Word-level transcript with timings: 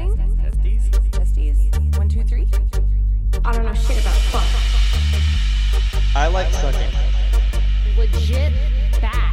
Testing. 0.00 0.36
Testing? 0.38 0.80
Testes? 0.90 1.10
Testes? 1.10 1.98
One, 1.98 2.08
two, 2.08 2.24
three? 2.24 2.48
I 3.44 3.52
don't 3.52 3.64
know 3.66 3.74
shit 3.74 4.00
about 4.00 4.16
fuck. 4.32 4.46
I 6.16 6.26
like 6.28 6.50
sucking. 6.54 6.90
Legit 7.98 8.52
bad 9.00 9.29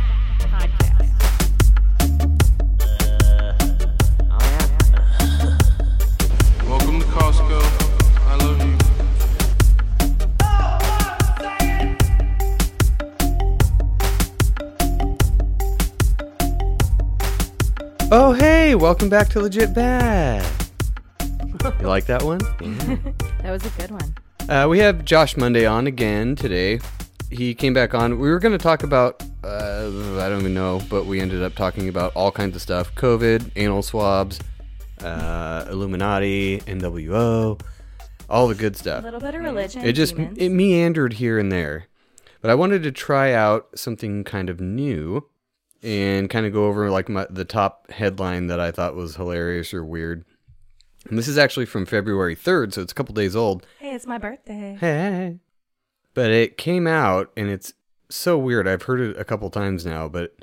Oh, 18.20 18.34
hey, 18.34 18.74
welcome 18.74 19.10
back 19.10 19.30
to 19.30 19.40
Legit 19.40 19.76
Bad. 19.76 20.44
you 21.80 21.88
like 21.88 22.08
that 22.08 22.24
one? 22.24 22.40
That 23.44 23.52
was 23.52 23.64
a 23.64 23.70
good 23.80 23.92
one. 23.92 24.16
Uh, 24.50 24.68
we 24.68 24.80
have 24.80 25.06
Josh 25.06 25.38
Monday 25.38 25.68
on 25.68 25.86
again 25.86 26.36
today. 26.36 26.80
He 27.30 27.54
came 27.54 27.76
back 27.76 27.94
on. 27.94 28.18
We 28.18 28.28
were 28.32 28.40
going 28.40 28.54
to 28.54 28.58
talk 28.58 28.82
about, 28.82 29.22
uh, 29.44 30.18
I 30.20 30.30
don't 30.30 30.40
even 30.40 30.56
know, 30.56 30.82
but 30.90 31.06
we 31.06 31.22
ended 31.22 31.44
up 31.44 31.54
talking 31.54 31.90
about 31.90 32.12
all 32.16 32.32
kinds 32.32 32.56
of 32.56 32.62
stuff 32.64 32.96
COVID, 32.96 33.52
anal 33.56 33.84
swabs, 33.84 34.40
uh, 35.04 35.66
Illuminati, 35.70 36.62
NWO, 36.62 37.62
all 38.28 38.48
the 38.48 38.56
good 38.56 38.76
stuff. 38.76 39.04
A 39.04 39.06
little 39.06 39.20
bit 39.20 39.36
of 39.36 39.42
religion. 39.42 39.86
It 39.86 39.94
just 39.94 40.16
demons. 40.16 40.40
it 40.40 40.50
meandered 40.50 41.14
here 41.14 41.38
and 41.38 41.52
there. 41.52 41.86
But 42.42 42.50
I 42.50 42.56
wanted 42.56 42.82
to 42.82 42.92
try 42.92 43.34
out 43.34 43.68
something 43.76 44.24
kind 44.24 44.50
of 44.50 44.60
new 44.60 45.24
and 45.84 46.30
kind 46.30 46.46
of 46.46 46.54
go 46.54 46.68
over 46.68 46.90
like 46.90 47.10
my, 47.10 47.28
the 47.30 47.46
top 47.46 47.92
headline 47.92 48.48
that 48.48 48.60
I 48.60 48.72
thought 48.72 48.96
was 48.96 49.16
hilarious 49.16 49.74
or 49.74 49.84
weird. 49.84 50.26
And 51.10 51.18
this 51.18 51.28
is 51.28 51.38
actually 51.38 51.66
from 51.66 51.86
February 51.86 52.36
3rd, 52.36 52.74
so 52.74 52.82
it's 52.82 52.92
a 52.92 52.96
couple 52.96 53.14
days 53.16 53.36
old. 53.36 53.66
Hey, 53.80 53.94
it's 53.94 54.08
my 54.08 54.18
birthday. 54.18 54.78
Hey. 54.80 55.40
But 56.14 56.32
it 56.32 56.58
came 56.58 56.88
out 56.88 57.32
and 57.38 57.50
it's 57.50 57.74
so 58.10 58.38
weird. 58.38 58.68
I've 58.68 58.84
heard 58.84 59.00
it 59.00 59.18
a 59.18 59.24
couple 59.24 59.50
times 59.50 59.86
now, 59.86 60.08
but 60.08 60.36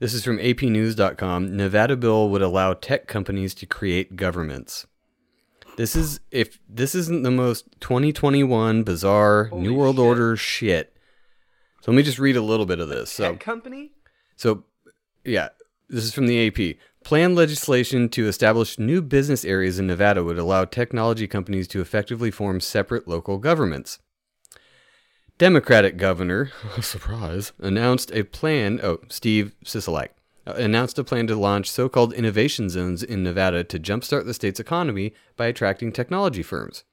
this 0.00 0.14
is 0.14 0.24
from 0.24 0.38
apnews.com. 0.38 1.56
Nevada 1.56 1.96
bill 1.96 2.28
would 2.30 2.42
allow 2.42 2.74
tech 2.74 3.06
companies 3.06 3.54
to 3.54 3.66
create 3.66 4.16
governments. 4.16 4.86
This 5.76 5.96
is 5.96 6.20
if 6.30 6.58
this 6.68 6.94
isn't 6.94 7.22
the 7.22 7.30
most 7.30 7.66
2021 7.80 8.82
bizarre 8.82 9.48
new 9.54 9.74
world 9.74 9.96
shit. 9.96 10.04
order 10.04 10.36
shit. 10.36 10.96
So 11.80 11.92
let 11.92 11.96
me 11.96 12.02
just 12.02 12.18
read 12.18 12.36
a 12.36 12.42
little 12.42 12.66
bit 12.66 12.78
of 12.78 12.88
this. 12.88 13.10
So 13.10 13.30
Tech 13.30 13.40
company? 13.40 13.92
so, 14.36 14.64
yeah, 15.24 15.50
this 15.88 16.04
is 16.04 16.14
from 16.14 16.26
the 16.26 16.46
AP. 16.46 16.76
Planned 17.04 17.34
legislation 17.34 18.08
to 18.10 18.28
establish 18.28 18.78
new 18.78 19.02
business 19.02 19.44
areas 19.44 19.78
in 19.78 19.86
Nevada 19.86 20.22
would 20.22 20.38
allow 20.38 20.64
technology 20.64 21.26
companies 21.26 21.66
to 21.68 21.80
effectively 21.80 22.30
form 22.30 22.60
separate 22.60 23.08
local 23.08 23.38
governments. 23.38 23.98
Democratic 25.38 25.96
governor, 25.96 26.52
surprise, 26.80 27.52
announced 27.58 28.12
a 28.12 28.22
plan. 28.22 28.78
Oh, 28.82 28.98
Steve 29.08 29.54
Sisolak 29.64 30.10
uh, 30.46 30.52
announced 30.52 30.98
a 30.98 31.04
plan 31.04 31.26
to 31.26 31.36
launch 31.36 31.70
so-called 31.70 32.12
innovation 32.12 32.68
zones 32.68 33.02
in 33.02 33.24
Nevada 33.24 33.64
to 33.64 33.80
jumpstart 33.80 34.24
the 34.24 34.34
state's 34.34 34.60
economy 34.60 35.12
by 35.36 35.46
attracting 35.46 35.90
technology 35.90 36.42
firms. 36.42 36.84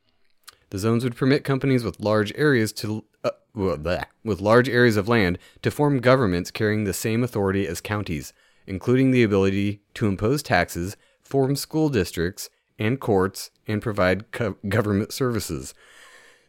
The 0.72 0.80
zones 0.80 1.04
would 1.04 1.16
permit 1.16 1.44
companies 1.44 1.84
with 1.84 2.00
large 2.00 2.34
areas 2.36 2.72
to 2.74 3.06
uh, 3.24 3.32
with 3.60 4.42
large 4.42 4.70
areas 4.70 4.98
of 4.98 5.08
land 5.08 5.38
to 5.62 5.72
form 5.72 6.00
governments 6.00 6.52
carrying 6.52 6.84
the 6.84 6.94
same 6.94 7.24
authority 7.24 7.68
as 7.68 7.82
counties, 7.82 8.34
including 8.66 9.12
the 9.12 9.24
ability 9.24 9.82
to 9.96 10.08
impose 10.08 10.42
taxes, 10.42 10.96
form 11.22 11.56
school 11.56 11.90
districts 11.90 12.50
and 12.78 13.00
courts, 13.00 13.52
and 13.68 13.82
provide 13.82 14.32
co- 14.32 14.56
government 14.68 15.12
services. 15.12 15.74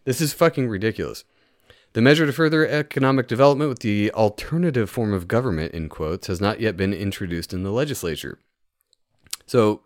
This 0.04 0.20
is 0.20 0.32
fucking 0.32 0.68
ridiculous. 0.68 1.24
The 1.92 2.00
measure 2.00 2.24
to 2.24 2.32
further 2.32 2.66
economic 2.66 3.26
development 3.26 3.68
with 3.68 3.80
the 3.80 4.12
alternative 4.12 4.88
form 4.88 5.12
of 5.12 5.26
government, 5.26 5.74
in 5.74 5.88
quotes, 5.88 6.28
has 6.28 6.40
not 6.40 6.60
yet 6.60 6.76
been 6.76 6.94
introduced 6.94 7.52
in 7.52 7.64
the 7.64 7.72
legislature. 7.72 8.38
So, 9.46 9.82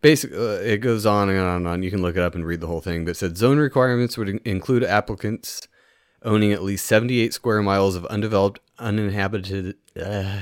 basically, 0.00 0.38
uh, 0.38 0.60
it 0.60 0.78
goes 0.78 1.04
on 1.04 1.28
and 1.28 1.38
on 1.38 1.56
and 1.58 1.68
on. 1.68 1.82
You 1.82 1.90
can 1.90 2.00
look 2.00 2.16
it 2.16 2.22
up 2.22 2.34
and 2.34 2.46
read 2.46 2.60
the 2.60 2.66
whole 2.66 2.80
thing. 2.80 3.04
But 3.04 3.12
it 3.12 3.16
said 3.16 3.36
zone 3.36 3.58
requirements 3.58 4.16
would 4.16 4.30
in- 4.30 4.40
include 4.46 4.84
applicants 4.84 5.68
owning 6.24 6.52
at 6.52 6.62
least 6.62 6.86
78 6.86 7.34
square 7.34 7.62
miles 7.62 7.94
of 7.94 8.06
undeveloped, 8.06 8.60
uninhabited, 8.78 9.76
uh, 10.00 10.40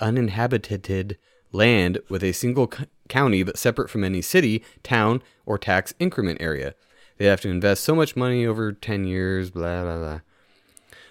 uninhabited 0.00 1.18
land 1.52 1.98
with 2.08 2.22
a 2.22 2.32
single 2.32 2.70
c- 2.70 2.84
county 3.08 3.42
but 3.42 3.56
separate 3.56 3.88
from 3.88 4.04
any 4.04 4.20
city, 4.20 4.62
town, 4.82 5.22
or 5.46 5.58
tax 5.58 5.94
increment 5.98 6.40
area. 6.40 6.74
They 7.16 7.26
have 7.26 7.40
to 7.42 7.48
invest 7.48 7.84
so 7.84 7.94
much 7.94 8.16
money 8.16 8.46
over 8.46 8.72
10 8.72 9.04
years, 9.04 9.50
blah, 9.50 9.82
blah, 9.82 9.98
blah. 9.98 10.20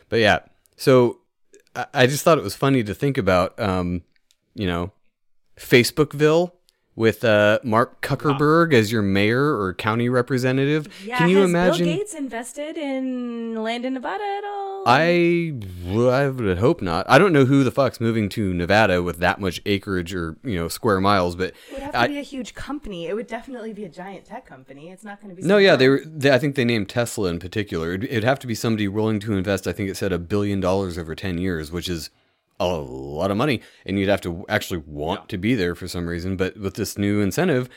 But 0.09 0.19
yeah, 0.19 0.39
so 0.75 1.19
I, 1.75 1.85
I 1.93 2.07
just 2.07 2.23
thought 2.23 2.37
it 2.37 2.43
was 2.43 2.55
funny 2.55 2.83
to 2.83 2.93
think 2.93 3.17
about, 3.17 3.59
um, 3.59 4.03
you 4.55 4.67
know, 4.67 4.91
Facebookville 5.57 6.51
with 6.97 7.24
uh, 7.24 7.59
Mark 7.63 8.02
Zuckerberg 8.02 8.74
as 8.74 8.91
your 8.91 9.03
mayor 9.03 9.56
or 9.56 9.74
county 9.75 10.09
representative. 10.09 10.88
Yeah, 11.06 11.19
Can 11.19 11.30
you 11.30 11.38
has 11.38 11.50
imagine? 11.50 11.85
Bill 11.85 11.97
Gates 11.97 12.16
invested 12.16 12.75
in 12.75 13.56
land 13.62 13.85
in 13.85 13.94
Nevada 13.94 14.24
at 14.24 14.44
all? 14.44 14.84
I 14.88 15.53
I 15.96 16.28
would 16.28 16.58
hope 16.58 16.81
not. 16.81 17.06
I 17.08 17.19
don't 17.19 17.31
know 17.31 17.46
who 17.46 17.63
the 17.63 17.72
fuck's 17.72 18.02
moving 18.02 18.30
to 18.30 18.52
Nevada 18.52 19.03
with 19.03 19.19
that 19.19 19.40
much 19.40 19.62
acreage 19.68 20.13
or 20.16 20.38
you 20.44 20.56
know 20.56 20.68
square 20.68 21.00
miles, 21.00 21.35
but 21.35 21.50
It 21.50 21.56
would 21.74 21.84
have 21.84 21.91
to 21.91 22.00
I, 22.00 22.08
be 22.08 22.18
a 22.18 22.24
huge 22.24 22.56
company. 22.56 23.06
It 23.06 23.14
would 23.14 23.28
definitely 23.28 23.74
be 23.74 23.85
a 23.85 23.90
giant 23.90 24.25
tech 24.25 24.47
company. 24.47 24.90
It's 24.90 25.03
not 25.03 25.22
going 25.22 25.35
to 25.35 25.40
be. 25.40 25.47
no, 25.47 25.58
yeah, 25.58 25.75
they 25.75 25.88
were. 25.90 26.02
They, 26.03 26.31
I 26.31 26.40
think 26.40 26.56
they 26.56 26.66
named 26.66 26.90
Tesla 26.90 27.29
in 27.29 27.38
particular. 27.38 27.94
It'd, 27.94 28.06
it'd 28.06 28.24
have 28.24 28.40
to 28.40 28.47
be 28.47 28.56
somebody 28.56 28.88
willing 28.88 29.19
to 29.19 29.34
invest. 29.34 29.68
I 29.68 29.72
think 29.72 29.88
it 29.90 29.97
said 29.97 30.12
a 30.12 30.18
billion 30.18 30.59
dollars 30.59 30.97
over 30.97 31.14
ten 31.14 31.38
years, 31.38 31.72
which 31.72 31.88
is 31.88 32.09
a 32.59 32.68
lot 32.68 33.29
of 33.31 33.38
money, 33.38 33.62
and 33.85 34.00
you'd 34.00 34.09
have 34.09 34.22
to 34.22 34.45
actually 34.50 34.81
want 34.85 35.29
to 35.29 35.38
be 35.38 35.53
there 35.56 35.75
for 35.75 35.88
some 35.88 36.07
reason. 36.07 36.35
But 36.38 36.57
with 36.57 36.73
this 36.75 36.97
new 36.97 37.22
incentive, 37.22 37.69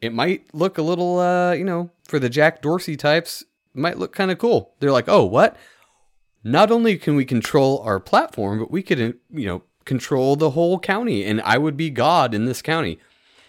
it 0.00 0.12
might 0.12 0.52
look 0.54 0.78
a 0.78 0.82
little, 0.82 1.18
uh, 1.18 1.52
you 1.52 1.64
know, 1.64 1.90
for 2.04 2.18
the 2.18 2.28
Jack 2.28 2.60
Dorsey 2.62 2.96
types, 2.96 3.42
it 3.42 3.80
might 3.80 3.98
look 3.98 4.12
kind 4.14 4.30
of 4.30 4.38
cool. 4.38 4.74
They're 4.80 4.92
like, 4.92 5.08
oh, 5.08 5.24
what? 5.24 5.56
Not 6.42 6.70
only 6.70 6.96
can 6.96 7.16
we 7.16 7.24
control 7.24 7.80
our 7.80 8.00
platform, 8.00 8.58
but 8.58 8.70
we 8.70 8.82
could, 8.82 9.00
uh, 9.00 9.12
you 9.30 9.46
know, 9.46 9.62
control 9.84 10.36
the 10.36 10.50
whole 10.50 10.78
county, 10.78 11.24
and 11.24 11.40
I 11.42 11.58
would 11.58 11.76
be 11.76 11.90
God 11.90 12.34
in 12.34 12.44
this 12.46 12.62
county. 12.62 12.98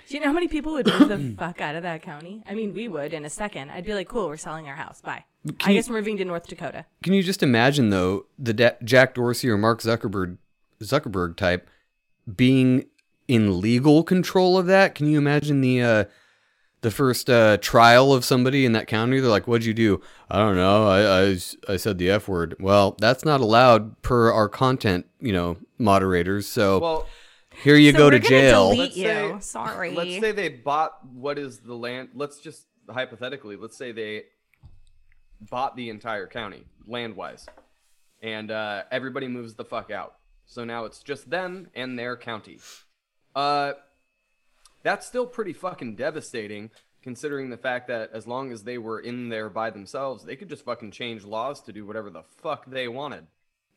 Do 0.08 0.16
you 0.18 0.22
know 0.22 0.28
how 0.28 0.34
many 0.34 0.50
people 0.50 0.74
would 0.74 0.88
move 0.88 1.08
the 1.08 1.36
fuck 1.40 1.62
out 1.62 1.76
of 1.76 1.84
that 1.84 2.02
county? 2.02 2.44
I 2.46 2.54
mean, 2.54 2.74
we 2.74 2.90
would 2.90 3.14
in 3.14 3.24
a 3.24 3.30
second. 3.30 3.70
I'd 3.72 3.86
be 3.86 3.94
like, 3.94 4.10
cool, 4.10 4.28
we're 4.28 4.36
selling 4.36 4.68
our 4.68 4.76
house. 4.76 5.00
Bye. 5.02 5.24
I 5.64 5.70
you- 5.70 5.76
guess 5.76 5.90
we're 5.90 5.96
moving 5.96 6.18
to 6.18 6.26
North 6.26 6.48
Dakota. 6.48 6.86
Can 7.02 7.14
you 7.14 7.24
just 7.24 7.42
imagine 7.42 7.92
though 7.92 8.26
the 8.38 8.54
da- 8.54 8.76
Jack 8.84 9.14
Dorsey 9.16 9.50
or 9.50 9.58
Mark 9.58 9.82
Zuckerberg 9.82 10.38
Zuckerberg 10.86 11.36
type 11.38 11.70
being 12.36 12.86
in 13.28 13.60
legal 13.62 14.04
control 14.04 14.58
of 14.58 14.66
that? 14.68 14.96
Can 14.96 15.08
you 15.08 15.18
imagine 15.18 15.62
the 15.62 15.82
uh, 15.82 16.04
the 16.82 16.92
first 16.92 17.30
uh, 17.30 17.58
trial 17.58 18.12
of 18.14 18.26
somebody 18.26 18.66
in 18.66 18.72
that 18.74 18.88
county? 18.88 19.20
They're 19.20 19.30
like, 19.30 19.48
"What'd 19.48 19.66
you 19.66 19.74
do?" 19.74 20.02
I 20.30 20.38
don't 20.40 20.56
know. 20.56 20.88
I, 20.88 21.22
I 21.30 21.74
I 21.74 21.78
said 21.78 21.98
the 21.98 22.10
f 22.10 22.28
word. 22.28 22.56
Well, 22.60 22.96
that's 23.00 23.24
not 23.26 23.40
allowed 23.42 24.02
per 24.02 24.32
our 24.32 24.50
content, 24.50 25.06
you 25.20 25.32
know, 25.34 25.58
moderators. 25.78 26.48
So 26.48 26.80
Well, 26.80 27.08
here 27.64 27.76
you 27.76 27.92
So 27.92 27.98
go 28.00 28.06
we're 28.06 28.12
to 28.12 28.20
jail. 28.20 28.70
delete- 28.70 28.80
let's 28.80 28.98
you. 28.98 29.06
say, 29.06 29.36
Sorry. 29.42 29.92
Let's 29.94 30.20
say 30.20 30.32
they 30.32 30.50
bought 30.50 30.94
what 31.14 31.38
is 31.38 31.60
the 31.60 31.76
land. 31.76 32.10
Let's 32.16 32.40
just 32.40 32.66
hypothetically, 32.90 33.56
let's 33.56 33.78
say 33.78 33.92
they 33.92 34.24
bought 35.50 35.76
the 35.76 35.90
entire 35.90 36.28
county 36.28 36.64
land 36.88 37.16
wise, 37.16 37.46
and 38.22 38.52
uh, 38.52 38.84
everybody 38.92 39.28
moves 39.28 39.54
the 39.56 39.66
fuck 39.66 39.92
out. 39.92 40.16
So 40.52 40.66
now 40.66 40.84
it's 40.84 41.02
just 41.02 41.30
them 41.30 41.70
and 41.74 41.98
their 41.98 42.18
county. 42.18 42.60
Uh, 43.34 43.72
that's 44.84 45.08
still 45.08 45.26
pretty 45.26 45.54
fucking 45.54 45.96
devastating, 45.96 46.72
considering 47.02 47.50
the 47.50 47.58
fact 47.58 47.88
that 47.88 48.10
as 48.12 48.28
long 48.28 48.52
as 48.52 48.64
they 48.64 48.78
were 48.78 49.00
in 49.00 49.30
there 49.30 49.50
by 49.50 49.70
themselves, 49.70 50.26
they 50.26 50.36
could 50.36 50.50
just 50.50 50.66
fucking 50.66 50.92
change 50.92 51.24
laws 51.24 51.62
to 51.62 51.72
do 51.72 51.86
whatever 51.86 52.10
the 52.10 52.24
fuck 52.24 52.66
they 52.66 52.90
wanted. 52.90 53.28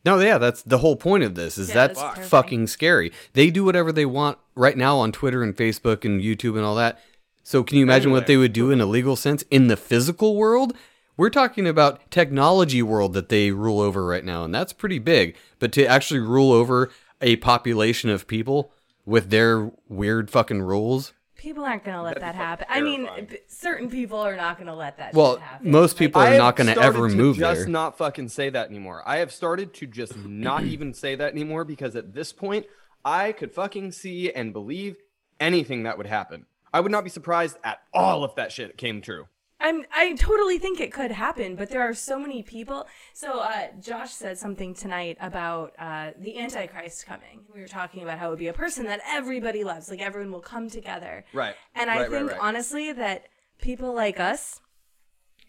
No, 0.05 0.19
yeah, 0.19 0.39
that's 0.39 0.63
the 0.63 0.79
whole 0.79 0.97
point 0.97 1.23
of 1.23 1.37
this. 1.37 1.59
Is 1.59 1.69
Yeah, 1.69 1.75
that's 1.75 2.03
that's 2.03 2.29
fucking 2.29 2.67
scary. 2.67 3.13
They 3.35 3.51
do 3.51 3.65
whatever 3.65 3.93
they 3.93 4.05
want 4.05 4.39
right 4.57 4.77
now 4.77 4.99
on 4.99 5.13
Twitter 5.13 5.45
and 5.45 5.57
Facebook 5.57 6.05
and 6.05 6.21
YouTube 6.21 6.57
and 6.57 6.65
all 6.65 6.75
that. 6.75 7.01
So 7.45 7.63
can 7.63 7.79
you 7.79 7.85
imagine 7.85 8.11
what 8.11 8.27
they 8.27 8.37
would 8.37 8.53
do 8.53 8.73
in 8.73 8.81
a 8.81 8.87
legal 8.87 9.15
sense 9.15 9.43
in 9.49 9.69
the 9.69 9.77
physical 9.77 10.35
world? 10.35 10.75
We're 11.17 11.31
talking 11.31 11.67
about 11.67 12.11
technology 12.11 12.83
world 12.83 13.13
that 13.13 13.29
they 13.29 13.51
rule 13.53 13.81
over 13.81 14.05
right 14.05 14.25
now, 14.25 14.45
and 14.45 14.55
that's 14.55 14.73
pretty 14.73 14.99
big. 14.99 15.37
But 15.59 15.73
to 15.73 15.87
actually 15.87 16.21
rule 16.21 16.51
over 16.53 16.91
a 17.21 17.37
population 17.37 18.11
of 18.11 18.27
people 18.27 18.73
with 19.07 19.31
their 19.31 19.71
weird 19.89 20.31
fucking 20.31 20.63
rules, 20.63 21.13
People 21.37 21.65
aren't 21.65 21.85
gonna 21.85 22.03
let 22.03 22.15
That'd 22.15 22.23
that 22.23 22.35
happen. 22.37 22.67
fucking 22.71 22.83
I 22.83 22.85
mean, 22.87 23.29
certain 23.49 23.91
people 23.91 24.19
are 24.19 24.35
not 24.35 24.57
gonna 24.59 24.75
let 24.75 24.97
that. 24.97 25.13
Well, 25.13 25.35
shit 25.35 25.43
happen. 25.43 25.71
most 25.71 25.99
people 25.99 26.23
Like, 26.23 26.35
are 26.35 26.39
not 26.39 26.57
gonna 26.57 26.75
ever 26.81 27.07
to 27.11 27.15
move 27.15 27.37
just 27.37 27.61
there. 27.63 27.69
not 27.69 27.99
fucking 27.99 28.31
say 28.31 28.49
that 28.49 28.71
anymore. 28.71 29.03
I 29.05 29.19
have 29.19 29.31
started 29.31 29.75
to 29.75 29.87
just 29.87 30.17
not 30.17 30.65
even 30.65 30.95
say 30.95 31.17
that 31.17 31.33
anymore 31.33 31.65
because 31.65 31.97
at 31.97 32.15
this 32.15 32.33
point, 32.33 32.65
I 33.05 33.33
could 33.33 33.53
fucking 33.53 33.93
see 33.93 34.33
and 34.33 34.55
believe 34.55 34.97
anything 35.39 35.83
that 35.83 35.99
would 35.99 36.07
happen. 36.07 36.47
I 36.73 36.81
would 36.81 36.91
not 36.93 37.05
be 37.05 37.11
surprised 37.11 37.59
at 37.63 37.81
all 37.93 38.25
if 38.25 38.35
that 38.37 38.51
shit 38.51 38.79
came 38.79 39.03
true. 39.03 39.27
I'm 39.65 39.85
I 39.93 40.13
totally 40.15 40.59
think 40.59 40.79
it 40.79 40.93
could 40.93 41.11
happen, 41.11 41.57
but 41.57 41.71
there 41.71 41.81
are 41.81 41.95
so 41.95 42.19
many 42.19 42.43
people. 42.43 42.87
So 43.15 43.41
uh, 43.41 43.69
Josh 43.81 44.13
said 44.13 44.37
something 44.39 44.75
tonight 44.75 45.17
about 45.21 45.73
uh, 45.79 46.11
the 46.19 46.39
Antichrist 46.39 47.07
coming. 47.07 47.41
We 47.53 47.61
were 47.63 47.67
talking 47.69 48.03
about 48.03 48.19
how 48.19 48.27
it 48.27 48.31
would 48.31 48.39
be 48.39 48.49
a 48.49 48.53
person 48.53 48.85
that 48.87 49.01
everybody 49.07 49.65
loves, 49.65 49.89
like 49.89 50.01
everyone 50.01 50.33
will 50.33 50.41
come 50.41 50.69
together. 50.69 51.25
Right. 51.33 51.55
And 51.75 51.91
I 51.91 51.95
Right, 51.95 52.01
right, 52.03 52.11
think 52.11 52.31
right. 52.33 52.41
honestly 52.43 52.93
that 52.93 53.25
people 53.59 53.95
like 53.95 54.21
us 54.21 54.61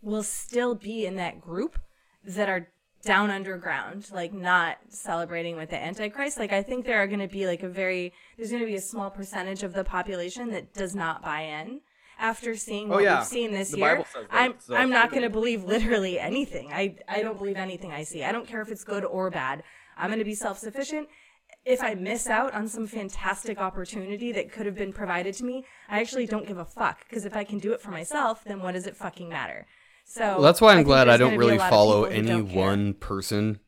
will 0.01 0.23
still 0.23 0.75
be 0.75 1.05
in 1.05 1.15
that 1.17 1.41
group 1.41 1.77
that 2.23 2.47
are 2.47 2.69
down 3.03 3.29
underground, 3.29 4.09
like 4.13 4.33
not 4.33 4.77
celebrating 4.89 5.57
with 5.57 5.69
the 5.71 5.77
Antichrist. 5.77 6.39
Like 6.39 6.53
I 6.53 6.63
think 6.63 6.85
there 6.85 7.03
are 7.03 7.07
going 7.07 7.19
to 7.19 7.27
be 7.27 7.45
like 7.45 7.63
a 7.63 7.69
very 7.69 8.13
there's 8.37 8.49
going 8.49 8.61
to 8.61 8.67
be 8.67 8.75
a 8.75 8.81
small 8.81 9.09
percentage 9.09 9.61
of 9.63 9.73
the 9.73 9.83
population 9.83 10.51
that 10.51 10.73
does 10.73 10.95
not 10.95 11.21
buy 11.21 11.41
in. 11.41 11.81
After 12.17 12.55
seeing 12.55 12.89
Oh, 12.89 12.95
what 12.95 13.03
yeah. 13.03 13.19
we've 13.19 13.27
seen 13.27 13.51
this 13.51 13.71
The 13.71 13.77
year, 13.79 13.95
Bible 13.95 14.05
says 14.13 14.25
that, 14.29 14.33
I'm 14.41 14.53
so- 14.59 14.75
I'm 14.75 14.89
not 14.89 15.09
going 15.11 15.23
to 15.23 15.29
believe 15.29 15.63
literally 15.63 16.19
anything. 16.19 16.71
I 16.71 16.95
I 17.07 17.21
don't 17.21 17.37
believe 17.37 17.57
anything 17.57 17.91
I 17.91 18.03
see. 18.03 18.23
I 18.23 18.31
don't 18.31 18.47
care 18.47 18.61
if 18.61 18.69
it's 18.69 18.83
good 18.83 19.03
or 19.05 19.29
bad. 19.29 19.63
I'm 19.97 20.07
going 20.09 20.19
to 20.19 20.25
be 20.25 20.35
self 20.35 20.57
sufficient. 20.59 21.07
If 21.65 21.81
I 21.81 21.95
miss 21.95 22.27
out 22.27 22.53
on 22.53 22.67
some 22.67 22.85
fantastic 22.87 23.57
opportunity 23.59 24.31
that 24.33 24.51
could 24.51 24.65
have 24.65 24.75
been 24.75 24.93
provided 24.93 25.33
to 25.35 25.43
me, 25.43 25.65
I 25.89 25.99
actually 25.99 26.25
don't 26.27 26.47
give 26.47 26.57
a 26.57 26.65
fuck 26.65 27.07
because 27.09 27.25
if 27.25 27.35
I 27.35 27.43
can 27.43 27.57
do 27.59 27.73
it 27.73 27.81
for 27.81 27.91
myself, 27.91 28.43
then 28.43 28.61
what 28.61 28.73
does 28.73 28.85
it 28.87 28.95
fucking 28.95 29.29
matter? 29.29 29.65
So 30.05 30.21
Well, 30.21 30.41
that's 30.41 30.61
why 30.61 30.71
I'm 30.71 30.77
think 30.77 30.87
glad 30.87 31.09
I 31.09 31.17
don't 31.17 31.29
gonna 31.29 31.39
be 31.39 31.45
a 31.45 31.47
really 31.47 31.57
follow 31.57 32.03
any 32.05 32.27
don't 32.27 32.53
one 32.53 32.93
person 32.93 33.59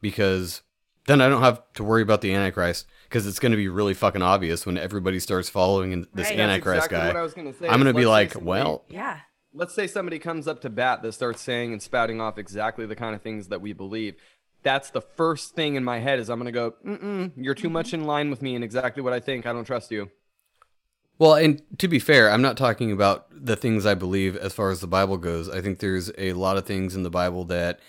because 0.00 0.62
then 1.06 1.20
I 1.20 1.28
don't 1.28 1.42
have 1.42 1.60
to 1.74 1.84
worry 1.84 2.02
about 2.02 2.20
the 2.20 2.32
Antichrist 2.34 2.86
because 3.04 3.26
it's 3.26 3.38
going 3.38 3.52
to 3.52 3.56
be 3.56 3.68
really 3.68 3.94
fucking 3.94 4.22
obvious 4.22 4.64
when 4.64 4.78
everybody 4.78 5.18
starts 5.18 5.48
following 5.48 5.90
this 5.90 6.00
Right. 6.00 6.14
That's 6.14 6.30
Antichrist 6.30 6.86
exactly 6.86 6.98
guy. 6.98 7.06
what 7.08 7.16
I 7.16 7.22
was 7.22 7.34
gonna 7.34 7.52
say, 7.52 7.68
I'm 7.68 7.82
going 7.82 7.94
to 7.94 7.98
be 7.98 8.06
like, 8.06 8.40
well, 8.40 8.84
Yeah. 8.88 9.20
Let's 9.54 9.74
say 9.74 9.86
somebody 9.86 10.18
comes 10.18 10.48
up 10.48 10.62
to 10.62 10.70
bat 10.70 11.02
that 11.02 11.12
starts 11.12 11.42
saying 11.42 11.72
and 11.72 11.82
spouting 11.82 12.22
off 12.22 12.38
exactly 12.38 12.86
the 12.86 12.96
kind 12.96 13.14
of 13.14 13.20
things 13.20 13.48
that 13.48 13.60
we 13.60 13.74
believe. 13.74 14.14
That's 14.62 14.88
the 14.88 15.02
first 15.02 15.54
thing 15.54 15.74
in 15.74 15.84
my 15.84 15.98
head 15.98 16.18
is 16.18 16.30
I'm 16.30 16.38
gonna 16.38 16.52
go, 16.52 16.74
Mm-mm, 16.86 17.32
you're 17.36 17.54
too 17.54 17.68
much 17.68 17.88
mm-hmm. 17.88 17.96
in 17.96 18.06
line 18.06 18.30
with 18.30 18.40
me 18.40 18.54
and 18.54 18.64
exactly 18.64 19.02
what 19.02 19.12
I 19.12 19.20
think. 19.20 19.44
I 19.44 19.52
don't 19.52 19.66
trust 19.66 19.90
you. 19.90 20.10
Well, 21.18 21.34
and 21.34 21.60
to 21.78 21.86
be 21.86 21.98
fair, 21.98 22.30
I'm 22.30 22.40
not 22.40 22.56
talking 22.56 22.90
about 22.90 23.26
the 23.30 23.54
things 23.54 23.84
I 23.84 23.94
believe 23.94 24.36
as 24.36 24.54
far 24.54 24.70
as 24.70 24.80
the 24.80 24.86
Bible 24.86 25.18
goes. 25.18 25.50
I 25.50 25.60
think 25.60 25.80
there's 25.80 26.10
a 26.16 26.32
lot 26.32 26.56
of 26.56 26.64
things 26.64 26.96
in 26.96 27.02
the 27.02 27.10
Bible 27.10 27.44
that 27.44 27.76
course. 27.76 27.86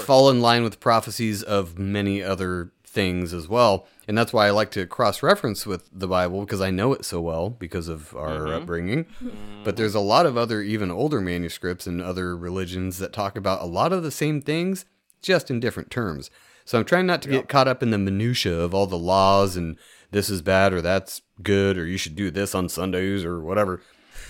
Fall 0.00 0.30
in 0.30 0.40
line 0.40 0.62
with 0.62 0.80
prophecies 0.80 1.42
of 1.42 1.78
many 1.78 2.22
other 2.22 2.72
things 2.84 3.32
as 3.32 3.48
well. 3.48 3.86
And 4.06 4.16
that's 4.16 4.32
why 4.32 4.46
I 4.46 4.50
like 4.50 4.70
to 4.72 4.86
cross 4.86 5.22
reference 5.22 5.66
with 5.66 5.88
the 5.92 6.08
Bible 6.08 6.40
because 6.40 6.60
I 6.60 6.70
know 6.70 6.92
it 6.94 7.04
so 7.04 7.20
well 7.20 7.50
because 7.50 7.88
of 7.88 8.16
our 8.16 8.38
mm-hmm. 8.38 8.54
upbringing. 8.54 9.04
Mm-hmm. 9.04 9.64
But 9.64 9.76
there's 9.76 9.94
a 9.94 10.00
lot 10.00 10.26
of 10.26 10.36
other, 10.36 10.62
even 10.62 10.90
older 10.90 11.20
manuscripts 11.20 11.86
and 11.86 12.00
other 12.00 12.36
religions 12.36 12.98
that 12.98 13.12
talk 13.12 13.36
about 13.36 13.62
a 13.62 13.66
lot 13.66 13.92
of 13.92 14.02
the 14.02 14.10
same 14.10 14.40
things, 14.40 14.86
just 15.20 15.50
in 15.50 15.60
different 15.60 15.90
terms. 15.90 16.30
So 16.64 16.78
I'm 16.78 16.84
trying 16.84 17.06
not 17.06 17.22
to 17.22 17.30
get 17.30 17.48
caught 17.48 17.68
up 17.68 17.82
in 17.82 17.90
the 17.90 17.98
minutia 17.98 18.58
of 18.58 18.74
all 18.74 18.86
the 18.86 18.98
laws 18.98 19.56
and 19.56 19.78
this 20.10 20.28
is 20.28 20.42
bad 20.42 20.72
or 20.72 20.82
that's 20.82 21.22
good 21.42 21.78
or 21.78 21.86
you 21.86 21.96
should 21.96 22.16
do 22.16 22.30
this 22.30 22.54
on 22.54 22.68
Sundays 22.68 23.24
or 23.24 23.40
whatever. 23.40 23.80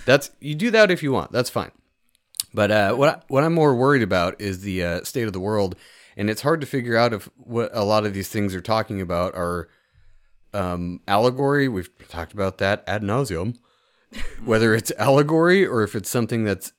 That's 0.05 0.31
you 0.41 0.55
do 0.55 0.71
that 0.71 0.91
if 0.91 1.03
you 1.03 1.11
want. 1.11 1.33
That's 1.33 1.51
fine. 1.51 1.73
But 2.55 2.71
uh, 2.71 2.95
what 2.95 3.09
I, 3.09 3.23
what 3.29 3.45
I'm 3.45 3.55
more 3.55 3.75
worried 3.75 4.03
about 4.03 4.41
is 4.41 4.63
the 4.63 4.83
uh, 4.83 5.05
state 5.05 5.27
of 5.27 5.33
the 5.33 5.41
world, 5.41 5.77
and 6.17 6.31
it's 6.31 6.43
hard 6.43 6.61
to 6.61 6.67
figure 6.67 6.97
out 6.97 7.13
if 7.13 7.29
what 7.37 7.71
a 7.73 7.85
lot 7.85 8.07
of 8.07 8.15
these 8.15 8.29
things 8.29 8.55
are 8.55 8.61
talking 8.61 9.01
about 9.01 9.35
are 9.35 9.69
um, 10.55 11.01
allegory. 11.07 11.69
We've 11.69 11.91
talked 12.09 12.33
about 12.33 12.59
that 12.59 12.85
ad 12.87 13.03
nauseum. 13.03 13.57
Whether 14.45 14.75
it's 14.75 14.91
allegory 14.93 15.67
or 15.67 15.83
if 15.83 15.95
it's 15.95 16.09
something 16.09 16.45
that's 16.45 16.73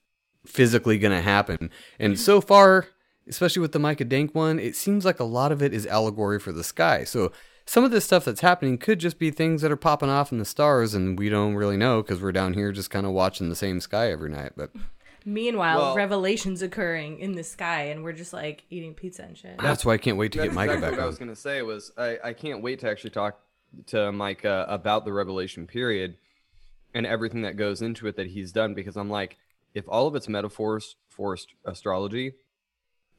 physically 0.46 0.98
going 0.98 1.16
to 1.16 1.22
happen, 1.22 1.70
and 2.00 2.20
so 2.20 2.42
far, 2.42 2.88
especially 3.28 3.62
with 3.62 3.72
the 3.72 3.80
Micah 3.80 4.06
Dank 4.06 4.34
one, 4.34 4.58
it 4.58 4.76
seems 4.76 5.06
like 5.06 5.20
a 5.20 5.26
lot 5.26 5.52
of 5.52 5.62
it 5.62 5.72
is 5.72 5.86
allegory 5.86 6.40
for 6.40 6.52
the 6.52 6.64
sky. 6.64 7.04
So 7.04 7.32
some 7.70 7.84
of 7.84 7.92
this 7.92 8.04
stuff 8.04 8.26
that's 8.26 8.42
happening 8.42 8.80
could 8.80 8.98
just 8.98 9.20
be 9.20 9.30
things 9.30 9.62
that 9.62 9.72
are 9.72 9.76
popping 9.76 10.10
off 10.10 10.32
in 10.32 10.40
the 10.40 10.46
stars, 10.46 10.96
and 10.96 11.20
we 11.20 11.30
don't 11.30 11.54
really 11.54 11.78
know 11.78 12.02
because 12.02 12.20
we're 12.20 12.32
down 12.32 12.56
here 12.56 12.72
just 12.72 12.90
kind 12.90 13.06
of 13.06 13.12
watching 13.12 13.48
the 13.48 13.56
same 13.56 13.80
sky 13.80 14.12
every 14.12 14.32
night. 14.32 14.54
But 14.58 14.72
Meanwhile, 15.34 15.78
Well- 15.80 15.96
revelations 15.96 16.62
occurring 16.62 17.20
in 17.20 17.34
the 17.36 17.44
sky, 17.44 17.84
and 17.84 18.04
we're 18.04 18.14
just 18.14 18.34
like 18.34 18.64
eating 18.70 18.94
pizza 18.94 19.24
and 19.24 19.38
shit. 19.38 19.58
That's 19.60 19.86
why 19.86 19.94
I 19.94 19.98
can't 19.98 20.18
wait 20.18 20.32
to 20.34 20.40
get 20.40 20.54
Micah 20.54 20.74
exactly 20.74 20.90
back 20.90 20.98
what 21.00 21.04
I 21.04 21.08
was 21.08 21.18
gonna 21.18 21.36
say 21.36 21.62
was 21.62 21.92
I, 21.98 22.18
I 22.24 22.34
can't 22.34 22.62
wait 22.64 22.80
to 22.80 22.90
actually 22.90 23.12
talk 23.12 23.40
to 23.88 24.12
Micah 24.12 24.66
about 24.68 25.06
the 25.06 25.14
Revelation 25.14 25.68
period 25.68 26.18
and 26.96 27.06
everything 27.06 27.44
that 27.44 27.56
goes 27.58 27.82
into 27.84 28.08
it 28.08 28.16
that 28.16 28.28
he's 28.28 28.52
done 28.52 28.74
because 28.74 28.98
I'm 28.98 29.10
like, 29.12 29.38
if 29.76 29.86
all 29.88 30.08
of 30.08 30.16
it's 30.16 30.28
metaphors 30.28 30.96
for 31.08 31.34
ast- 31.34 31.54
astrology, 31.66 32.34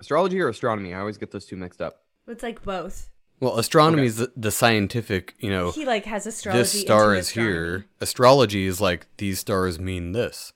astrology 0.00 0.40
or 0.40 0.48
astronomy, 0.48 0.92
I 0.94 0.98
always 1.00 1.18
get 1.18 1.30
those 1.30 1.46
two 1.46 1.56
mixed 1.56 1.80
up. 1.80 2.02
It's 2.26 2.42
like 2.42 2.62
both. 2.64 3.10
Well, 3.38 3.58
astronomy 3.58 4.06
is 4.06 4.16
the, 4.16 4.32
the 4.36 4.50
scientific, 4.50 5.34
you 5.38 5.50
know, 5.50 5.70
He 5.70 5.86
like 5.86 6.04
has 6.06 6.26
astrology. 6.26 6.60
this 6.60 6.80
star 6.80 7.10
into 7.10 7.20
is 7.20 7.28
astronomy. 7.28 7.52
here. 7.54 7.86
Astrology 8.00 8.66
is 8.66 8.80
like 8.80 9.06
these 9.16 9.38
stars 9.38 9.78
mean 9.78 10.12
this. 10.12 10.52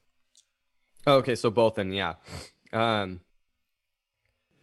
Oh, 1.06 1.16
okay, 1.16 1.34
so 1.34 1.50
both 1.50 1.74
then, 1.74 1.92
yeah. 1.92 2.14
Um, 2.72 3.20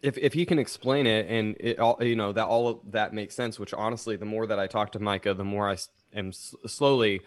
if 0.02 0.18
if 0.18 0.32
he 0.32 0.44
can 0.44 0.58
explain 0.58 1.06
it 1.06 1.26
and 1.28 1.56
it 1.60 1.78
all, 1.78 1.96
you 2.02 2.16
know, 2.16 2.32
that 2.32 2.46
all 2.46 2.68
of 2.68 2.78
that 2.90 3.14
makes 3.14 3.34
sense. 3.34 3.58
Which 3.58 3.72
honestly, 3.72 4.16
the 4.16 4.24
more 4.24 4.46
that 4.46 4.58
I 4.58 4.66
talk 4.66 4.92
to 4.92 4.98
Micah, 4.98 5.34
the 5.34 5.44
more 5.44 5.70
I 5.70 5.76
am 6.14 6.28
s- 6.28 6.54
slowly 6.66 7.20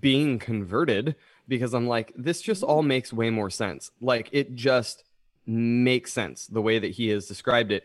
being 0.00 0.38
converted 0.38 1.16
because 1.48 1.74
I'm 1.74 1.86
like, 1.86 2.12
this 2.16 2.40
just 2.40 2.62
all 2.62 2.82
makes 2.82 3.12
way 3.12 3.30
more 3.30 3.50
sense. 3.50 3.90
Like 4.00 4.28
it 4.32 4.54
just 4.54 5.04
makes 5.46 6.12
sense 6.12 6.46
the 6.46 6.62
way 6.62 6.78
that 6.78 6.92
he 6.92 7.08
has 7.08 7.26
described 7.26 7.72
it 7.72 7.84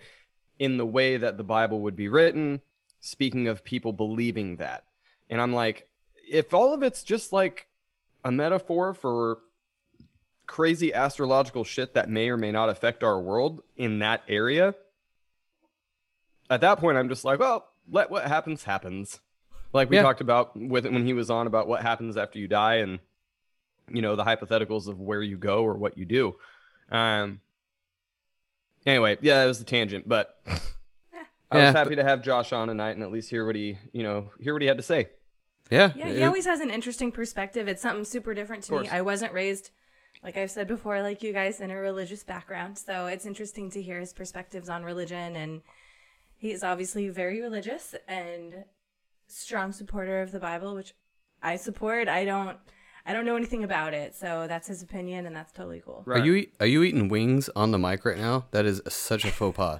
in 0.59 0.77
the 0.77 0.85
way 0.85 1.17
that 1.17 1.37
the 1.37 1.43
Bible 1.43 1.81
would 1.81 1.95
be 1.95 2.07
written. 2.07 2.61
Speaking 3.01 3.47
of 3.47 3.63
people 3.63 3.93
believing 3.93 4.57
that, 4.57 4.83
and 5.29 5.41
I'm 5.41 5.53
like, 5.53 5.87
if 6.29 6.53
all 6.53 6.73
of 6.73 6.83
it's 6.83 7.01
just 7.01 7.31
like 7.31 7.67
a 8.25 8.31
metaphor 8.31 8.93
for 8.93 9.39
crazy 10.49 10.91
astrological 10.91 11.63
shit 11.63 11.93
that 11.93 12.09
may 12.09 12.27
or 12.27 12.35
may 12.35 12.51
not 12.51 12.69
affect 12.69 13.03
our 13.03 13.21
world 13.21 13.61
in 13.77 13.99
that 13.99 14.23
area, 14.27 14.73
at 16.49 16.61
that 16.61 16.79
point, 16.79 16.97
I'm 16.97 17.07
just 17.07 17.23
like, 17.23 17.39
well, 17.39 17.67
let 17.89 18.09
what 18.09 18.25
happens 18.27 18.63
happens. 18.63 19.19
Like 19.73 19.91
we 19.91 19.97
Yeah. 19.97 20.01
talked 20.01 20.21
about 20.21 20.57
with 20.59 20.85
when 20.87 21.05
he 21.05 21.13
was 21.13 21.29
on 21.29 21.45
about 21.45 21.67
what 21.67 21.83
happens 21.83 22.17
after 22.17 22.39
you 22.39 22.47
die 22.47 22.75
and 22.77 22.99
you 23.91 24.01
know 24.01 24.15
the 24.15 24.23
hypotheticals 24.23 24.87
of 24.87 24.99
where 24.99 25.21
you 25.21 25.37
go 25.37 25.63
or 25.63 25.75
what 25.75 25.97
you 25.97 26.05
do. 26.05 26.35
Um. 26.91 27.41
Anyway, 28.85 29.17
yeah, 29.21 29.43
it 29.43 29.47
was 29.47 29.59
the 29.59 29.65
tangent, 29.65 30.07
but 30.09 30.41
I 31.51 31.57
Yeah, 31.57 31.65
was 31.65 31.75
happy 31.75 31.95
to 31.95 32.03
have 32.03 32.23
Josh 32.23 32.51
on 32.53 32.69
tonight 32.69 32.91
and 32.91 33.03
at 33.03 33.11
least 33.11 33.29
hear 33.29 33.45
what 33.45 33.55
he, 33.55 33.77
you 33.91 34.01
know, 34.01 34.31
hear 34.39 34.53
what 34.53 34.61
he 34.63 34.67
had 34.67 34.77
to 34.77 34.83
say. 34.83 35.09
Yeah. 35.69 35.91
Yeah, 35.95 36.09
he 36.09 36.23
always 36.23 36.45
has 36.45 36.59
an 36.61 36.71
interesting 36.71 37.11
perspective. 37.11 37.67
It's 37.67 37.81
something 37.83 38.05
super 38.05 38.33
different 38.33 38.63
to 38.63 38.79
me. 38.79 38.87
I 38.87 39.01
wasn't 39.01 39.33
raised, 39.33 39.69
like 40.23 40.37
I've 40.37 40.51
said 40.51 40.67
before, 40.67 41.01
like 41.01 41.23
you 41.23 41.33
guys, 41.33 41.61
in 41.61 41.71
a 41.71 41.75
religious 41.77 42.23
background. 42.23 42.77
So 42.77 43.07
it's 43.07 43.25
interesting 43.25 43.71
to 43.71 43.81
hear 43.81 43.99
his 43.99 44.13
perspectives 44.13 44.69
on 44.69 44.83
religion. 44.83 45.35
And 45.35 45.61
he's 46.37 46.63
obviously 46.63 47.09
very 47.09 47.41
religious 47.41 47.95
and 48.07 48.65
strong 49.27 49.71
supporter 49.71 50.21
of 50.21 50.31
the 50.31 50.39
Bible, 50.39 50.75
which 50.75 50.93
I 51.41 51.55
support. 51.55 52.07
I 52.07 52.25
don't. 52.25 52.57
I 53.05 53.13
don't 53.13 53.25
know 53.25 53.37
anything 53.37 53.63
about 53.63 53.95
it, 53.95 54.13
so 54.13 54.45
that's 54.47 54.67
his 54.67 54.83
opinion, 54.83 55.25
and 55.25 55.35
that's 55.35 55.51
totally 55.51 55.81
cool. 55.83 56.03
Are 56.05 56.19
you 56.19 56.47
are 56.59 56.67
you 56.67 56.83
eating 56.83 57.07
wings 57.07 57.49
on 57.55 57.71
the 57.71 57.79
mic 57.79 58.05
right 58.05 58.17
now? 58.17 58.45
That 58.51 58.65
is 58.65 58.81
such 58.87 59.25
a 59.25 59.31
faux 59.31 59.55
pas. 59.55 59.79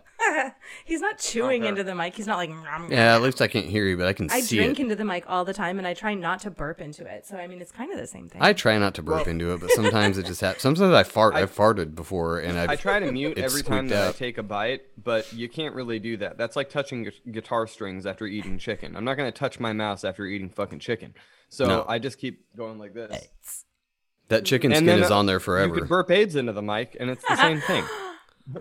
He's 0.85 1.01
not 1.01 1.17
chewing 1.19 1.61
Okay. 1.63 1.69
into 1.69 1.83
the 1.83 1.95
mic. 1.95 2.15
He's 2.15 2.27
not 2.27 2.37
like. 2.37 2.49
"Nom, 2.49 2.91
Yeah, 2.91 3.15
at 3.15 3.21
least 3.21 3.41
I 3.41 3.47
can't 3.47 3.65
hear 3.65 3.85
you, 3.85 3.97
but 3.97 4.07
I 4.07 4.13
can 4.13 4.29
I 4.31 4.41
see 4.41 4.57
drink 4.57 4.79
it. 4.79 4.83
into 4.83 4.95
the 4.95 5.05
mic 5.05 5.23
all 5.27 5.45
the 5.45 5.53
time, 5.53 5.77
and 5.77 5.87
I 5.87 5.93
try 5.93 6.13
not 6.13 6.39
to 6.41 6.51
burp 6.51 6.81
into 6.81 7.05
it. 7.05 7.25
So 7.25 7.37
I 7.37 7.47
mean, 7.47 7.61
it's 7.61 7.71
kind 7.71 7.91
of 7.91 7.97
the 7.99 8.07
same 8.07 8.27
thing. 8.29 8.41
I 8.41 8.53
try 8.53 8.77
not 8.77 8.93
to 8.95 9.01
burp 9.03 9.27
into 9.27 9.53
it, 9.53 9.59
but 9.61 9.71
sometimes 9.71 10.17
it 10.17 10.25
just 10.25 10.41
happens. 10.41 10.61
Sometimes 10.61 10.93
I 10.93 11.03
fart. 11.03 11.35
I, 11.35 11.39
have 11.39 11.55
farted 11.55 11.95
before, 11.95 12.39
and 12.39 12.57
I've, 12.57 12.69
I 12.69 12.75
try 12.75 12.99
to 12.99 13.11
mute 13.11 13.37
It's 13.37 13.41
every 13.51 13.63
time 13.63 13.87
squeaked 13.87 13.89
that 13.91 14.03
I 14.03 14.07
out. 14.09 14.15
take 14.15 14.37
a 14.37 14.43
bite, 14.43 14.81
but 15.03 15.31
you 15.33 15.47
can't 15.49 15.75
really 15.75 15.99
do 15.99 16.17
that. 16.17 16.37
That's 16.37 16.55
like 16.55 16.69
touching 16.69 17.03
gu- 17.03 17.31
guitar 17.31 17.67
strings 17.67 18.05
after 18.05 18.25
eating 18.25 18.57
chicken. 18.57 18.95
I'm 18.95 19.03
not 19.05 19.15
gonna 19.17 19.31
touch 19.31 19.59
my 19.59 19.73
mouse 19.73 20.03
after 20.03 20.25
eating 20.25 20.49
fucking 20.49 20.79
chicken. 20.79 21.13
So 21.49 21.65
No. 21.65 21.85
I 21.87 21.97
just 21.99 22.19
keep 22.19 22.45
going 22.55 22.77
like 22.77 22.93
this. 22.93 23.65
that 24.27 24.45
chicken 24.45 24.71
skin 24.71 24.85
then, 24.85 24.99
is 25.01 25.09
uh, 25.09 25.17
on 25.17 25.25
there 25.25 25.37
You 25.37 25.39
forever. 25.39 25.73
could 25.73 25.89
burp 25.89 26.11
AIDS 26.11 26.35
into 26.35 26.53
the 26.53 26.61
mic, 26.61 26.95
and 26.99 27.09
it's 27.09 27.23
the 27.27 27.35
same 27.37 27.61
thing. 27.61 27.83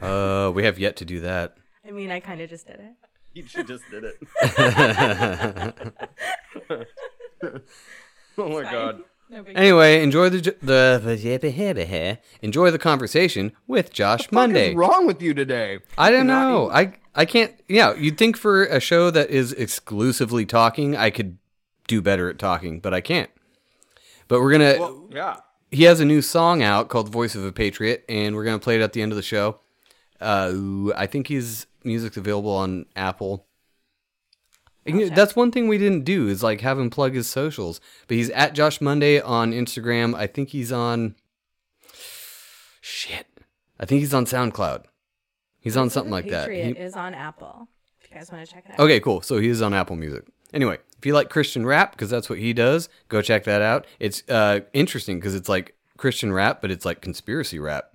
Uh, 0.02 0.52
we 0.54 0.64
have 0.64 0.78
yet 0.78 0.96
to 0.96 1.04
do 1.06 1.20
that. 1.20 1.56
I 1.86 1.90
mean, 1.90 2.10
I 2.10 2.20
kind 2.20 2.40
of 2.40 2.50
just 2.50 2.66
did 2.66 2.80
it. 2.80 2.92
You 3.34 3.46
should 3.46 3.66
just 3.66 3.84
did 3.90 4.04
it. 4.04 4.16
oh 8.38 8.48
my 8.48 8.62
god. 8.62 9.02
No 9.30 9.42
big 9.42 9.58
Anyway, 9.58 10.02
enjoy 10.02 10.30
the 10.30 10.40
j- 10.40 10.54
the, 10.62 11.00
the 11.04 12.18
enjoy 12.40 12.70
the 12.70 12.78
conversation 12.78 13.52
with 13.66 13.92
Josh 13.92 14.22
What 14.22 14.32
Monday. 14.32 14.70
is 14.70 14.76
wrong 14.76 15.06
with 15.06 15.20
you 15.20 15.34
today? 15.34 15.80
I 15.98 16.10
don't 16.10 16.26
Not 16.26 16.48
know. 16.48 16.70
I 16.70 16.94
I 17.14 17.24
can't. 17.26 17.52
Yeah, 17.68 17.94
you'd 17.94 18.16
think 18.16 18.36
for 18.36 18.64
a 18.64 18.80
show 18.80 19.10
that 19.10 19.28
is 19.30 19.52
exclusively 19.52 20.46
talking, 20.46 20.96
I 20.96 21.10
could 21.10 21.36
do 21.86 22.00
better 22.00 22.30
at 22.30 22.38
talking, 22.38 22.80
but 22.80 22.94
I 22.94 23.00
can't. 23.00 23.30
But 24.28 24.40
we're 24.40 24.52
gonna. 24.52 24.76
Well, 24.78 25.08
yeah. 25.10 25.36
he 25.70 25.84
has 25.84 26.00
a 26.00 26.04
new 26.06 26.22
song 26.22 26.62
out 26.62 26.88
called 26.88 27.10
"Voice 27.10 27.34
of 27.34 27.44
a 27.44 27.52
Patriot," 27.52 28.04
and 28.08 28.34
we're 28.34 28.44
gonna 28.44 28.58
play 28.58 28.76
it 28.76 28.82
at 28.82 28.94
the 28.94 29.02
end 29.02 29.12
of 29.12 29.16
the 29.16 29.22
show. 29.22 29.60
Uh, 30.20 30.92
I 30.96 31.06
think 31.06 31.28
his 31.28 31.66
music's 31.84 32.16
available 32.16 32.50
on 32.50 32.86
Apple. 32.96 33.46
And, 34.84 34.98
you 34.98 35.10
know, 35.10 35.14
that's 35.14 35.36
one 35.36 35.52
thing 35.52 35.68
we 35.68 35.76
didn't 35.78 36.04
do 36.04 36.28
is 36.28 36.42
like 36.42 36.62
have 36.62 36.78
him 36.78 36.88
plug 36.90 37.14
his 37.14 37.28
socials. 37.28 37.80
But 38.06 38.16
he's 38.16 38.30
at 38.30 38.54
Josh 38.54 38.80
Monday 38.80 39.20
on 39.20 39.52
Instagram. 39.52 40.14
I 40.14 40.26
think 40.26 40.50
he's 40.50 40.72
on. 40.72 41.14
Shit, 42.80 43.26
I 43.78 43.84
think 43.84 44.00
he's 44.00 44.14
on 44.14 44.24
SoundCloud. 44.24 44.84
He's 45.60 45.76
on 45.76 45.90
something 45.90 46.10
like 46.10 46.28
that. 46.30 46.48
Patriot 46.48 46.76
He- 46.76 46.82
is 46.82 46.94
on 46.94 47.14
Apple. 47.14 47.68
If 48.00 48.10
you 48.10 48.16
guys 48.16 48.32
want 48.32 48.46
to 48.46 48.52
check 48.54 48.64
it 48.66 48.72
out. 48.72 48.80
Okay, 48.80 49.00
cool. 49.00 49.20
So 49.20 49.38
he 49.38 49.48
is 49.48 49.60
on 49.60 49.74
Apple 49.74 49.96
Music. 49.96 50.24
Anyway, 50.54 50.78
if 50.96 51.04
you 51.04 51.12
like 51.12 51.28
Christian 51.28 51.66
rap, 51.66 51.92
because 51.92 52.08
that's 52.08 52.30
what 52.30 52.38
he 52.38 52.54
does, 52.54 52.88
go 53.08 53.20
check 53.20 53.44
that 53.44 53.60
out. 53.60 53.86
It's 54.00 54.22
uh, 54.30 54.60
interesting 54.72 55.18
because 55.18 55.34
it's 55.34 55.48
like 55.48 55.76
Christian 55.98 56.32
rap, 56.32 56.62
but 56.62 56.70
it's 56.70 56.86
like 56.86 57.02
conspiracy 57.02 57.58
rap. 57.58 57.92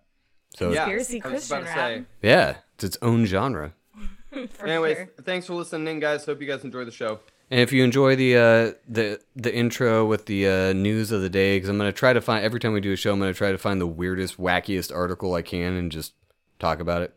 So 0.56 0.72
Yeah. 0.72 0.86
Conspiracy 0.86 1.18
I 1.18 1.20
Christian 1.30 1.64
rap. 1.64 2.02
yeah, 2.22 2.56
it's 2.76 2.84
its 2.84 2.98
own 3.02 3.26
genre. 3.26 3.74
For 4.52 4.68
Anyways, 4.68 4.98
sure. 4.98 5.10
thanks 5.24 5.46
for 5.46 5.54
listening 5.54 5.88
in, 5.88 6.00
guys. 6.00 6.26
Hope 6.26 6.42
you 6.42 6.48
guys 6.48 6.64
enjoy 6.64 6.86
the 6.86 6.92
show. 6.92 7.20
And 7.52 7.60
if 7.60 7.72
you 7.72 7.84
enjoy 7.84 8.16
the 8.16 8.36
uh, 8.36 8.72
the 8.88 9.20
the 9.36 9.54
intro 9.54 10.06
with 10.06 10.26
the 10.26 10.48
uh, 10.48 10.74
news 10.74 11.12
of 11.12 11.22
the 11.22 11.30
day, 11.30 11.58
because 11.58 11.70
I'm 11.70 11.78
gonna 11.78 11.92
try 11.92 12.14
to 12.14 12.22
find 12.22 12.44
every 12.44 12.60
time 12.60 12.74
we 12.74 12.82
do 12.82 12.92
a 12.94 12.96
show, 12.96 13.14
I'm 13.14 13.20
gonna 13.20 13.34
try 13.34 13.52
to 13.52 13.58
find 13.60 13.80
the 13.80 13.86
weirdest, 13.86 14.38
wackiest 14.38 14.96
article 14.96 15.36
I 15.36 15.44
can 15.44 15.74
and 15.74 15.92
just 15.92 16.14
talk 16.58 16.80
about 16.80 17.04
it. 17.04 17.16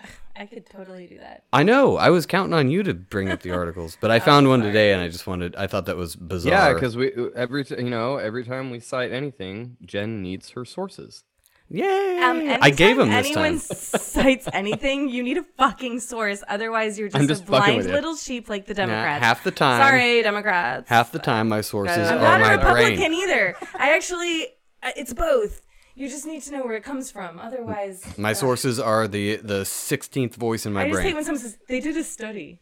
I 0.36 0.46
could 0.46 0.66
totally 0.66 1.06
do 1.06 1.18
that. 1.18 1.44
I 1.52 1.62
know 1.62 1.96
I 1.96 2.10
was 2.10 2.26
counting 2.26 2.54
on 2.54 2.68
you 2.68 2.82
to 2.82 2.94
bring 2.94 3.30
up 3.30 3.42
the 3.42 3.50
articles, 3.60 3.96
but 4.00 4.10
I 4.10 4.18
found 4.18 4.48
one 4.48 4.60
today, 4.60 4.92
and 4.92 5.00
I 5.00 5.08
just 5.08 5.28
wanted 5.28 5.54
I 5.54 5.68
thought 5.68 5.86
that 5.86 5.96
was 5.96 6.16
bizarre. 6.16 6.52
Yeah, 6.52 6.72
because 6.74 6.96
we 6.96 7.12
every 7.36 7.64
t- 7.64 7.76
you 7.76 7.90
know 7.90 8.16
every 8.16 8.44
time 8.44 8.70
we 8.70 8.80
cite 8.80 9.12
anything, 9.12 9.76
Jen 9.84 10.20
needs 10.20 10.50
her 10.50 10.64
sources. 10.64 11.22
Yay! 11.70 12.18
Um, 12.22 12.58
I 12.60 12.70
gave 12.70 12.98
him 12.98 13.10
anytime 13.10 13.14
this 13.14 13.26
anyone 13.26 13.50
time. 13.52 13.60
cites 14.00 14.48
anything, 14.52 15.08
you 15.08 15.22
need 15.22 15.38
a 15.38 15.42
fucking 15.58 16.00
source. 16.00 16.44
Otherwise, 16.46 16.98
you're 16.98 17.08
just, 17.08 17.20
I'm 17.20 17.26
just 17.26 17.44
a 17.44 17.46
blind 17.46 17.86
little 17.86 18.16
sheep 18.16 18.48
like 18.48 18.66
the 18.66 18.74
Democrats. 18.74 19.24
half 19.24 19.42
the 19.44 19.50
time- 19.50 19.80
Sorry, 19.82 20.22
Democrats. 20.22 20.88
Half 20.88 21.12
the 21.12 21.18
time, 21.18 21.48
my 21.48 21.62
sources 21.62 21.96
I'm 22.10 22.18
are 22.18 22.38
not 22.38 22.52
a 22.52 22.56
Republican 22.58 22.96
brain. 22.98 23.14
either. 23.14 23.56
I 23.78 23.94
actually, 23.96 24.48
it's 24.96 25.14
both. 25.14 25.62
You 25.96 26.08
just 26.08 26.26
need 26.26 26.42
to 26.42 26.52
know 26.52 26.64
where 26.64 26.74
it 26.74 26.82
comes 26.84 27.10
from. 27.10 27.38
Otherwise, 27.38 28.18
My 28.18 28.32
uh, 28.32 28.34
sources 28.34 28.80
are 28.80 29.06
the 29.06 29.36
the 29.36 29.64
sixteenth 29.64 30.34
voice 30.34 30.66
in 30.66 30.72
my 30.72 30.82
I 30.82 30.88
just 30.88 30.98
hate 31.00 31.04
brain. 31.06 31.14
when 31.14 31.24
someone 31.24 31.40
says 31.40 31.56
they 31.68 31.78
did 31.80 31.96
a 31.96 32.02
study. 32.02 32.60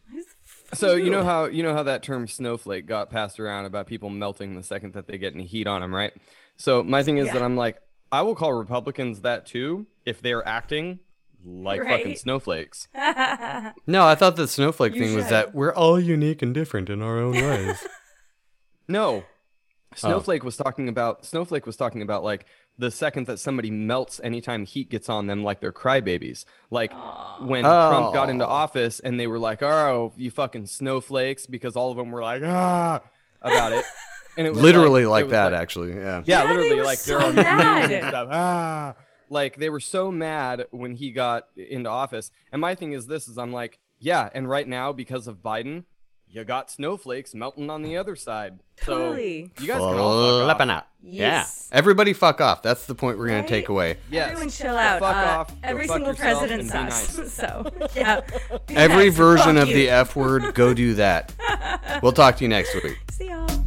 So 0.73 0.93
you 0.95 1.09
know 1.09 1.23
how 1.23 1.45
you 1.45 1.63
know 1.63 1.73
how 1.73 1.81
that 1.83 2.03
term 2.03 2.27
snowflake 2.27 2.85
got 2.85 3.09
passed 3.09 3.39
around 3.39 3.65
about 3.65 3.87
people 3.87 4.09
melting 4.11 4.55
the 4.55 4.61
second 4.63 4.93
that 4.93 5.07
they 5.07 5.17
get 5.17 5.33
any 5.33 5.45
heat 5.45 5.65
on 5.65 5.81
them, 5.81 5.93
right? 5.93 6.13
So 6.57 6.83
my 6.83 7.01
thing 7.01 7.17
is 7.17 7.31
that 7.31 7.41
I'm 7.41 7.55
like, 7.57 7.81
I 8.13 8.21
will 8.21 8.35
call 8.35 8.53
Republicans 8.53 9.21
that 9.21 9.45
too 9.45 9.87
if 10.05 10.21
they're 10.21 10.47
acting 10.47 10.99
like 11.43 11.81
fucking 11.83 12.15
snowflakes. 12.15 12.87
No, 13.87 14.05
I 14.07 14.15
thought 14.15 14.35
the 14.35 14.47
snowflake 14.47 14.93
You 14.95 15.01
thing 15.01 15.15
was 15.15 15.29
that 15.29 15.53
we're 15.55 15.73
all 15.73 15.99
unique 15.99 16.41
and 16.41 16.53
different 16.53 16.89
in 16.89 17.01
our 17.01 17.17
own 17.19 17.33
ways. 17.33 17.85
No. 18.87 19.23
Snowflake 19.95 20.43
was 20.43 20.57
talking 20.57 20.89
about 20.89 21.25
Snowflake 21.25 21.65
was 21.65 21.75
talking 21.77 22.01
about 22.01 22.23
like 22.23 22.45
the 22.77 22.91
second 22.91 23.27
that 23.27 23.39
somebody 23.39 23.69
melts 23.71 24.19
anytime 24.23 24.65
heat 24.65 24.89
gets 24.89 25.07
on 25.09 25.27
them 25.27 25.43
like 25.43 25.59
they're 25.59 25.71
crybabies. 25.73 26.45
Like 26.69 26.91
when 27.41 27.63
Trump 27.63 28.13
got 28.13 28.29
into 28.29 28.45
Oh. 28.45 28.49
office 28.49 28.99
and 28.99 29.19
they 29.19 29.27
were 29.27 29.39
like, 29.39 29.61
"Oh, 29.63 30.11
you 30.17 30.31
fucking 30.31 30.65
snowflakes," 30.65 31.45
because 31.45 31.75
all 31.75 31.91
of 31.91 31.97
them 31.97 32.11
were 32.11 32.21
like, 32.21 32.41
"Ah," 32.43 33.01
about 33.41 33.71
it. 33.73 33.85
And 34.37 34.47
it 34.47 34.51
was 34.51 34.61
Literally 34.61 35.03
it 35.03 35.09
like 35.09 35.25
was 35.25 35.31
that, 35.31 35.53
actually. 35.53 35.93
Yeah. 35.93 36.23
Yeah, 36.25 36.43
Yeah, 36.43 36.49
literally 36.49 36.75
were 36.75 36.83
like 36.83 36.97
so 36.97 37.17
they're 37.19 37.27
on 37.27 37.35
mad. 37.35 37.91
and 37.91 38.07
stuff. 38.07 38.27
Ah, 38.31 38.95
like 39.29 39.57
they 39.57 39.69
were 39.69 39.79
so 39.79 40.11
mad 40.11 40.65
when 40.71 40.95
he 40.95 41.11
got 41.11 41.47
into 41.55 41.89
office. 41.89 42.31
And 42.51 42.59
my 42.61 42.75
thing 42.75 42.93
is 42.93 43.05
this: 43.07 43.27
is 43.27 43.37
I'm 43.37 43.51
like, 43.53 43.79
yeah, 43.99 44.29
and 44.33 44.49
right 44.49 44.67
now 44.67 44.91
because 44.91 45.27
of 45.27 45.37
Biden, 45.37 45.83
you 46.27 46.43
got 46.43 46.71
snowflakes 46.71 47.35
melting 47.35 47.69
on 47.69 47.83
the 47.83 47.97
other 47.97 48.15
side. 48.15 48.59
Totally. 48.77 49.51
So 49.57 49.61
you 49.63 49.67
guys 49.69 49.77
can 49.77 49.99
all 49.99 50.39
fuck 50.39 50.57
Flipping 50.57 50.71
off. 50.71 50.77
out. 50.83 50.87
Yes. 51.03 51.69
Yeah. 51.71 51.77
Everybody 51.77 52.13
fuck 52.13 52.41
off. 52.41 52.63
That's 52.63 52.87
the 52.87 52.95
point 52.95 53.19
we're 53.19 53.27
gonna 53.27 53.39
Right? 53.41 53.47
take 53.47 53.69
away. 53.69 53.97
Yes. 54.09 54.31
Everyone 54.31 54.49
chill 54.49 54.73
Go 54.73 54.77
out. 54.79 54.99
Fuck 54.99 55.15
Uh, 55.15 55.29
off. 55.29 55.55
every 55.63 55.87
single 55.87 56.09
yourself 56.13 56.39
president 56.39 56.61
and 56.61 56.71
sucks. 56.91 57.17
nice. 57.19 57.31
So 57.39 57.71
yeah. 57.95 58.21
Be 58.65 58.75
Every 58.75 59.05
nice. 59.09 59.15
version 59.15 59.55
Fuck 59.55 59.63
of 59.63 59.69
you. 59.69 59.75
the 59.75 59.89
F 59.89 60.15
word, 60.15 60.55
go 60.55 60.73
do 60.73 60.95
that. 60.95 61.31
We'll 62.01 62.11
talk 62.13 62.37
to 62.37 62.43
you 62.43 62.49
next 62.49 62.73
week. 62.83 62.97
See 63.11 63.27
y'all. 63.29 63.62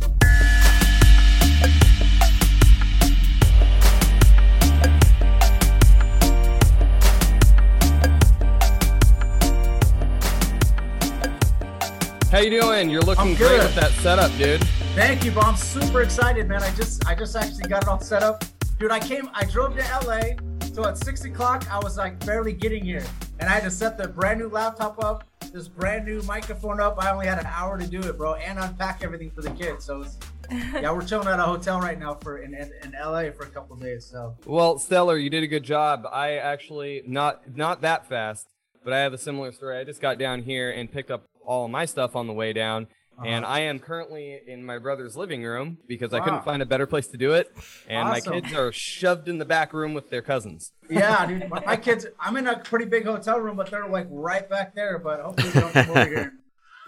How 12.37 12.43
you 12.43 12.51
doing? 12.51 12.91
You're 12.91 13.01
looking 13.01 13.29
I'm 13.29 13.35
great 13.35 13.61
with 13.61 13.75
that 13.77 13.93
setup, 13.93 14.31
dude. 14.37 14.63
Thank 14.95 15.25
you, 15.25 15.31
bro. 15.31 15.41
I'm 15.41 15.57
super 15.57 16.03
excited, 16.03 16.47
man. 16.47 16.63
I 16.63 16.71
just 16.75 17.07
I 17.07 17.15
just 17.15 17.35
actually 17.35 17.67
got 17.67 17.85
it 17.85 17.89
all 17.89 17.99
set 17.99 18.23
up. 18.23 18.45
Dude, 18.79 18.91
I 18.91 18.99
came 19.01 19.31
I 19.33 19.47
drove 19.47 19.75
to 19.75 19.83
LA, 20.05 20.37
so 20.75 20.87
at 20.87 20.99
six 20.99 21.25
o'clock 21.25 21.67
I 21.73 21.79
was 21.79 21.97
like 21.97 22.23
barely 22.27 22.53
getting 22.53 22.85
here. 22.85 23.03
And 23.41 23.49
I 23.49 23.55
had 23.55 23.63
to 23.63 23.71
set 23.71 23.97
the 23.97 24.07
brand 24.07 24.39
new 24.39 24.49
laptop 24.49 25.03
up, 25.03 25.25
this 25.51 25.67
brand 25.67 26.05
new 26.05 26.21
microphone 26.25 26.79
up. 26.79 27.03
I 27.03 27.11
only 27.11 27.27
had 27.27 27.39
an 27.39 27.47
hour 27.47 27.79
to 27.79 27.87
do 27.87 28.01
it, 28.01 28.19
bro, 28.19 28.35
and 28.35 28.59
unpack 28.59 29.03
everything 29.03 29.31
for 29.31 29.41
the 29.41 29.53
kids. 29.53 29.87
So 29.87 30.03
it's, 30.03 30.19
yeah, 30.51 30.93
we're 30.93 31.07
chilling 31.07 31.29
at 31.29 31.41
a 31.41 31.43
hotel 31.43 31.81
right 31.81 31.99
now 31.99 32.17
for 32.17 32.37
in, 32.37 32.53
in, 32.53 32.71
in 32.83 32.93
LA 33.03 33.31
for 33.31 33.45
a 33.45 33.51
couple 33.51 33.77
days. 33.77 34.05
So 34.05 34.37
Well, 34.45 34.79
Stellar, 34.79 35.17
you 35.17 35.31
did 35.31 35.43
a 35.43 35.47
good 35.49 35.63
job. 35.63 36.07
I 36.13 36.33
actually 36.33 37.03
not 37.07 37.57
not 37.57 37.81
that 37.81 38.07
fast, 38.11 38.47
but 38.85 38.93
I 38.93 38.99
have 38.99 39.15
a 39.15 39.19
similar 39.19 39.53
story. 39.53 39.79
I 39.79 39.85
just 39.85 40.03
got 40.03 40.19
down 40.19 40.43
here 40.43 40.71
and 40.71 40.93
picked 40.93 41.11
up 41.11 41.25
all 41.47 41.69
my 41.69 41.85
stuff 41.87 42.15
on 42.17 42.27
the 42.27 42.33
way 42.33 42.53
down, 42.53 42.87
and 43.25 43.45
Uh-huh. 43.45 43.55
I 43.55 43.61
am 43.61 43.79
currently 43.79 44.39
in 44.47 44.65
my 44.65 44.79
brother's 44.79 45.17
living 45.17 45.43
room 45.43 45.79
because 45.87 46.13
I 46.13 46.21
couldn't 46.21 46.45
find 46.45 46.61
a 46.61 46.67
better 46.67 46.87
place 46.87 47.07
to 47.09 47.17
do 47.17 47.33
it. 47.33 47.51
And 47.89 48.09
Awesome. 48.09 48.35
my 48.35 48.41
kids 48.41 48.53
are 48.55 48.71
shoved 48.73 49.29
in 49.29 49.39
the 49.39 49.45
back 49.47 49.73
room 49.73 49.95
with 49.95 50.11
their 50.11 50.23
cousins. 50.23 50.73
yeah, 50.91 51.25
dude. 51.27 51.49
My, 51.51 51.63
my 51.65 51.77
kids 51.77 52.07
I'm 52.21 52.37
in 52.37 52.47
a 52.47 52.59
pretty 52.59 52.85
big 52.85 53.07
hotel 53.07 53.39
room, 53.41 53.57
but 53.57 53.71
they're 53.71 53.87
like 53.89 54.07
right 54.11 54.49
back 54.51 54.75
there. 54.75 54.99
But 54.99 55.21
hopefully 55.21 55.51
they 55.51 55.61
don't 55.61 55.73
come 55.73 55.91
over 55.91 56.05
here 56.07 56.33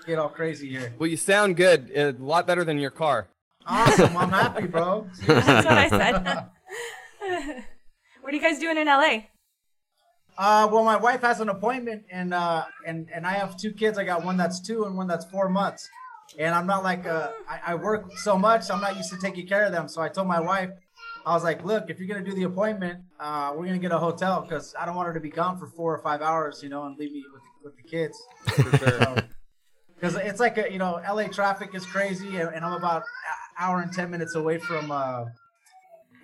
get 0.07 0.19
all 0.19 0.31
crazy 0.31 0.71
here. 0.71 0.95
Well, 0.99 1.07
you 1.09 1.19
sound 1.19 1.57
good, 1.57 1.91
a 1.95 2.13
lot 2.19 2.47
better 2.47 2.65
than 2.65 2.79
your 2.79 2.91
car. 2.91 3.29
Awesome. 3.67 4.17
I'm 4.17 4.31
happy, 4.31 4.67
bro. 4.67 5.07
That's 5.27 5.67
what 5.67 5.79
I 5.79 5.89
said. 5.91 6.45
what 8.23 8.33
are 8.33 8.37
you 8.37 8.41
guys 8.43 8.59
doing 8.59 8.79
in 8.79 8.87
LA? 8.87 9.25
Uh, 10.39 10.69
well, 10.71 10.85
my 10.85 10.97
wife 10.97 11.23
has 11.23 11.41
an 11.41 11.49
appointment, 11.49 12.05
and 12.11 12.33
uh, 12.33 12.65
and 12.87 13.09
and 13.13 13.27
I 13.27 13.33
have 13.33 13.57
two 13.57 13.73
kids. 13.73 13.99
I 13.99 14.05
got 14.05 14.25
one 14.25 14.37
that's 14.37 14.61
two 14.61 14.85
and 14.85 14.97
one 14.97 15.09
that's 15.09 15.25
four 15.25 15.49
months. 15.49 15.89
And 16.39 16.55
I'm 16.55 16.67
not 16.67 16.85
like 16.85 17.07
uh, 17.07 17.31
I, 17.49 17.73
I 17.73 17.75
work 17.75 18.17
so 18.19 18.39
much. 18.39 18.71
I'm 18.71 18.81
not 18.81 18.97
used 18.97 19.11
to 19.11 19.19
taking 19.19 19.47
care 19.47 19.65
of 19.65 19.73
them. 19.73 19.89
So 19.89 20.01
I 20.01 20.09
told 20.09 20.29
my 20.29 20.39
wife, 20.41 20.71
I 21.27 21.35
was 21.35 21.43
like, 21.43 21.65
look, 21.65 21.91
if 21.91 21.99
you're 21.99 22.07
gonna 22.07 22.25
do 22.25 22.35
the 22.35 22.45
appointment, 22.45 23.01
uh, 23.19 23.53
we're 23.57 23.67
gonna 23.67 23.79
get 23.79 23.93
a 23.93 23.99
hotel 23.99 24.43
because 24.43 24.75
I 24.79 24.87
don't 24.87 24.95
want 24.95 25.09
her 25.09 25.15
to 25.15 25.21
be 25.21 25.31
gone 25.31 25.59
for 25.59 25.67
four 25.67 25.93
or 25.95 25.99
five 25.99 26.23
hours, 26.23 26.63
you 26.63 26.69
know, 26.69 26.85
and 26.85 26.97
leave 26.99 27.13
me 27.13 27.25
with 27.33 27.43
the, 27.43 27.65
with 27.65 27.77
the 27.77 27.83
kids. 27.83 28.17
For 28.47 28.77
sure. 28.77 29.17
Because 29.95 30.15
it's 30.15 30.39
like 30.39 30.57
a, 30.59 30.71
you 30.71 30.79
know, 30.79 31.01
LA 31.13 31.25
traffic 31.25 31.75
is 31.75 31.85
crazy, 31.85 32.37
and, 32.37 32.55
and 32.55 32.65
I'm 32.65 32.75
about 32.75 33.03
an 33.03 33.59
hour 33.59 33.81
and 33.81 33.93
ten 33.93 34.11
minutes 34.11 34.37
away 34.37 34.59
from 34.59 34.93
uh, 34.93 35.25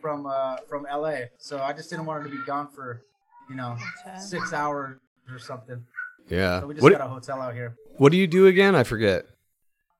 from 0.01 0.27
uh, 0.27 0.59
from 0.69 0.87
LA. 0.89 1.23
So 1.39 1.61
I 1.61 1.73
just 1.73 1.91
didn't 1.91 2.07
want 2.07 2.23
her 2.23 2.31
to 2.31 2.37
be 2.37 2.43
gone 2.45 2.69
for, 2.69 3.03
you 3.49 3.57
know, 3.57 3.77
Gotcha. 4.05 4.21
six 4.21 4.53
hours 4.53 4.99
or 5.31 5.39
something. 5.39 5.85
Yeah. 6.29 6.61
So 6.61 6.67
we 6.69 6.75
just 6.75 6.83
What 6.83 6.93
got 6.93 7.01
a 7.03 7.09
hotel 7.09 7.41
out 7.43 7.55
here. 7.55 7.77
What 7.99 8.13
do 8.13 8.19
you 8.19 8.27
do 8.27 8.47
again? 8.47 8.75
I 8.75 8.83
forget. 8.83 9.27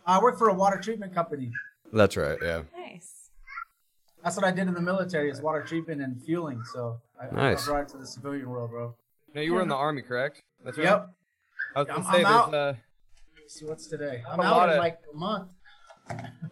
I 0.07 0.21
work 0.21 0.39
for 0.39 0.49
a 0.49 0.55
water 0.55 0.79
treatment 0.81 1.15
company. 1.15 1.51
That's 1.93 2.17
right. 2.17 2.39
Yeah. 2.43 2.63
Nice. 2.77 3.31
That's 4.23 4.37
what 4.37 4.45
I 4.45 4.51
did 4.51 4.69
in 4.69 4.75
the 4.75 4.81
military 4.81 5.31
is 5.31 5.41
water 5.41 5.63
treatment 5.63 6.01
and 6.01 6.21
fueling. 6.23 6.63
So 6.73 7.01
I, 7.21 7.35
Nice. 7.35 7.67
I 7.69 7.71
brought 7.71 7.83
it 7.83 7.89
to 7.91 7.99
the 7.99 8.07
civilian 8.07 8.49
world, 8.49 8.71
bro. 8.71 8.95
No, 9.35 9.41
you 9.41 9.53
were 9.55 9.63
in 9.63 9.69
the 9.69 9.75
army, 9.77 10.03
correct? 10.03 10.43
That's 10.65 10.79
right. 10.79 10.85
Yep. 10.85 11.11
I 11.77 11.79
was 11.81 11.89
gonna 11.89 12.03
I'm- 12.05 12.13
say 12.13 12.19
I'm 12.19 12.23
there's 12.23 12.35
out. 12.35 12.55
uh 12.55 12.73
Let's 13.41 13.55
see 13.61 13.67
what's 13.67 13.87
today. 13.89 14.23
I'm, 14.31 14.39
lot 14.39 14.47
out 14.47 14.69
in 14.71 14.75
of- 14.77 14.79
like 14.79 14.99
a 15.13 15.17
month. 15.17 15.49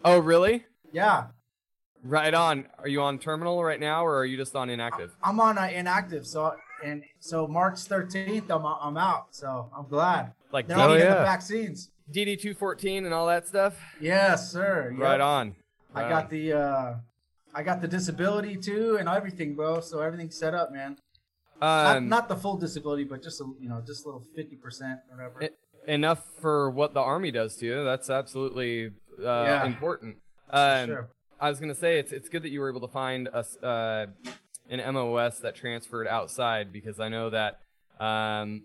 Oh, 0.05 0.19
really? 0.19 0.65
Yeah. 0.93 1.27
Right 2.03 2.35
on. 2.35 2.67
Are 2.79 2.89
you 2.89 3.01
on 3.03 3.19
terminal 3.19 3.63
right 3.65 3.79
now, 3.81 4.05
or 4.05 4.17
are 4.19 4.25
you 4.27 4.37
just 4.37 4.55
on 4.57 4.69
inactive? 4.69 5.15
I'm 5.23 5.39
on 5.41 5.57
uh, 5.57 5.71
inactive. 5.73 6.27
So 6.27 6.55
and 6.83 7.03
so 7.21 7.47
March 7.47 7.75
13th, 7.77 8.51
I'm 8.51 8.65
I'm 8.67 8.97
out. 8.97 9.27
So 9.31 9.71
I'm 9.77 9.87
glad. 9.89 10.33
Like 10.53 10.67
They're 10.67 10.77
Oh, 10.79 10.83
already 10.83 11.01
getting 11.01 11.13
yeah. 11.15 11.19
the 11.21 11.25
vaccines. 11.25 11.91
DD 12.13 12.41
two 12.41 12.55
fourteen 12.55 13.05
and 13.05 13.15
all 13.15 13.27
that 13.29 13.47
stuff. 13.47 13.79
Yes, 14.01 14.51
sir. 14.53 14.91
Yep. 14.93 15.01
Right 15.01 15.21
on. 15.21 15.55
I 15.95 16.09
got 16.09 16.25
on. 16.25 16.31
the 16.31 16.53
uh 16.53 16.95
I 17.55 17.63
got 17.63 17.81
the 17.81 17.89
disability 17.89 18.57
too 18.57 18.97
and 18.99 19.09
everything, 19.09 19.55
bro. 19.55 19.81
So 19.81 20.01
everything's 20.01 20.37
set 20.39 20.55
up, 20.55 20.73
man. 20.73 20.97
not, 21.61 21.97
um, 21.99 22.09
not 22.09 22.29
the 22.29 22.37
full 22.37 22.57
disability, 22.57 23.05
but 23.05 23.23
just 23.23 23.41
a 23.41 23.45
you 23.61 23.69
know, 23.69 23.83
just 23.87 24.05
a 24.05 24.09
little 24.09 24.25
fifty 24.35 24.57
percent 24.57 25.01
or 25.11 25.17
whatever. 25.17 25.43
e- 25.45 25.49
enough 25.93 26.25
for 26.41 26.71
what 26.71 26.93
the 26.95 27.01
army 27.01 27.31
does 27.31 27.57
to 27.57 27.67
you. 27.67 27.85
That's 27.85 28.11
absolutely 28.11 28.87
uh, 29.21 29.23
Yeah. 29.23 29.65
important. 29.67 30.17
For 30.51 30.57
Um, 30.57 30.87
sure. 30.89 31.09
I 31.41 31.49
was 31.51 31.61
gonna 31.61 31.75
say 31.75 31.99
it's 31.99 32.13
it's 32.13 32.29
good 32.29 32.43
that 32.43 32.51
you 32.51 32.61
were 32.61 32.69
able 32.71 32.81
to 32.81 32.93
find 32.93 33.29
us 33.29 33.57
uh, 33.63 34.07
an 34.73 34.95
MOS 34.95 35.39
that 35.41 35.55
transferred 35.55 36.07
outside 36.09 36.73
because 36.73 36.99
I 36.99 37.09
know 37.09 37.31
that 37.31 37.61
um, 38.01 38.63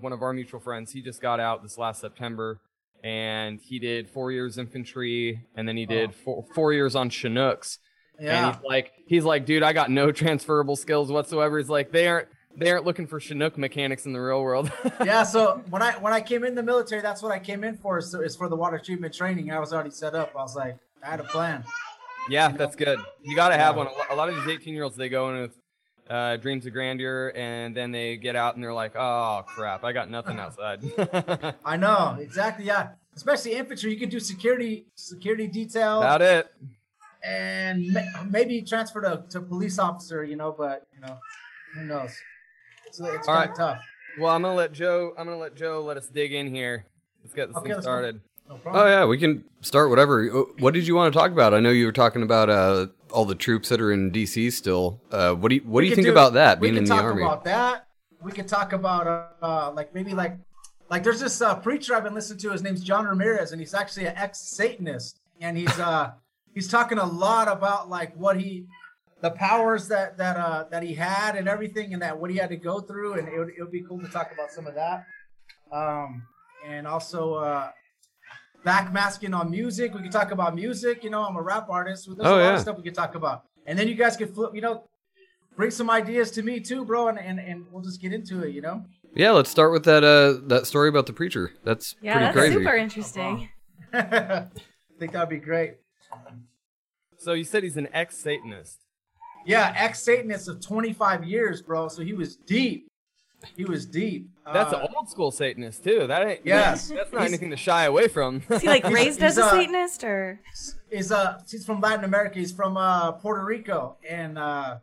one 0.00 0.12
of 0.12 0.22
our 0.22 0.32
mutual 0.32 0.60
friends 0.60 0.92
he 0.92 1.02
just 1.02 1.20
got 1.20 1.40
out 1.40 1.62
this 1.62 1.76
last 1.76 2.00
September 2.00 2.60
and 3.04 3.60
he 3.60 3.78
did 3.78 4.08
four 4.08 4.32
years 4.32 4.56
infantry 4.58 5.44
and 5.54 5.68
then 5.68 5.76
he 5.76 5.86
did 5.86 6.10
Oh. 6.10 6.12
four, 6.24 6.44
four 6.54 6.72
years 6.72 6.94
on 6.96 7.10
Chinooks 7.10 7.78
and 8.18 8.54
he's 8.54 8.64
like 8.64 8.92
he's 9.06 9.24
like 9.24 9.46
dude 9.46 9.62
I 9.62 9.72
got 9.72 9.90
no 9.90 10.10
transferable 10.12 10.76
skills 10.76 11.10
whatsoever. 11.10 11.58
He's 11.58 11.68
like 11.68 11.92
they 11.92 12.08
aren't 12.08 12.28
they 12.56 12.70
aren't 12.72 12.84
looking 12.84 13.06
for 13.06 13.20
Chinook 13.20 13.56
mechanics 13.56 14.04
in 14.06 14.12
the 14.12 14.20
real 14.20 14.42
world. 14.42 14.72
yeah, 15.04 15.22
so 15.22 15.62
when 15.70 15.82
I 15.82 15.92
when 15.98 16.12
I 16.12 16.20
came 16.20 16.42
in 16.44 16.56
the 16.56 16.62
military, 16.62 17.00
that's 17.02 17.22
what 17.22 17.30
I 17.30 17.38
came 17.38 17.62
in 17.62 17.76
for. 17.76 18.00
So 18.00 18.20
is 18.20 18.34
for 18.34 18.48
the 18.48 18.56
water 18.56 18.78
treatment 18.84 19.14
training. 19.14 19.52
I 19.52 19.60
was 19.60 19.72
already 19.72 19.90
set 19.90 20.16
up. 20.16 20.32
I 20.34 20.42
was 20.42 20.56
like, 20.56 20.76
I 21.04 21.10
had 21.10 21.20
a 21.20 21.24
plan. 21.24 21.62
Yeah, 22.28 22.48
that's 22.48 22.76
good. 22.76 22.98
You 23.22 23.34
got 23.36 23.48
to 23.50 23.56
have 23.56 23.76
one. 23.76 23.88
A 24.10 24.14
lot 24.14 24.28
of 24.28 24.34
these 24.36 24.46
18 24.48 24.74
year 24.74 24.84
olds, 24.84 24.96
they 24.96 25.08
go 25.08 25.30
in 25.34 25.40
with 25.42 25.58
uh, 26.08 26.36
dreams 26.36 26.66
of 26.66 26.72
grandeur, 26.72 27.32
and 27.34 27.76
then 27.76 27.90
they 27.90 28.16
get 28.16 28.36
out 28.36 28.54
and 28.54 28.62
they're 28.64 28.72
like, 28.74 28.96
oh, 28.96 29.44
crap, 29.46 29.84
I 29.84 29.92
got 29.92 30.10
nothing 30.10 30.38
outside. 30.44 30.80
I 31.64 31.76
know 31.76 32.16
exactly. 32.20 32.64
Yeah, 32.66 32.90
especially 33.14 33.52
infantry, 33.54 33.92
you 33.92 33.98
can 33.98 34.08
do 34.08 34.20
security 34.20 34.86
security 34.94 35.46
detail 35.46 35.98
About 35.98 36.22
it. 36.22 36.48
and 37.24 37.92
ma- 37.92 38.24
maybe 38.30 38.62
transfer 38.62 39.00
to, 39.02 39.24
to 39.30 39.40
police 39.40 39.78
officer. 39.78 40.24
You 40.24 40.36
know, 40.36 40.54
but 40.56 40.86
you 40.94 41.00
know, 41.00 41.18
who 41.74 41.84
knows? 41.84 42.14
It's, 42.86 43.00
it's 43.00 43.26
kind 43.26 43.38
right. 43.38 43.50
of 43.50 43.56
tough. 43.56 43.78
Well, 44.18 44.34
I'm 44.34 44.42
going 44.42 44.52
to 44.52 44.56
let 44.56 44.72
Joe, 44.72 45.12
I'm 45.16 45.26
to 45.26 45.36
let 45.36 45.54
Joe 45.54 45.82
let 45.84 45.96
us 45.96 46.06
dig 46.08 46.32
in 46.32 46.52
here. 46.52 46.86
Let's 47.22 47.34
get 47.34 47.48
this 47.48 47.56
Okay, 47.58 47.72
thing 47.74 47.82
go. 47.82 48.18
No. 48.48 48.60
Oh 48.66 48.86
yeah, 48.86 49.04
we 49.04 49.18
can 49.18 49.44
start 49.60 49.90
whatever. 49.90 50.30
Uh, 50.30 50.42
What 50.58 50.74
did 50.74 50.86
you 50.86 50.94
want 50.94 51.12
to 51.12 51.18
talk 51.18 51.32
about? 51.32 51.52
I 51.54 51.60
know 51.60 51.70
you 51.70 51.86
were 51.86 51.92
talking 51.92 52.22
about 52.22 52.48
uh, 52.48 52.86
all 53.12 53.24
the 53.24 53.34
troops 53.34 53.68
that 53.68 53.80
are 53.80 53.92
in 53.92 54.10
DC 54.10 54.52
still. 54.52 55.00
Uh, 55.10 55.34
what 55.34 55.50
do 55.50 55.56
you 55.56 55.62
What 55.62 55.82
do 55.82 55.86
you 55.86 55.94
think 55.94 56.08
about 56.08 56.34
that 56.34 56.60
we 56.60 56.68
being 56.68 56.78
in 56.78 56.84
the 56.84 56.90
talk 56.90 57.04
army? 57.04 57.22
about 57.22 57.44
that. 57.44 57.86
We 58.22 58.32
could 58.32 58.48
talk 58.48 58.72
about 58.72 59.06
uh, 59.06 59.26
uh 59.44 59.72
like 59.72 59.94
maybe 59.94 60.14
like 60.14 60.38
like 60.90 61.02
there's 61.04 61.20
this 61.20 61.40
uh, 61.42 61.56
preacher 61.56 61.94
I've 61.94 62.04
been 62.04 62.14
listening 62.14 62.38
to. 62.40 62.50
His 62.50 62.62
name's 62.62 62.82
John 62.82 63.04
Ramirez, 63.06 63.52
and 63.52 63.60
he's 63.60 63.74
actually 63.74 64.06
an 64.06 64.16
ex-Satanist, 64.16 65.20
and 65.40 65.56
he's 65.56 65.78
uh 65.78 66.12
he's 66.54 66.68
talking 66.68 66.98
a 66.98 67.06
lot 67.06 67.48
about 67.48 67.88
like 67.90 68.16
what 68.16 68.40
he 68.40 68.66
the 69.20 69.30
powers 69.30 69.88
that 69.88 70.16
that 70.16 70.36
uh 70.36 70.64
that 70.70 70.82
he 70.82 70.94
had 70.94 71.36
and 71.36 71.48
everything, 71.48 71.92
and 71.92 72.02
that 72.02 72.18
what 72.18 72.30
he 72.30 72.38
had 72.38 72.48
to 72.48 72.56
go 72.56 72.80
through, 72.80 73.14
and 73.14 73.28
it 73.28 73.38
would, 73.38 73.48
it 73.50 73.60
would 73.60 73.70
be 73.72 73.82
cool 73.82 74.00
to 74.00 74.08
talk 74.08 74.32
about 74.32 74.50
some 74.50 74.66
of 74.66 74.74
that. 74.74 75.04
Um, 75.70 76.22
and 76.66 76.86
also 76.86 77.34
uh 77.34 77.70
backmasking 78.64 79.34
on 79.38 79.50
music. 79.50 79.94
We 79.94 80.02
could 80.02 80.12
talk 80.12 80.30
about 80.30 80.54
music. 80.54 81.04
You 81.04 81.10
know, 81.10 81.22
I'm 81.24 81.36
a 81.36 81.42
rap 81.42 81.68
artist. 81.70 82.06
There's 82.06 82.18
Oh, 82.20 82.34
a 82.34 82.36
lot 82.36 82.38
yeah. 82.40 82.54
of 82.54 82.60
stuff 82.60 82.76
we 82.76 82.82
could 82.82 82.94
talk 82.94 83.14
about. 83.14 83.44
And 83.66 83.78
then 83.78 83.88
you 83.88 83.94
guys 83.94 84.16
could 84.16 84.34
flip, 84.34 84.54
you 84.54 84.60
know, 84.60 84.84
bring 85.56 85.70
some 85.70 85.90
ideas 85.90 86.30
to 86.32 86.42
me 86.42 86.60
too, 86.60 86.84
bro, 86.84 87.08
and, 87.08 87.18
and, 87.18 87.38
and 87.38 87.66
we'll 87.70 87.82
just 87.82 88.00
get 88.00 88.12
into 88.12 88.42
it, 88.44 88.50
you 88.54 88.60
know? 88.60 88.84
Yeah, 89.14 89.30
let's 89.32 89.50
start 89.50 89.72
with 89.72 89.84
that 89.84 90.04
uh, 90.04 90.46
that 90.48 90.66
story 90.66 90.88
about 90.88 91.06
the 91.06 91.12
preacher. 91.12 91.52
That's 91.64 91.96
Yeah, 92.02 92.12
pretty 92.12 92.24
that's 92.26 92.36
crazy. 92.36 92.54
super 92.54 92.76
interesting. 92.76 93.48
I 93.92 94.44
think 94.98 95.12
that'd 95.12 95.28
be 95.30 95.38
great. 95.38 95.76
So 97.16 97.32
you 97.32 97.44
said 97.44 97.62
he's 97.62 97.76
an 97.76 97.88
ex 97.92 98.16
Satanist. 98.18 98.78
Yeah, 99.46 99.72
ex 99.76 100.02
Satanist 100.02 100.48
of 100.48 100.60
25 100.60 101.24
years, 101.24 101.62
bro. 101.62 101.88
So 101.88 102.02
he 102.02 102.12
was 102.12 102.36
deep. 102.36 102.87
He 103.56 103.64
was 103.64 103.86
deep. 103.86 104.28
That's 104.52 104.72
Uh, 104.72 104.78
an 104.80 104.88
old 104.96 105.08
school 105.08 105.30
Satanist, 105.30 105.84
too. 105.84 106.06
That 106.06 106.26
ain't, 106.26 106.40
Yes. 106.44 106.88
That's 106.88 107.12
not 107.12 107.20
He's- 107.20 107.30
anything 107.32 107.50
to 107.50 107.56
shy 107.56 107.84
away 107.84 108.08
from. 108.08 108.42
Is 108.50 108.62
he 108.62 108.66
like 108.68 108.82
He's- 108.86 108.94
raised 108.94 109.22
as 109.22 109.36
he's, 109.36 109.44
a 109.44 109.46
uh, 109.46 109.50
Satanist 109.50 110.04
or? 110.04 110.40
is 110.90 111.12
uh 111.12 111.38
he's 111.50 111.66
from 111.66 111.80
Latin 111.80 112.04
America. 112.04 112.38
He's 112.38 112.50
from 112.52 112.76
uh 112.76 113.12
Puerto 113.12 113.44
Rico 113.44 113.96
and 114.08 114.38
uh 114.38 114.78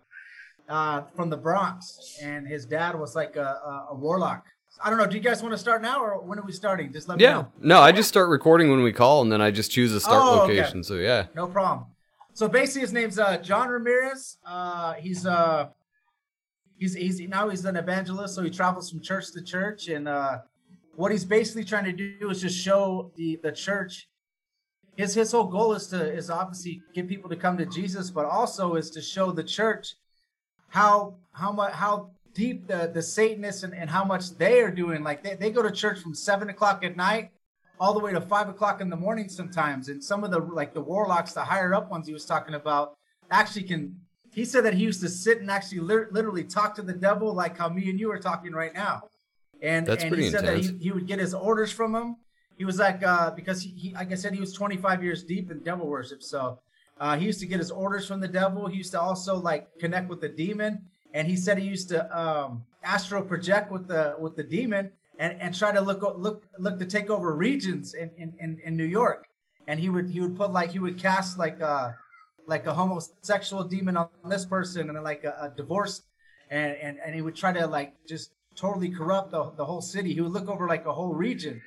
uh 0.69 1.01
from 1.15 1.29
the 1.29 1.37
Bronx. 1.37 2.17
And 2.21 2.47
his 2.47 2.65
dad 2.65 2.97
was 2.99 3.15
like 3.15 3.35
a, 3.35 3.41
a, 3.41 3.87
a 3.91 3.95
warlock. 3.95 4.45
I 4.83 4.89
don't 4.89 4.99
know. 4.99 5.07
Do 5.07 5.15
you 5.15 5.23
guys 5.23 5.41
want 5.41 5.53
to 5.53 5.57
start 5.57 5.81
now 5.81 6.01
or 6.03 6.19
when 6.21 6.37
are 6.37 6.43
we 6.45 6.51
starting? 6.51 6.91
Just 6.93 7.07
let 7.07 7.17
me 7.17 7.23
Yeah. 7.23 7.33
know. 7.33 7.51
No, 7.59 7.79
I 7.81 7.91
just 7.91 8.09
start 8.09 8.29
recording 8.29 8.69
when 8.69 8.83
we 8.83 8.91
call, 8.93 9.21
and 9.21 9.31
then 9.31 9.41
I 9.41 9.49
just 9.49 9.71
choose 9.71 9.93
a 9.93 9.99
start 10.01 10.21
Oh, 10.23 10.41
okay. 10.43 10.57
location. 10.57 10.83
So 10.83 10.95
yeah. 10.95 11.27
No 11.35 11.47
problem. 11.47 11.87
So 12.33 12.47
basically, 12.49 12.81
his 12.81 12.91
name's 12.93 13.17
uh, 13.17 13.37
John 13.37 13.69
Ramirez. 13.69 14.37
Uh, 14.45 14.93
he's 14.95 15.25
uh, 15.25 15.69
he's 16.93 17.17
he's 17.17 17.29
now 17.29 17.49
he's 17.49 17.65
an 17.65 17.75
evangelist, 17.75 18.35
so 18.35 18.43
he 18.43 18.49
travels 18.49 18.89
from 18.89 19.01
church 19.01 19.31
to 19.31 19.41
church, 19.41 19.87
and 19.87 20.07
uh, 20.07 20.39
what 20.95 21.11
he's 21.11 21.25
basically 21.25 21.63
trying 21.63 21.85
to 21.85 21.91
do 21.91 22.29
is 22.29 22.41
just 22.41 22.57
show 22.57 23.11
the 23.15 23.39
the 23.43 23.51
church. 23.51 24.07
His 24.95 25.13
his 25.13 25.31
whole 25.31 25.47
goal 25.47 25.73
is 25.73 25.87
to 25.87 26.13
is 26.13 26.29
obviously 26.29 26.81
get 26.93 27.07
people 27.07 27.29
to 27.29 27.35
come 27.35 27.57
to 27.57 27.65
Jesus, 27.65 28.09
but 28.11 28.25
also 28.25 28.75
is 28.75 28.89
to 28.91 29.01
show 29.01 29.31
the 29.31 29.43
church 29.43 29.95
how 30.69 31.15
how 31.33 31.51
much 31.51 31.73
how 31.73 32.11
deep 32.33 32.67
the 32.67 32.91
the 32.93 33.01
Satanists 33.01 33.63
and, 33.63 33.73
and 33.73 33.89
how 33.89 34.03
much 34.03 34.37
they 34.37 34.61
are 34.61 34.71
doing. 34.71 35.03
Like 35.03 35.23
they, 35.23 35.35
they 35.35 35.51
go 35.51 35.61
to 35.63 35.71
church 35.71 35.99
from 35.99 36.13
seven 36.13 36.49
o'clock 36.49 36.83
at 36.83 36.95
night 36.95 37.31
all 37.79 37.93
the 37.93 37.99
way 37.99 38.13
to 38.13 38.21
five 38.21 38.47
o'clock 38.47 38.79
in 38.79 38.89
the 38.89 38.95
morning 38.95 39.27
sometimes. 39.27 39.89
And 39.89 40.01
some 40.03 40.23
of 40.23 40.31
the 40.31 40.39
like 40.39 40.73
the 40.73 40.81
warlocks, 40.81 41.33
the 41.33 41.43
higher 41.43 41.73
up 41.73 41.89
ones 41.89 42.07
he 42.07 42.13
was 42.13 42.25
talking 42.25 42.55
about, 42.55 42.95
actually 43.31 43.63
can. 43.63 43.99
He 44.35 44.43
said 44.43 44.65
that 44.65 44.73
he 44.73 44.83
used 44.83 44.99
to 44.99 45.07
sit 45.07 45.39
and 45.39 45.49
actually 45.49 45.79
literally 45.79 46.43
talk 46.43 46.75
to 46.75 46.81
the 46.81 46.91
devil 46.91 47.33
like 47.33 47.57
how 47.57 47.69
me 47.69 47.89
and 47.89 47.97
you 47.97 48.11
are 48.11 48.19
talking 48.19 48.51
right 48.51 48.73
now. 48.73 49.03
And 49.61 49.87
That's 49.87 50.03
and 50.03 50.11
pretty 50.11 50.25
he 50.25 50.29
said 50.29 50.43
intense. 50.43 50.67
that 50.67 50.77
he, 50.77 50.83
he 50.83 50.91
would 50.91 51.07
get 51.07 51.19
his 51.19 51.33
orders 51.33 51.71
from 51.71 51.95
him. 51.95 52.17
He 52.57 52.65
was 52.65 52.77
like 52.77 53.01
uh, 53.01 53.31
because 53.31 53.61
he, 53.61 53.69
he 53.69 53.93
like 53.93 54.11
I 54.11 54.15
said 54.15 54.33
he 54.33 54.41
was 54.41 54.51
25 54.51 55.01
years 55.01 55.23
deep 55.23 55.51
in 55.51 55.59
devil 55.59 55.87
worship. 55.87 56.21
So 56.21 56.59
uh, 56.99 57.15
he 57.15 57.25
used 57.25 57.39
to 57.39 57.45
get 57.45 57.59
his 57.59 57.71
orders 57.71 58.05
from 58.09 58.19
the 58.19 58.27
devil. 58.27 58.67
He 58.67 58.75
used 58.75 58.91
to 58.91 58.99
also 58.99 59.37
like 59.37 59.69
connect 59.79 60.09
with 60.09 60.19
the 60.19 60.27
demon. 60.27 60.81
And 61.13 61.29
he 61.29 61.37
said 61.37 61.57
he 61.57 61.65
used 61.65 61.87
to 61.89 61.99
um, 62.19 62.65
astral 62.83 63.23
project 63.23 63.71
with 63.71 63.87
the 63.87 64.15
with 64.19 64.35
the 64.35 64.43
demon 64.43 64.91
and, 65.17 65.39
and 65.39 65.55
try 65.55 65.71
to 65.71 65.79
look 65.79 66.01
look 66.17 66.43
look 66.59 66.77
to 66.79 66.85
take 66.85 67.09
over 67.09 67.33
regions 67.33 67.93
in, 67.93 68.11
in, 68.17 68.33
in, 68.39 68.59
in 68.65 68.75
New 68.75 68.83
York. 68.83 69.27
And 69.65 69.79
he 69.79 69.87
would 69.87 70.09
he 70.09 70.19
would 70.19 70.35
put 70.35 70.51
like 70.51 70.71
he 70.71 70.79
would 70.79 70.99
cast 71.01 71.39
like 71.39 71.61
uh 71.61 71.91
like 72.47 72.65
a 72.65 72.73
homosexual 72.73 73.63
demon 73.63 73.97
on 73.97 74.09
this 74.29 74.45
person 74.45 74.89
and 74.89 75.03
like 75.03 75.23
a, 75.23 75.35
a 75.41 75.53
divorce 75.55 76.03
and, 76.49 76.75
and 76.75 76.99
and 77.03 77.15
he 77.15 77.21
would 77.21 77.35
try 77.35 77.51
to 77.51 77.67
like 77.67 77.93
just 78.07 78.31
totally 78.55 78.89
corrupt 78.89 79.31
the, 79.31 79.51
the 79.57 79.65
whole 79.65 79.81
city. 79.81 80.13
He 80.13 80.21
would 80.21 80.31
look 80.31 80.47
over 80.47 80.67
like 80.67 80.85
a 80.85 80.93
whole 80.93 81.13
region. 81.13 81.61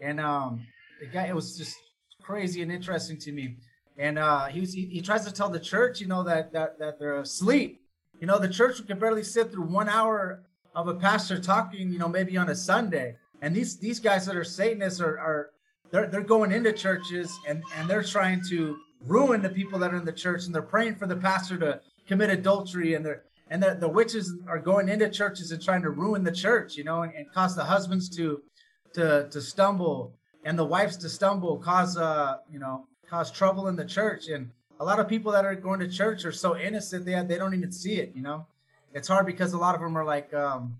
And 0.00 0.20
um 0.20 0.66
the 1.00 1.06
guy 1.06 1.26
it 1.26 1.34
was 1.34 1.56
just 1.56 1.76
crazy 2.22 2.62
and 2.62 2.70
interesting 2.70 3.18
to 3.18 3.32
me. 3.32 3.56
And 3.96 4.18
uh 4.18 4.46
he 4.46 4.60
was 4.60 4.72
he, 4.72 4.86
he 4.86 5.00
tries 5.00 5.24
to 5.24 5.32
tell 5.32 5.48
the 5.48 5.60
church, 5.60 6.00
you 6.00 6.06
know, 6.06 6.22
that 6.24 6.52
that 6.52 6.78
that 6.78 6.98
they're 6.98 7.20
asleep. 7.20 7.80
You 8.20 8.26
know, 8.26 8.38
the 8.38 8.48
church 8.48 8.84
can 8.86 8.98
barely 8.98 9.22
sit 9.22 9.52
through 9.52 9.66
one 9.66 9.88
hour 9.88 10.42
of 10.74 10.88
a 10.88 10.94
pastor 10.94 11.40
talking, 11.40 11.92
you 11.92 11.98
know, 11.98 12.08
maybe 12.08 12.36
on 12.36 12.48
a 12.48 12.54
Sunday. 12.54 13.16
And 13.40 13.54
these 13.54 13.78
these 13.78 14.00
guys 14.00 14.26
that 14.26 14.36
are 14.36 14.44
Satanists 14.44 15.00
are 15.00 15.18
are 15.18 15.50
they're 15.90 16.06
they're 16.06 16.20
going 16.20 16.52
into 16.52 16.72
churches 16.72 17.36
and 17.48 17.62
and 17.76 17.88
they're 17.88 18.02
trying 18.02 18.42
to 18.50 18.76
ruin 19.06 19.42
the 19.42 19.48
people 19.48 19.78
that 19.78 19.92
are 19.92 19.96
in 19.96 20.04
the 20.04 20.12
church 20.12 20.46
and 20.46 20.54
they're 20.54 20.62
praying 20.62 20.96
for 20.96 21.06
the 21.06 21.16
pastor 21.16 21.56
to 21.58 21.80
commit 22.06 22.30
adultery 22.30 22.94
and 22.94 23.04
they're 23.04 23.22
and 23.50 23.62
the, 23.62 23.76
the 23.80 23.88
witches 23.88 24.34
are 24.46 24.58
going 24.58 24.88
into 24.88 25.08
churches 25.08 25.52
and 25.52 25.62
trying 25.62 25.80
to 25.80 25.88
ruin 25.88 26.22
the 26.22 26.32
church, 26.32 26.76
you 26.76 26.84
know, 26.84 27.02
and, 27.02 27.14
and 27.14 27.32
cause 27.32 27.56
the 27.56 27.64
husbands 27.64 28.08
to 28.16 28.42
to 28.94 29.28
to 29.30 29.40
stumble 29.40 30.14
and 30.44 30.58
the 30.58 30.64
wives 30.64 30.96
to 30.98 31.08
stumble, 31.08 31.58
cause 31.58 31.96
uh 31.96 32.38
you 32.50 32.58
know 32.58 32.86
cause 33.08 33.30
trouble 33.30 33.68
in 33.68 33.76
the 33.76 33.84
church. 33.84 34.28
And 34.28 34.50
a 34.80 34.84
lot 34.84 35.00
of 35.00 35.08
people 35.08 35.32
that 35.32 35.44
are 35.44 35.54
going 35.54 35.80
to 35.80 35.88
church 35.88 36.24
are 36.24 36.32
so 36.32 36.56
innocent 36.56 37.04
they 37.04 37.20
they 37.22 37.38
don't 37.38 37.54
even 37.54 37.72
see 37.72 37.94
it, 37.94 38.12
you 38.14 38.22
know. 38.22 38.46
It's 38.92 39.08
hard 39.08 39.26
because 39.26 39.52
a 39.52 39.58
lot 39.58 39.74
of 39.74 39.80
them 39.80 39.96
are 39.96 40.04
like 40.04 40.32
um 40.34 40.76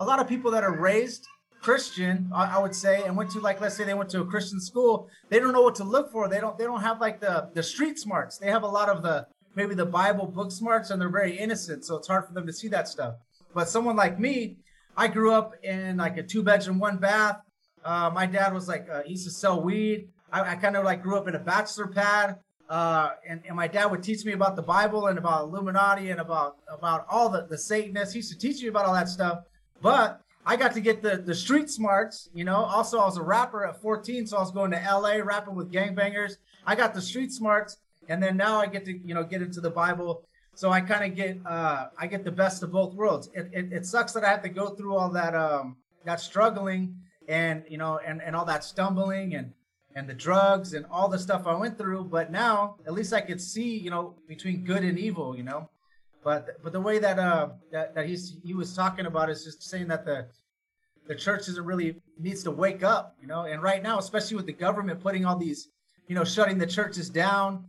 a 0.00 0.04
lot 0.04 0.20
of 0.20 0.28
people 0.28 0.50
that 0.50 0.64
are 0.64 0.76
raised 0.76 1.26
Christian, 1.62 2.28
I, 2.34 2.58
would 2.58 2.74
say, 2.74 3.04
and 3.04 3.16
went 3.16 3.30
to 3.30 3.40
like 3.40 3.60
let's 3.60 3.76
say 3.76 3.84
they 3.84 3.94
went 3.94 4.10
to 4.10 4.20
a 4.20 4.26
Christian 4.26 4.60
school, 4.60 5.08
they 5.28 5.38
don't 5.38 5.52
know 5.52 5.62
what 5.62 5.76
to 5.76 5.84
look 5.84 6.10
for. 6.10 6.28
They 6.28 6.40
don't 6.40 6.58
they 6.58 6.64
don't 6.64 6.80
have 6.80 7.00
like 7.00 7.20
the 7.20 7.48
the 7.54 7.62
street 7.62 7.98
smarts. 7.98 8.36
They 8.36 8.50
have 8.50 8.64
a 8.64 8.68
lot 8.68 8.88
of 8.88 9.02
the 9.02 9.26
maybe 9.54 9.74
the 9.74 9.86
Bible 9.86 10.26
book 10.26 10.50
smarts, 10.50 10.90
and 10.90 11.00
they're 11.00 11.08
very 11.08 11.38
innocent, 11.38 11.84
so 11.84 11.96
it's 11.96 12.08
hard 12.08 12.26
for 12.26 12.34
them 12.34 12.46
to 12.46 12.52
see 12.52 12.68
that 12.68 12.88
stuff. 12.88 13.14
But 13.54 13.68
someone 13.68 13.96
like 13.96 14.18
me, 14.18 14.56
I 14.96 15.06
grew 15.06 15.32
up 15.32 15.52
in 15.62 15.98
like 15.98 16.16
a 16.16 16.22
two 16.22 16.42
bedroom, 16.42 16.80
one 16.80 16.96
bath. 16.96 17.40
Uh, 17.84 18.10
my 18.12 18.26
dad 18.26 18.52
was 18.52 18.66
like 18.66 18.88
uh, 18.90 19.02
he 19.04 19.12
used 19.12 19.24
to 19.24 19.30
sell 19.30 19.62
weed. 19.62 20.08
I, 20.32 20.52
I 20.52 20.54
kind 20.56 20.76
of 20.76 20.84
like 20.84 21.02
grew 21.02 21.16
up 21.16 21.28
in 21.28 21.36
a 21.36 21.40
bachelor 21.40 21.86
pad. 21.86 22.38
Uh, 22.68 23.10
and, 23.28 23.42
and 23.46 23.54
my 23.54 23.68
dad 23.68 23.86
would 23.86 24.02
teach 24.02 24.24
me 24.24 24.32
about 24.32 24.56
the 24.56 24.62
Bible 24.62 25.08
and 25.08 25.18
about 25.18 25.44
Illuminati 25.44 26.10
and 26.10 26.20
about 26.20 26.56
about 26.66 27.06
all 27.08 27.28
the, 27.28 27.46
the 27.46 27.58
Satanists. 27.58 28.14
He 28.14 28.18
used 28.18 28.32
to 28.32 28.38
teach 28.38 28.62
me 28.62 28.68
about 28.68 28.86
all 28.86 28.94
that 28.94 29.08
stuff. 29.08 29.40
But 29.82 30.21
I 30.44 30.56
got 30.56 30.72
to 30.74 30.80
get 30.80 31.02
the, 31.02 31.18
the 31.18 31.34
street 31.34 31.70
smarts, 31.70 32.28
you 32.34 32.44
know. 32.44 32.56
Also, 32.56 32.98
I 32.98 33.04
was 33.04 33.16
a 33.16 33.22
rapper 33.22 33.64
at 33.64 33.80
14, 33.80 34.26
so 34.26 34.36
I 34.36 34.40
was 34.40 34.50
going 34.50 34.72
to 34.72 34.76
LA 34.78 35.16
rapping 35.22 35.54
with 35.54 35.72
gangbangers. 35.72 36.38
I 36.66 36.74
got 36.74 36.94
the 36.94 37.02
street 37.02 37.32
smarts, 37.32 37.76
and 38.08 38.22
then 38.22 38.36
now 38.36 38.58
I 38.58 38.66
get 38.66 38.84
to, 38.86 38.92
you 38.92 39.14
know, 39.14 39.22
get 39.22 39.40
into 39.40 39.60
the 39.60 39.70
Bible. 39.70 40.24
So 40.54 40.70
I 40.70 40.80
kind 40.80 41.04
of 41.10 41.16
get 41.16 41.38
uh, 41.46 41.86
I 41.96 42.06
get 42.06 42.24
the 42.24 42.32
best 42.32 42.62
of 42.62 42.72
both 42.72 42.94
worlds. 42.94 43.30
It, 43.34 43.50
it, 43.52 43.72
it 43.72 43.86
sucks 43.86 44.12
that 44.12 44.24
I 44.24 44.28
have 44.28 44.42
to 44.42 44.48
go 44.48 44.70
through 44.70 44.96
all 44.96 45.10
that 45.10 45.34
um, 45.34 45.76
that 46.04 46.20
struggling 46.20 46.96
and 47.28 47.64
you 47.68 47.78
know 47.78 48.00
and, 48.04 48.20
and 48.20 48.36
all 48.36 48.44
that 48.44 48.64
stumbling 48.64 49.34
and 49.34 49.52
and 49.94 50.08
the 50.08 50.14
drugs 50.14 50.74
and 50.74 50.84
all 50.90 51.08
the 51.08 51.18
stuff 51.18 51.46
I 51.46 51.54
went 51.54 51.78
through. 51.78 52.04
But 52.04 52.30
now 52.30 52.76
at 52.86 52.92
least 52.92 53.12
I 53.12 53.20
could 53.20 53.40
see, 53.40 53.78
you 53.78 53.90
know, 53.90 54.14
between 54.26 54.64
good 54.64 54.84
and 54.84 54.98
evil, 54.98 55.36
you 55.36 55.42
know. 55.42 55.68
But 56.24 56.62
but 56.62 56.72
the 56.72 56.80
way 56.80 56.98
that 56.98 57.18
uh 57.18 57.50
that, 57.72 57.94
that 57.94 58.06
he's 58.06 58.36
he 58.44 58.54
was 58.54 58.74
talking 58.74 59.06
about 59.06 59.30
is 59.30 59.44
just 59.44 59.62
saying 59.68 59.88
that 59.88 60.04
the 60.04 60.26
the 61.06 61.14
church 61.14 61.48
isn't 61.48 61.64
really 61.64 61.96
needs 62.18 62.42
to 62.44 62.50
wake 62.50 62.84
up, 62.84 63.16
you 63.20 63.26
know. 63.26 63.42
And 63.42 63.62
right 63.62 63.82
now, 63.82 63.98
especially 63.98 64.36
with 64.36 64.46
the 64.46 64.52
government 64.52 65.00
putting 65.00 65.24
all 65.24 65.36
these, 65.36 65.68
you 66.06 66.14
know, 66.14 66.24
shutting 66.24 66.58
the 66.58 66.66
churches 66.66 67.10
down 67.10 67.64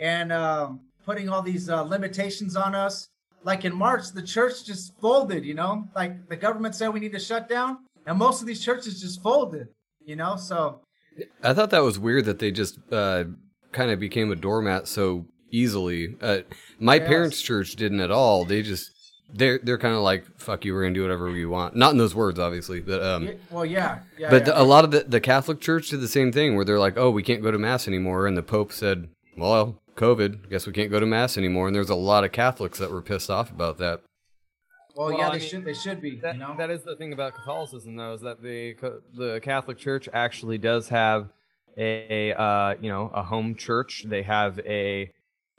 and 0.00 0.32
um, 0.32 0.80
putting 1.04 1.28
all 1.28 1.42
these 1.42 1.68
uh, 1.68 1.82
limitations 1.82 2.56
on 2.56 2.74
us. 2.74 3.08
Like 3.44 3.64
in 3.64 3.74
March, 3.74 4.10
the 4.12 4.22
church 4.22 4.64
just 4.64 4.98
folded, 5.00 5.44
you 5.44 5.54
know. 5.54 5.84
Like 5.94 6.28
the 6.28 6.36
government 6.36 6.74
said 6.74 6.88
we 6.88 7.00
need 7.00 7.12
to 7.12 7.20
shut 7.20 7.48
down, 7.48 7.78
and 8.06 8.18
most 8.18 8.40
of 8.40 8.46
these 8.46 8.64
churches 8.64 9.00
just 9.00 9.22
folded, 9.22 9.68
you 10.04 10.16
know. 10.16 10.36
So 10.36 10.80
I 11.42 11.54
thought 11.54 11.70
that 11.70 11.82
was 11.82 11.98
weird 11.98 12.24
that 12.24 12.38
they 12.38 12.50
just 12.50 12.78
uh, 12.90 13.24
kind 13.72 13.90
of 13.90 14.00
became 14.00 14.32
a 14.32 14.36
doormat 14.36 14.88
so 14.88 15.26
easily. 15.50 16.16
Uh, 16.20 16.38
my 16.78 16.96
Yes. 16.96 17.08
parents' 17.08 17.42
church 17.42 17.76
didn't 17.76 18.00
at 18.00 18.10
all. 18.10 18.44
They 18.44 18.62
just 18.62 18.90
they're 19.32 19.58
they're 19.62 19.78
kind 19.78 19.94
of 19.94 20.00
like 20.00 20.24
fuck 20.38 20.64
you, 20.64 20.72
we're 20.74 20.82
gonna 20.84 20.94
do 20.94 21.02
whatever 21.02 21.30
we 21.30 21.44
want. 21.46 21.76
Not 21.76 21.92
in 21.92 21.98
those 21.98 22.14
words, 22.14 22.38
obviously, 22.38 22.80
but 22.80 23.02
um, 23.02 23.30
well, 23.50 23.66
yeah, 23.66 24.00
yeah. 24.18 24.30
but 24.30 24.40
yeah. 24.40 24.44
the, 24.54 24.62
a 24.62 24.64
lot 24.64 24.84
of 24.84 24.90
the, 24.90 25.00
the 25.00 25.20
Catholic 25.20 25.60
Church 25.60 25.90
did 25.90 26.00
the 26.00 26.08
same 26.08 26.32
thing, 26.32 26.56
where 26.56 26.64
they're 26.64 26.78
like, 26.78 26.96
oh, 26.96 27.10
we 27.10 27.22
can't 27.22 27.42
go 27.42 27.50
to 27.50 27.58
mass 27.58 27.86
anymore, 27.86 28.26
and 28.26 28.36
the 28.36 28.42
Pope 28.42 28.72
said, 28.72 29.08
well, 29.36 29.76
COVID, 29.96 30.48
guess 30.48 30.66
we 30.66 30.72
can't 30.72 30.90
go 30.90 30.98
to 31.00 31.06
mass 31.06 31.36
anymore, 31.36 31.66
and 31.66 31.76
there's 31.76 31.90
a 31.90 31.94
lot 31.94 32.24
of 32.24 32.32
Catholics 32.32 32.78
that 32.78 32.90
were 32.90 33.02
pissed 33.02 33.28
off 33.30 33.50
about 33.50 33.76
that. 33.78 34.00
well, 34.96 35.08
Well, 35.08 35.18
yeah, 35.18 35.28
I 35.28 35.32
they 35.32 35.38
mean, 35.40 35.48
should 35.48 35.64
they 35.64 35.74
should 35.74 36.00
be, 36.00 36.16
That, 36.16 36.34
you 36.36 36.40
know. 36.40 36.54
that 36.56 36.70
is 36.70 36.82
the 36.84 36.96
thing 36.96 37.12
about 37.12 37.34
Catholicism, 37.34 37.96
though, 37.96 38.14
is 38.14 38.22
that 38.22 38.40
the 38.42 38.74
the 39.14 39.40
Catholic 39.42 39.76
Church 39.76 40.08
actually 40.14 40.56
does 40.58 40.88
have 40.88 41.28
a 41.76 42.32
uh, 42.32 42.74
you 42.80 42.88
know 42.88 43.10
a 43.14 43.22
home 43.22 43.54
church. 43.54 44.04
They 44.08 44.22
have 44.22 44.58
a 44.60 45.10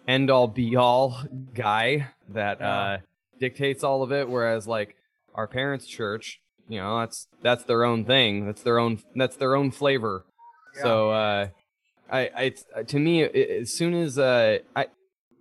end 0.10 0.30
all 0.30 0.48
be 0.48 0.76
all 0.76 1.18
guy 1.54 2.08
that 2.30 2.62
uh, 2.62 2.98
dictates 3.40 3.84
all 3.84 4.02
of 4.04 4.12
it, 4.12 4.28
whereas 4.28 4.68
like 4.68 4.96
our 5.36 5.48
parents' 5.48 5.86
church, 5.88 6.42
you 6.68 6.80
know, 6.80 7.00
that's 7.00 7.28
that's 7.42 7.64
their 7.64 7.84
own 7.84 8.06
thing. 8.06 8.46
That's 8.46 8.62
their 8.64 8.80
own 8.80 9.00
that's 9.16 9.36
their 9.38 9.56
own 9.56 9.72
flavor. 9.72 10.26
So 10.82 11.12
uh, 11.12 11.48
I, 12.12 12.20
I 12.36 12.44
it's- 12.44 12.66
to 12.88 13.00
me, 13.00 13.24
a- 13.24 13.60
as 13.62 13.72
soon 13.74 13.94
as 13.94 14.18
uh, 14.18 14.60
I 14.76 14.88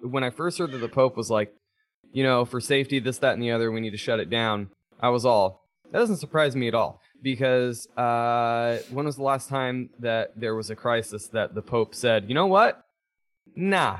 when 0.00 0.22
I 0.24 0.30
first 0.30 0.58
heard 0.58 0.72
that 0.72 0.78
the 0.78 0.88
Pope 0.88 1.16
was 1.16 1.30
like, 1.30 1.52
you 2.12 2.22
know, 2.22 2.44
for 2.44 2.60
safety, 2.60 2.98
this, 3.00 3.18
that, 3.18 3.34
and 3.34 3.42
the 3.42 3.50
other, 3.50 3.70
we 3.72 3.80
need 3.80 3.90
to 3.90 3.96
shut 3.98 4.20
it 4.20 4.30
down. 4.30 4.70
I 5.00 5.08
was 5.10 5.24
all, 5.24 5.64
that 5.92 5.98
doesn't 5.98 6.16
surprise 6.18 6.54
me 6.56 6.68
at 6.68 6.74
all. 6.74 7.00
Because 7.20 7.88
uh, 7.96 8.78
when 8.90 9.04
was 9.06 9.16
the 9.16 9.24
last 9.24 9.48
time 9.48 9.90
that 9.98 10.32
there 10.36 10.54
was 10.54 10.70
a 10.70 10.76
crisis 10.76 11.26
that 11.28 11.54
the 11.54 11.62
Pope 11.62 11.94
said, 11.94 12.28
you 12.28 12.34
know 12.34 12.46
what? 12.46 12.84
Nah, 13.56 13.98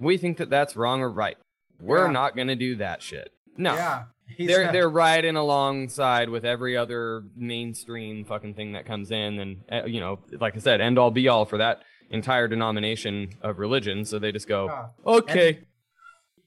we 0.00 0.16
think 0.16 0.36
that 0.38 0.50
that's 0.50 0.76
wrong 0.76 1.00
or 1.00 1.10
right. 1.10 1.36
We're 1.80 2.06
Yeah. 2.06 2.12
not 2.12 2.34
going 2.36 2.48
to 2.48 2.56
do 2.56 2.76
that 2.76 3.02
shit. 3.02 3.32
No. 3.56 3.74
Yeah, 3.74 4.04
They're 4.38 4.64
got- 4.64 4.72
they're 4.72 4.88
riding 4.90 5.36
alongside 5.36 6.28
with 6.30 6.44
every 6.44 6.76
other 6.76 7.22
mainstream 7.36 8.24
fucking 8.24 8.54
thing 8.54 8.72
that 8.72 8.84
comes 8.86 9.10
in, 9.10 9.38
and 9.38 9.62
uh, 9.70 9.86
you 9.86 10.00
know, 10.00 10.18
like 10.40 10.56
I 10.56 10.58
said, 10.58 10.80
end 10.80 10.98
all 10.98 11.10
be 11.10 11.28
all 11.28 11.44
for 11.44 11.58
that 11.58 11.82
entire 12.10 12.48
denomination 12.48 13.30
of 13.42 13.58
religion. 13.58 14.04
So 14.04 14.18
they 14.18 14.32
just 14.32 14.48
go, 14.48 14.66
Yeah. 14.66 14.86
okay, 15.06 15.60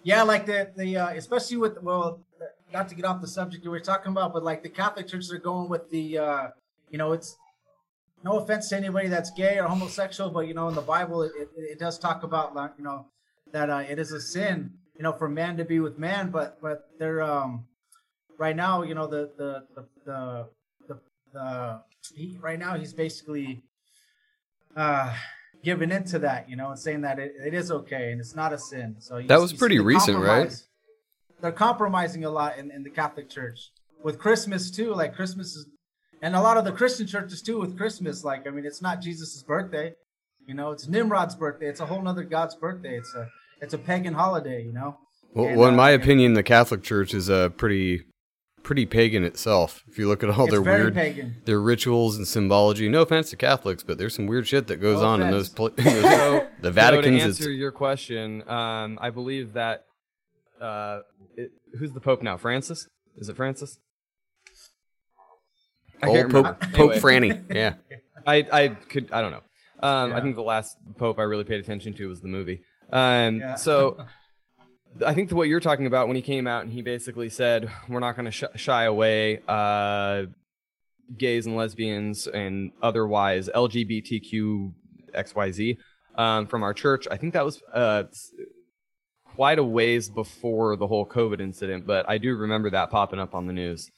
Yeah, 0.04 0.24
like 0.24 0.46
the 0.46 0.72
the 0.76 0.98
uh, 0.98 1.10
especially 1.10 1.58
with 1.58 1.82
well, 1.82 2.22
not 2.74 2.88
to 2.90 2.96
get 2.96 3.06
off 3.06 3.22
the 3.22 3.28
subject 3.28 3.66
we 3.66 3.76
are 3.78 3.80
talking 3.82 4.12
about, 4.12 4.34
but 4.34 4.44
like 4.44 4.62
the 4.64 4.70
Catholic 4.70 5.08
churches 5.08 5.32
are 5.34 5.40
going 5.40 5.70
with 5.70 5.90
the 5.90 6.18
uh, 6.18 6.48
you 6.90 6.98
know 6.98 7.12
it's 7.14 7.38
no 8.24 8.38
offense 8.40 8.70
to 8.70 8.78
anybody 8.78 9.08
that's 9.08 9.32
gay 9.32 9.58
or 9.60 9.64
homosexual, 9.68 10.30
but 10.30 10.48
you 10.48 10.54
know 10.54 10.68
in 10.68 10.76
the 10.76 10.82
Bible 10.82 11.22
it, 11.24 11.32
it, 11.38 11.50
it 11.56 11.80
does 11.80 11.98
talk 12.00 12.24
about 12.24 12.54
like 12.56 12.72
you 12.78 12.84
know 12.84 13.06
that 13.52 13.70
uh, 13.70 13.84
it 13.88 14.00
is 14.00 14.12
a 14.12 14.22
sin 14.22 14.72
you 15.00 15.04
know 15.04 15.14
for 15.14 15.30
man 15.30 15.58
to 15.58 15.66
be 15.66 15.80
with 15.80 15.98
man, 15.98 16.30
but 16.30 16.62
but 16.62 16.90
they're 17.00 17.22
um 17.22 17.66
right 18.38 18.56
now 18.56 18.84
you 18.84 18.94
know 18.94 19.08
the 19.08 19.32
the 19.38 19.64
the 19.74 19.86
the, 20.06 20.48
the, 20.88 21.00
the 21.34 21.82
he, 22.14 22.38
right 22.42 22.60
now 22.60 22.78
he's 22.78 22.94
basically 22.94 23.64
uh 24.76 25.14
giving 25.64 25.92
into 25.92 26.20
that, 26.20 26.50
you 26.50 26.56
know, 26.56 26.70
and 26.70 26.80
saying 26.80 27.02
that 27.02 27.20
it, 27.20 27.34
it 27.46 27.54
is 27.54 27.72
okay 27.72 28.12
and 28.12 28.22
it's 28.22 28.36
not 28.36 28.54
a 28.54 28.58
sin. 28.58 28.96
So 29.00 29.18
you 29.18 29.28
That 29.28 29.40
was 29.40 29.52
pretty 29.54 29.80
recent, 29.80 30.20
right? 30.20 30.54
They're 31.42 31.52
compromising 31.52 32.26
a 32.26 32.30
lot 32.30 32.58
in, 32.58 32.70
in 32.72 32.84
the 32.84 32.90
Catholic 32.90 33.30
Church 33.30 33.72
with 34.04 34.20
Christmas 34.20 34.70
too. 34.70 34.94
Like 34.94 35.16
Christmas 35.16 35.56
is, 35.56 35.68
and 36.22 36.36
a 36.36 36.42
lot 36.42 36.58
of 36.58 36.66
the 36.66 36.74
Christian 36.74 37.08
churches 37.08 37.42
too 37.42 37.60
with 37.60 37.78
Christmas. 37.78 38.26
Like 38.26 38.46
I 38.48 38.50
mean, 38.50 38.66
it's 38.66 38.82
not 38.82 39.02
Jesus's 39.02 39.44
birthday, 39.44 39.96
you 40.46 40.54
know, 40.54 40.72
it's 40.72 40.88
Nimrod's 40.88 41.36
birthday. 41.36 41.68
It's 41.68 41.80
a 41.80 41.86
whole 41.86 42.02
nother 42.02 42.24
God's 42.24 42.56
birthday. 42.56 42.98
It's 42.98 43.14
a 43.16 43.30
it's 43.62 43.74
a 43.74 43.78
pagan 43.78 44.14
holiday, 44.14 44.64
you 44.64 44.72
know. 44.74 44.98
Well, 45.34 45.48
And, 45.48 45.58
well 45.58 45.68
in 45.70 45.74
uh, 45.76 45.78
my 45.78 45.92
opinion, 45.92 46.34
the 46.34 46.44
Catholic 46.44 46.84
Church 46.84 47.14
is 47.14 47.30
a 47.30 47.52
pretty 47.56 48.04
pretty 48.64 48.86
pagan 48.86 49.24
itself. 49.24 49.84
If 49.88 49.98
you 49.98 50.08
look 50.08 50.24
at 50.24 50.30
all 50.30 50.46
their 50.48 50.62
weird 50.62 50.94
pagan. 50.94 51.38
their 51.46 51.60
rituals 51.62 52.18
and 52.18 52.28
symbology. 52.28 52.90
No 52.90 53.02
offense 53.04 53.30
to 53.32 53.36
Catholics, 53.38 53.84
but 53.84 53.98
there's 53.98 54.14
some 54.14 54.28
weird 54.28 54.48
shit 54.48 54.68
that 54.68 54.78
goes 54.78 55.02
No 55.02 55.08
on 55.08 55.22
in 55.22 55.30
offense. 55.30 55.50
those. 55.58 55.72
Pl- 55.74 55.84
the 55.86 56.48
So 56.64 56.72
Vatican's. 56.72 57.06
to 57.24 57.30
is- 57.30 57.40
answer 57.40 57.52
your 57.52 57.72
question, 57.72 58.48
um, 58.50 58.98
I 59.02 59.10
believe 59.12 59.54
that 59.54 59.86
uh, 60.62 61.00
it, 61.38 61.52
who's 61.80 61.92
the 61.94 62.02
Pope 62.02 62.22
now? 62.22 62.36
Francis? 62.38 62.88
Is 63.18 63.30
it 63.30 63.36
Francis? 63.38 63.80
I 66.02 66.08
old 66.08 66.18
Pope, 66.18 66.28
remember. 66.34 66.54
Pope 66.74 66.92
Anyway, 66.92 67.00
Franny. 67.00 67.46
Yeah. 67.56 67.74
I 68.28 68.46
I 68.52 68.68
could 68.70 69.12
I 69.12 69.22
don't 69.22 69.32
know. 69.32 69.42
Um, 69.82 70.14
I 70.14 70.20
think 70.22 70.36
the 70.36 70.42
last 70.44 70.76
Pope 70.98 71.20
I 71.20 71.24
really 71.24 71.46
paid 71.46 71.60
attention 71.62 71.94
to 71.96 72.08
was 72.10 72.20
the 72.22 72.28
movie. 72.28 72.62
Um, 72.92 73.40
Yeah. 73.40 73.56
so 73.56 74.06
I 75.06 75.14
think 75.14 75.32
what 75.32 75.48
you're 75.48 75.60
talking 75.60 75.86
about 75.86 76.08
when 76.08 76.16
he 76.16 76.22
came 76.22 76.48
out 76.48 76.64
and 76.64 76.72
he 76.74 76.82
basically 76.82 77.30
said 77.30 77.70
we're 77.88 78.00
not 78.00 78.16
going 78.16 78.26
to 78.26 78.32
sh- 78.32 78.44
shy 78.56 78.84
away 78.86 79.42
uh, 79.48 80.24
gays 81.18 81.46
and 81.46 81.56
lesbians 81.56 82.28
and 82.28 82.72
otherwise 82.82 83.50
LGBTQ 83.54 84.74
XYZ 85.14 85.78
um, 86.16 86.48
from 86.48 86.64
our 86.64 86.74
church. 86.74 87.08
I 87.10 87.18
think 87.18 87.34
that 87.34 87.46
was 87.46 87.62
uh, 87.74 88.04
quite 89.36 89.60
a 89.60 89.64
ways 89.64 90.10
before 90.10 90.76
the 90.76 90.88
whole 90.88 91.06
COVID 91.06 91.40
incident, 91.40 91.86
but 91.88 92.10
I 92.10 92.18
do 92.18 92.36
remember 92.36 92.70
that 92.72 92.90
popping 92.90 93.20
up 93.20 93.34
on 93.36 93.46
the 93.48 93.54
news. 93.54 93.90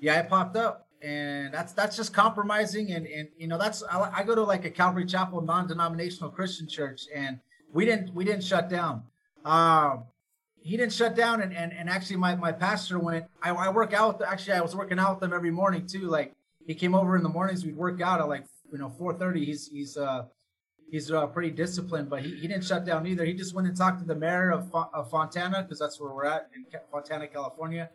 yeah 0.00 0.20
it 0.20 0.28
popped 0.28 0.56
up 0.56 0.86
and 1.02 1.52
that's 1.52 1.72
that's 1.72 1.96
just 1.96 2.12
compromising 2.14 2.90
and 2.92 3.06
and 3.06 3.28
you 3.36 3.46
know 3.48 3.58
that's 3.58 3.82
I, 3.84 4.10
I 4.18 4.22
go 4.24 4.34
to 4.34 4.42
like 4.42 4.64
a 4.64 4.70
calvary 4.70 5.06
chapel 5.06 5.40
non-denominational 5.40 6.30
christian 6.30 6.66
church 6.68 7.02
and 7.14 7.38
we 7.72 7.84
didn't 7.84 8.14
we 8.14 8.24
didn't 8.24 8.44
shut 8.44 8.68
down 8.68 9.02
um 9.44 10.04
he 10.60 10.76
didn't 10.76 10.92
shut 10.92 11.14
down 11.14 11.42
and 11.42 11.54
and, 11.54 11.72
and 11.72 11.88
actually 11.88 12.16
my, 12.16 12.34
my 12.34 12.52
pastor 12.52 12.98
went 12.98 13.26
I, 13.42 13.50
I 13.50 13.68
work 13.70 13.92
out 13.92 14.18
with, 14.18 14.28
actually 14.28 14.54
i 14.54 14.60
was 14.60 14.74
working 14.74 14.98
out 14.98 15.12
with 15.12 15.20
them 15.20 15.32
every 15.32 15.50
morning 15.50 15.86
too 15.86 16.08
like 16.08 16.34
he 16.66 16.74
came 16.74 16.94
over 16.94 17.16
in 17.16 17.22
the 17.22 17.28
mornings 17.28 17.64
we'd 17.64 17.76
work 17.76 18.00
out 18.00 18.20
at 18.20 18.28
like 18.28 18.44
you 18.72 18.78
know 18.78 18.92
4.30 19.00 19.44
he's 19.44 19.68
he's 19.68 19.96
uh 19.96 20.24
he's 20.90 21.10
uh, 21.10 21.26
pretty 21.26 21.50
disciplined 21.50 22.08
but 22.08 22.22
he, 22.22 22.34
he 22.36 22.48
didn't 22.48 22.64
shut 22.64 22.84
down 22.84 23.06
either 23.06 23.24
he 23.24 23.34
just 23.34 23.54
went 23.54 23.68
and 23.68 23.76
talked 23.76 24.00
to 24.00 24.06
the 24.06 24.14
mayor 24.14 24.50
of, 24.50 24.74
of 24.74 25.10
fontana 25.10 25.62
because 25.62 25.78
that's 25.78 26.00
where 26.00 26.12
we're 26.12 26.24
at 26.26 26.48
in 26.54 26.64
fontana 26.90 27.26
california 27.26 27.90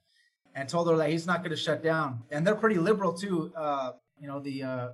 and 0.55 0.69
told 0.69 0.89
her 0.89 0.95
that 0.97 1.09
he's 1.09 1.25
not 1.25 1.39
going 1.39 1.51
to 1.51 1.57
shut 1.57 1.83
down. 1.83 2.23
And 2.31 2.45
they're 2.45 2.55
pretty 2.55 2.77
liberal 2.77 3.13
too. 3.13 3.51
Uh, 3.55 3.93
you 4.19 4.27
know 4.27 4.39
the 4.39 4.63
uh, 4.63 4.87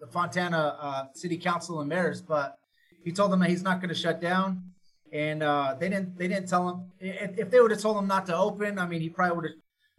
the 0.00 0.06
Fontana 0.06 0.76
uh, 0.80 1.04
City 1.14 1.36
Council 1.36 1.80
and 1.80 1.88
mayors, 1.88 2.22
but 2.22 2.58
he 3.04 3.12
told 3.12 3.32
them 3.32 3.40
that 3.40 3.50
he's 3.50 3.62
not 3.62 3.80
going 3.80 3.88
to 3.88 3.94
shut 3.94 4.20
down. 4.20 4.64
And 5.12 5.42
uh, 5.42 5.74
they 5.78 5.88
didn't 5.88 6.16
they 6.16 6.28
didn't 6.28 6.48
tell 6.48 6.68
him 6.68 6.92
if, 7.00 7.38
if 7.38 7.50
they 7.50 7.60
would 7.60 7.72
have 7.72 7.80
told 7.80 7.96
him 7.96 8.06
not 8.06 8.26
to 8.26 8.36
open. 8.36 8.78
I 8.78 8.86
mean, 8.86 9.00
he 9.00 9.08
probably 9.08 9.36
would 9.36 9.44
have 9.46 9.54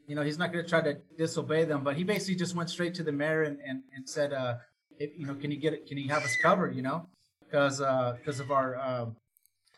you 0.08 0.16
know, 0.16 0.24
he's 0.24 0.38
not 0.38 0.52
going 0.52 0.64
to 0.64 0.70
try 0.70 0.82
to 0.82 0.98
disobey 1.18 1.64
them. 1.64 1.84
But 1.84 1.96
he 1.96 2.04
basically 2.04 2.36
just 2.36 2.56
went 2.56 2.70
straight 2.70 2.94
to 2.96 3.04
the 3.04 3.12
mayor 3.12 3.44
and 3.44 3.60
and, 3.66 3.84
and 3.96 4.10
said, 4.10 4.34
uh, 4.34 4.56
if, 5.00 5.12
you 5.18 5.26
know, 5.26 5.36
can 5.36 5.52
you 5.52 5.58
get 5.58 5.74
it? 5.74 5.86
Can 5.86 5.98
you 5.98 6.10
have 6.10 6.24
us 6.24 6.36
covered? 6.42 6.76
You 6.76 6.82
know, 6.82 7.08
because 7.46 7.80
because 8.18 8.40
of 8.40 8.52
our 8.52 8.78
um 8.78 9.16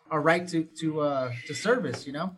our 0.10 0.22
right 0.22 0.48
to 0.48 0.64
to 0.80 1.02
uh, 1.02 1.32
to 1.48 1.54
service. 1.54 2.08
You 2.08 2.14
know, 2.14 2.36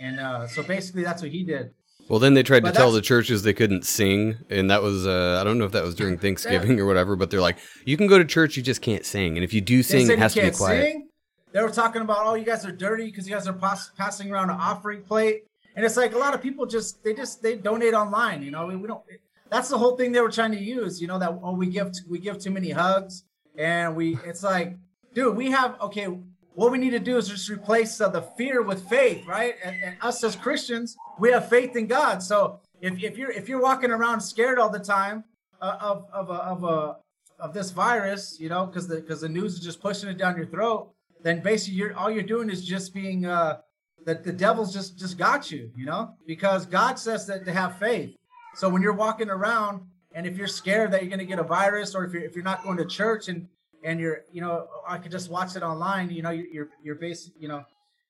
and 0.00 0.20
uh, 0.20 0.46
so 0.46 0.62
basically 0.62 1.04
that's 1.04 1.22
what 1.22 1.30
he 1.30 1.42
did. 1.42 1.74
Well, 2.08 2.20
then 2.20 2.34
they 2.34 2.42
tried 2.42 2.64
to 2.64 2.72
tell 2.72 2.92
the 2.92 3.00
churches 3.00 3.42
they 3.42 3.52
couldn't 3.52 3.84
sing, 3.84 4.36
and 4.48 4.70
that 4.70 4.82
was 4.82 5.06
uh, 5.06 5.38
I 5.40 5.44
don't 5.44 5.58
know 5.58 5.64
if 5.64 5.72
that 5.72 5.82
was 5.84 5.94
during 5.94 6.18
Thanksgiving 6.26 6.78
or 6.78 6.86
whatever, 6.86 7.16
but 7.16 7.30
they're 7.30 7.40
like, 7.40 7.58
you 7.84 7.96
can 7.96 8.06
go 8.06 8.18
to 8.18 8.24
church, 8.24 8.56
you 8.56 8.62
just 8.62 8.80
can't 8.82 9.04
sing, 9.04 9.36
and 9.36 9.44
if 9.44 9.52
you 9.52 9.60
do 9.60 9.82
sing, 9.82 10.08
it 10.10 10.18
has 10.18 10.34
to 10.34 10.42
be 10.42 10.50
quiet. 10.50 10.84
sing. 10.84 11.08
They 11.52 11.62
were 11.62 11.70
talking 11.70 12.02
about, 12.02 12.26
oh, 12.26 12.34
you 12.34 12.44
guys 12.44 12.66
are 12.66 12.72
dirty 12.72 13.06
because 13.06 13.26
you 13.26 13.34
guys 13.34 13.48
are 13.48 13.52
pass- 13.52 13.90
passing 13.96 14.30
around 14.30 14.50
an 14.50 14.56
offering 14.60 15.02
plate, 15.02 15.44
and 15.74 15.84
it's 15.84 15.96
like 15.96 16.14
a 16.14 16.18
lot 16.18 16.34
of 16.34 16.42
people 16.42 16.66
just 16.66 17.02
they 17.02 17.14
just 17.14 17.42
they 17.42 17.56
donate 17.56 17.94
online. 17.94 18.42
You 18.42 18.50
know, 18.50 18.66
we, 18.66 18.76
we 18.76 18.86
don't. 18.86 19.02
That's 19.50 19.68
the 19.68 19.78
whole 19.78 19.96
thing 19.96 20.12
they 20.12 20.20
were 20.20 20.30
trying 20.30 20.52
to 20.52 20.62
use. 20.62 21.00
You 21.00 21.08
know 21.08 21.18
that 21.18 21.38
oh 21.42 21.54
we 21.54 21.66
give 21.66 21.92
we 22.08 22.18
give 22.18 22.38
too 22.38 22.50
many 22.50 22.70
hugs, 22.70 23.24
and 23.56 23.96
we 23.96 24.18
it's 24.24 24.42
like, 24.42 24.76
dude, 25.14 25.36
we 25.36 25.50
have 25.50 25.80
okay. 25.80 26.08
What 26.56 26.72
we 26.72 26.78
need 26.78 26.90
to 26.90 26.98
do 26.98 27.18
is 27.18 27.28
just 27.28 27.50
replace 27.50 28.00
uh, 28.00 28.08
the 28.08 28.22
fear 28.22 28.62
with 28.62 28.88
faith, 28.88 29.26
right? 29.26 29.56
And, 29.62 29.76
and 29.84 29.96
us 30.00 30.24
as 30.24 30.34
Christians, 30.36 30.96
we 31.18 31.30
have 31.30 31.50
faith 31.50 31.76
in 31.76 31.86
God. 31.86 32.22
So 32.22 32.60
if, 32.80 33.02
if 33.02 33.18
you're 33.18 33.30
if 33.30 33.46
you're 33.46 33.60
walking 33.60 33.90
around 33.90 34.22
scared 34.22 34.58
all 34.58 34.70
the 34.70 34.78
time 34.78 35.24
uh, 35.60 35.76
of 35.78 36.06
of 36.10 36.30
a, 36.30 36.32
of 36.32 36.64
a 36.64 36.96
of 37.38 37.52
this 37.52 37.70
virus, 37.72 38.38
you 38.40 38.48
know, 38.48 38.64
because 38.64 38.88
the 38.88 38.96
because 38.96 39.20
the 39.20 39.28
news 39.28 39.52
is 39.52 39.60
just 39.60 39.82
pushing 39.82 40.08
it 40.08 40.16
down 40.16 40.34
your 40.34 40.46
throat, 40.46 40.90
then 41.22 41.42
basically 41.42 41.74
you're 41.74 41.94
all 41.94 42.10
you're 42.10 42.22
doing 42.22 42.48
is 42.48 42.64
just 42.64 42.94
being 42.94 43.26
uh 43.26 43.58
that 44.06 44.24
the 44.24 44.32
devil's 44.32 44.72
just 44.72 44.98
just 44.98 45.18
got 45.18 45.50
you, 45.50 45.70
you 45.76 45.84
know, 45.84 46.14
because 46.26 46.64
God 46.64 46.98
says 46.98 47.26
that 47.26 47.44
to 47.44 47.52
have 47.52 47.78
faith. 47.78 48.16
So 48.54 48.70
when 48.70 48.80
you're 48.80 48.94
walking 48.94 49.28
around 49.28 49.82
and 50.14 50.26
if 50.26 50.38
you're 50.38 50.46
scared 50.48 50.90
that 50.92 51.02
you're 51.02 51.10
gonna 51.10 51.26
get 51.26 51.38
a 51.38 51.42
virus, 51.42 51.94
or 51.94 52.06
if 52.06 52.14
you're 52.14 52.22
if 52.22 52.34
you're 52.34 52.44
not 52.44 52.64
going 52.64 52.78
to 52.78 52.86
church 52.86 53.28
and 53.28 53.46
and 53.86 54.00
you're 54.00 54.18
you 54.32 54.40
know 54.40 54.66
I 54.86 54.98
could 54.98 55.12
just 55.12 55.30
watch 55.30 55.56
it 55.56 55.62
online, 55.62 56.10
you 56.10 56.22
know, 56.22 56.30
you're 56.30 56.46
you're, 56.52 56.68
you're 56.82 57.12
you 57.38 57.48
know, 57.48 57.64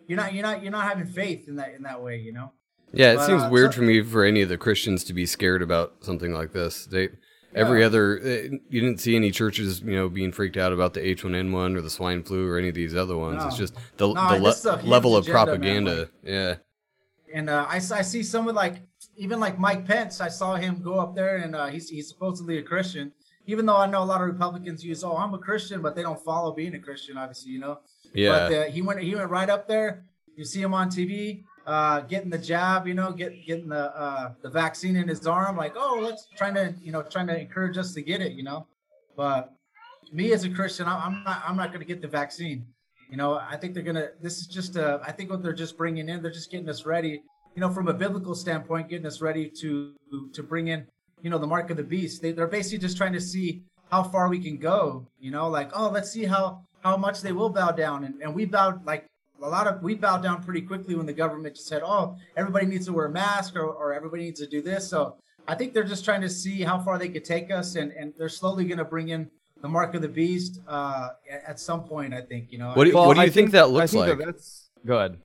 you're 0.09 0.17
not 0.17 0.33
you're 0.35 0.43
not 0.43 0.63
you're 0.63 0.73
not 0.73 0.85
having 0.89 1.07
faith 1.07 1.47
in 1.49 1.57
that 1.57 1.75
in 1.75 1.83
that 1.83 2.03
way, 2.03 2.17
you 2.19 2.33
know. 2.33 2.53
Yeah, 2.93 3.13
it 3.13 3.17
But, 3.17 3.27
seems 3.27 3.43
uh, 3.43 3.49
weird 3.53 3.73
so- 3.73 3.79
for 3.79 3.83
me 3.85 4.03
for 4.03 4.25
any 4.25 4.43
of 4.43 4.49
the 4.49 4.57
Christians 4.59 5.05
to 5.05 5.13
be 5.13 5.27
scared 5.27 5.63
about 5.63 5.95
something 6.01 6.33
like 6.33 6.53
this. 6.53 6.87
They 6.87 7.11
every 7.55 7.81
Yeah. 7.81 7.87
other 7.87 8.19
eh, 8.23 8.49
you 8.71 8.81
didn't 8.81 9.01
see 9.01 9.17
any 9.17 9.31
churches, 9.31 9.81
you 9.83 9.95
know, 9.97 10.09
being 10.09 10.33
freaked 10.33 10.57
out 10.57 10.73
about 10.73 10.95
the 10.95 11.01
H1N1 11.01 11.77
or 11.77 11.81
the 11.83 11.91
swine 11.91 12.23
flu 12.23 12.49
or 12.49 12.59
any 12.59 12.69
of 12.69 12.75
these 12.75 12.95
other 12.95 13.17
ones. 13.17 13.43
It's 13.45 13.57
just 13.59 13.75
the, 13.99 14.13
No, 14.13 14.33
the 14.39 14.45
this 14.45 14.59
is 14.61 14.65
a 14.67 14.77
le- 14.77 14.83
level 14.83 15.17
of 15.17 15.25
agenda, 15.25 15.45
propaganda. 15.45 15.97
like- 16.01 16.11
yeah. 16.25 16.55
And 17.35 17.51
uh, 17.51 17.67
I, 17.69 17.77
I 17.77 18.03
see 18.03 18.23
some 18.23 18.49
of 18.49 18.55
like 18.55 18.77
even 19.17 19.41
like 19.41 19.59
Mike 19.59 19.85
Pence. 19.85 20.21
I 20.21 20.29
saw 20.29 20.55
him 20.55 20.81
go 20.83 20.99
up 21.01 21.15
there, 21.15 21.37
and 21.37 21.55
uh, 21.55 21.67
he's 21.67 21.89
he's 21.91 22.09
supposedly 22.09 22.59
a 22.59 22.63
Christian. 22.63 23.13
Even 23.47 23.67
though 23.67 23.77
I 23.77 23.87
know 23.87 24.03
a 24.03 24.05
lot 24.05 24.21
of 24.21 24.27
Republicans 24.27 24.85
use, 24.85 25.05
oh, 25.05 25.17
I'm 25.17 25.35
a 25.35 25.39
Christian, 25.39 25.81
but 25.81 25.95
they 25.95 26.03
don't 26.03 26.23
follow 26.23 26.53
being 26.53 26.75
a 26.75 26.79
Christian, 26.79 27.17
obviously, 27.17 27.53
you 27.53 27.61
know. 27.61 27.79
Yeah. 28.13 28.31
But 28.31 28.53
uh, 28.53 28.65
he 28.65 28.83
went 28.83 29.01
he 29.01 29.15
went 29.15 29.31
right 29.31 29.49
up 29.49 29.69
there. 29.69 30.05
You 30.37 30.45
see 30.45 30.61
him 30.61 30.75
on 30.75 30.91
TV, 30.91 31.45
uh, 31.67 32.01
getting 32.01 32.31
the 32.31 32.39
jab, 32.39 32.87
you 32.87 32.95
know, 32.95 33.13
get, 33.13 33.33
getting 33.47 33.69
the 33.69 33.97
uh, 33.97 34.33
the 34.43 34.51
vaccine 34.51 34.97
in 34.97 35.09
his 35.09 35.27
arm. 35.27 35.57
Like, 35.57 35.75
oh, 35.77 36.01
let's 36.03 36.29
trying 36.37 36.55
to 36.55 36.75
you 36.83 36.93
know 36.93 37.03
trying 37.03 37.27
to 37.29 37.39
encourage 37.39 37.79
us 37.79 37.93
to 37.95 38.03
get 38.03 38.21
it, 38.21 38.33
you 38.33 38.43
know. 38.43 38.67
But 39.17 39.53
me 40.13 40.33
as 40.33 40.45
a 40.45 40.51
Christian, 40.51 40.87
I'm 40.87 41.23
not 41.25 41.43
I'm 41.47 41.57
not 41.57 41.69
going 41.69 41.81
to 41.81 41.87
get 41.87 42.01
the 42.01 42.09
vaccine. 42.09 42.67
You 43.11 43.17
know, 43.17 43.35
I 43.35 43.57
think 43.57 43.75
they're 43.75 43.83
gonna. 43.83 44.09
This 44.21 44.39
is 44.39 44.47
just 44.47 44.77
a. 44.77 45.01
I 45.05 45.13
think 45.13 45.31
what 45.31 45.43
they're 45.43 45.53
just 45.53 45.77
bringing 45.77 46.09
in, 46.09 46.23
they're 46.23 46.33
just 46.33 46.51
getting 46.51 46.69
us 46.69 46.85
ready. 46.85 47.23
You 47.55 47.61
know, 47.61 47.71
from 47.71 47.89
a 47.89 47.95
biblical 47.95 48.35
standpoint, 48.35 48.89
getting 48.89 49.07
us 49.07 49.21
ready 49.21 49.51
to 49.61 49.95
to 50.35 50.43
bring 50.43 50.69
in, 50.69 50.87
you 51.23 51.31
know, 51.31 51.39
the 51.39 51.47
mark 51.47 51.71
of 51.71 51.77
the 51.77 51.83
beast. 51.83 52.23
They, 52.23 52.33
they're 52.33 52.47
basically 52.47 52.79
just 52.79 52.97
trying 52.97 53.13
to 53.15 53.21
see 53.21 53.63
how 53.91 54.03
far 54.03 54.29
we 54.29 54.39
can 54.39 54.57
go. 54.59 55.07
You 55.21 55.31
know, 55.31 55.49
like 55.49 55.71
oh, 55.75 55.89
let's 55.91 56.11
see 56.11 56.25
how 56.25 56.63
how 56.83 56.97
much 56.97 57.21
they 57.23 57.33
will 57.33 57.51
bow 57.51 57.71
down, 57.73 58.05
and 58.05 58.21
and 58.23 58.35
we 58.35 58.45
bowed 58.45 58.85
like 58.85 59.07
a 59.43 59.49
lot 59.49 59.67
of 59.67 59.83
we 59.83 59.95
bowed 59.95 60.23
down 60.23 60.43
pretty 60.43 60.63
quickly 60.63 60.95
when 60.95 61.07
the 61.07 61.13
government 61.13 61.57
just 61.57 61.69
said, 61.69 61.83
oh, 61.85 62.17
everybody 62.37 62.67
needs 62.67 62.87
to 62.87 62.93
wear 62.93 63.07
a 63.07 63.11
mask 63.11 63.57
or 63.57 63.67
or 63.67 63.93
everybody 63.93 64.25
needs 64.25 64.41
to 64.41 64.47
do 64.47 64.63
this. 64.63 64.89
So 64.89 65.17
I 65.49 65.55
think 65.55 65.75
they're 65.75 65.85
just 65.85 66.05
trying 66.05 66.23
to 66.23 66.29
see 66.29 66.63
how 66.63 66.79
far 66.81 66.99
they 66.99 67.09
could 67.09 67.25
take 67.25 67.51
us, 67.51 67.77
and 67.77 67.93
and 67.93 68.13
they're 68.19 68.29
slowly 68.29 68.65
going 68.65 68.79
to 68.79 68.85
bring 68.85 69.09
in 69.09 69.31
the 69.63 69.69
mark 69.69 69.95
of 69.95 70.03
the 70.03 70.09
beast 70.09 70.61
uh, 70.69 71.09
at- 71.31 71.45
at 71.49 71.61
some 71.61 71.85
point. 71.85 72.13
I 72.13 72.21
think 72.21 72.53
you 72.53 72.59
know. 72.59 72.73
What 72.75 72.85
do, 72.85 72.95
Well, 72.95 73.07
what 73.07 73.15
do 73.15 73.21
you 73.21 73.27
I 73.27 73.31
think, 73.31 73.53
that 73.53 73.71
looks 73.71 73.95
I 73.95 74.07
think 74.07 74.19
like? 74.19 74.27
that's 74.27 74.69
go 74.85 74.99
ahead. 74.99 75.19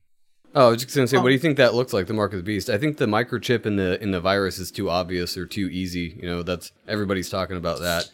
Oh, 0.54 0.68
I 0.68 0.70
was 0.72 0.84
just 0.84 0.96
gonna 0.96 1.08
say, 1.08 1.18
Oh. 1.18 1.22
what 1.22 1.30
do 1.30 1.34
you 1.34 1.40
think 1.40 1.58
that 1.58 1.74
looks 1.74 1.94
like? 1.94 2.08
The 2.08 2.14
mark 2.14 2.34
of 2.34 2.38
the 2.38 2.44
beast. 2.44 2.70
I 2.70 2.78
think 2.78 2.98
the 2.98 3.06
microchip 3.06 3.66
in 3.66 3.76
the 3.78 4.02
in 4.04 4.12
the 4.12 4.20
virus 4.20 4.60
is 4.60 4.72
too 4.72 4.90
obvious 4.90 5.38
or 5.38 5.46
too 5.46 5.70
easy. 5.72 6.18
You 6.22 6.28
know, 6.28 6.44
that's 6.44 6.72
everybody's 6.88 7.30
talking 7.30 7.58
about 7.58 7.80
that. 7.80 8.10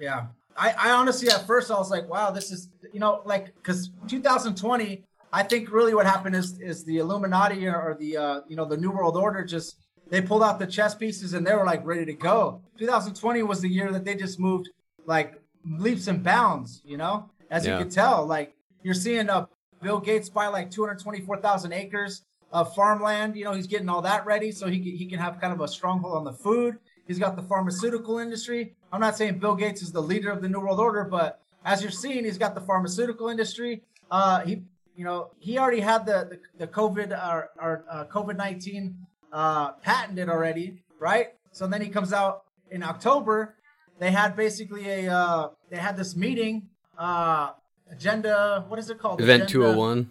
Yeah. 0.00 0.26
I, 0.56 0.72
I 0.78 0.90
honestly, 0.92 1.28
at 1.30 1.46
first, 1.48 1.70
I 1.72 1.74
was 1.74 1.90
like, 1.90 2.08
wow, 2.08 2.30
this 2.30 2.52
is, 2.52 2.68
you 2.92 3.00
know, 3.00 3.22
like, 3.24 3.46
because 3.56 3.90
2020, 4.06 5.02
I 5.32 5.42
think 5.42 5.72
really 5.72 5.94
what 5.94 6.06
happened 6.06 6.36
is 6.36 6.60
is 6.60 6.84
the 6.84 6.98
Illuminati 6.98 7.66
or, 7.66 7.96
the, 7.98 8.16
uh, 8.16 8.40
you 8.48 8.54
know, 8.54 8.64
the 8.64 8.76
New 8.76 8.92
World 8.92 9.16
Order 9.16 9.44
just, 9.44 9.74
they 10.10 10.20
pulled 10.20 10.44
out 10.44 10.60
the 10.60 10.66
chess 10.68 10.94
pieces 10.94 11.34
and 11.34 11.44
they 11.44 11.52
were 11.54 11.64
like 11.66 11.84
ready 11.84 12.04
to 12.04 12.12
go. 12.14 12.60
2020 12.78 13.42
was 13.42 13.60
the 13.62 13.68
year 13.68 13.90
that 13.90 14.04
they 14.04 14.14
just 14.14 14.38
moved 14.38 14.68
like 15.06 15.40
leaps 15.66 16.06
and 16.06 16.22
bounds, 16.22 16.82
you 16.84 16.96
know, 16.98 17.30
as 17.50 17.66
Yeah. 17.66 17.78
you 17.78 17.84
could 17.84 17.92
tell. 17.92 18.24
Like, 18.24 18.54
you're 18.84 18.94
seeing 18.94 19.28
uh, 19.28 19.46
Bill 19.84 20.00
Gates 20.00 20.30
buy 20.30 20.48
like 20.48 20.70
224,000 20.70 21.72
acres 21.74 22.22
of 22.50 22.74
farmland. 22.74 23.36
You 23.36 23.44
know, 23.44 23.52
he's 23.52 23.66
getting 23.66 23.90
all 23.90 24.00
that 24.02 24.24
ready 24.24 24.50
so 24.50 24.66
he 24.66 24.78
can, 24.78 24.96
he 24.96 25.04
can 25.04 25.18
have 25.18 25.38
kind 25.40 25.52
of 25.52 25.60
a 25.60 25.68
stronghold 25.68 26.16
on 26.16 26.24
the 26.24 26.32
food. 26.32 26.78
He's 27.06 27.18
got 27.18 27.36
the 27.36 27.42
pharmaceutical 27.42 28.18
industry. 28.18 28.74
I'm 28.90 29.00
not 29.00 29.14
saying 29.14 29.40
Bill 29.40 29.54
Gates 29.54 29.82
is 29.82 29.92
the 29.92 30.00
leader 30.00 30.30
of 30.30 30.40
the 30.40 30.48
New 30.48 30.60
World 30.60 30.80
Order, 30.80 31.04
but 31.04 31.38
as 31.66 31.82
you're 31.82 31.90
seeing, 31.90 32.24
he's 32.24 32.38
got 32.38 32.54
the 32.54 32.62
pharmaceutical 32.62 33.28
industry. 33.28 33.82
Uh, 34.10 34.40
he, 34.40 34.62
you 34.96 35.04
know, 35.04 35.30
he 35.38 35.58
already 35.58 35.80
had 35.80 36.06
the 36.06 36.40
the, 36.58 36.64
the 36.64 36.66
COVID 36.66 37.10
or, 37.12 37.50
or 37.60 37.84
uh, 37.90 38.04
COVID 38.06 38.36
19 38.38 38.96
uh, 39.32 39.72
patented 39.72 40.30
already, 40.30 40.82
right? 40.98 41.34
So 41.52 41.66
then 41.66 41.82
he 41.82 41.88
comes 41.88 42.14
out 42.14 42.44
in 42.70 42.82
October. 42.82 43.56
They 43.98 44.12
had 44.12 44.34
basically 44.34 44.88
a 44.88 45.14
uh, 45.14 45.48
they 45.68 45.76
had 45.76 45.96
this 45.96 46.16
meeting, 46.16 46.70
uh, 46.96 47.50
agenda. 47.90 48.64
What 48.68 48.78
is 48.78 48.90
it 48.90 48.98
called? 48.98 49.20
Event 49.20 49.44
Agenda- 49.44 49.52
two 49.52 49.62
hundred 49.62 49.78
one. 49.78 50.10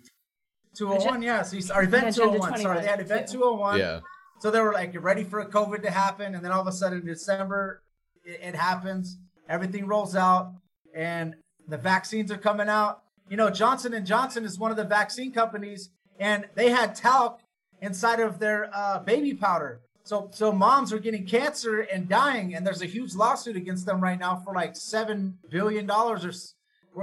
201, 0.75 1.21
yeah. 1.21 1.43
So 1.43 1.55
he's, 1.55 1.69
or 1.69 1.83
event 1.83 2.15
201. 2.15 2.57
Sorry, 2.59 2.81
they 2.81 2.87
had 2.87 2.99
event 2.99 3.27
201. 3.27 3.77
Yeah. 3.77 3.99
So 4.39 4.49
they 4.49 4.59
were 4.59 4.73
like, 4.73 4.91
you're 4.93 5.03
ready 5.03 5.23
for 5.23 5.39
a 5.39 5.45
COVID 5.45 5.83
to 5.83 5.91
happen. 5.91 6.33
And 6.33 6.43
then 6.43 6.51
all 6.51 6.61
of 6.61 6.67
a 6.67 6.71
sudden 6.71 7.01
in 7.01 7.05
December, 7.05 7.83
it, 8.25 8.39
it 8.41 8.55
happens. 8.55 9.17
Everything 9.47 9.85
rolls 9.85 10.15
out 10.15 10.51
and 10.95 11.35
the 11.67 11.77
vaccines 11.77 12.31
are 12.31 12.37
coming 12.39 12.69
out. 12.69 13.03
You 13.29 13.37
know, 13.37 13.51
Johnson 13.51 13.93
and 13.93 14.03
Johnson 14.05 14.45
is 14.45 14.57
one 14.57 14.71
of 14.71 14.77
the 14.77 14.83
vaccine 14.83 15.31
companies 15.31 15.89
and 16.19 16.45
they 16.55 16.69
had 16.69 16.95
talc 16.95 17.39
inside 17.79 18.19
of 18.19 18.39
their 18.39 18.71
uh, 18.73 18.97
baby 18.99 19.35
powder. 19.35 19.79
So, 20.05 20.29
so 20.33 20.51
moms 20.51 20.91
are 20.91 20.99
getting 20.99 21.25
cancer 21.25 21.79
and 21.81 22.09
dying, 22.09 22.53
and 22.55 22.67
there's 22.67 22.81
a 22.81 22.85
huge 22.85 23.13
lawsuit 23.15 23.55
against 23.55 23.85
them 23.85 24.01
right 24.01 24.19
now 24.19 24.35
for 24.43 24.53
like 24.53 24.75
seven 24.75 25.37
billion 25.49 25.85
dollars, 25.85 26.25
or 26.25 26.29
s- 26.29 26.55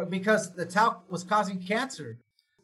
because 0.09 0.55
the 0.55 0.67
talc 0.67 1.11
was 1.11 1.25
causing 1.25 1.61
cancer. 1.61 2.19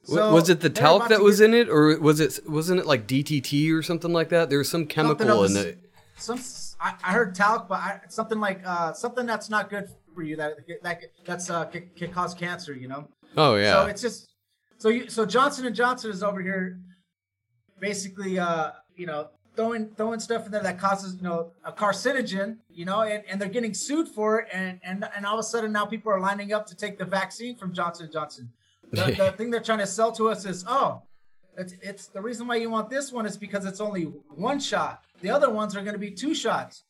W 0.09 0.33
was 0.33 0.49
it 0.49 0.61
the 0.61 0.71
talc 0.71 1.09
that 1.09 1.21
was 1.21 1.41
get- 1.41 1.47
in 1.47 1.55
it, 1.55 1.69
or 1.69 1.99
was 1.99 2.21
it 2.21 2.39
wasn't 2.49 2.81
it 2.81 2.87
like 2.87 3.07
DTT 3.07 3.73
or 3.73 3.83
something 3.83 4.12
like 4.12 4.29
that? 4.29 4.51
There 4.51 4.59
was 4.59 4.69
some 4.69 4.87
chemical 4.87 5.45
in 5.45 5.57
it. 5.57 5.79
Some 6.17 6.41
I, 6.81 6.95
I 7.03 7.12
heard 7.12 7.35
talc, 7.35 7.69
but 7.69 7.79
I, 7.79 8.01
something 8.09 8.39
like 8.39 8.61
uh, 8.65 8.93
something 8.93 9.27
that's 9.27 9.51
not 9.51 9.69
good 9.69 9.89
for 10.15 10.23
you 10.23 10.37
that 10.37 10.55
that 10.83 11.01
that's 11.25 11.51
uh, 11.51 11.65
can, 11.67 11.91
can 11.97 12.12
cause 12.12 12.35
cancer. 12.35 12.75
You 12.75 12.89
know. 12.89 13.09
Oh 13.37 13.57
yeah. 13.57 13.73
So 13.73 13.87
it's 13.87 14.03
just 14.03 14.29
so 14.79 14.89
you 14.89 15.09
so 15.09 15.27
Johnson 15.27 15.67
and 15.67 15.75
Johnson 15.75 16.11
is 16.11 16.23
over 16.23 16.41
here, 16.41 16.79
basically 17.81 18.39
uh 18.39 18.71
you 18.97 19.07
know 19.07 19.29
throwing 19.57 19.88
throwing 19.97 20.21
stuff 20.21 20.47
in 20.47 20.53
there 20.53 20.62
that 20.62 20.79
causes 20.79 21.16
you 21.16 21.23
know 21.23 21.51
a 21.64 21.73
carcinogen 21.73 22.59
you 22.69 22.85
know 22.85 23.01
and, 23.01 23.25
and 23.29 23.40
they're 23.40 23.49
getting 23.49 23.75
sued 23.75 24.07
for 24.09 24.40
it 24.40 24.49
and 24.53 24.79
and 24.85 25.09
and 25.16 25.27
all 25.27 25.35
of 25.35 25.40
a 25.40 25.42
sudden 25.42 25.73
now 25.73 25.85
people 25.87 26.12
are 26.12 26.21
lining 26.21 26.53
up 26.53 26.66
to 26.66 26.77
take 26.77 26.99
the 26.99 27.05
vaccine 27.05 27.57
from 27.57 27.73
Johnson 27.73 28.09
Johnson. 28.12 28.51
The, 28.92 29.12
the 29.19 29.33
thing 29.33 29.51
they're 29.51 29.61
trying 29.61 29.81
to 29.81 29.87
sell 29.87 30.12
to 30.12 30.29
us 30.29 30.45
is 30.45 30.64
oh. 30.66 31.03
It's, 31.59 31.73
it's 31.81 32.07
the 32.09 32.21
reason 32.21 32.47
why 32.47 32.57
you 32.57 32.69
want 32.69 32.90
this 32.90 33.11
one 33.11 33.25
is 33.25 33.38
because 33.38 33.64
it's 33.64 33.81
only 33.81 34.03
one 34.03 34.61
shot. 34.61 35.03
The 35.23 35.31
other 35.31 35.49
ones 35.49 35.75
are 35.75 35.81
going 35.81 35.95
to 35.95 35.99
be 35.99 36.11
two 36.11 36.35
shots 36.35 36.85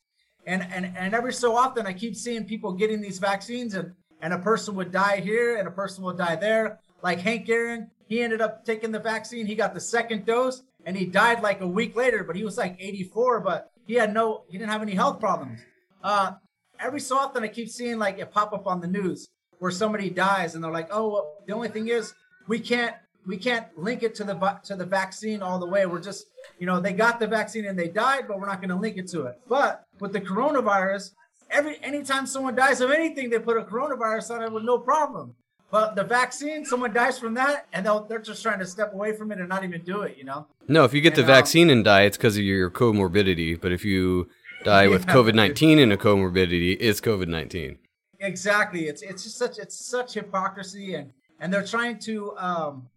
and 0.47 0.65
and 0.71 0.91
and 0.97 1.13
every 1.13 1.33
so 1.33 1.55
often 1.55 1.85
I 1.85 1.93
keep 1.93 2.15
seeing 2.15 2.45
people 2.45 2.71
getting 2.73 3.01
these 3.01 3.19
vaccines 3.19 3.75
and 3.75 3.93
and 4.21 4.33
a 4.33 4.39
person 4.39 4.73
would 4.75 4.91
die 4.91 5.19
here 5.19 5.57
and 5.57 5.67
a 5.67 5.71
person 5.71 6.03
would 6.05 6.17
die 6.17 6.35
there. 6.35 6.79
Like 7.03 7.19
Hank 7.19 7.47
Aaron, 7.49 7.91
he 8.07 8.21
ended 8.21 8.41
up 8.41 8.65
taking 8.65 8.91
the 8.91 8.99
vaccine. 8.99 9.45
He 9.45 9.53
got 9.53 9.75
the 9.75 9.79
second 9.79 10.25
dose 10.25 10.63
and 10.87 10.95
he 10.95 11.05
died 11.05 11.43
like 11.43 11.59
a 11.59 11.67
week 11.67 11.97
later, 11.97 12.23
but 12.23 12.37
he 12.37 12.45
was 12.45 12.57
like 12.57 12.77
84, 12.79 13.41
but 13.41 13.71
he 13.85 13.95
had 13.95 14.13
no 14.13 14.45
he 14.49 14.57
didn't 14.57 14.71
have 14.71 14.81
any 14.81 14.95
health 14.95 15.19
problems. 15.19 15.59
Uh 16.01 16.31
every 16.79 17.01
so 17.01 17.17
often 17.17 17.43
I 17.43 17.49
keep 17.49 17.69
seeing 17.69 17.99
like 17.99 18.17
it 18.19 18.31
pop 18.31 18.53
up 18.53 18.65
on 18.65 18.79
the 18.79 18.87
news 18.87 19.27
where 19.59 19.71
somebody 19.71 20.09
dies 20.09 20.55
and 20.55 20.63
they're 20.63 20.71
like, 20.71 20.87
"Oh, 20.89 21.09
well, 21.09 21.33
the 21.45 21.53
only 21.53 21.67
thing 21.67 21.89
is 21.89 22.13
we 22.47 22.59
can't 22.59 22.95
we 23.25 23.35
can't 23.35 23.67
link 23.77 24.01
it 24.01 24.15
to 24.15 24.23
the 24.23 24.35
to 24.63 24.75
the 24.75 24.85
vaccine 24.85 25.41
all 25.41 25.59
the 25.59 25.67
way. 25.67 25.85
We're 25.85 26.01
just 26.01 26.25
you 26.57 26.65
know 26.65 26.79
they 26.79 26.93
got 26.93 27.19
the 27.19 27.27
vaccine 27.27 27.65
and 27.65 27.77
they 27.77 27.89
died, 27.89 28.23
but 28.27 28.39
we're 28.39 28.47
not 28.47 28.61
going 28.61 28.69
to 28.69 28.75
link 28.75 28.97
it 28.97 29.09
to 29.09 29.23
it. 29.23 29.35
But 29.49 29.83
with 29.99 30.13
the 30.13 30.21
coronavirus, 30.21 31.11
every 31.51 31.83
anytime 31.83 32.25
someone 32.25 32.55
dies 32.55 32.79
of 32.79 32.91
anything, 32.91 33.29
they 33.29 33.39
put 33.39 33.57
a 33.57 33.63
coronavirus 33.63 34.35
on 34.35 34.43
it 34.43 34.51
with 34.53 34.63
no 34.63 34.77
problem. 34.79 35.35
But 35.69 35.95
the 35.95 36.03
vaccine, 36.03 36.63
someone 36.63 36.93
dies 36.93 37.19
from 37.19 37.33
that, 37.33 37.67
and 37.73 37.85
they'll, 37.85 38.05
they're 38.05 38.19
just 38.19 38.41
trying 38.41 38.59
to 38.59 38.65
step 38.65 38.93
away 38.93 39.13
from 39.13 39.31
it 39.33 39.39
and 39.39 39.49
not 39.49 39.65
even 39.65 39.81
do 39.81 40.01
it. 40.01 40.17
You 40.17 40.23
know. 40.23 40.47
No, 40.67 40.85
if 40.85 40.93
you 40.93 41.01
get 41.01 41.15
the 41.15 41.21
um, 41.21 41.27
vaccine 41.27 41.69
and 41.69 41.83
die, 41.83 42.03
it's 42.03 42.17
because 42.17 42.37
of 42.37 42.43
your 42.43 42.69
comorbidity. 42.69 43.59
But 43.59 43.71
if 43.73 43.83
you 43.83 44.29
die 44.63 44.87
with 44.87 45.05
COVID 45.07 45.33
nineteen 45.35 45.77
and 45.79 45.91
a 45.91 45.97
comorbidity, 45.97 46.77
it's 46.79 47.01
COVID 47.01 47.27
nineteen. 47.27 47.79
Exactly. 48.19 48.87
It's 48.87 49.01
it's 49.01 49.23
just 49.23 49.37
such 49.37 49.57
it's 49.59 49.75
such 49.75 50.13
hypocrisy 50.13 50.95
and 50.95 51.11
and 51.39 51.53
they're 51.53 51.65
trying 51.65 51.99
to 51.99 52.35
um 52.37 52.89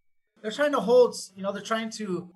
they're 0.43 0.51
trying 0.51 0.73
to 0.73 0.81
hold 0.81 1.15
you 1.37 1.43
know 1.43 1.53
they're 1.53 1.63
trying 1.63 1.91
to 1.91 2.31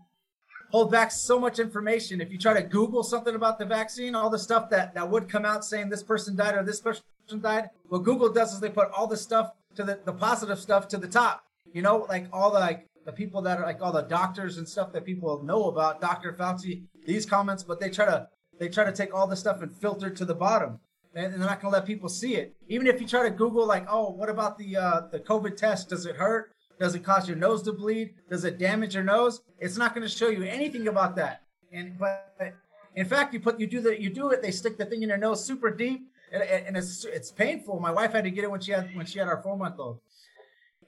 hold 0.71 0.91
back 0.91 1.11
so 1.11 1.39
much 1.39 1.59
information. 1.59 2.21
If 2.21 2.31
you 2.33 2.39
try 2.39 2.53
to 2.53 2.63
Google 2.63 3.03
something 3.03 3.35
about 3.35 3.59
the 3.59 3.65
vaccine, 3.65 4.15
all 4.15 4.29
the 4.29 4.39
stuff 4.39 4.69
that 4.71 4.95
that 4.95 5.09
would 5.09 5.29
come 5.29 5.45
out 5.45 5.65
saying 5.65 5.89
this 5.89 6.03
person 6.03 6.37
died 6.37 6.57
or 6.57 6.63
this 6.63 6.81
person 6.81 7.05
died, 7.41 7.71
what 7.89 8.03
Google 8.03 8.31
does 8.31 8.53
is 8.53 8.61
they 8.61 8.69
put 8.69 8.91
all 8.91 9.07
the 9.07 9.17
stuff 9.17 9.53
to 9.77 9.85
the 9.85 10.01
the 10.05 10.13
positive 10.13 10.59
stuff 10.59 10.89
to 10.89 10.99
the 10.99 11.09
top. 11.09 11.45
You 11.73 11.83
know, 11.83 12.07
like 12.09 12.27
all 12.33 12.51
the 12.51 12.61
like 12.61 12.87
the 13.05 13.13
people 13.13 13.43
that 13.43 13.59
are 13.59 13.65
like 13.65 13.83
all 13.83 13.93
the 13.93 14.03
doctors 14.03 14.59
and 14.59 14.69
stuff 14.69 14.93
that 14.93 15.05
people 15.05 15.43
know 15.43 15.65
about, 15.65 16.01
Dr. 16.01 16.33
Fauci, 16.33 16.85
these 17.07 17.27
comments, 17.27 17.63
but 17.63 17.81
they 17.81 17.91
try 17.91 18.07
to 18.07 18.29
they 18.59 18.69
try 18.69 18.85
to 18.85 18.93
take 18.93 19.15
all 19.15 19.27
the 19.27 19.37
stuff 19.37 19.63
and 19.63 19.75
filter 19.75 20.11
to 20.11 20.25
the 20.25 20.35
bottom 20.35 20.81
and 21.15 21.33
they're 21.33 21.39
not 21.39 21.61
to 21.61 21.69
let 21.69 21.87
people 21.87 22.09
see 22.09 22.37
it. 22.37 22.55
Even 22.69 22.87
if 22.87 23.01
you 23.01 23.07
try 23.07 23.23
to 23.23 23.31
Google, 23.31 23.67
like, 23.67 23.87
oh, 23.89 24.11
what 24.11 24.29
about 24.29 24.59
the 24.59 24.77
uh, 24.77 25.03
the 25.11 25.21
COVID 25.21 25.57
test? 25.57 25.89
Does 25.89 26.07
it 26.07 26.17
hurt? 26.17 26.53
Does 26.79 26.95
it 26.95 27.05
cause 27.05 27.29
your 27.29 27.37
nose 27.37 27.63
to 27.63 27.73
bleed? 27.73 28.15
Does 28.29 28.45
it 28.45 28.59
damage 28.59 28.95
your 28.95 29.05
nose? 29.05 29.43
It's 29.61 29.77
not 29.77 29.95
to 29.95 30.09
show 30.09 30.29
you 30.29 30.43
anything 30.43 30.89
about 30.89 31.15
that. 31.17 31.43
And 31.73 31.97
but 31.99 32.55
in 32.97 33.07
fact, 33.07 33.33
you 33.33 33.41
put 33.41 33.61
you 33.61 33.67
do 33.67 33.81
the 33.81 34.01
you 34.01 34.11
do 34.11 34.31
it. 34.31 34.43
They 34.43 34.51
stick 34.51 34.77
the 34.77 34.85
thing 34.85 35.03
in 35.03 35.09
your 35.09 35.19
nose 35.19 35.45
super 35.45 35.71
deep, 35.71 36.09
and, 36.35 36.67
and 36.67 36.77
it's 36.77 37.05
it's 37.05 37.31
painful. 37.31 37.81
My 37.81 37.91
wife 37.91 38.13
had 38.13 38.25
to 38.25 38.31
get 38.31 38.45
it 38.45 38.51
when 38.51 38.61
she 38.61 38.73
had 38.73 38.95
when 38.95 39.07
she 39.07 39.19
had 39.19 39.29
our 39.29 39.43
four 39.43 39.57
month 39.57 39.77
old. 39.79 40.01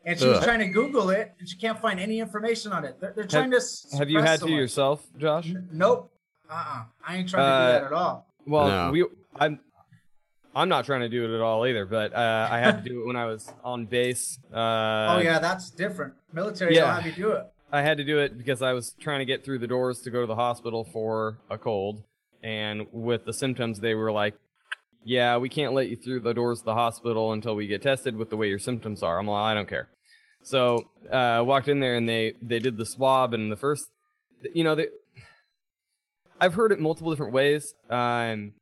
And 0.04 0.16
she 0.16 0.26
was 0.26 0.44
trying 0.44 0.60
to 0.60 0.68
Google 0.68 1.10
it, 1.10 1.34
and 1.40 1.48
she 1.48 1.56
can't 1.56 1.80
find 1.80 1.98
any 1.98 2.20
information 2.20 2.70
on 2.70 2.84
it. 2.84 3.00
They're, 3.00 3.12
they're 3.12 3.26
trying 3.26 3.50
to. 3.50 3.60
Have 3.98 4.08
you 4.08 4.20
had 4.20 4.38
so 4.38 4.46
to 4.46 4.52
yourself, 4.52 5.04
Josh? 5.18 5.52
Nope. 5.72 6.12
Uh. 6.48 6.54
uh 6.54 6.82
I 7.06 7.16
ain't 7.16 7.28
trying 7.28 7.42
to 7.42 7.46
Uh, 7.46 7.66
do 7.66 7.80
that 7.80 7.86
at 7.86 7.92
all. 7.92 8.26
Well, 8.46 8.68
No. 8.68 8.90
we 8.92 9.04
I'm 9.34 9.58
I'm 10.54 10.68
not 10.70 10.86
trying 10.86 11.00
to 11.00 11.08
do 11.08 11.24
it 11.24 11.34
at 11.34 11.40
all 11.40 11.66
either, 11.66 11.84
but 11.84 12.14
uh, 12.14 12.48
I 12.50 12.60
had 12.60 12.82
to 12.82 12.88
do 12.88 13.02
it 13.02 13.06
when 13.06 13.16
I 13.16 13.26
was 13.26 13.52
on 13.62 13.84
base. 13.84 14.38
Uh, 14.52 15.16
oh 15.16 15.18
yeah, 15.22 15.38
that's 15.38 15.70
different. 15.70 16.14
Military 16.32 16.74
yeah. 16.74 16.82
don't 16.82 17.02
have 17.02 17.06
you 17.06 17.24
do 17.24 17.32
it. 17.32 17.44
I 17.72 17.82
had 17.82 17.98
to 17.98 18.04
do 18.04 18.20
it 18.20 18.38
because 18.38 18.62
I 18.62 18.72
was 18.72 18.94
trying 19.00 19.18
to 19.18 19.24
get 19.24 19.44
through 19.44 19.58
the 19.58 19.66
doors 19.66 20.00
to 20.02 20.10
go 20.10 20.20
to 20.20 20.26
the 20.26 20.36
hospital 20.36 20.84
for 20.84 21.38
a 21.50 21.58
cold, 21.58 22.04
and 22.42 22.86
with 22.92 23.24
the 23.24 23.32
symptoms, 23.32 23.80
they 23.80 23.94
were 23.94 24.12
like, 24.12 24.34
"Yeah, 25.06 25.36
we 25.36 25.48
can't 25.48 25.72
let 25.72 25.88
you 25.88 25.96
through 25.96 26.20
the 26.20 26.34
doors 26.34 26.58
of 26.58 26.64
the 26.64 26.74
hospital 26.74 27.32
until 27.32 27.54
we 27.54 27.68
get 27.68 27.80
tested 27.80 28.16
with 28.16 28.28
the 28.28 28.36
way 28.36 28.48
your 28.48 28.58
symptoms 28.58 29.02
are." 29.02 29.18
I'm 29.18 29.26
like, 29.26 29.42
"I 29.42 29.54
don't 29.54 29.68
care." 29.68 29.88
So 30.42 30.90
uh, 31.12 31.16
I 31.16 31.40
walked 31.40 31.68
in 31.68 31.80
there 31.80 31.96
and 31.96 32.08
they 32.08 32.34
they 32.42 32.58
did 32.58 32.76
the 32.76 32.84
swab, 32.86 33.32
and 33.32 33.50
the 33.50 33.56
first, 33.56 33.86
you 34.52 34.64
know, 34.64 34.74
they, 34.74 34.88
I've 36.40 36.54
heard 36.54 36.72
it 36.72 36.80
multiple 36.80 37.10
different 37.10 37.32
ways. 37.32 37.74
Um, 37.88 38.52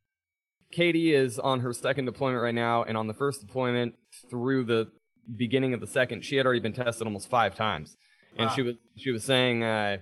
Katie 0.70 1.14
is 1.14 1.38
on 1.38 1.61
her 1.61 1.72
second 1.72 2.04
deployment 2.04 2.42
right 2.42 2.54
now, 2.54 2.83
and 2.83 2.96
on 2.96 3.07
the 3.07 3.14
first 3.14 3.40
deployment 3.40 3.94
through 4.30 4.64
the 4.64 4.90
beginning 5.37 5.72
of 5.72 5.80
the 5.80 5.87
second, 5.87 6.24
she 6.24 6.37
had 6.37 6.46
already 6.46 6.61
been 6.61 6.72
tested 6.72 7.07
almost 7.07 7.28
five 7.30 7.54
times, 7.54 7.96
and 8.37 8.50
she 8.50 8.62
was 8.62 8.74
she 8.96 9.11
was 9.11 9.24
saying 9.24 9.62
uh, 9.62 9.98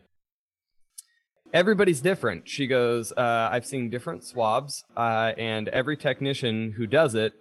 everybody's 1.53 2.01
different. 2.01 2.49
She 2.49 2.67
goes, 2.67 3.13
uh, 3.13 3.49
I've 3.53 3.67
seen 3.67 3.91
different 3.91 4.25
swabs, 4.25 4.85
uh, 4.97 5.33
and 5.37 5.69
every 5.69 5.97
technician 5.97 6.73
who 6.77 6.87
does 6.87 7.15
it 7.15 7.33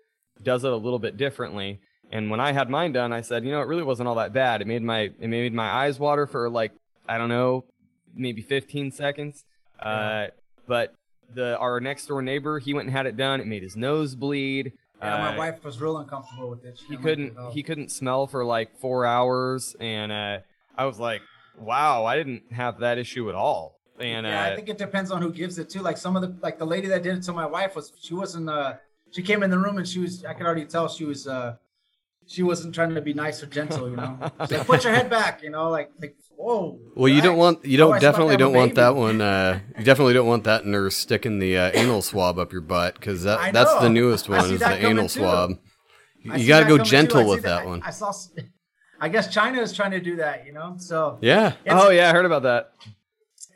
does 0.43 0.63
it 0.63 0.71
a 0.71 0.75
little 0.75 0.99
bit 0.99 1.17
differently. 1.17 1.79
And 2.11 2.29
when 2.29 2.39
I 2.39 2.51
had 2.51 2.69
mine 2.69 2.91
done, 2.91 3.13
I 3.13 3.21
said, 3.21 3.45
you 3.45 3.51
know, 3.51 3.61
it 3.61 3.67
really 3.67 3.83
wasn't 3.83 4.09
all 4.09 4.15
that 4.15 4.33
bad. 4.33 4.61
It 4.61 4.67
made 4.67 4.81
my 4.81 5.11
it 5.19 5.27
made 5.27 5.53
my 5.53 5.69
eyes 5.69 5.99
water 5.99 6.25
for 6.27 6.49
like 6.49 6.71
I 7.07 7.17
don't 7.17 7.29
know, 7.29 7.65
maybe 8.13 8.41
15 8.41 8.91
seconds. 8.91 9.43
Uh, 9.79 10.27
but 10.67 10.93
the 11.33 11.57
our 11.57 11.79
next 11.79 12.07
door 12.07 12.21
neighbor, 12.21 12.59
he 12.59 12.73
went 12.73 12.87
and 12.87 12.95
had 12.95 13.05
it 13.05 13.15
done. 13.17 13.39
It 13.39 13.47
made 13.47 13.63
his 13.63 13.75
nose 13.75 14.15
bleed. 14.15 14.73
Yeah, 15.01 15.17
my 15.17 15.33
Uh, 15.35 15.37
wife 15.37 15.63
was 15.63 15.79
real 15.81 15.97
uncomfortable 15.97 16.49
with 16.49 16.63
it. 16.65 16.77
She 16.77 16.85
he 16.85 16.95
didn't 16.97 17.03
like 17.03 17.17
it 17.17 17.35
couldn't 17.35 17.51
he 17.53 17.63
couldn't 17.63 17.91
smell 17.91 18.27
for 18.27 18.43
like 18.43 18.77
four 18.79 19.05
hours, 19.05 19.75
and 19.79 20.11
uh, 20.11 20.39
I 20.77 20.85
was 20.85 20.99
like, 20.99 21.21
wow, 21.57 22.05
I 22.05 22.17
didn't 22.17 22.51
have 22.51 22.79
that 22.79 22.97
issue 22.97 23.29
at 23.29 23.35
all. 23.35 23.79
And 24.01 24.25
yeah, 24.25 24.43
I 24.43 24.51
uh, 24.51 24.55
think 24.55 24.69
it 24.69 24.77
depends 24.77 25.11
on 25.11 25.21
who 25.21 25.31
gives 25.31 25.57
it 25.57 25.69
to. 25.71 25.81
Like 25.81 25.97
some 25.97 26.15
of 26.15 26.21
the 26.21 26.35
like 26.41 26.57
the 26.57 26.65
lady 26.65 26.87
that 26.87 27.03
did 27.03 27.17
it 27.17 27.23
to 27.23 27.33
my 27.33 27.45
wife 27.45 27.75
was 27.75 27.93
she 28.01 28.13
wasn't 28.13 28.49
uh 28.49 28.75
she 29.11 29.21
came 29.21 29.43
in 29.43 29.49
the 29.49 29.59
room 29.59 29.77
and 29.77 29.87
she 29.87 29.99
was 29.99 30.25
I 30.25 30.33
could 30.33 30.45
already 30.45 30.65
tell 30.65 30.87
she 30.87 31.05
was 31.05 31.27
uh 31.27 31.55
she 32.27 32.43
wasn't 32.43 32.73
trying 32.73 32.95
to 32.95 33.01
be 33.01 33.13
nice 33.13 33.43
or 33.43 33.47
gentle, 33.47 33.89
you 33.89 33.95
know. 33.97 34.17
She's 34.41 34.51
like, 34.57 34.67
put 34.67 34.83
your 34.83 34.93
head 34.93 35.09
back, 35.09 35.43
you 35.43 35.49
know, 35.49 35.69
like 35.69 35.91
like 35.99 36.15
whoa. 36.35 36.79
Well, 36.95 37.09
you 37.09 37.21
don't 37.21 37.37
want 37.37 37.65
you 37.65 37.77
don't 37.77 37.93
Otherwise, 37.93 38.03
I'm 38.03 38.09
about 38.09 38.15
to 38.15 38.27
definitely 38.27 38.37
don't 38.37 38.53
want 38.53 38.75
that 38.75 38.95
one. 38.95 39.21
Uh, 39.21 39.59
you 39.77 39.83
definitely 39.83 40.13
don't 40.13 40.27
want 40.27 40.43
that 40.45 40.65
nurse 40.65 40.95
sticking 40.95 41.39
the 41.39 41.57
uh, 41.57 41.71
anal 41.73 42.01
swab 42.01 42.39
up 42.39 42.51
your 42.51 42.61
butt 42.61 42.95
because 42.95 43.23
that 43.23 43.53
that's 43.53 43.73
the 43.75 43.89
newest 43.89 44.29
one 44.29 44.51
is 44.51 44.59
the 44.59 44.85
anal 44.85 45.07
too. 45.07 45.19
swab. 45.19 45.51
I 46.29 46.37
You 46.37 46.47
got 46.47 46.61
to 46.61 46.65
go 46.65 46.77
gentle 46.77 47.27
with 47.27 47.43
that 47.43 47.63
I- 47.63 47.65
one. 47.65 47.81
I 47.83 47.91
saw 47.91 48.09
s- 48.09 48.31
I 48.99 49.09
guess 49.09 49.33
China 49.33 49.59
is 49.59 49.73
trying 49.73 49.91
to 49.91 49.99
do 49.99 50.17
that, 50.17 50.45
you 50.45 50.53
know. 50.53 50.75
So 50.77 51.17
Yeah. 51.21 51.53
Oh 51.67 51.89
yeah, 51.89 52.09
I 52.09 52.13
heard 52.13 52.25
about 52.25 52.43
that. 52.43 52.73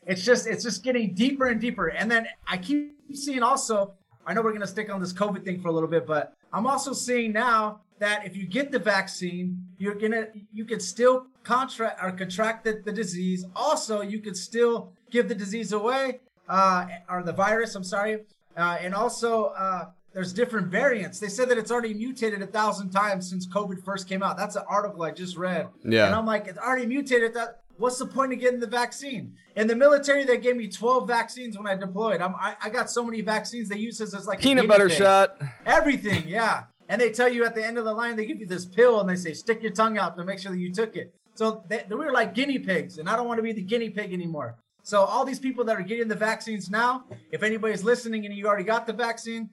It's 0.06 0.24
just 0.24 0.48
it's 0.48 0.63
just 0.63 0.84
getting 0.84 1.13
deeper 1.13 1.48
and 1.48 1.60
deeper. 1.62 1.88
And 1.88 2.10
then 2.10 2.28
i 2.48 2.58
keep 2.58 2.96
seeing 3.13 3.44
also 3.44 3.94
i 4.26 4.34
know 4.34 4.41
we're 4.41 4.52
going 4.52 4.62
to 4.62 4.68
stick 4.68 4.91
on 4.91 5.00
this 5.00 5.13
covid 5.13 5.44
thing 5.46 5.62
for 5.62 5.68
a 5.68 5.72
little 5.72 5.89
bit 5.89 6.06
but 6.08 6.34
i'm 6.52 6.65
also 6.65 6.91
seeing 6.94 7.32
now 7.32 7.82
that 8.00 8.26
if 8.26 8.36
you 8.36 8.46
get 8.46 8.72
the 8.72 8.80
vaccine 8.80 9.63
you're 9.78 9.96
gonna 9.96 10.28
you 10.54 10.65
can 10.65 10.80
still 10.80 11.28
contract 11.44 12.00
or 12.04 12.12
contract 12.12 12.63
the, 12.65 12.82
the 12.84 12.91
disease. 12.91 13.46
Also 13.56 14.02
you 14.02 14.20
could 14.20 14.36
still 14.36 14.91
give 15.12 15.30
the 15.30 15.36
disease 15.36 15.72
away 15.72 16.20
uh, 16.50 16.88
or 17.10 17.24
the 17.24 17.32
virus 17.34 17.76
i'm 17.76 17.84
sorry. 17.84 18.24
Uh, 18.58 18.78
and 18.82 18.94
also 18.94 19.46
uh, 19.48 19.86
there's 20.13 20.32
different 20.32 20.68
variants. 20.68 21.20
They 21.20 21.28
said 21.28 21.50
that 21.50 21.58
it's 21.58 21.72
already 21.72 21.94
mutated 21.94 22.41
a 22.41 22.48
thousand 22.48 22.89
times 22.89 23.30
since 23.30 23.48
covid 23.48 23.84
first 23.84 24.08
came 24.10 24.24
out. 24.24 24.38
That's 24.38 24.56
an 24.56 24.63
article 24.68 25.04
i 25.04 25.12
just 25.12 25.38
read. 25.38 25.68
Yeah. 25.84 26.08
and 26.08 26.15
i'm 26.15 26.26
like 26.26 26.48
it's 26.48 26.58
already 26.60 26.86
mutated 26.86 27.34
that 27.36 27.62
what's 27.77 27.97
the 27.97 28.05
point 28.05 28.33
of 28.33 28.39
getting 28.39 28.59
the 28.59 28.67
vaccine? 28.67 29.35
In 29.55 29.67
the 29.67 29.75
military 29.75 30.23
they 30.23 30.38
gave 30.38 30.55
me 30.55 30.67
12 30.67 31.07
vaccines 31.07 31.57
when 31.57 31.67
i 31.67 31.75
deployed. 31.75 32.21
I'm, 32.21 32.35
I, 32.35 32.55
I 32.63 32.69
got 32.69 32.89
so 32.89 33.03
many 33.03 33.21
vaccines 33.21 33.69
they 33.69 33.77
use 33.77 33.97
this 33.97 34.13
as 34.13 34.27
like 34.27 34.39
Peanut 34.41 34.67
butter 34.67 34.89
pig. 34.89 34.97
shot. 34.97 35.41
everything 35.65 36.27
yeah. 36.27 36.63
And 36.88 37.01
they 37.01 37.11
tell 37.11 37.31
you 37.31 37.45
at 37.45 37.55
the 37.55 37.65
end 37.65 37.77
of 37.77 37.85
the 37.85 37.93
line 37.93 38.15
they 38.15 38.25
give 38.25 38.39
you 38.39 38.45
this 38.45 38.65
pill 38.65 38.99
and 38.99 39.09
they 39.09 39.15
say 39.15 39.33
stick 39.33 39.61
your 39.61 39.71
tongue 39.71 39.97
out 39.97 40.15
to 40.17 40.23
make 40.23 40.39
sure 40.39 40.51
that 40.51 40.59
you 40.59 40.73
took 40.73 40.95
it. 40.95 41.13
So 41.35 41.63
they, 41.67 41.85
we 41.89 41.95
were 41.95 42.11
like 42.11 42.33
guinea 42.33 42.59
pigs 42.59 42.97
and 42.97 43.09
i 43.09 43.15
don't 43.15 43.27
want 43.27 43.38
to 43.38 43.43
be 43.43 43.53
the 43.53 43.61
guinea 43.61 43.89
pig 43.89 44.13
anymore. 44.13 44.55
So 44.83 45.01
all 45.01 45.25
these 45.25 45.39
people 45.39 45.65
that 45.65 45.77
are 45.77 45.83
getting 45.83 46.07
the 46.07 46.15
vaccines 46.15 46.69
now 46.69 47.05
if 47.31 47.43
anybody's 47.43 47.83
listening 47.83 48.25
and 48.25 48.35
you 48.35 48.47
already 48.47 48.63
got 48.63 48.85
the 48.88 48.93
vaccine 48.93 49.49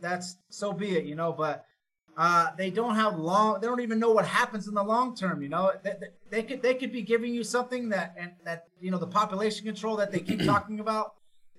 that's 0.00 0.36
so 0.48 0.72
be 0.72 0.96
it 0.96 1.04
you 1.04 1.14
know 1.14 1.32
but 1.32 1.66
uh, 2.20 2.48
they 2.58 2.70
don't 2.70 2.96
have 2.96 3.18
long. 3.18 3.60
They 3.60 3.66
don't 3.66 3.80
even 3.80 3.98
know 3.98 4.10
what 4.10 4.26
happens 4.26 4.68
in 4.68 4.74
the 4.74 4.82
long 4.84 5.16
term. 5.16 5.40
You 5.42 5.48
know, 5.48 5.72
they, 5.82 5.94
they, 6.00 6.08
they 6.28 6.42
could 6.42 6.60
they 6.62 6.74
could 6.74 6.92
be 6.92 7.00
giving 7.00 7.32
you 7.32 7.42
something 7.42 7.88
that 7.90 8.14
and 8.18 8.32
that 8.44 8.64
you 8.78 8.90
know 8.90 8.98
the 8.98 9.06
population 9.06 9.64
control 9.64 9.96
that 9.96 10.12
they 10.12 10.20
keep 10.20 10.40
talking 10.54 10.80
about. 10.80 11.14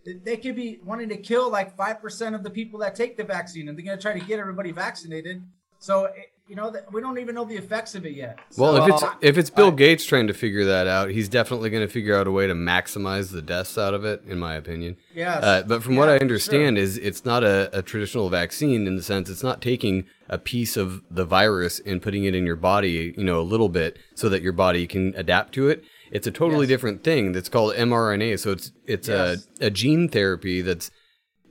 they- 0.06 0.38
could 0.38 0.56
be 0.56 0.80
wanting 0.84 1.10
to 1.10 1.17
kill 1.17 1.50
like 1.50 1.76
five 1.76 2.00
percent 2.00 2.36
of 2.36 2.43
the 2.43 2.50
people 2.50 2.80
that 2.82 2.93
take 2.95 3.17
the 3.17 3.24
vaccine, 3.24 3.69
and 3.69 3.78
they're 3.78 3.86
going 3.86 3.97
to 3.97 4.02
try 4.02 4.13
to 4.17 4.26
get 4.26 4.38
everybody 4.39 4.71
vaccinated. 4.71 5.41
So 5.80 6.06
it, 6.06 6.31
you 6.52 6.58
know, 6.58 6.76
we 6.92 7.00
don't 7.00 7.18
even 7.18 7.34
know 7.34 7.46
the 7.46 7.56
effects 7.56 7.96
of 7.96 8.06
it 8.06 8.12
yet. 8.14 8.38
Well, 8.58 8.76
So, 8.76 8.84
if 8.84 8.90
it's 8.94 9.04
uh, 9.04 9.14
if 9.22 9.38
it's 9.38 9.50
Bill 9.50 9.68
I- 9.68 9.76
Gates 9.76 10.04
trying 10.04 10.28
to 10.28 10.34
figure 10.34 10.66
that 10.66 10.86
out, 10.86 11.10
he's 11.10 11.30
definitely 11.30 11.70
going 11.70 11.88
to 11.88 11.92
figure 11.92 12.14
out 12.14 12.28
a 12.28 12.32
way 12.32 12.46
to 12.46 12.54
maximize 12.54 13.32
the 13.32 13.42
deaths 13.42 13.78
out 13.78 13.94
of 13.94 14.04
it, 14.04 14.22
in 14.28 14.38
my 14.38 14.56
opinion. 14.56 14.98
Yes. 15.16 15.42
Uh, 15.42 15.64
but 15.66 15.82
from 15.82 15.96
what 15.96 16.10
I 16.10 16.18
understand, 16.18 16.78
is 16.78 16.98
it's 16.98 17.24
not 17.24 17.46
a, 17.46 17.70
a 17.72 17.82
traditional 17.82 18.28
vaccine 18.30 18.86
in 18.86 18.98
the 18.98 19.02
sense 19.02 19.30
it's 19.30 19.44
not 19.44 19.62
taking 19.62 20.04
a 20.28 20.38
piece 20.38 20.76
of 20.76 21.02
the 21.10 21.24
virus 21.24 21.80
and 21.86 22.02
putting 22.02 22.26
it 22.26 22.36
in 22.36 22.46
your 22.46 22.58
body, 22.58 23.14
you 23.18 23.24
know, 23.24 23.40
a 23.40 23.48
little 23.54 23.70
bit 23.70 23.98
so 24.16 24.28
that 24.28 24.42
your 24.42 24.52
body 24.54 24.86
can 24.88 25.14
adapt 25.16 25.54
to 25.54 25.70
it. 25.70 25.86
It's 26.12 26.28
a 26.28 26.32
totally 26.32 26.66
Yes. 26.66 26.70
different 26.74 27.06
thing 27.06 27.32
that's 27.32 27.48
called 27.48 27.74
mRNA. 27.76 28.38
So 28.40 28.52
it's 28.52 28.74
it's 28.86 29.08
Yes. 29.08 29.48
a, 29.62 29.68
a 29.68 29.70
gene 29.70 30.10
therapy 30.10 30.62
that's 30.62 30.91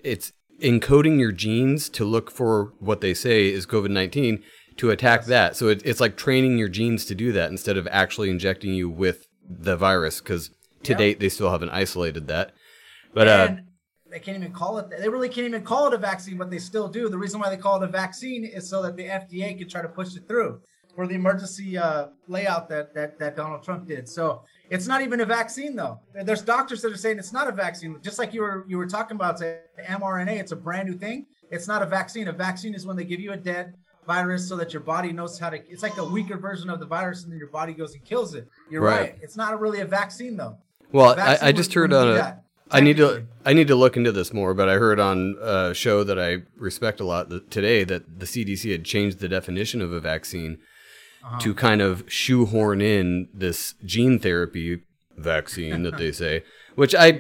it's 0.05 0.35
encoding 0.61 1.19
your 1.19 1.33
genes 1.33 1.89
to 1.89 2.05
look 2.05 2.31
for 2.31 2.75
what 2.81 3.01
they 3.01 3.15
say 3.15 3.49
is 3.51 3.65
COVID 3.67 3.89
nineteen 3.89 4.43
to 4.81 4.91
attack 4.91 5.27
that. 5.27 5.57
So 5.57 5.69
it, 5.69 5.83
it's 5.85 6.01
like 6.01 6.17
training 6.17 6.57
your 6.57 6.69
genes 6.69 7.05
to 7.07 7.15
do 7.15 7.33
that 7.33 7.51
instead 7.51 7.77
of 7.77 7.87
actually 7.91 8.31
injecting 8.31 8.73
you 8.73 8.89
with 8.89 9.27
the 9.47 9.77
virus. 9.77 10.21
Because 10.21 10.49
to 10.85 10.93
Yep. 10.93 10.99
date 10.99 11.21
they 11.21 11.29
still 11.29 11.51
haven't 11.51 11.69
isolated 11.69 12.29
that. 12.29 12.53
But 13.13 13.29
uh, 13.29 13.55
they 14.11 14.21
can't 14.21 14.39
even 14.39 14.53
call 14.53 14.79
it. 14.79 14.89
They 14.89 15.09
really 15.11 15.29
can't 15.29 15.47
even 15.49 15.65
call 15.65 15.87
it 15.89 15.93
a 15.93 15.99
vaccine, 15.99 16.39
but 16.39 16.51
they 16.51 16.59
still 16.59 16.89
do. 16.89 17.11
The 17.11 17.19
reason 17.19 17.41
why 17.41 17.51
they 17.51 17.59
call 17.59 17.77
it 17.83 17.85
a 17.85 17.93
vaccine 17.93 18.45
is 18.47 18.71
so 18.71 18.81
that 18.83 18.97
the 18.97 19.05
FDA 19.05 19.59
can 19.59 19.69
try 19.69 19.83
to 19.83 19.89
push 19.89 20.17
it 20.17 20.27
through. 20.27 20.61
for 20.97 21.07
the 21.07 21.15
emergency 21.15 21.79
uh, 21.79 22.07
layout 22.27 22.69
that, 22.71 22.95
that 22.95 23.19
that 23.19 23.37
Donald 23.37 23.63
Trump 23.63 23.87
did. 23.87 24.09
So 24.09 24.43
it's 24.71 24.87
not 24.87 25.03
even 25.03 25.21
a 25.21 25.27
vaccine 25.27 25.77
though. 25.77 26.01
There's 26.25 26.43
doctors 26.43 26.81
that 26.83 26.91
are 26.93 26.97
saying 26.97 27.19
it's 27.19 27.33
not 27.33 27.49
a 27.49 27.53
vaccine, 27.53 27.99
just 28.03 28.19
like 28.19 28.33
you 28.35 28.41
were 28.41 28.65
you 28.67 28.79
were 28.79 28.87
talking 28.87 29.17
about 29.17 29.39
say, 29.39 29.59
mRNA. 29.89 30.41
It's 30.41 30.53
a 30.53 30.57
brand 30.57 30.89
new 30.89 30.97
thing. 30.97 31.27
It's 31.51 31.69
not 31.69 31.83
a 31.83 31.87
vaccine. 31.87 32.29
A 32.29 32.33
vaccine 32.33 32.75
is 32.75 32.87
when 32.87 32.97
they 32.97 33.05
give 33.05 33.21
you 33.21 33.33
a 33.33 33.37
dead 33.37 33.75
virus 34.07 34.49
so 34.49 34.57
that 34.57 34.73
your 34.73 34.83
body 34.83 35.13
knows 35.13 35.39
how 35.39 35.51
to. 35.51 35.57
It's 35.71 35.83
like 35.83 35.97
a 35.99 36.05
weaker 36.05 36.37
version 36.37 36.71
of 36.71 36.81
the 36.81 36.87
virus, 36.87 37.23
and 37.25 37.33
then 37.33 37.39
your 37.39 37.49
body 37.49 37.73
goes 37.75 37.95
and 37.95 38.05
kills 38.05 38.35
it. 38.35 38.49
You're 38.71 38.83
Right. 38.83 39.01
right. 39.01 39.19
It's 39.23 39.37
not 39.37 39.61
really 39.61 39.81
a 39.81 39.87
vaccine 39.87 40.37
though. 40.37 40.59
Well, 40.93 41.15
vaccine 41.15 41.47
I, 41.47 41.49
I 41.51 41.53
just 41.53 41.75
heard 41.75 41.93
on 41.93 42.09
a. 42.09 42.43
I 42.73 42.81
need 42.81 42.99
to. 42.99 43.27
I 43.45 43.53
need 43.53 43.67
to 43.69 43.75
look 43.75 43.97
into 43.97 44.13
this 44.13 44.33
more, 44.33 44.55
but 44.55 44.69
I 44.69 44.75
heard 44.75 45.01
on 45.01 45.37
a 45.41 45.75
show 45.75 46.05
that 46.05 46.19
I 46.19 46.39
respect 46.57 47.01
a 47.01 47.05
lot 47.05 47.29
that 47.31 47.51
today 47.51 47.85
that 47.85 48.21
the 48.21 48.27
CDC 48.27 48.71
had 48.73 48.85
changed 48.85 49.19
the 49.19 49.29
definition 49.29 49.81
of 49.83 49.93
a 49.93 50.01
vaccine 50.01 50.59
Uh-huh. 51.25 51.39
to 51.41 51.55
kind 51.55 51.81
of 51.83 52.05
shoehorn 52.07 52.81
in 52.81 53.29
this 53.35 53.75
gene 53.85 54.19
therapy 54.19 54.83
vaccine 55.17 55.83
that 55.83 55.99
they 55.99 56.13
say, 56.23 56.43
which 56.77 56.95
I 56.95 57.19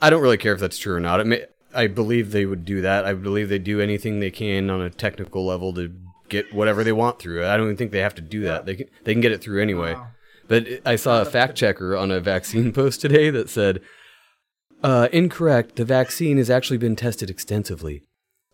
I 0.00 0.08
don't 0.10 0.22
really 0.22 0.38
care 0.38 0.54
if 0.54 0.60
that's 0.60 0.78
true 0.78 0.94
or 0.94 1.00
not. 1.00 1.26
May, 1.26 1.44
I 1.74 1.86
believe 1.86 2.30
they 2.32 2.46
would 2.46 2.64
do 2.64 2.80
that. 2.82 3.04
I 3.04 3.12
believe 3.14 3.48
they 3.48 3.58
do 3.58 3.80
anything 3.80 4.20
they 4.20 4.30
can 4.30 4.70
on 4.70 4.80
a 4.82 4.90
technical 4.90 5.44
level 5.46 5.72
to 5.74 5.92
get 6.32 6.52
whatever 6.52 6.82
they 6.82 6.92
want 6.92 7.20
through. 7.20 7.42
It. 7.42 7.46
I 7.46 7.56
don't 7.56 7.66
even 7.66 7.76
think 7.76 7.92
they 7.92 8.00
have 8.00 8.16
to 8.16 8.22
do 8.22 8.40
that. 8.42 8.66
They 8.66 8.74
can 8.74 8.88
they 9.04 9.12
can 9.12 9.20
get 9.20 9.30
it 9.30 9.40
through 9.40 9.62
anyway. 9.62 9.94
Wow. 9.94 10.08
But 10.48 10.66
I 10.84 10.96
saw 10.96 11.22
a 11.22 11.24
fact 11.24 11.56
checker 11.56 11.96
on 11.96 12.10
a 12.10 12.18
vaccine 12.18 12.72
post 12.80 13.00
today 13.00 13.30
that 13.30 13.48
said, 13.48 13.80
uh, 14.82 15.08
incorrect, 15.12 15.76
the 15.76 15.84
vaccine 15.84 16.38
has 16.38 16.50
actually 16.50 16.78
been 16.78 16.96
tested 16.96 17.30
extensively. 17.30 18.02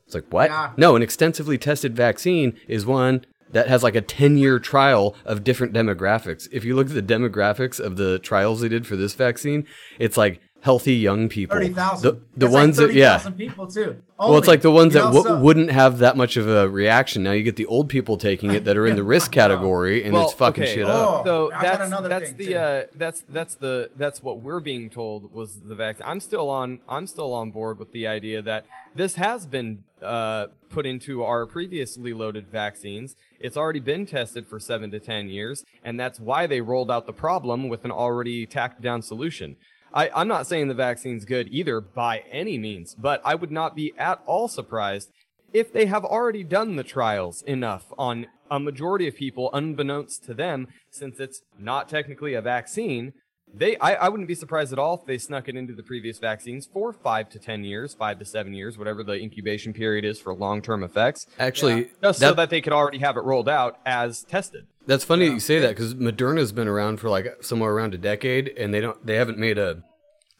It's 0.04 0.14
like, 0.14 0.30
what? 0.30 0.50
Yeah. 0.50 0.72
No, 0.76 0.96
an 0.96 1.02
extensively 1.02 1.56
tested 1.56 1.96
vaccine 1.96 2.58
is 2.66 2.84
one 2.84 3.24
that 3.52 3.68
has 3.68 3.82
like 3.82 3.94
a 3.94 4.00
10 4.00 4.36
year 4.36 4.58
trial 4.58 5.16
of 5.24 5.44
different 5.44 5.72
demographics. 5.72 6.48
If 6.52 6.64
you 6.64 6.76
look 6.76 6.88
at 6.88 6.94
the 6.94 7.02
demographics 7.02 7.80
of 7.80 7.96
the 7.96 8.18
trials 8.18 8.60
they 8.60 8.68
did 8.68 8.86
for 8.86 8.96
this 8.96 9.14
vaccine, 9.14 9.66
it's 9.98 10.16
like 10.16 10.40
healthy 10.60 10.94
young 10.94 11.28
people. 11.28 11.56
Thirty 11.56 11.72
thousand. 11.72 12.20
The, 12.36 12.46
the 12.46 12.50
ones 12.52 12.76
that, 12.78 12.92
yeah. 12.92 13.18
people 13.36 13.66
too. 13.66 14.02
Well, 14.18 14.36
it's 14.38 14.48
like 14.48 14.62
the 14.62 14.70
ones 14.72 14.94
that 14.94 15.02
w- 15.02 15.22
w- 15.22 15.42
wouldn't 15.44 15.70
have 15.70 15.98
that 15.98 16.16
much 16.16 16.36
of 16.36 16.48
a 16.48 16.68
reaction. 16.68 17.22
Now 17.22 17.30
you 17.32 17.44
get 17.44 17.54
the 17.56 17.66
old 17.66 17.88
people 17.88 18.16
taking 18.16 18.50
it 18.50 18.64
that 18.64 18.76
are 18.76 18.86
in 18.86 18.96
the 18.96 19.04
risk 19.04 19.30
category, 19.40 20.02
and 20.02 20.16
it's 20.16 20.32
fucking 20.32 20.64
okay. 20.64 20.74
shit 20.74 20.86
Oh. 20.86 20.90
up. 21.20 21.26
So 21.26 21.52
I 21.52 21.62
that's 21.62 21.90
that's 22.08 22.32
the 22.32 22.56
uh, 22.56 22.82
that's 22.96 23.24
that's 23.28 23.54
the 23.54 23.90
that's 23.96 24.22
what 24.22 24.40
we're 24.40 24.60
being 24.60 24.90
told 24.90 25.32
was 25.32 25.60
the 25.60 25.74
vaccine. 25.76 26.06
I'm 26.06 26.20
still 26.20 26.50
on 26.50 26.80
I'm 26.88 27.06
still 27.06 27.32
on 27.32 27.50
board 27.52 27.78
with 27.78 27.92
the 27.92 28.06
idea 28.08 28.42
that 28.42 28.66
this 28.94 29.14
has 29.14 29.46
been 29.46 29.84
uh, 30.02 30.48
put 30.70 30.86
into 30.86 31.22
our 31.22 31.46
previously 31.46 32.12
loaded 32.12 32.48
vaccines. 32.48 33.14
It's 33.38 33.56
already 33.56 33.80
been 33.80 34.04
tested 34.06 34.48
for 34.48 34.58
seven 34.58 34.90
to 34.90 34.98
ten 34.98 35.28
years, 35.28 35.64
and 35.84 35.98
that's 35.98 36.18
why 36.18 36.48
they 36.48 36.60
rolled 36.60 36.90
out 36.90 37.06
the 37.06 37.12
problem 37.12 37.68
with 37.68 37.84
an 37.84 37.92
already 37.92 38.46
tacked 38.46 38.80
down 38.82 39.02
solution. 39.02 39.54
I, 39.92 40.10
I'm 40.14 40.28
not 40.28 40.46
saying 40.46 40.68
the 40.68 40.74
vaccine's 40.74 41.24
good 41.24 41.48
either 41.50 41.80
by 41.80 42.24
any 42.30 42.58
means, 42.58 42.94
but 42.94 43.22
I 43.24 43.34
would 43.34 43.50
not 43.50 43.74
be 43.74 43.92
at 43.98 44.20
all 44.26 44.48
surprised 44.48 45.10
if 45.52 45.72
they 45.72 45.86
have 45.86 46.04
already 46.04 46.44
done 46.44 46.76
the 46.76 46.84
trials 46.84 47.42
enough 47.42 47.86
on 47.98 48.26
a 48.50 48.60
majority 48.60 49.08
of 49.08 49.16
people, 49.16 49.50
unbeknownst 49.52 50.24
to 50.24 50.34
them, 50.34 50.68
since 50.90 51.20
it's 51.20 51.42
not 51.58 51.88
technically 51.88 52.34
a 52.34 52.42
vaccine, 52.42 53.12
they 53.54 53.76
I, 53.78 53.94
I 53.94 54.08
wouldn't 54.08 54.28
be 54.28 54.34
surprised 54.34 54.72
at 54.72 54.78
all 54.78 54.94
if 54.94 55.06
they 55.06 55.18
snuck 55.18 55.48
it 55.48 55.56
into 55.56 55.74
the 55.74 55.82
previous 55.82 56.18
vaccines 56.18 56.68
for 56.72 56.92
five 56.92 57.28
to 57.30 57.38
ten 57.38 57.64
years, 57.64 57.94
five 57.94 58.18
to 58.18 58.24
seven 58.24 58.52
years, 58.54 58.76
whatever 58.78 59.02
the 59.02 59.14
incubation 59.14 59.72
period 59.72 60.04
is 60.04 60.20
for 60.20 60.34
long 60.34 60.62
term 60.62 60.82
effects. 60.82 61.26
Actually, 61.38 61.90
Just 62.02 62.20
so 62.20 62.26
that- 62.28 62.36
that 62.36 62.50
they 62.50 62.60
could 62.60 62.72
already 62.72 62.98
have 62.98 63.16
it 63.16 63.24
rolled 63.24 63.48
out 63.48 63.78
as 63.86 64.22
tested. 64.24 64.66
That's 64.86 65.04
funny 65.04 65.28
that 65.28 65.34
you 65.34 65.40
say 65.40 65.58
that 65.60 65.70
because 65.70 65.94
Moderna's 65.94 66.52
been 66.52 66.68
around 66.68 66.98
for 67.00 67.08
like 67.10 67.42
somewhere 67.42 67.72
around 67.72 67.94
a 67.94 67.98
decade, 67.98 68.48
and 68.56 68.72
they 68.72 68.80
don't 68.80 69.04
they 69.04 69.16
haven't 69.16 69.38
made 69.38 69.58
a 69.58 69.82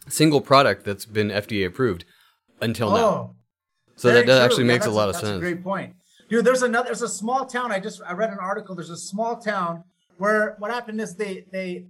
single 0.08 0.40
product 0.40 0.84
that's 0.84 1.04
been 1.04 1.28
FDA 1.28 1.66
approved 1.66 2.04
until 2.60 2.90
now. 2.90 2.96
Oh, 2.96 3.34
So 3.96 4.08
that, 4.08 4.26
that 4.26 4.36
true. 4.36 4.44
actually 4.44 4.64
Yeah, 4.64 4.72
makes 4.72 4.84
a 4.86 4.88
that's 4.88 4.96
lot 4.96 5.08
of 5.08 5.14
that's 5.16 5.26
sense. 5.26 5.36
a 5.36 5.40
great 5.40 5.62
point, 5.62 5.94
dude. 6.30 6.44
There's 6.44 6.62
another. 6.62 6.86
There's 6.86 7.02
a 7.02 7.08
small 7.08 7.46
town. 7.46 7.72
I 7.72 7.78
just 7.80 8.00
I 8.06 8.12
read 8.12 8.30
an 8.30 8.38
article. 8.40 8.74
There's 8.74 8.90
a 8.90 8.96
small 8.96 9.36
town 9.36 9.84
where 10.18 10.56
what 10.58 10.70
happened 10.70 11.00
is 11.00 11.14
they 11.14 11.44
they 11.52 11.86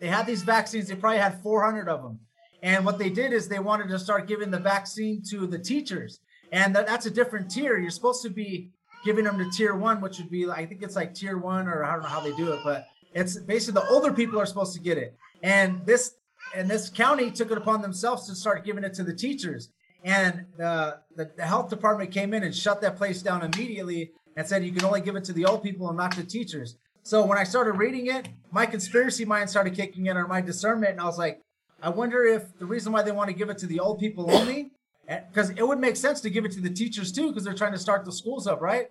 they 0.00 0.08
had 0.08 0.26
these 0.26 0.42
vaccines. 0.42 0.88
They 0.88 0.94
probably 0.94 1.18
had 1.18 1.42
400 1.42 1.88
of 1.88 2.02
them, 2.02 2.20
and 2.62 2.84
what 2.84 2.98
they 2.98 3.10
did 3.10 3.32
is 3.32 3.48
they 3.48 3.58
wanted 3.58 3.88
to 3.88 3.98
start 3.98 4.28
giving 4.28 4.50
the 4.50 4.58
vaccine 4.58 5.22
to 5.30 5.46
the 5.46 5.58
teachers, 5.58 6.20
and 6.52 6.74
that, 6.76 6.86
that's 6.86 7.06
a 7.06 7.10
different 7.10 7.50
tier. 7.50 7.78
You're 7.78 7.90
supposed 7.90 8.22
to 8.22 8.30
be 8.30 8.70
giving 9.04 9.24
them 9.24 9.38
to 9.38 9.50
tier 9.50 9.74
one, 9.74 10.00
which 10.00 10.18
would 10.18 10.30
be 10.30 10.48
I 10.48 10.66
think 10.66 10.82
it's 10.82 10.96
like 10.96 11.14
tier 11.14 11.38
one 11.38 11.68
or 11.68 11.84
I 11.84 11.92
don't 11.92 12.02
know 12.02 12.08
how 12.08 12.20
they 12.20 12.34
do 12.36 12.52
it, 12.52 12.60
but 12.64 12.86
it's 13.14 13.36
basically 13.36 13.80
the 13.80 13.88
older 13.88 14.12
people 14.12 14.40
are 14.40 14.46
supposed 14.46 14.74
to 14.74 14.80
get 14.80 14.98
it, 14.98 15.16
and 15.42 15.84
this 15.86 16.14
and 16.54 16.68
this 16.68 16.88
county 16.88 17.30
took 17.30 17.50
it 17.50 17.58
upon 17.58 17.82
themselves 17.82 18.26
to 18.26 18.34
start 18.34 18.64
giving 18.64 18.84
it 18.84 18.94
to 18.94 19.04
the 19.04 19.14
teachers. 19.14 19.70
And 20.04 20.46
the, 20.56 21.00
the, 21.16 21.30
health 21.44 21.70
department 21.70 22.12
came 22.12 22.32
in 22.32 22.44
and 22.44 22.54
shut 22.54 22.80
that 22.82 22.96
place 22.96 23.20
down 23.20 23.42
immediately 23.42 24.12
and 24.36 24.46
said 24.46 24.64
you 24.64 24.72
can 24.72 24.84
only 24.84 25.00
give 25.00 25.16
it 25.16 25.24
to 25.24 25.32
the 25.32 25.44
old 25.44 25.62
people 25.62 25.88
and 25.88 25.96
not 25.96 26.14
the 26.14 26.22
teachers. 26.22 26.76
So 27.08 27.24
when 27.24 27.38
I 27.38 27.44
started 27.44 27.72
reading 27.78 28.08
it, 28.08 28.28
my 28.50 28.66
conspiracy 28.66 29.24
mind 29.24 29.48
started 29.48 29.74
kicking 29.74 30.08
in 30.08 30.18
or 30.18 30.28
my 30.28 30.42
discernment, 30.42 30.92
and 30.92 31.00
I 31.00 31.06
was 31.06 31.16
like, 31.16 31.40
I 31.82 31.88
wonder 31.88 32.24
if 32.24 32.58
the 32.58 32.66
reason 32.66 32.92
why 32.92 33.00
they 33.00 33.12
want 33.12 33.28
to 33.30 33.34
give 33.34 33.48
it 33.48 33.56
to 33.58 33.66
the 33.66 33.80
old 33.80 33.98
people 33.98 34.30
only, 34.30 34.72
because 35.06 35.48
it 35.48 35.66
would 35.66 35.78
make 35.78 35.96
sense 35.96 36.20
to 36.20 36.28
give 36.28 36.44
it 36.44 36.52
to 36.52 36.60
the 36.60 36.68
teachers 36.68 37.10
too, 37.10 37.28
because 37.28 37.44
they're 37.44 37.54
trying 37.54 37.72
to 37.72 37.78
start 37.78 38.04
the 38.04 38.12
schools 38.12 38.46
up, 38.46 38.60
right? 38.60 38.90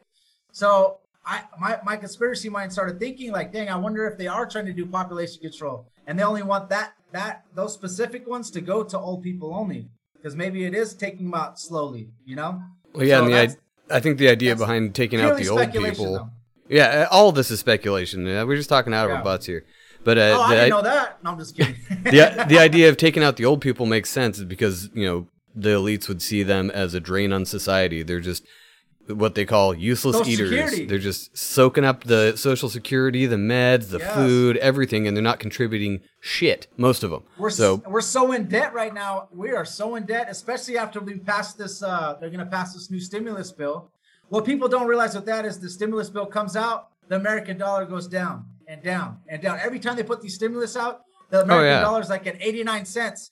So 0.51 0.97
I 1.27 1.43
my, 1.59 1.77
my 1.85 1.95
conspiracy 1.95 2.49
mind 2.49 2.73
started 2.73 2.99
thinking 2.99 3.31
like, 3.31 3.53
dang, 3.53 3.69
I 3.69 3.75
wonder 3.75 4.07
if 4.07 4.17
they 4.17 4.25
are 4.25 4.47
trying 4.47 4.65
to 4.65 4.73
do 4.73 4.87
population 4.87 5.39
control 5.39 5.85
and 6.07 6.17
they 6.17 6.23
only 6.23 6.41
want 6.41 6.69
that 6.69 6.93
that 7.11 7.45
those 7.53 7.75
specific 7.75 8.27
ones 8.27 8.49
to 8.49 8.61
go 8.61 8.83
to 8.83 8.97
old 8.97 9.21
people 9.21 9.53
only. 9.53 9.89
Because 10.15 10.35
maybe 10.35 10.65
it 10.65 10.73
is 10.73 10.95
taking 10.95 11.29
them 11.29 11.35
out 11.35 11.59
slowly, 11.59 12.09
you 12.25 12.35
know? 12.35 12.63
Well, 12.93 13.05
yeah, 13.05 13.19
So 13.19 13.25
and 13.25 13.33
the, 13.33 13.57
I, 13.91 13.97
I 13.97 13.99
think 13.99 14.17
the 14.17 14.29
idea 14.29 14.55
behind 14.55 14.95
taking 14.95 15.21
out 15.21 15.37
the 15.37 15.49
old 15.49 15.71
people. 15.71 16.13
though. 16.13 16.29
Yeah, 16.69 17.07
uh, 17.11 17.15
all 17.15 17.29
of 17.29 17.35
this 17.35 17.51
is 17.51 17.59
speculation. 17.59 18.23
We're 18.25 18.55
just 18.55 18.69
talking 18.69 18.93
out 18.93 19.05
of 19.05 19.11
Yeah. 19.11 19.17
our 19.17 19.23
butts 19.23 19.45
here. 19.45 19.65
But 20.03 20.17
uh, 20.17 20.35
Oh, 20.37 20.41
I 20.43 20.55
didn't 20.55 20.69
know 20.69 20.81
that. 20.83 21.23
No, 21.23 21.31
I'm 21.31 21.39
just 21.39 21.55
kidding. 21.57 21.75
the 22.03 22.45
the 22.47 22.59
idea 22.67 22.89
of 22.89 22.97
taking 22.97 23.23
out 23.23 23.35
the 23.37 23.45
old 23.45 23.61
people 23.61 23.85
makes 23.85 24.09
sense 24.09 24.41
because 24.43 24.89
you 24.93 25.05
know 25.05 25.27
the 25.55 25.69
elites 25.69 26.07
would 26.07 26.21
see 26.21 26.43
them 26.43 26.69
as 26.71 26.93
a 26.93 26.99
drain 26.99 27.33
on 27.33 27.45
society. 27.45 28.03
They're 28.03 28.19
just 28.19 28.43
what 29.07 29.35
they 29.35 29.45
call 29.45 29.73
useless 29.73 30.17
Social 30.17 30.31
eaters. 30.33 30.49
Security. 30.49 30.85
They're 30.85 30.99
just 30.99 31.37
soaking 31.37 31.85
up 31.85 32.03
the 32.03 32.33
social 32.35 32.67
security, 32.69 33.25
the 33.25 33.37
meds, 33.37 33.89
the 33.89 33.99
Yes. 33.99 34.13
food, 34.13 34.57
everything, 34.57 35.07
and 35.07 35.15
they're 35.15 35.23
not 35.23 35.39
contributing 35.39 36.01
shit. 36.19 36.67
Most 36.75 37.03
of 37.03 37.11
them. 37.11 37.23
We're 37.37 37.49
so 37.49 37.77
so 37.83 37.89
we're 37.89 38.01
so 38.01 38.31
in 38.33 38.47
debt 38.49 38.73
right 38.73 38.93
now. 38.93 39.29
We 39.33 39.51
are 39.51 39.63
so 39.65 39.95
in 39.95 40.05
debt, 40.05 40.27
especially 40.29 40.77
after 40.77 40.99
we 40.99 41.19
pass 41.19 41.53
this. 41.53 41.81
Uh, 41.81 42.17
they're 42.19 42.29
going 42.29 42.43
to 42.45 42.51
pass 42.51 42.73
this 42.73 42.91
new 42.91 42.99
stimulus 42.99 43.51
bill. 43.51 43.89
What 44.29 44.45
people 44.45 44.67
don't 44.67 44.87
realize 44.87 45.15
with 45.15 45.25
that 45.25 45.45
is 45.45 45.59
the 45.59 45.69
stimulus 45.69 46.09
bill 46.09 46.25
comes 46.25 46.55
out, 46.55 46.89
the 47.07 47.15
American 47.15 47.57
dollar 47.57 47.85
goes 47.85 48.07
down 48.07 48.45
and 48.67 48.81
down 48.83 49.19
and 49.29 49.41
down. 49.41 49.59
Every 49.61 49.79
time 49.79 49.95
they 49.95 50.03
put 50.03 50.21
these 50.21 50.35
stimulus 50.35 50.75
out, 50.75 51.01
the 51.29 51.41
American 51.43 51.67
Oh, 51.69 51.73
yeah. 51.75 51.81
dollar 51.81 52.01
is 52.01 52.09
like 52.09 52.27
at 52.27 52.35
89 52.41 52.85
cents. 52.85 53.31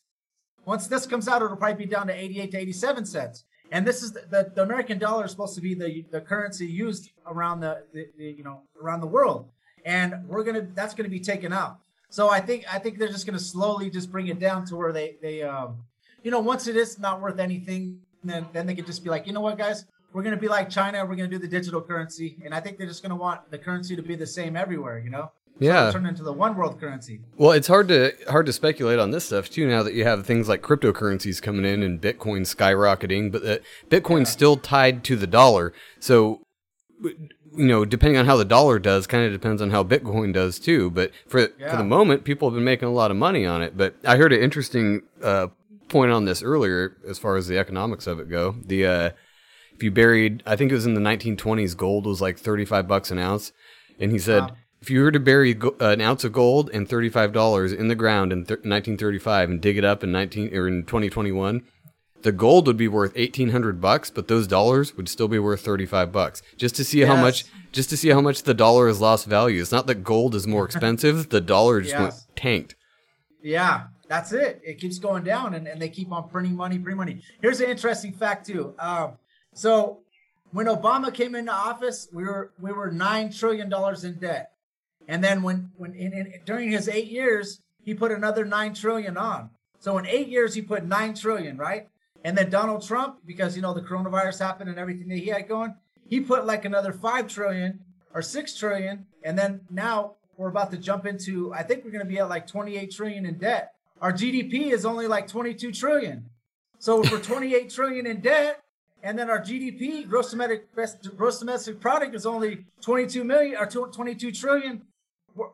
Once 0.66 0.88
this 0.88 1.06
comes 1.06 1.28
out, 1.28 1.42
it'll 1.42 1.58
probably 1.58 1.86
be 1.86 1.92
down 1.92 2.08
to 2.08 2.14
88 2.14 2.52
to 2.52 2.58
87 2.58 3.06
cents. 3.06 3.44
And 3.72 3.86
this 3.86 4.02
is 4.04 4.14
the, 4.14 4.22
the, 4.30 4.52
the 4.56 4.62
American 4.64 4.98
dollar 5.00 5.26
is 5.26 5.32
supposed 5.32 5.56
to 5.56 5.62
be 5.62 5.74
the 5.74 6.06
the 6.12 6.22
currency 6.22 6.68
used 6.68 7.10
around 7.26 7.60
the, 7.62 7.84
the, 7.94 8.06
the 8.18 8.26
you 8.26 8.44
know 8.44 8.62
around 8.82 9.02
the 9.02 9.08
world, 9.08 9.50
and 9.84 10.14
we're 10.28 10.44
gonna 10.44 10.68
that's 10.76 10.94
gonna 10.94 11.10
be 11.10 11.20
taken 11.20 11.52
out. 11.52 11.80
So 12.12 12.30
I 12.30 12.40
think 12.42 12.64
I 12.72 12.78
think 12.78 13.00
they're 13.00 13.08
just 13.10 13.26
gonna 13.26 13.40
slowly 13.40 13.90
just 13.90 14.12
bring 14.12 14.28
it 14.28 14.40
down 14.40 14.66
to 14.68 14.76
where 14.76 14.94
they 14.94 15.16
they 15.22 15.42
um 15.42 15.78
you 16.24 16.30
know 16.30 16.40
once 16.40 16.68
it 16.68 16.76
is 16.78 17.00
not 17.00 17.22
worth 17.22 17.40
anything, 17.40 18.00
then 18.24 18.46
then 18.54 18.68
they 18.68 18.76
could 18.76 18.86
just 18.86 19.04
be 19.04 19.10
like 19.10 19.26
you 19.26 19.34
know 19.34 19.42
what 19.42 19.58
guys 19.58 19.86
we're 20.16 20.24
gonna 20.24 20.38
be 20.38 20.48
like 20.48 20.70
China 20.70 21.06
we're 21.06 21.16
gonna 21.16 21.28
do 21.28 21.38
the 21.38 21.48
digital 21.48 21.82
currency, 21.82 22.38
and 22.46 22.56
I 22.56 22.62
think 22.62 22.78
they're 22.78 22.88
just 22.88 23.04
gonna 23.04 23.18
want 23.18 23.52
the 23.52 23.58
currency 23.58 23.98
to 23.98 24.02
be 24.02 24.16
the 24.16 24.26
same 24.26 24.56
everywhere. 24.56 24.98
You 24.98 25.10
know. 25.10 25.32
Yeah. 25.58 25.90
Turn 25.90 26.06
into 26.06 26.24
the 26.24 26.34
one 26.34 26.58
world 26.58 26.80
currency. 26.82 27.22
Well, 27.38 27.52
it's 27.52 27.68
hard 27.68 27.88
to 27.90 28.14
hard 28.30 28.46
to 28.46 28.54
speculate 28.54 29.00
on 29.00 29.12
this 29.12 29.26
stuff 29.26 29.50
too. 29.50 29.68
Now 29.68 29.84
that 29.84 29.94
you 29.94 30.04
have 30.06 30.26
things 30.26 30.50
like 30.50 30.62
cryptocurrencies 30.62 31.42
coming 31.42 31.66
in 31.66 31.84
and 31.84 32.02
Bitcoin 32.02 32.42
skyrocketing, 32.42 33.32
but 33.32 33.44
the, 33.44 33.62
Bitcoin's 33.90 34.30
still 34.30 34.58
tied 34.58 35.04
to 35.06 35.16
the 35.16 35.28
dollar. 35.28 35.74
So, 36.00 36.42
you 37.02 37.16
know, 37.54 37.86
depending 37.86 38.18
on 38.18 38.26
how 38.26 38.36
the 38.36 38.44
dollar 38.44 38.80
does, 38.80 39.08
kind 39.08 39.26
of 39.26 39.32
depends 39.32 39.62
on 39.62 39.70
how 39.70 39.82
Bitcoin 39.84 40.34
does 40.34 40.60
too. 40.60 40.92
But 40.92 41.12
for 41.28 41.48
for 41.48 41.78
the 41.78 41.86
moment, 41.86 42.26
people 42.26 42.50
have 42.50 42.56
been 42.56 42.66
making 42.66 42.90
a 42.90 42.94
lot 42.94 43.12
of 43.12 43.16
money 43.16 43.46
on 43.46 43.62
it. 43.62 43.78
But 43.78 43.96
I 44.06 44.18
heard 44.18 44.34
an 44.34 44.42
interesting 44.42 45.04
uh, 45.24 45.48
point 45.88 46.12
on 46.12 46.26
this 46.26 46.44
earlier, 46.44 46.98
as 47.08 47.18
far 47.18 47.38
as 47.38 47.48
the 47.48 47.58
economics 47.58 48.08
of 48.08 48.20
it 48.20 48.30
go. 48.30 48.56
The 48.66 48.86
uh, 48.86 49.10
if 49.76 49.84
you 49.84 49.92
buried, 49.92 50.42
I 50.46 50.56
think 50.56 50.72
it 50.72 50.76
was 50.76 50.86
in 50.86 50.94
the 50.94 51.02
1920s, 51.02 51.76
gold 51.76 52.06
was 52.06 52.22
like 52.22 52.38
35 52.38 52.88
bucks 52.88 53.12
an 53.12 53.20
ounce, 53.20 53.52
and 54.00 54.12
he 54.12 54.20
said. 54.20 54.42
Wow. 54.44 54.56
If 54.82 54.92
you 54.92 55.02
were 55.02 55.12
to 55.12 55.20
bury 55.20 55.56
go- 55.56 55.76
an 55.80 56.00
ounce 56.00 56.24
of 56.24 56.32
gold 56.32 56.70
and 56.72 56.88
thirty-five 56.88 57.34
dollars 57.34 57.74
in 57.74 57.88
the 57.88 57.96
ground 57.96 58.32
in 58.32 58.40
th- 58.46 58.60
1935 58.60 59.50
and 59.50 59.60
dig 59.60 59.80
it 59.80 59.86
up 59.86 60.04
in 60.04 60.12
19 60.12 60.56
or 60.56 60.68
in 60.68 60.84
2021, 60.84 61.64
the 62.22 62.32
gold 62.32 62.68
would 62.68 62.78
be 62.78 62.88
worth 62.88 63.12
eighteen 63.16 63.50
hundred 63.50 63.82
bucks, 63.82 64.12
but 64.12 64.28
those 64.28 64.46
dollars 64.46 64.96
would 64.96 65.10
still 65.10 65.28
be 65.28 65.40
worth 65.40 65.62
thirty 65.62 65.88
five 65.88 66.12
bucks. 66.12 66.44
Just 66.56 66.76
to 66.76 66.84
see 66.84 67.00
how 67.02 67.16
much, 67.16 67.46
just 67.72 67.90
to 67.90 67.98
see 67.98 68.10
how 68.10 68.22
much 68.22 68.44
the 68.44 68.54
dollar 68.54 68.88
has 68.88 69.02
lost 69.02 69.26
value. 69.26 69.60
It's 69.60 69.72
not 69.72 69.88
that 69.88 70.04
gold 70.04 70.36
is 70.36 70.46
more 70.46 70.66
expensive; 70.70 71.30
the 71.30 71.42
dollar 71.42 71.82
just 71.82 71.98
went 71.98 72.14
tanked. 72.36 72.76
Yeah, 73.42 73.86
that's 74.08 74.34
it. 74.34 74.62
It 74.64 74.80
keeps 74.80 75.00
going 75.00 75.24
down, 75.24 75.56
and, 75.56 75.68
and 75.68 75.82
they 75.82 75.90
keep 75.90 76.12
on 76.12 76.30
printing 76.30 76.56
money, 76.56 76.78
printing 76.78 76.98
money. 76.98 77.22
Here's 77.42 77.60
an 77.60 77.70
interesting 77.72 78.14
fact 78.14 78.46
too. 78.46 78.76
Um, 78.78 79.14
so 79.56 80.02
when 80.52 80.68
Obama 80.68 81.14
came 81.14 81.34
into 81.34 81.52
office, 81.52 82.08
we 82.14 82.24
were 82.24 82.52
we 82.60 82.72
were 82.72 82.92
nine 82.92 83.32
trillion 83.32 83.70
dollars 83.70 84.04
in 84.04 84.20
debt, 84.20 84.52
and 85.08 85.24
then 85.24 85.42
when 85.42 85.72
when 85.78 85.96
in, 85.96 86.14
in, 86.14 86.34
during 86.46 86.72
his 86.72 86.88
eight 86.90 87.08
years, 87.08 87.62
he 87.82 87.94
put 87.94 88.12
another 88.12 88.46
nine 88.46 88.74
trillion 88.74 89.18
on. 89.18 89.50
So 89.80 89.98
in 89.98 90.06
eight 90.06 90.28
years, 90.28 90.54
he 90.54 90.62
put 90.62 90.86
nine 90.86 91.14
trillion, 91.14 91.58
right? 91.58 91.88
And 92.26 92.38
then 92.38 92.50
Donald 92.50 92.86
Trump, 92.86 93.20
because 93.26 93.56
you 93.56 93.62
know 93.62 93.74
the 93.74 93.82
coronavirus 93.82 94.40
happened 94.40 94.70
and 94.70 94.78
everything 94.78 95.08
that 95.08 95.18
he 95.18 95.28
had 95.28 95.48
going, 95.48 95.74
he 96.06 96.20
put 96.20 96.46
like 96.46 96.66
another 96.66 96.92
five 96.92 97.28
trillion 97.28 97.80
or 98.14 98.22
six 98.22 98.56
trillion, 98.56 99.06
and 99.24 99.40
then 99.40 99.62
now 99.70 100.16
we're 100.36 100.50
about 100.50 100.72
to 100.72 100.78
jump 100.78 101.06
into. 101.06 101.54
I 101.54 101.64
think 101.64 101.86
we're 101.86 101.92
going 101.92 102.04
to 102.04 102.10
be 102.10 102.20
at 102.20 102.28
like 102.28 102.46
28 102.46 102.92
trillion 102.92 103.26
in 103.26 103.38
debt. 103.38 103.74
Our 104.02 104.12
GDP 104.12 104.72
is 104.72 104.86
only 104.86 105.08
like 105.08 105.28
22 105.30 105.72
trillion. 105.72 106.30
So 106.80 107.02
if 107.02 107.12
we're 107.12 107.22
28 107.22 107.70
trillion 107.70 108.06
in 108.06 108.20
debt, 108.20 108.62
and 109.06 109.18
then 109.18 109.30
our 109.30 109.40
GDP, 109.40 110.08
gross 110.10 110.32
domestic 110.32 110.62
gross 111.16 111.40
domestic 111.40 111.80
product, 111.80 112.16
is 112.16 112.26
only 112.26 112.66
22 112.82 113.24
million 113.24 113.56
or 113.58 113.66
22 113.68 114.32
trillion, 114.32 114.82
we're, 115.36 115.48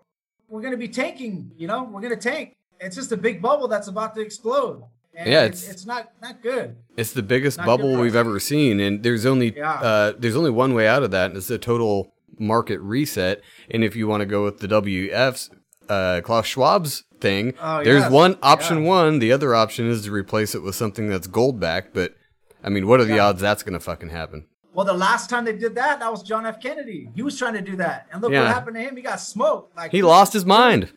we're 0.49 0.61
going 0.61 0.71
to 0.71 0.77
be 0.77 0.87
tanking. 0.87 1.51
You 1.57 1.67
know, 1.67 1.83
we're 1.83 2.01
going 2.01 2.17
to 2.17 2.29
tank. 2.29 2.55
It's 2.79 2.95
just 2.95 3.11
a 3.11 3.17
big 3.17 3.41
bubble 3.41 3.67
that's 3.67 3.87
about 3.87 4.15
to 4.15 4.21
explode. 4.21 4.83
And 5.13 5.29
Yeah, 5.29 5.43
it's, 5.43 5.61
it's- 5.63 5.73
it's 5.75 5.85
not 5.85 6.13
not 6.21 6.41
good. 6.41 6.77
It's 6.97 7.11
the 7.11 7.21
biggest 7.23 7.57
Not 7.57 7.67
bubble 7.67 7.97
we've 7.99 8.15
ever 8.15 8.39
seen, 8.39 8.79
and 8.79 9.03
there's 9.03 9.25
only 9.25 9.55
Yeah. 9.55 9.73
uh, 9.73 10.13
there's 10.17 10.35
only 10.37 10.49
one 10.51 10.73
way 10.73 10.87
out 10.87 11.03
of 11.03 11.11
that, 11.11 11.27
and 11.31 11.37
it's 11.37 11.49
a 11.49 11.57
total 11.57 12.13
market 12.39 12.79
reset. 12.79 13.41
And 13.69 13.83
if 13.83 13.95
you 13.95 14.07
want 14.07 14.21
to 14.21 14.25
go 14.25 14.43
with 14.45 14.59
the 14.59 14.67
WF's 14.69 15.49
uh, 15.89 16.21
Klaus 16.23 16.47
Schwab's 16.47 17.03
thing, 17.19 17.53
Oh, 17.61 17.83
there's 17.83 18.03
yes. 18.03 18.11
one 18.11 18.37
option 18.41 18.83
Yeah. 18.83 18.89
one. 18.89 19.19
The 19.19 19.33
other 19.33 19.53
option 19.53 19.89
is 19.89 20.05
to 20.05 20.11
replace 20.11 20.55
it 20.55 20.63
with 20.63 20.75
something 20.75 21.09
that's 21.09 21.27
gold 21.27 21.59
backed. 21.59 21.93
But 21.93 22.15
I 22.63 22.69
mean, 22.69 22.87
what 22.87 22.99
are 22.99 23.05
the 23.05 23.19
odds 23.19 23.41
that's 23.41 23.63
gonna 23.63 23.79
fucking 23.79 24.09
happen? 24.09 24.45
Well, 24.73 24.85
the 24.85 24.93
last 24.93 25.29
time 25.29 25.43
they 25.45 25.55
did 25.57 25.75
that, 25.75 25.99
that 25.99 26.09
was 26.11 26.23
John 26.23 26.45
F. 26.45 26.61
Kennedy. 26.61 27.09
He 27.15 27.21
was 27.23 27.37
trying 27.37 27.53
to 27.55 27.61
do 27.61 27.75
that, 27.77 28.07
and 28.11 28.21
look 28.21 28.31
Yeah. 28.31 28.43
what 28.43 28.53
happened 28.53 28.75
to 28.77 28.81
him. 28.81 28.95
He 28.95 29.01
got 29.01 29.19
smoked. 29.19 29.75
Like 29.75 29.91
He 29.91 30.01
lost 30.01 30.31
his 30.33 30.45
mind. 30.45 30.93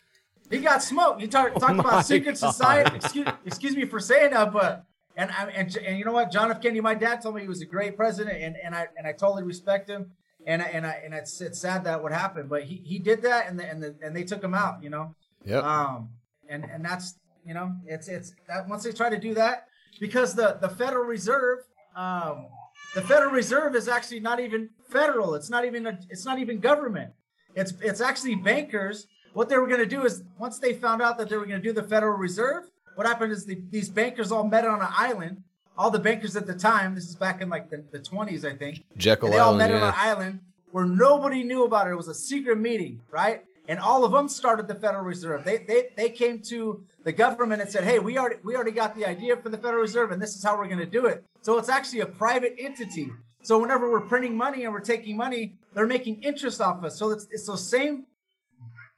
He 0.49 0.59
got 0.59 0.81
smoked. 0.83 1.19
You 1.21 1.27
talk, 1.27 1.53
talk 1.59 1.75
my 1.75 1.83
about 1.83 2.05
secret 2.05 2.39
God. 2.39 2.51
society. 2.53 2.95
Excuse, 2.95 3.27
excuse 3.45 3.75
me 3.75 3.85
for 3.85 3.99
saying 3.99 4.31
that, 4.31 4.53
but 4.53 4.85
and, 5.17 5.31
I- 5.31 5.49
and 5.49 5.75
and 5.77 5.97
you 5.99 6.05
know 6.05 6.11
what? 6.13 6.31
John 6.31 6.51
F. 6.51 6.61
Kennedy, 6.61 6.81
my 6.81 6.93
dad 6.95 7.21
told 7.21 7.35
me 7.35 7.41
he 7.41 7.47
was 7.47 7.61
a 7.61 7.65
great 7.65 7.97
president, 7.97 8.41
and, 8.41 8.55
and 8.63 8.73
I 8.75 8.87
and 8.97 9.05
I 9.07 9.11
totally 9.11 9.43
respect 9.43 9.89
him. 9.89 10.11
And 10.47 10.61
I- 10.61 10.65
and 10.67 10.85
I 10.85 11.01
and 11.03 11.13
it's, 11.13 11.41
it's 11.41 11.59
sad 11.59 11.83
that 11.85 12.01
would 12.03 12.11
happen, 12.13 12.47
but 12.47 12.63
he, 12.63 12.75
he 12.85 12.99
did 12.99 13.23
that, 13.23 13.47
and 13.49 13.59
the, 13.59 13.67
and 13.67 13.81
the, 13.83 13.95
and 14.03 14.15
they 14.15 14.23
took 14.23 14.43
him 14.43 14.53
out. 14.53 14.83
You 14.83 14.89
know. 14.91 15.15
Yeah. 15.43 15.57
Um, 15.59 16.09
and 16.47 16.63
and 16.63 16.85
that's 16.85 17.15
you 17.45 17.53
know 17.53 17.73
it's 17.85 18.07
it's 18.07 18.33
that 18.47 18.69
once 18.69 18.83
they 18.83 18.91
try 18.91 19.09
to 19.09 19.17
do 19.19 19.33
that 19.33 19.67
because 19.99 20.35
the 20.35 20.57
the 20.61 20.69
Federal 20.69 21.05
Reserve, 21.05 21.59
um, 21.95 22.47
the 22.93 23.01
Federal 23.01 23.31
Reserve 23.31 23.75
is 23.75 23.87
actually 23.87 24.19
not 24.19 24.39
even 24.39 24.69
federal. 24.89 25.35
It's 25.35 25.49
not 25.49 25.65
even 25.65 25.87
a, 25.87 25.99
it's 26.09 26.25
not 26.25 26.39
even 26.39 26.59
government. 26.59 27.11
It's 27.55 27.73
it's 27.81 28.01
actually 28.01 28.35
bankers. 28.35 29.07
What 29.33 29.49
they 29.49 29.57
were 29.57 29.67
going 29.67 29.81
to 29.81 29.85
do 29.85 30.05
is 30.05 30.23
once 30.37 30.59
they 30.59 30.73
found 30.73 31.01
out 31.01 31.17
that 31.17 31.29
they 31.29 31.37
were 31.37 31.45
going 31.45 31.61
to 31.61 31.67
do 31.67 31.73
the 31.73 31.83
Federal 31.83 32.17
Reserve, 32.17 32.63
what 32.95 33.05
happened 33.05 33.33
is 33.33 33.45
the, 33.45 33.61
these 33.69 33.89
bankers 33.89 34.31
all 34.31 34.45
met 34.47 34.65
on 34.65 34.81
an 34.81 34.87
island. 34.89 35.43
All 35.77 35.91
the 35.91 35.99
bankers 35.99 36.37
at 36.37 36.47
the 36.47 36.53
time, 36.53 36.95
this 36.95 37.03
is 37.03 37.17
back 37.17 37.41
in 37.41 37.49
like 37.49 37.69
the, 37.69 37.83
the 37.91 37.99
20s, 37.99 38.49
I 38.49 38.55
think. 38.55 38.85
Jekyll 38.95 39.29
they 39.29 39.39
all 39.39 39.55
Island, 39.55 39.57
met 39.57 39.71
on 39.73 39.89
an 39.89 39.93
island 39.97 40.39
where 40.71 40.85
nobody 40.85 41.43
knew 41.43 41.65
about 41.65 41.87
it. 41.87 41.91
It 41.91 41.95
was 41.95 42.07
a 42.07 42.13
secret 42.13 42.57
meeting, 42.57 43.01
right? 43.11 43.43
And 43.67 43.77
all 43.79 44.05
of 44.05 44.13
them 44.13 44.29
started 44.29 44.69
the 44.69 44.75
Federal 44.75 45.03
Reserve. 45.03 45.43
They 45.43 45.57
they 45.57 45.89
they 45.97 46.09
came 46.09 46.39
to 46.43 46.83
the 47.05 47.13
government 47.13 47.61
and 47.61 47.69
said, 47.71 47.83
"Hey, 47.83 47.99
we 47.99 48.17
already 48.17 48.37
we 48.43 48.55
already 48.55 48.71
got 48.71 48.95
the 48.95 49.05
idea 49.05 49.37
for 49.37 49.49
the 49.49 49.57
Federal 49.57 49.81
Reserve, 49.81 50.11
and 50.11 50.21
this 50.21 50.35
is 50.35 50.43
how 50.43 50.57
we're 50.57 50.67
going 50.67 50.79
to 50.79 50.85
do 50.99 51.05
it." 51.05 51.23
So 51.43 51.57
it's 51.57 51.69
actually 51.69 52.01
a 52.01 52.07
private 52.07 52.55
entity. 52.59 53.09
So 53.43 53.59
whenever 53.59 53.89
we're 53.91 54.01
printing 54.01 54.35
money 54.35 54.63
and 54.65 54.73
we're 54.73 54.79
taking 54.79 55.15
money, 55.15 55.55
they're 55.75 55.85
making 55.85 56.23
interest 56.23 56.59
off 56.59 56.83
us. 56.83 56.97
So 56.97 57.11
it's 57.11 57.27
it's 57.31 57.45
those 57.45 57.69
same 57.69 58.07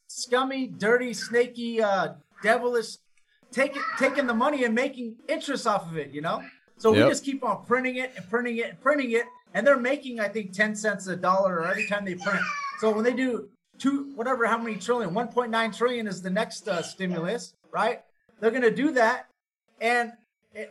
scummy, 0.07 0.67
dirty, 0.67 1.13
snaky, 1.13 1.81
uh, 1.81 2.13
devilish, 2.41 2.97
taking 3.51 3.81
taking 3.99 4.25
the 4.25 4.33
money 4.33 4.63
and 4.63 4.73
making 4.73 5.17
interest 5.27 5.67
off 5.67 5.85
of 5.91 5.97
it. 5.97 6.11
You 6.11 6.21
know. 6.21 6.41
So 6.77 6.93
Yep. 6.93 7.03
we 7.03 7.11
just 7.11 7.25
keep 7.25 7.43
on 7.43 7.65
printing 7.65 7.97
it 7.97 8.13
and 8.15 8.29
printing 8.29 8.57
it 8.57 8.69
and 8.69 8.79
printing 8.81 9.11
it, 9.11 9.25
and 9.53 9.67
they're 9.67 9.77
making 9.77 10.21
I 10.21 10.29
think 10.29 10.53
ten 10.53 10.75
cents 10.75 11.07
a 11.07 11.15
dollar 11.17 11.65
every 11.65 11.87
time 11.87 12.05
they 12.05 12.15
print. 12.15 12.39
So 12.79 12.91
when 12.91 13.03
they 13.03 13.13
do 13.13 13.49
two, 13.79 14.13
whatever, 14.15 14.45
how 14.45 14.57
many 14.57 14.75
trillion, 14.75 15.11
1.9 15.13 15.77
trillion 15.77 16.07
is 16.07 16.21
the 16.21 16.29
next 16.29 16.67
uh, 16.67 16.81
stimulus, 16.81 17.53
right? 17.77 18.01
They're 18.39 18.51
gonna 18.51 18.71
do 18.71 18.91
that, 18.93 19.27
and 19.79 20.13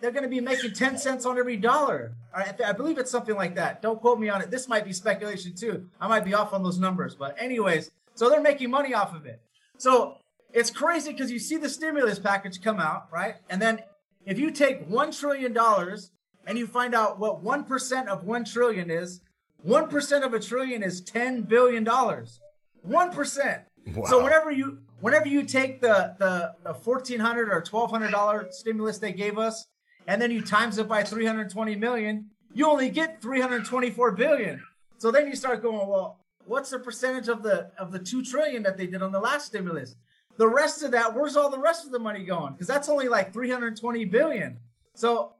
they're 0.00 0.10
gonna 0.10 0.34
be 0.38 0.40
making 0.40 0.72
ten 0.72 0.98
cents 0.98 1.24
on 1.24 1.38
every 1.38 1.56
dollar. 1.56 2.16
Right, 2.34 2.60
I 2.60 2.72
believe 2.72 2.98
it's 2.98 3.10
something 3.10 3.36
like 3.36 3.54
that. 3.54 3.80
Don't 3.80 4.00
quote 4.00 4.18
me 4.18 4.28
on 4.28 4.42
it. 4.42 4.50
This 4.50 4.66
might 4.68 4.84
be 4.84 4.92
speculation 4.92 5.54
too. 5.54 5.88
I 6.00 6.08
might 6.08 6.24
be 6.24 6.34
off 6.34 6.52
on 6.52 6.64
those 6.64 6.78
numbers, 6.78 7.14
but 7.14 7.36
anyways, 7.38 7.90
so 8.14 8.28
they're 8.28 8.42
making 8.42 8.70
money 8.70 8.92
off 8.92 9.14
of 9.14 9.24
it. 9.24 9.40
So 9.78 10.16
it's 10.52 10.70
crazy 10.70 11.12
because 11.12 11.30
you 11.30 11.38
see 11.38 11.58
the 11.58 11.68
stimulus 11.68 12.18
package 12.18 12.60
come 12.60 12.80
out, 12.80 13.06
right? 13.12 13.36
And 13.50 13.62
then 13.62 13.80
if 14.24 14.38
you 14.38 14.50
take 14.50 14.88
one 14.88 15.12
trillion 15.12 15.52
dollars 15.52 16.10
and 16.46 16.58
you 16.58 16.66
find 16.66 16.92
out 16.92 17.20
what 17.20 17.42
one 17.42 17.62
percent 17.64 18.08
of 18.08 18.24
one 18.24 18.44
trillion 18.44 18.90
is, 18.90 19.20
one 19.62 19.88
percent 19.88 20.24
of 20.24 20.34
a 20.34 20.40
trillion 20.40 20.82
is 20.82 21.00
ten 21.00 21.42
billion 21.42 21.84
dollars. 21.84 22.40
One 22.82 23.10
percent. 23.12 23.62
So 24.08 24.22
whenever 24.22 24.50
you 24.50 24.78
whenever 25.00 25.28
you 25.28 25.42
take 25.44 25.80
the 25.80 26.14
the, 26.18 26.54
the 26.64 26.74
fourteen 26.74 27.20
hundred 27.20 27.50
or 27.50 27.60
twelve 27.60 27.90
hundred 27.90 28.10
dollar 28.10 28.48
stimulus 28.50 28.98
they 28.98 29.12
gave 29.12 29.38
us, 29.38 29.66
and 30.06 30.20
then 30.20 30.30
you 30.30 30.42
times 30.42 30.78
it 30.78 30.88
by 30.88 31.02
three 31.02 31.26
hundred 31.26 31.50
twenty 31.50 31.76
million, 31.76 32.30
you 32.52 32.68
only 32.68 32.90
get 32.90 33.20
three 33.20 33.40
hundred 33.40 33.64
twenty 33.64 33.90
four 33.90 34.12
billion. 34.12 34.62
So 34.98 35.10
then 35.10 35.26
you 35.26 35.36
start 35.36 35.62
going, 35.62 35.88
well, 35.88 36.20
what's 36.46 36.70
the 36.70 36.78
percentage 36.78 37.28
of 37.28 37.42
the 37.42 37.70
of 37.78 37.92
the 37.92 37.98
two 37.98 38.24
trillion 38.24 38.62
that 38.62 38.76
they 38.76 38.86
did 38.86 39.02
on 39.02 39.12
the 39.12 39.20
last 39.20 39.46
stimulus? 39.46 39.94
The 40.38 40.48
rest 40.48 40.82
of 40.82 40.90
that, 40.90 41.14
where's 41.14 41.36
all 41.36 41.50
the 41.50 41.58
rest 41.58 41.86
of 41.86 41.92
the 41.92 41.98
money 41.98 42.24
going? 42.24 42.52
Because 42.52 42.66
that's 42.66 42.88
only 42.88 43.08
like 43.08 43.32
320 43.32 44.04
billion. 44.04 44.58
So 44.94 45.32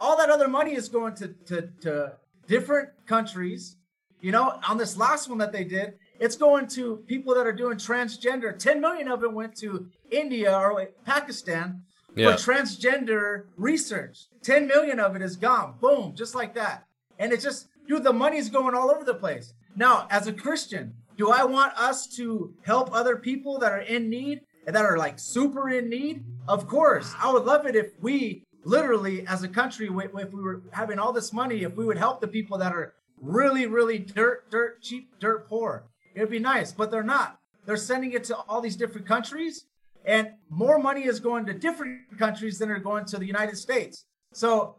all 0.00 0.16
that 0.16 0.30
other 0.30 0.48
money 0.48 0.74
is 0.74 0.88
going 0.88 1.14
to, 1.16 1.28
to, 1.46 1.68
to 1.82 2.12
different 2.48 2.88
countries. 3.06 3.76
You 4.20 4.32
know, 4.32 4.58
on 4.68 4.76
this 4.76 4.96
last 4.96 5.28
one 5.28 5.38
that 5.38 5.52
they 5.52 5.64
did, 5.64 5.94
it's 6.20 6.36
going 6.36 6.66
to 6.68 6.98
people 7.06 7.34
that 7.34 7.46
are 7.46 7.52
doing 7.52 7.78
transgender. 7.78 8.56
10 8.56 8.80
million 8.80 9.08
of 9.08 9.24
it 9.24 9.32
went 9.32 9.56
to 9.56 9.88
India 10.10 10.56
or 10.56 10.86
Pakistan 11.04 11.82
Yeah. 12.14 12.36
for 12.36 12.50
transgender 12.52 13.44
research. 13.56 14.26
10 14.42 14.66
million 14.66 15.00
of 15.00 15.16
it 15.16 15.22
is 15.22 15.36
gone. 15.36 15.74
Boom, 15.80 16.14
just 16.14 16.34
like 16.34 16.54
that. 16.54 16.84
And 17.18 17.32
it's 17.32 17.44
just, 17.44 17.68
dude, 17.88 18.04
the 18.04 18.12
money's 18.12 18.48
going 18.50 18.74
all 18.74 18.90
over 18.90 19.04
the 19.04 19.14
place. 19.14 19.54
Now, 19.76 20.06
as 20.10 20.26
a 20.26 20.32
Christian, 20.32 20.94
do 21.16 21.30
I 21.30 21.44
want 21.44 21.72
us 21.78 22.06
to 22.16 22.54
help 22.62 22.90
other 22.92 23.16
people 23.16 23.58
that 23.58 23.72
are 23.72 23.80
in 23.96 24.10
need 24.10 24.40
and 24.66 24.74
that 24.76 24.84
are 24.84 24.98
like 24.98 25.18
super 25.18 25.68
in 25.70 25.88
need? 25.88 26.24
Of 26.48 26.66
course. 26.66 27.14
I 27.22 27.32
would 27.32 27.44
love 27.44 27.66
it 27.66 27.76
if 27.76 27.92
we 28.00 28.44
literally, 28.64 29.26
as 29.26 29.42
a 29.42 29.48
country, 29.48 29.88
if 29.88 30.32
we 30.32 30.42
were 30.42 30.62
having 30.72 30.98
all 30.98 31.12
this 31.12 31.32
money, 31.32 31.62
if 31.62 31.74
we 31.76 31.84
would 31.84 31.98
help 31.98 32.20
the 32.20 32.28
people 32.28 32.58
that 32.58 32.72
are 32.72 32.94
really, 33.20 33.66
really 33.66 33.98
dirt, 33.98 34.50
dirt, 34.50 34.82
cheap, 34.82 35.08
dirt 35.18 35.46
poor. 35.48 35.84
It'd 36.14 36.30
be 36.30 36.38
nice, 36.38 36.72
but 36.72 36.90
they're 36.90 37.02
not. 37.02 37.38
They're 37.66 37.76
sending 37.76 38.12
it 38.12 38.24
to 38.24 38.36
all 38.48 38.60
these 38.60 38.76
different 38.76 39.06
countries, 39.06 39.66
and 40.04 40.30
more 40.48 40.78
money 40.78 41.04
is 41.04 41.20
going 41.20 41.46
to 41.46 41.54
different 41.54 42.18
countries 42.18 42.58
than 42.58 42.70
are 42.70 42.78
going 42.78 43.04
to 43.06 43.18
the 43.18 43.26
United 43.26 43.56
States. 43.56 44.06
So 44.32 44.76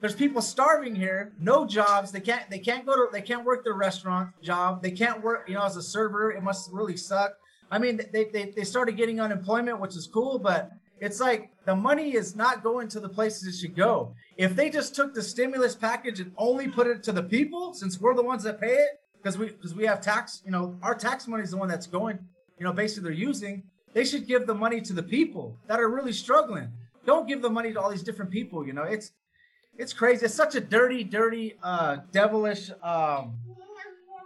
there's 0.00 0.14
people 0.14 0.40
starving 0.40 0.94
here, 0.94 1.32
no 1.40 1.66
jobs. 1.66 2.12
They 2.12 2.20
can't 2.20 2.48
they 2.50 2.58
can't 2.58 2.86
go 2.86 2.94
to 2.94 3.08
they 3.12 3.22
can't 3.22 3.44
work 3.44 3.64
their 3.64 3.74
restaurant 3.74 4.30
job. 4.42 4.82
They 4.82 4.92
can't 4.92 5.22
work, 5.22 5.48
you 5.48 5.54
know, 5.54 5.64
as 5.64 5.76
a 5.76 5.82
server. 5.82 6.30
It 6.30 6.42
must 6.42 6.70
really 6.72 6.96
suck. 6.96 7.32
I 7.70 7.78
mean, 7.78 8.00
they 8.12 8.24
they, 8.26 8.52
they 8.56 8.64
started 8.64 8.96
getting 8.96 9.20
unemployment, 9.20 9.80
which 9.80 9.96
is 9.96 10.06
cool, 10.06 10.38
but 10.38 10.70
it's 11.00 11.20
like 11.20 11.50
the 11.64 11.76
money 11.76 12.14
is 12.14 12.34
not 12.34 12.62
going 12.62 12.88
to 12.88 13.00
the 13.00 13.08
places 13.08 13.46
it 13.46 13.58
should 13.58 13.76
go. 13.76 14.14
If 14.36 14.56
they 14.56 14.70
just 14.70 14.94
took 14.94 15.14
the 15.14 15.22
stimulus 15.22 15.74
package 15.74 16.20
and 16.20 16.32
only 16.36 16.68
put 16.68 16.86
it 16.86 17.02
to 17.04 17.12
the 17.12 17.22
people, 17.22 17.74
since 17.74 18.00
we're 18.00 18.14
the 18.14 18.22
ones 18.22 18.44
that 18.44 18.60
pay 18.60 18.74
it, 18.74 19.00
because 19.22 19.38
we 19.38 19.46
because 19.48 19.74
we 19.74 19.84
have 19.86 20.00
tax, 20.00 20.42
you 20.44 20.50
know, 20.50 20.76
our 20.82 20.94
tax 20.94 21.26
money 21.26 21.42
is 21.42 21.50
the 21.50 21.56
one 21.56 21.68
that's 21.68 21.86
going, 21.86 22.18
you 22.58 22.64
know, 22.64 22.72
basically 22.72 23.04
they're 23.04 23.18
using. 23.18 23.64
They 23.94 24.04
should 24.04 24.26
give 24.26 24.46
the 24.46 24.54
money 24.54 24.80
to 24.82 24.92
the 24.92 25.02
people 25.02 25.56
that 25.66 25.80
are 25.80 25.88
really 25.88 26.12
struggling. 26.12 26.70
Don't 27.06 27.26
give 27.26 27.42
the 27.42 27.50
money 27.50 27.72
to 27.72 27.80
all 27.80 27.90
these 27.90 28.02
different 28.02 28.30
people. 28.30 28.66
You 28.66 28.74
know, 28.74 28.82
it's 28.82 29.12
it's 29.76 29.92
crazy. 29.92 30.26
It's 30.26 30.34
such 30.34 30.54
a 30.54 30.60
dirty, 30.60 31.04
dirty, 31.04 31.56
uh, 31.62 31.98
devilish. 32.12 32.70
Um, 32.82 33.34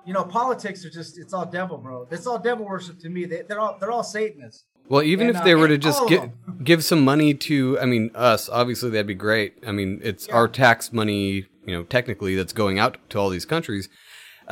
you 0.05 0.13
know, 0.13 0.25
politics 0.25 0.85
are 0.85 0.91
just 0.91 1.19
it's 1.19 1.33
all 1.33 1.47
devil, 1.47 1.79
bro. 1.79 2.09
It's 2.11 2.27
all 2.27 2.39
devil 2.39 2.67
worship 2.67 2.99
to 3.01 3.09
me. 3.09 3.25
They, 3.25 3.43
they're 3.43 3.61
all 3.61 3.77
they're 3.79 3.93
all 3.93 4.03
Satanists. 4.03 4.65
Well, 4.89 5.03
even 5.03 5.29
And, 5.29 5.37
if 5.37 5.43
uh, 5.43 5.45
they 5.45 5.55
were 5.55 5.69
to 5.69 5.79
just 5.79 6.07
give 6.09 6.31
give 6.65 6.85
some 6.85 7.03
money 7.03 7.35
to, 7.35 7.79
I 7.81 7.87
mean, 7.87 8.11
us, 8.15 8.49
obviously 8.49 8.91
that'd 8.91 9.07
be 9.07 9.15
great. 9.15 9.55
I 9.67 9.73
mean, 9.73 10.01
it's 10.03 10.29
our 10.29 10.49
tax 10.49 10.93
money, 10.93 11.47
you 11.65 11.77
know, 11.77 11.85
technically 11.85 12.35
that's 12.35 12.53
going 12.53 12.79
out 12.79 12.99
to 13.11 13.19
all 13.19 13.31
these 13.31 13.45
countries. 13.45 13.89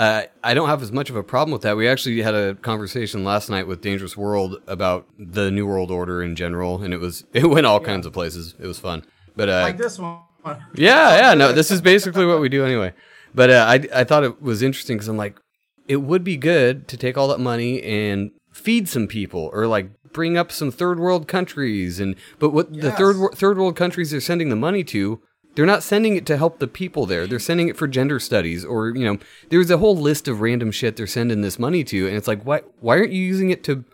Uh, 0.01 0.22
I 0.42 0.55
don't 0.55 0.70
have 0.70 0.82
as 0.82 0.90
much 0.92 1.11
of 1.11 1.16
a 1.16 1.22
problem 1.22 1.53
with 1.53 1.61
that. 1.61 1.76
We 1.76 1.86
actually 1.86 2.22
had 2.22 2.34
a 2.34 2.55
conversation 2.55 3.22
last 3.22 3.51
night 3.51 3.66
with 3.66 3.82
Dangerous 3.82 4.16
World 4.16 4.57
about 4.66 5.07
the 5.18 5.51
New 5.51 5.66
World 5.66 5.90
Order 5.90 6.22
in 6.22 6.36
general, 6.36 6.82
and 6.82 6.94
it 6.94 7.01
was 7.01 7.24
it 7.34 7.44
went 7.51 7.66
all 7.66 7.80
kinds 7.80 8.07
of 8.07 8.14
places. 8.14 8.55
It 8.59 8.66
was 8.66 8.78
fun, 8.78 9.05
but 9.36 9.51
uh, 9.51 9.61
like 9.61 9.76
this 9.76 9.98
one. 9.98 10.20
yeah, 10.74 11.16
yeah, 11.20 11.34
no, 11.34 11.53
this 11.53 11.70
is 11.70 11.82
basically 11.82 12.24
what 12.24 12.40
we 12.40 12.48
do 12.48 12.64
anyway. 12.64 12.94
But 13.34 13.51
uh, 13.51 13.66
I 13.68 14.01
I 14.01 14.05
thought 14.05 14.24
it 14.24 14.40
was 14.40 14.62
interesting 14.62 14.96
because 14.96 15.09
I'm 15.09 15.18
like, 15.18 15.38
it 15.86 15.98
would 15.98 16.24
be 16.24 16.38
good 16.38 16.88
to 16.88 16.96
take 16.96 17.18
all 17.18 17.28
that 17.28 17.38
money 17.40 17.82
and 17.82 18.30
feed 18.53 18.88
some 18.88 19.07
people 19.07 19.51
or 19.53 19.66
like 19.66 19.90
bring 20.12 20.38
up 20.38 20.51
some 20.51 20.70
third 20.70 20.98
world 20.98 21.28
countries 21.28 22.01
and 22.01 22.16
but 22.38 22.51
what 22.51 22.72
the 22.72 22.90
third 22.90 23.16
Yes. 23.16 23.38
third 23.38 23.59
world 23.59 23.76
countries 23.76 24.14
are 24.14 24.20
sending 24.20 24.48
the 24.48 24.57
money 24.57 24.82
to 24.82 25.20
they're 25.55 25.66
not 25.66 25.82
sending 25.82 26.16
it 26.16 26.24
to 26.26 26.36
help 26.36 26.59
the 26.59 26.66
people 26.68 27.07
there 27.07 27.26
they're 27.26 27.38
sending 27.38 27.68
it 27.68 27.76
for 27.76 27.86
gender 27.88 28.18
studies 28.20 28.64
or 28.64 28.90
you 28.90 29.05
know 29.05 29.18
there's 29.51 29.70
a 29.70 29.78
whole 29.78 29.96
list 29.96 30.28
of 30.28 30.40
random 30.40 30.70
shit 30.70 30.96
they're 30.96 31.07
sending 31.07 31.40
this 31.42 31.59
money 31.59 31.82
to 31.84 32.07
and 32.07 32.16
it's 32.16 32.28
like 32.28 32.42
why 32.44 32.61
why 32.80 32.96
aren't 32.98 33.12
you 33.12 33.22
using 33.22 33.51
it 33.51 33.62
to 33.64 33.84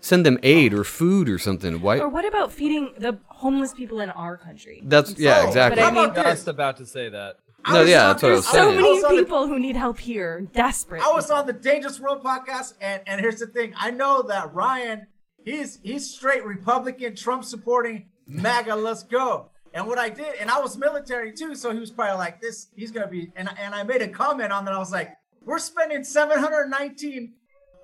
send 0.00 0.24
them 0.26 0.38
aid 0.42 0.72
or 0.74 0.84
food 0.84 1.28
or 1.28 1.38
something 1.38 1.80
why 1.80 1.98
Or 1.98 2.08
what 2.08 2.24
about 2.26 2.52
feeding 2.52 2.92
the 2.98 3.18
homeless 3.28 3.72
people 3.74 4.00
in 4.00 4.10
our 4.10 4.36
country? 4.36 4.82
that's 4.84 5.18
yeah 5.18 5.40
oh, 5.42 5.48
exactly 5.48 5.80
but 5.82 5.86
I 5.86 5.90
How 5.94 6.06
mean- 6.06 6.14
Just 6.14 6.48
about 6.48 6.76
to 6.78 6.86
say 6.86 7.08
that. 7.08 7.36
I 7.64 7.74
No, 7.74 7.80
was 7.82 7.90
yeah, 7.90 8.02
on- 8.02 8.08
that's 8.10 8.22
what 8.24 8.32
I 8.32 8.34
was 8.34 8.46
so 8.46 8.52
saying. 8.54 8.68
I 8.68 8.74
many 8.74 8.90
was 8.94 9.04
on 9.04 9.14
the- 9.16 9.22
people 9.22 9.46
who 9.46 9.58
need 9.60 9.76
help 9.76 9.98
here, 10.00 10.40
desperate. 10.52 11.00
I 11.00 11.12
was 11.12 11.30
on 11.30 11.46
the 11.46 11.52
Dangerous 11.52 12.00
World 12.00 12.24
podcast, 12.24 12.74
and, 12.80 13.02
and 13.06 13.20
here's 13.20 13.38
the 13.38 13.46
thing: 13.46 13.72
I 13.76 13.92
know 13.92 14.22
that 14.22 14.52
Ryan, 14.52 15.06
he's 15.44 15.78
he's 15.84 16.10
straight 16.12 16.44
Republican, 16.44 17.14
Trump 17.14 17.44
supporting, 17.44 18.06
MAGA. 18.26 18.74
Let's 18.74 19.04
go. 19.04 19.50
And 19.74 19.86
what 19.86 19.98
I 19.98 20.08
did, 20.08 20.34
and 20.40 20.50
I 20.50 20.60
was 20.60 20.76
military 20.76 21.32
too, 21.32 21.54
so 21.54 21.72
he 21.72 21.78
was 21.78 21.90
probably 21.90 22.18
like, 22.18 22.40
"This, 22.40 22.68
he's 22.74 22.90
gonna 22.90 23.08
be." 23.08 23.32
And 23.36 23.48
and 23.58 23.74
I 23.74 23.82
made 23.82 24.02
a 24.02 24.08
comment 24.08 24.52
on 24.52 24.64
that. 24.66 24.74
I 24.74 24.78
was 24.78 24.92
like, 24.92 25.16
"We're 25.44 25.58
spending 25.58 26.04
719 26.04 27.32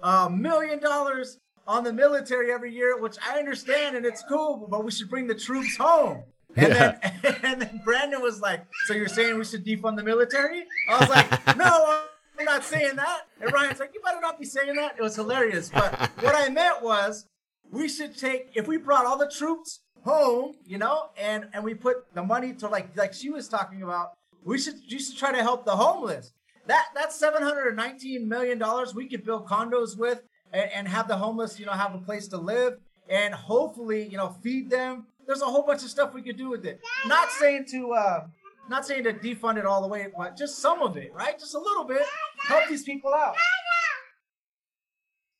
uh, 0.02 0.28
million 0.28 0.80
dollars 0.80 1.38
on 1.66 1.84
the 1.84 1.92
military 1.92 2.52
every 2.52 2.74
year, 2.74 2.98
which 3.00 3.16
I 3.26 3.38
understand 3.38 3.96
and 3.96 4.04
it's 4.04 4.22
cool, 4.28 4.66
but 4.70 4.84
we 4.84 4.90
should 4.90 5.08
bring 5.08 5.26
the 5.26 5.34
troops 5.34 5.76
home." 5.76 6.24
And 6.56 6.72
then 6.72 6.98
and 7.42 7.62
then 7.62 7.80
Brandon 7.84 8.20
was 8.20 8.40
like, 8.40 8.66
"So 8.86 8.92
you're 8.92 9.08
saying 9.08 9.38
we 9.38 9.44
should 9.44 9.64
defund 9.64 9.96
the 9.96 10.04
military?" 10.04 10.66
I 10.90 10.98
was 10.98 11.08
like, 11.08 11.56
"No, 11.56 12.02
I'm 12.38 12.44
not 12.44 12.64
saying 12.64 12.96
that." 12.96 13.22
And 13.40 13.50
Ryan's 13.50 13.80
like, 13.80 13.94
"You 13.94 14.02
better 14.04 14.20
not 14.20 14.38
be 14.38 14.44
saying 14.44 14.74
that." 14.76 14.96
It 14.98 15.02
was 15.02 15.16
hilarious, 15.16 15.70
but 15.70 15.98
what 16.20 16.34
I 16.34 16.50
meant 16.50 16.82
was 16.82 17.26
we 17.70 17.88
should 17.88 18.16
take 18.16 18.50
if 18.54 18.66
we 18.66 18.76
brought 18.76 19.06
all 19.06 19.18
the 19.18 19.30
troops 19.30 19.80
home, 20.08 20.54
you 20.66 20.78
know, 20.78 21.10
and 21.18 21.48
and 21.52 21.62
we 21.62 21.74
put 21.74 22.12
the 22.14 22.22
money 22.22 22.52
to 22.54 22.68
like 22.68 22.96
like 22.96 23.12
she 23.12 23.30
was 23.30 23.48
talking 23.48 23.82
about. 23.82 24.12
We 24.44 24.58
should 24.58 24.76
you 24.86 24.98
should 24.98 25.16
try 25.18 25.32
to 25.32 25.42
help 25.42 25.64
the 25.64 25.76
homeless. 25.76 26.32
That 26.66 26.86
that's 26.94 27.16
seven 27.18 27.42
hundred 27.42 27.68
and 27.68 27.76
nineteen 27.76 28.28
million 28.28 28.58
dollars 28.58 28.94
we 28.94 29.08
could 29.08 29.24
build 29.24 29.46
condos 29.46 29.96
with 29.98 30.22
and, 30.52 30.70
and 30.74 30.88
have 30.88 31.08
the 31.08 31.16
homeless, 31.16 31.58
you 31.60 31.66
know, 31.66 31.72
have 31.72 31.94
a 31.94 31.98
place 31.98 32.28
to 32.28 32.38
live 32.38 32.74
and 33.08 33.34
hopefully, 33.34 34.06
you 34.06 34.16
know, 34.16 34.34
feed 34.42 34.70
them. 34.70 35.06
There's 35.26 35.42
a 35.42 35.46
whole 35.46 35.62
bunch 35.62 35.82
of 35.82 35.90
stuff 35.90 36.14
we 36.14 36.22
could 36.22 36.36
do 36.38 36.48
with 36.48 36.64
it. 36.64 36.80
Not 37.06 37.30
saying 37.32 37.66
to 37.72 37.92
uh 37.92 38.26
not 38.68 38.86
saying 38.86 39.04
to 39.04 39.12
defund 39.14 39.56
it 39.58 39.64
all 39.64 39.80
the 39.80 39.88
way, 39.88 40.08
but 40.16 40.36
just 40.36 40.58
some 40.58 40.82
of 40.82 40.96
it, 40.96 41.12
right? 41.14 41.38
Just 41.38 41.54
a 41.54 41.58
little 41.58 41.84
bit. 41.84 42.02
Help 42.46 42.68
these 42.68 42.82
people 42.82 43.12
out. 43.14 43.34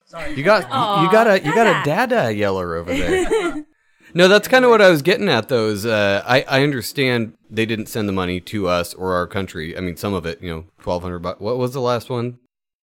Sorry. 0.05 0.35
You 0.35 0.43
got 0.43 0.65
Aw, 0.71 1.05
you 1.05 1.13
got 1.13 1.27
a 1.27 1.39
you 1.45 1.55
got 1.55 1.67
a 1.67 1.85
Dada. 1.85 2.17
dada 2.17 2.35
yeller 2.35 2.77
over 2.77 2.93
there. 2.95 3.65
no, 4.15 4.29
that's 4.29 4.49
kind 4.49 4.65
of 4.65 4.71
what 4.71 4.83
I 4.83 4.91
was 4.91 5.03
getting 5.03 5.29
at. 5.29 5.49
Though 5.49 5.69
is 5.69 5.87
uh, 5.87 6.23
I 6.27 6.43
I 6.49 6.63
understand 6.63 7.35
they 7.51 7.67
didn't 7.67 7.87
send 7.87 8.09
the 8.09 8.13
money 8.13 8.41
to 8.41 8.69
us 8.69 8.95
or 8.95 9.15
our 9.15 9.27
country. 9.27 9.77
I 9.77 9.81
mean, 9.81 9.97
some 9.97 10.15
of 10.15 10.27
it, 10.27 10.43
you 10.43 10.51
know, 10.51 10.65
twelve 10.81 11.03
hundred. 11.03 11.25
What 11.25 11.59
was 11.59 11.73
the 11.73 11.81
last 11.81 12.11
one? 12.11 12.39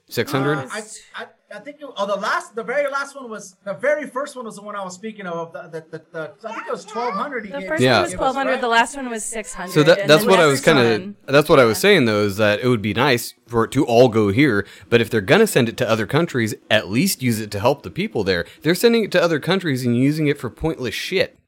Six 0.09 0.31
hundred. 0.31 0.57
Uh, 0.57 1.25
I 1.55 1.59
think 1.59 1.77
it, 1.79 1.87
oh 1.95 2.05
the 2.05 2.15
last 2.17 2.53
the 2.53 2.63
very 2.63 2.89
last 2.91 3.15
one 3.15 3.29
was 3.29 3.55
the 3.63 3.73
very 3.73 4.05
first 4.07 4.35
one 4.35 4.45
was 4.45 4.57
the 4.57 4.61
one 4.61 4.75
I 4.75 4.83
was 4.83 4.93
speaking 4.93 5.25
of 5.25 5.53
the 5.53 5.63
the, 5.63 5.85
the, 5.97 6.05
the 6.11 6.49
I 6.49 6.53
think 6.53 6.67
it 6.67 6.71
was 6.71 6.83
twelve 6.83 7.13
hundred. 7.13 7.49
the 7.51 7.61
first 7.61 7.81
Yeah. 7.81 7.93
one 7.93 8.01
was 8.03 8.13
twelve 8.13 8.35
hundred. 8.35 8.59
The 8.59 8.67
last 8.67 8.95
one 8.97 9.09
was 9.09 9.23
six 9.23 9.53
hundred. 9.53 9.71
So 9.71 9.83
that 9.83 10.07
that's 10.07 10.25
what 10.25 10.39
I 10.39 10.45
was 10.45 10.59
kind 10.61 10.79
of 10.79 11.15
that's 11.33 11.47
what 11.47 11.59
I 11.59 11.63
was 11.63 11.77
saying 11.77 12.05
though 12.05 12.23
is 12.23 12.35
that 12.37 12.59
it 12.59 12.67
would 12.67 12.81
be 12.81 12.93
nice 12.93 13.33
for 13.47 13.63
it 13.63 13.71
to 13.71 13.85
all 13.85 14.09
go 14.09 14.29
here, 14.29 14.67
but 14.89 14.99
if 14.99 15.09
they're 15.09 15.21
gonna 15.21 15.47
send 15.47 15.69
it 15.69 15.77
to 15.77 15.89
other 15.89 16.05
countries, 16.05 16.53
at 16.69 16.89
least 16.89 17.23
use 17.23 17.39
it 17.39 17.51
to 17.51 17.59
help 17.59 17.83
the 17.83 17.91
people 17.91 18.23
there. 18.25 18.45
They're 18.61 18.75
sending 18.75 19.05
it 19.05 19.11
to 19.13 19.21
other 19.23 19.39
countries 19.39 19.85
and 19.85 19.95
using 19.95 20.27
it 20.27 20.37
for 20.37 20.49
pointless 20.49 20.93
shit. 20.93 21.39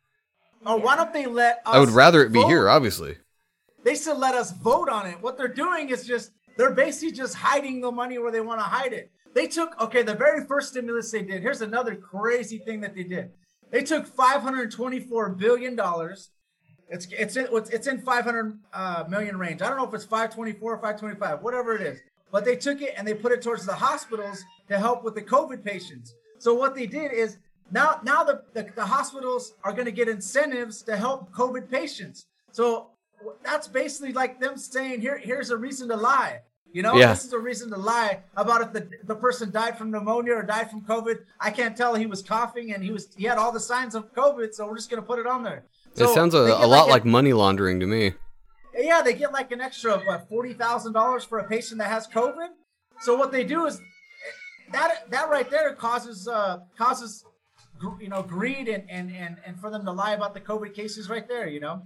Or 0.65 0.79
why 0.79 0.95
don't 0.95 1.13
they 1.13 1.25
let 1.25 1.57
us 1.65 1.75
I 1.75 1.79
would 1.79 1.89
rather 1.89 2.23
it 2.23 2.31
be 2.31 2.41
vote? 2.41 2.47
here, 2.49 2.69
obviously. 2.69 3.17
They 3.83 3.95
should 3.95 4.17
let 4.17 4.35
us 4.35 4.51
vote 4.51 4.89
on 4.89 5.05
it. 5.07 5.21
What 5.21 5.37
they're 5.37 5.47
doing 5.47 5.89
is 5.89 6.05
just 6.05 6.31
they're 6.57 6.71
basically 6.73 7.11
just 7.11 7.35
hiding 7.35 7.81
the 7.81 7.91
money 7.91 8.17
where 8.17 8.31
they 8.31 8.41
want 8.41 8.59
to 8.59 8.63
hide 8.65 8.91
it. 8.93 9.11
They 9.38 9.45
took 9.45 9.79
okay, 9.79 10.01
the 10.01 10.15
very 10.15 10.47
first 10.47 10.69
stimulus 10.69 11.11
they 11.11 11.21
did. 11.21 11.43
Here's 11.43 11.61
another 11.61 11.95
crazy 11.95 12.57
thing 12.57 12.81
that 12.81 12.95
they 12.95 13.03
did. 13.03 13.29
They 13.69 13.83
took 13.83 14.07
524 14.07 15.29
billion 15.35 15.75
dollars. 15.75 16.31
It's 16.89 17.05
it's 17.11 17.38
in 17.38 17.47
it's 17.71 17.85
in 17.85 18.01
500 18.01 18.59
uh, 18.73 19.03
million 19.07 19.38
range. 19.38 19.61
I 19.61 19.67
don't 19.67 19.77
know 19.77 19.88
if 19.88 19.93
it's 19.93 20.05
524 20.05 20.73
or 20.73 20.77
525, 20.77 21.43
whatever 21.43 21.75
it 21.75 21.83
is. 21.83 21.99
But 22.31 22.45
they 22.45 22.55
took 22.55 22.81
it 22.81 22.95
and 22.97 23.07
they 23.07 23.13
put 23.13 23.31
it 23.31 23.43
towards 23.43 23.63
the 23.63 23.75
hospitals 23.75 24.43
to 24.69 24.79
help 24.79 25.03
with 25.03 25.13
the 25.13 25.21
COVID 25.21 25.63
patients. 25.63 26.15
So 26.39 26.55
what 26.55 26.73
they 26.73 26.88
did 26.88 27.13
is 27.13 27.38
now 27.69 27.99
now 28.03 28.23
the, 28.23 28.41
the, 28.55 28.67
the 28.75 28.85
hospitals 28.85 29.53
are 29.63 29.71
going 29.71 29.85
to 29.85 29.91
get 29.91 30.07
incentives 30.07 30.81
to 30.81 30.97
help 30.97 31.31
COVID 31.31 31.69
patients. 31.69 32.25
So 32.51 32.88
that's 33.43 33.67
basically 33.67 34.13
like 34.13 34.39
them 34.39 34.57
saying 34.57 35.01
here 35.01 35.19
here's 35.19 35.51
a 35.51 35.57
reason 35.57 35.89
to 35.89 35.95
lie. 35.95 36.39
You 36.74 36.84
know, 36.84 36.95
Yeah. 36.95 37.07
this 37.13 37.26
is 37.26 37.34
a 37.34 37.39
reason 37.39 37.70
to 37.72 37.78
lie 37.78 38.20
about 38.36 38.61
if 38.61 38.72
the 38.74 38.89
the 39.05 39.15
person 39.15 39.51
died 39.51 39.78
from 39.78 39.89
pneumonia 39.91 40.34
or 40.36 40.43
died 40.43 40.70
from 40.70 40.82
COVID. 40.82 41.20
I 41.39 41.49
can't 41.51 41.76
tell 41.76 41.95
he 41.95 42.05
was 42.05 42.22
coughing 42.22 42.74
and 42.74 42.84
he 42.84 42.91
was 42.91 43.07
he 43.18 43.26
had 43.26 43.38
all 43.38 43.51
the 43.51 43.59
signs 43.59 43.95
of 43.95 44.13
COVID, 44.13 44.53
so 44.53 44.68
we're 44.68 44.76
just 44.76 44.89
gonna 44.89 45.01
put 45.01 45.20
it 45.20 45.28
on 45.28 45.43
there. 45.43 45.63
It 45.95 46.07
sounds 46.09 46.34
a, 46.36 46.39
a 46.39 46.47
get 46.59 46.65
lot 46.68 46.86
an- 46.86 46.91
like 46.91 47.05
money 47.05 47.34
laundering 47.34 47.80
to 47.80 47.88
me. 47.88 48.13
yeah, 48.78 49.01
they 49.01 49.13
get 49.13 49.32
like 49.34 49.51
an 49.51 49.61
extra 49.61 49.97
what 49.99 50.28
forty 50.30 50.53
thousand 50.53 50.93
dollars 50.93 51.24
for 51.24 51.39
a 51.39 51.43
patient 51.47 51.80
that 51.80 51.89
has 51.89 52.07
COVID. 52.07 52.49
So 52.99 53.15
what 53.15 53.32
they 53.32 53.43
do 53.43 53.65
is 53.65 53.80
that 54.72 55.09
that 55.09 55.30
right 55.30 55.49
there 55.49 55.74
causes 55.74 56.28
uh 56.28 56.59
causes 56.78 57.24
gr- 57.80 57.99
you 58.01 58.09
know 58.09 58.22
greed 58.22 58.68
and 58.68 58.84
and 58.89 59.09
and 59.11 59.38
and 59.45 59.59
for 59.59 59.70
them 59.72 59.86
to 59.86 59.91
lie 59.91 60.11
about 60.13 60.34
the 60.34 60.41
COVID 60.41 60.74
cases 60.76 61.09
right 61.09 61.28
there. 61.28 61.47
You 61.47 61.61
know. 61.61 61.82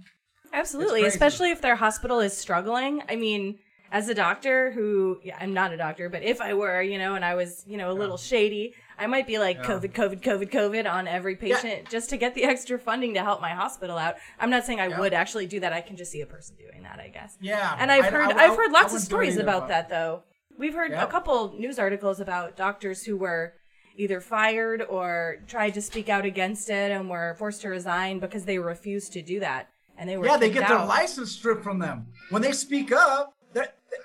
Absolutely, 0.52 1.04
especially 1.04 1.50
if 1.50 1.62
their 1.62 1.76
hospital 1.76 2.20
is 2.20 2.36
struggling. 2.36 3.02
I 3.08 3.16
mean, 3.16 3.58
as 3.92 4.08
a 4.08 4.14
doctor 4.14 4.72
who, 4.72 5.20
yeah, 5.22 5.36
I'm 5.38 5.52
not 5.52 5.70
a 5.72 5.76
doctor, 5.76 6.08
but 6.08 6.22
if 6.22 6.40
I 6.40 6.54
were, 6.54 6.80
you 6.80 6.98
know, 6.98 7.14
and 7.14 7.22
I 7.24 7.34
was, 7.34 7.62
you 7.66 7.76
know, 7.76 7.90
a 7.90 7.92
little 7.92 8.16
shady, 8.16 8.74
I 8.98 9.06
might 9.06 9.26
be 9.26 9.38
like 9.38 9.62
COVID, 9.62 9.92
COVID, 9.92 10.22
COVID, 10.22 10.50
COVID 10.50 10.90
on 10.90 11.06
every 11.06 11.36
patient 11.36 11.90
just 11.90 12.08
to 12.10 12.16
get 12.16 12.34
the 12.34 12.44
extra 12.52 12.78
funding 12.78 13.12
to 13.14 13.22
help 13.22 13.42
my 13.42 13.50
hospital 13.50 13.98
out. 13.98 14.14
I'm 14.40 14.48
not 14.48 14.64
saying 14.64 14.80
I 14.80 14.86
Yeah. 14.88 14.98
would 14.98 15.12
actually 15.12 15.46
do 15.46 15.60
that. 15.60 15.74
I 15.74 15.82
can 15.82 15.96
just 15.96 16.10
see 16.10 16.22
a 16.22 16.26
person 16.26 16.56
doing 16.56 16.82
that, 16.84 16.98
I 16.98 17.08
guess. 17.08 17.36
Yeah, 17.40 17.76
And 17.78 17.92
I've 17.92 18.06
I- 18.06 18.10
heard, 18.10 18.32
I- 18.32 18.38
I, 18.38 18.42
have 18.48 18.56
heard 18.56 18.72
lots 18.72 18.86
of 18.86 18.92
wouldn't 18.92 18.92
do 18.92 18.96
it 18.96 19.00
stories 19.04 19.34
either, 19.34 19.42
about 19.42 19.60
but- 19.62 19.68
that 19.68 19.88
though. 19.90 20.22
We've 20.58 20.74
heard 20.74 20.92
Yeah. 20.92 21.04
a 21.04 21.06
couple 21.06 21.54
news 21.58 21.78
articles 21.78 22.18
about 22.18 22.56
doctors 22.56 23.04
who 23.04 23.16
were 23.18 23.52
either 23.96 24.20
fired 24.22 24.80
or 24.82 25.36
tried 25.46 25.74
to 25.74 25.82
speak 25.82 26.08
out 26.08 26.24
against 26.24 26.70
it 26.70 26.90
and 26.90 27.10
were 27.10 27.34
forced 27.38 27.60
to 27.62 27.68
resign 27.68 28.20
because 28.20 28.46
they 28.46 28.58
refused 28.58 29.12
to 29.12 29.20
do 29.22 29.38
that. 29.40 29.68
And 29.98 30.08
they 30.08 30.16
were 30.16 30.24
Yeah, 30.24 30.38
they 30.38 30.48
kicked 30.48 30.60
get 30.60 30.68
their 30.70 30.86
license 30.86 31.32
stripped 31.32 31.62
from 31.62 31.78
them 31.78 32.06
when 32.30 32.40
they 32.40 32.52
speak 32.52 32.90
up. 32.90 33.34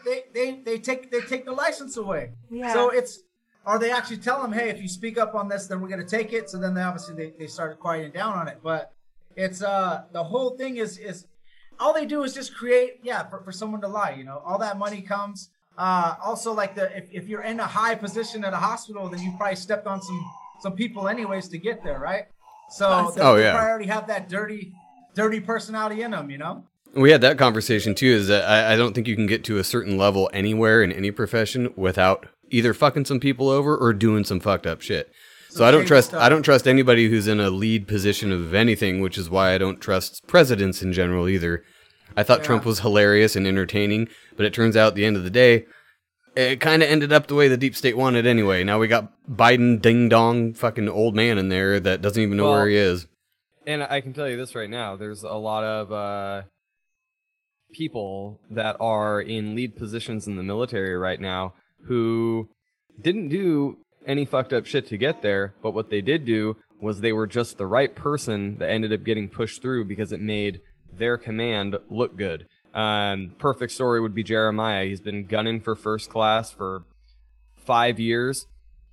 They 0.06 0.12
they 0.12 0.24
they, 0.34 0.62
they 0.64 0.78
take 0.80 1.12
they 1.12 1.22
take 1.22 1.46
the 1.46 1.54
license 1.54 1.98
away. 1.98 2.32
Yeah. 2.50 2.74
So 2.74 2.90
it's 2.90 3.24
or 3.66 3.80
they 3.80 3.92
actually 3.92 4.18
tell 4.18 4.42
them, 4.42 4.52
hey, 4.54 4.70
if 4.70 4.82
you 4.82 4.88
speak 4.88 5.18
up 5.18 5.36
on 5.36 5.48
this, 5.50 5.68
then 5.68 5.82
we're 5.82 5.90
gonna 5.90 6.06
take 6.06 6.34
it. 6.34 6.50
So 6.50 6.58
then 6.58 6.74
they 6.74 6.82
obviously 6.82 7.16
they, 7.16 7.34
they 7.38 7.48
start 7.48 7.80
quieting 7.80 8.12
down 8.12 8.34
on 8.38 8.48
it. 8.48 8.60
But 8.64 8.94
it's 9.36 9.62
uh 9.62 10.04
the 10.12 10.24
whole 10.24 10.52
thing 10.58 10.78
is 10.78 10.98
is 10.98 11.26
all 11.80 11.94
they 11.94 12.06
do 12.06 12.24
is 12.24 12.34
just 12.34 12.56
create 12.56 13.00
yeah 13.04 13.28
for, 13.30 13.42
for 13.42 13.52
someone 13.52 13.82
to 13.82 13.88
lie. 13.88 14.12
You 14.18 14.24
know, 14.24 14.42
all 14.46 14.58
that 14.60 14.78
money 14.78 15.02
comes. 15.02 15.50
Uh, 15.78 16.16
also 16.24 16.54
like 16.54 16.74
the 16.74 16.86
if, 16.98 17.08
if 17.12 17.28
you're 17.28 17.44
in 17.44 17.60
a 17.60 17.68
high 17.68 17.94
position 17.94 18.44
at 18.44 18.52
a 18.52 18.58
hospital, 18.58 19.08
then 19.10 19.22
you 19.22 19.32
probably 19.38 19.56
stepped 19.56 19.86
on 19.86 20.02
some 20.02 20.22
some 20.60 20.74
people 20.74 21.08
anyways 21.08 21.48
to 21.50 21.58
get 21.60 21.84
there, 21.84 22.00
right? 22.00 22.26
So 22.72 23.12
they, 23.16 23.22
Oh, 23.22 23.36
they 23.36 23.44
yeah. 23.44 23.52
probably 23.52 23.70
already 23.70 23.86
have 23.88 24.08
that 24.08 24.28
dirty 24.28 24.74
dirty 25.14 25.40
personality 25.40 26.02
in 26.02 26.12
them, 26.12 26.32
you 26.32 26.38
know. 26.40 26.64
We 26.98 27.12
had 27.12 27.22
that 27.22 27.38
conversation 27.38 27.96
too. 27.96 28.08
Is 28.08 28.28
that 28.28 28.44
I, 28.46 28.74
I 28.74 28.76
don't 28.76 28.94
think 28.94 29.08
you 29.08 29.16
can 29.16 29.28
get 29.28 29.44
to 29.46 29.58
a 29.58 29.64
certain 29.64 29.98
level 29.98 30.30
anywhere 30.34 30.82
in 30.84 30.92
any 30.92 31.12
profession 31.12 31.72
without 31.76 32.28
either 32.50 32.74
fucking 32.74 33.06
some 33.06 33.20
people 33.20 33.50
over 33.50 33.78
or 33.78 33.94
doing 33.94 34.24
some 34.24 34.40
fucked 34.40 34.66
up 34.66 34.82
shit. 34.82 35.12
So 35.50 35.66
I 35.66 35.72
don't 35.72 35.86
trust. 35.86 36.14
I 36.14 36.30
don't 36.30 36.44
trust 36.44 36.68
anybody 36.68 37.10
who's 37.10 37.28
in 37.28 37.40
a 37.40 37.50
lead 37.50 37.88
position 37.88 38.32
of 38.32 38.54
anything, 38.54 39.02
which 39.02 39.18
is 39.18 39.30
why 39.30 39.54
I 39.54 39.58
don't 39.58 39.80
trust 39.80 40.26
presidents 40.28 40.82
in 40.82 40.94
general 40.94 41.28
either. 41.28 41.64
I 42.16 42.24
thought 42.24 42.44
Trump 42.44 42.66
was 42.66 42.80
hilarious 42.80 43.36
and 43.36 43.46
entertaining, 43.48 44.08
but 44.36 44.46
it 44.46 44.54
turns 44.54 44.76
out 44.76 44.90
at 44.90 44.96
the 44.96 45.06
end 45.06 45.18
of 45.18 45.24
the 45.24 45.30
day, 45.30 45.66
it 46.36 46.60
kind 46.60 46.84
of 46.84 46.90
ended 46.90 47.12
up 47.12 47.28
the 47.28 47.36
way 47.36 47.48
the 47.48 47.58
deep 47.58 47.76
state 47.76 47.98
wanted 47.98 48.26
anyway. 48.28 48.64
Now 48.64 48.80
we 48.80 48.88
got 48.88 49.12
Biden 49.30 49.82
ding 49.82 50.10
dong 50.10 50.54
fucking 50.54 50.90
old 50.90 51.16
man 51.16 51.38
in 51.38 51.50
there 51.50 51.80
that 51.80 52.02
doesn't 52.02 52.22
even 52.22 52.38
know 52.38 52.46
Well, 52.46 52.54
where 52.54 52.68
he 52.68 52.76
is. 52.76 53.08
And 53.66 53.84
I 53.84 54.02
can 54.02 54.14
tell 54.14 54.30
you 54.30 54.38
this 54.38 54.56
right 54.56 54.70
now: 54.70 54.96
there's 54.96 55.24
a 55.24 55.34
lot 55.34 55.64
of 55.64 55.92
uh, 55.92 56.44
people 57.72 58.40
that 58.50 58.76
are 58.80 59.22
in 59.22 59.56
lead 59.56 59.76
positions 59.76 60.28
in 60.28 60.36
the 60.36 60.44
military 60.44 60.96
right 60.96 61.20
now 61.20 61.54
who 61.84 62.50
didn't 63.02 63.30
do 63.30 63.78
any 64.06 64.26
fucked 64.26 64.54
up 64.54 64.66
shit 64.66 64.88
to 64.88 64.98
get 64.98 65.22
there, 65.22 65.54
but 65.62 65.72
what 65.72 65.90
they 65.90 66.02
did 66.02 66.26
do 66.26 66.56
was 66.80 67.02
they 67.02 67.12
were 67.12 67.28
just 67.28 67.58
the 67.58 67.68
right 67.68 67.96
person 67.96 68.58
that 68.60 68.70
ended 68.70 68.94
up 68.94 69.04
getting 69.04 69.28
pushed 69.28 69.62
through 69.62 69.86
because 69.86 70.12
it 70.12 70.22
made 70.22 70.62
their 70.92 71.18
command 71.18 71.76
look 71.90 72.16
good. 72.16 72.48
Um, 72.74 73.36
perfect 73.40 73.72
story 73.74 74.00
would 74.00 74.14
be 74.14 74.24
Jeremiah. 74.24 74.86
He's 74.86 75.02
been 75.02 75.26
gunning 75.26 75.60
for 75.60 75.76
first 75.76 76.10
class 76.10 76.52
for 76.52 76.84
five 77.56 78.00
years. 78.00 78.46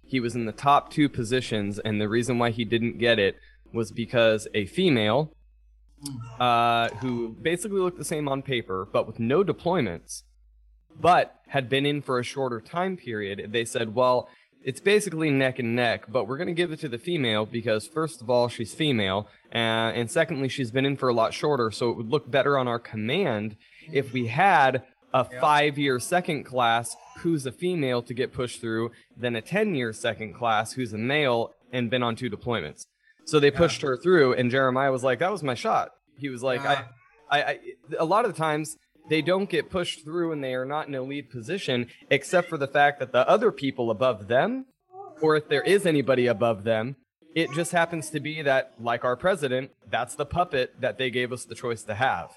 He 0.07 0.21
was 0.21 0.35
in 0.35 0.47
the 0.47 0.53
top 0.53 0.91
two 0.91 1.09
positions, 1.09 1.79
and 1.79 2.01
the 2.01 2.09
reason 2.09 2.39
why 2.39 2.51
he 2.51 2.65
didn't 2.65 2.99
get 2.99 3.19
it 3.19 3.37
was 3.73 3.91
because 3.93 4.49
a 4.55 4.67
female 4.67 5.33
uh, 6.39 6.89
who 7.01 7.31
basically 7.41 7.81
looked 7.81 7.99
the 7.99 8.05
same 8.05 8.29
on 8.29 8.43
paper, 8.43 8.89
but 8.93 9.07
with 9.07 9.19
no 9.19 9.45
deployments, 9.45 10.23
but 10.99 11.41
had 11.49 11.69
been 11.69 11.87
in 11.87 12.03
for 12.03 12.19
a 12.19 12.25
shorter 12.25 12.61
time 12.61 12.97
period. 12.97 13.53
They 13.53 13.65
said, 13.65 13.95
well, 13.95 14.29
it's 14.63 14.81
basically 14.81 15.31
neck 15.31 15.59
and 15.59 15.77
neck, 15.77 16.07
but 16.09 16.27
we're 16.27 16.39
going 16.39 16.49
to 16.49 16.55
give 16.55 16.73
it 16.73 16.81
to 16.81 16.89
the 16.89 16.99
female 16.99 17.45
because, 17.45 17.87
first 17.87 18.23
of 18.23 18.31
all, 18.31 18.49
she's 18.49 18.75
female, 18.75 19.29
uh, 19.55 19.59
and 19.95 20.11
secondly, 20.11 20.49
she's 20.49 20.71
been 20.71 20.87
in 20.87 20.97
for 20.97 21.09
a 21.09 21.15
lot 21.15 21.35
shorter, 21.35 21.71
so 21.71 21.91
it 21.91 21.97
would 21.97 22.09
look 22.09 22.31
better 22.31 22.57
on 22.57 22.67
our 22.67 22.79
command 22.79 23.57
if 23.93 24.13
we 24.13 24.27
had 24.29 24.83
a 25.13 25.25
five 25.41 25.79
year 25.79 26.01
second 26.01 26.45
class 26.45 26.97
who's 27.19 27.47
a 27.47 27.53
female 27.53 28.03
to 28.03 28.13
get 28.13 28.33
pushed 28.33 28.61
through 28.61 28.91
than 29.17 29.37
a 29.37 29.41
10 29.41 29.75
year 29.75 29.93
second 29.93 30.35
class 30.35 30.73
who's 30.73 30.93
a 30.93 30.99
male 30.99 31.53
and 31.73 31.89
been 31.89 32.03
on 32.03 32.17
two 32.17 32.29
deployments. 32.29 32.87
So 33.27 33.41
they 33.41 33.51
pushed 33.51 33.83
her 33.83 33.97
through, 33.97 34.35
and 34.35 34.51
Jeremiah 34.51 34.93
was 34.93 35.03
like, 35.03 35.19
"That 35.21 35.33
was 35.33 35.43
my 35.43 35.55
shot." 35.55 35.91
He 36.19 36.29
was 36.29 36.43
like, 36.43 36.63
Yeah. 36.63 36.85
I, 37.31 37.43
I, 37.43 37.51
I, 37.51 37.59
a 37.99 38.05
lot 38.05 38.25
of 38.25 38.33
the 38.33 38.39
times 38.39 38.77
they 39.09 39.23
don't 39.23 39.49
get 39.51 39.71
pushed 39.71 40.05
through, 40.05 40.33
and 40.33 40.43
they 40.43 40.55
are 40.55 40.65
not 40.65 40.89
in 40.89 40.95
a 40.95 41.03
lead 41.03 41.31
position, 41.31 41.89
except 42.11 42.49
for 42.49 42.57
the 42.57 42.69
fact 42.69 43.01
that 43.01 43.13
the 43.13 43.29
other 43.29 43.51
people 43.53 43.91
above 43.91 44.29
them, 44.29 44.67
or 45.21 45.37
if 45.37 45.49
there 45.49 45.63
is 45.63 45.87
anybody 45.87 46.27
above 46.27 46.65
them, 46.65 46.97
it 47.35 47.53
just 47.53 47.73
happens 47.73 48.11
to 48.11 48.21
be 48.21 48.43
that, 48.43 48.73
like 48.81 49.05
our 49.05 49.17
president, 49.17 49.73
that's 49.91 50.15
the 50.15 50.25
puppet 50.25 50.81
that 50.81 50.99
they 50.99 51.11
gave 51.11 51.33
us 51.33 51.45
the 51.45 51.55
choice 51.55 51.83
to 51.85 51.95
have. 51.95 52.31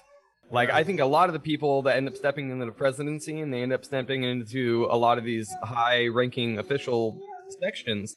Like 0.50 0.70
I 0.70 0.82
think 0.82 0.98
a 1.00 1.06
lot 1.06 1.28
of 1.28 1.34
the 1.34 1.40
people 1.40 1.82
that 1.82 1.96
end 1.96 2.08
up 2.08 2.16
stepping 2.16 2.50
into 2.50 2.64
the 2.64 2.72
presidency 2.72 3.40
and 3.40 3.52
they 3.52 3.62
end 3.62 3.72
up 3.72 3.84
stepping 3.84 4.24
into 4.24 4.88
a 4.90 4.96
lot 4.96 5.18
of 5.18 5.24
these 5.24 5.48
high-ranking 5.62 6.58
official 6.58 7.20
sections 7.60 8.16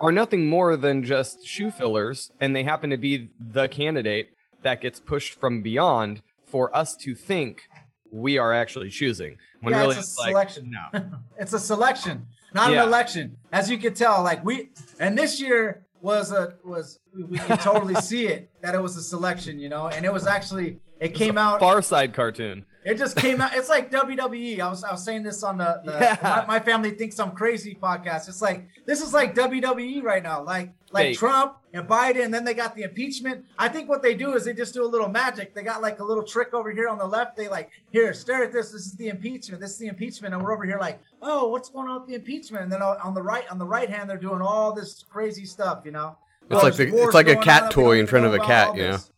are 0.00 0.10
nothing 0.12 0.48
more 0.48 0.76
than 0.76 1.04
just 1.04 1.46
shoe 1.46 1.70
fillers, 1.70 2.30
and 2.40 2.56
they 2.56 2.62
happen 2.64 2.90
to 2.90 2.96
be 2.96 3.30
the 3.38 3.68
candidate 3.68 4.30
that 4.62 4.80
gets 4.80 4.98
pushed 5.00 5.38
from 5.38 5.62
beyond 5.62 6.22
for 6.46 6.74
us 6.76 6.96
to 6.96 7.14
think 7.14 7.62
we 8.10 8.38
are 8.38 8.52
actually 8.52 8.90
choosing. 8.90 9.36
When 9.60 9.72
Yeah, 9.74 9.82
really 9.82 9.96
it's 9.96 10.16
a 10.16 10.20
like, 10.20 10.28
selection. 10.50 10.70
no. 10.92 11.02
it's 11.38 11.52
a 11.52 11.58
selection, 11.58 12.26
not 12.54 12.70
Yeah. 12.72 12.82
an 12.82 12.88
election. 12.88 13.36
As 13.52 13.70
you 13.70 13.78
can 13.78 13.94
tell, 13.94 14.22
like 14.22 14.44
we 14.44 14.70
and 14.98 15.16
this 15.16 15.40
year 15.40 15.86
was 16.00 16.32
a 16.32 16.54
was 16.64 16.98
we 17.14 17.38
can 17.38 17.58
totally 17.58 17.94
see 18.10 18.26
it 18.26 18.50
that 18.62 18.74
it 18.74 18.82
was 18.82 18.96
a 18.96 19.02
selection, 19.02 19.58
you 19.58 19.68
know, 19.68 19.88
and 19.88 20.04
it 20.04 20.12
was 20.12 20.26
actually 20.26 20.78
it 20.98 21.14
came 21.14 21.36
out. 21.38 21.60
Far 21.60 21.82
Side 21.82 22.12
cartoon. 22.14 22.64
It 22.84 22.96
just 22.96 23.14
came 23.16 23.40
out. 23.42 23.54
It's 23.54 23.68
like 23.68 23.90
WWE. 23.90 24.58
I 24.60 24.68
was 24.68 24.82
I 24.84 24.90
was 24.92 25.04
saying 25.04 25.22
this 25.22 25.42
on 25.42 25.58
the, 25.58 25.80
the 25.84 25.92
Yeah. 25.92 26.18
my, 26.22 26.58
my 26.58 26.60
family 26.60 26.92
thinks 26.92 27.18
I'm 27.20 27.32
crazy 27.32 27.76
podcast. 27.80 28.28
It's 28.28 28.40
like 28.40 28.68
this 28.86 29.02
is 29.02 29.12
like 29.12 29.34
WWE 29.34 30.02
right 30.02 30.22
now. 30.22 30.42
Like 30.42 30.72
like 30.90 31.08
Fake. 31.08 31.18
Trump 31.18 31.56
and 31.74 31.86
Biden. 31.86 32.24
And 32.24 32.32
then 32.32 32.44
they 32.44 32.54
got 32.54 32.74
the 32.74 32.82
impeachment. 32.84 33.44
I 33.58 33.68
think 33.68 33.88
what 33.88 34.02
they 34.02 34.14
do 34.14 34.32
is 34.34 34.44
they 34.46 34.54
just 34.54 34.72
do 34.72 34.82
a 34.82 34.88
little 34.88 35.08
magic. 35.10 35.54
They 35.54 35.62
got 35.62 35.82
like 35.82 36.00
a 36.00 36.04
little 36.04 36.22
trick 36.24 36.54
over 36.54 36.70
here 36.70 36.88
on 36.88 36.96
the 36.96 37.06
left. 37.06 37.36
They 37.36 37.48
like 37.48 37.70
here 37.92 38.14
stare 38.14 38.44
at 38.44 38.52
this. 38.52 38.72
This 38.72 38.86
is 38.86 38.92
the 38.92 39.08
impeachment. 39.08 39.60
This 39.60 39.72
is 39.72 39.78
the 39.78 39.88
impeachment. 39.88 40.32
And 40.32 40.42
we're 40.42 40.54
over 40.54 40.64
here 40.64 40.78
like 40.78 41.00
oh 41.20 41.48
what's 41.48 41.68
going 41.68 41.86
on 41.88 42.00
with 42.00 42.08
the 42.08 42.14
impeachment? 42.14 42.64
And 42.64 42.72
then 42.72 42.80
on 42.80 43.12
the 43.12 43.22
right 43.22 43.44
on 43.50 43.58
the 43.58 43.66
right 43.66 43.90
hand 43.90 44.08
they're 44.08 44.16
doing 44.16 44.40
all 44.40 44.72
this 44.72 45.04
crazy 45.10 45.44
stuff. 45.44 45.82
You 45.84 45.90
know. 45.90 46.16
It's 46.50 46.58
Oh, 46.60 46.64
like 46.64 46.74
the- 46.76 46.88
it's 46.96 47.14
like 47.14 47.28
a 47.28 47.36
cat 47.36 47.70
toy 47.70 48.00
in 48.00 48.06
front 48.06 48.24
of 48.24 48.32
a 48.32 48.38
cat, 48.38 48.74
you 48.74 48.82
know? 48.84 48.92
this. 48.92 49.10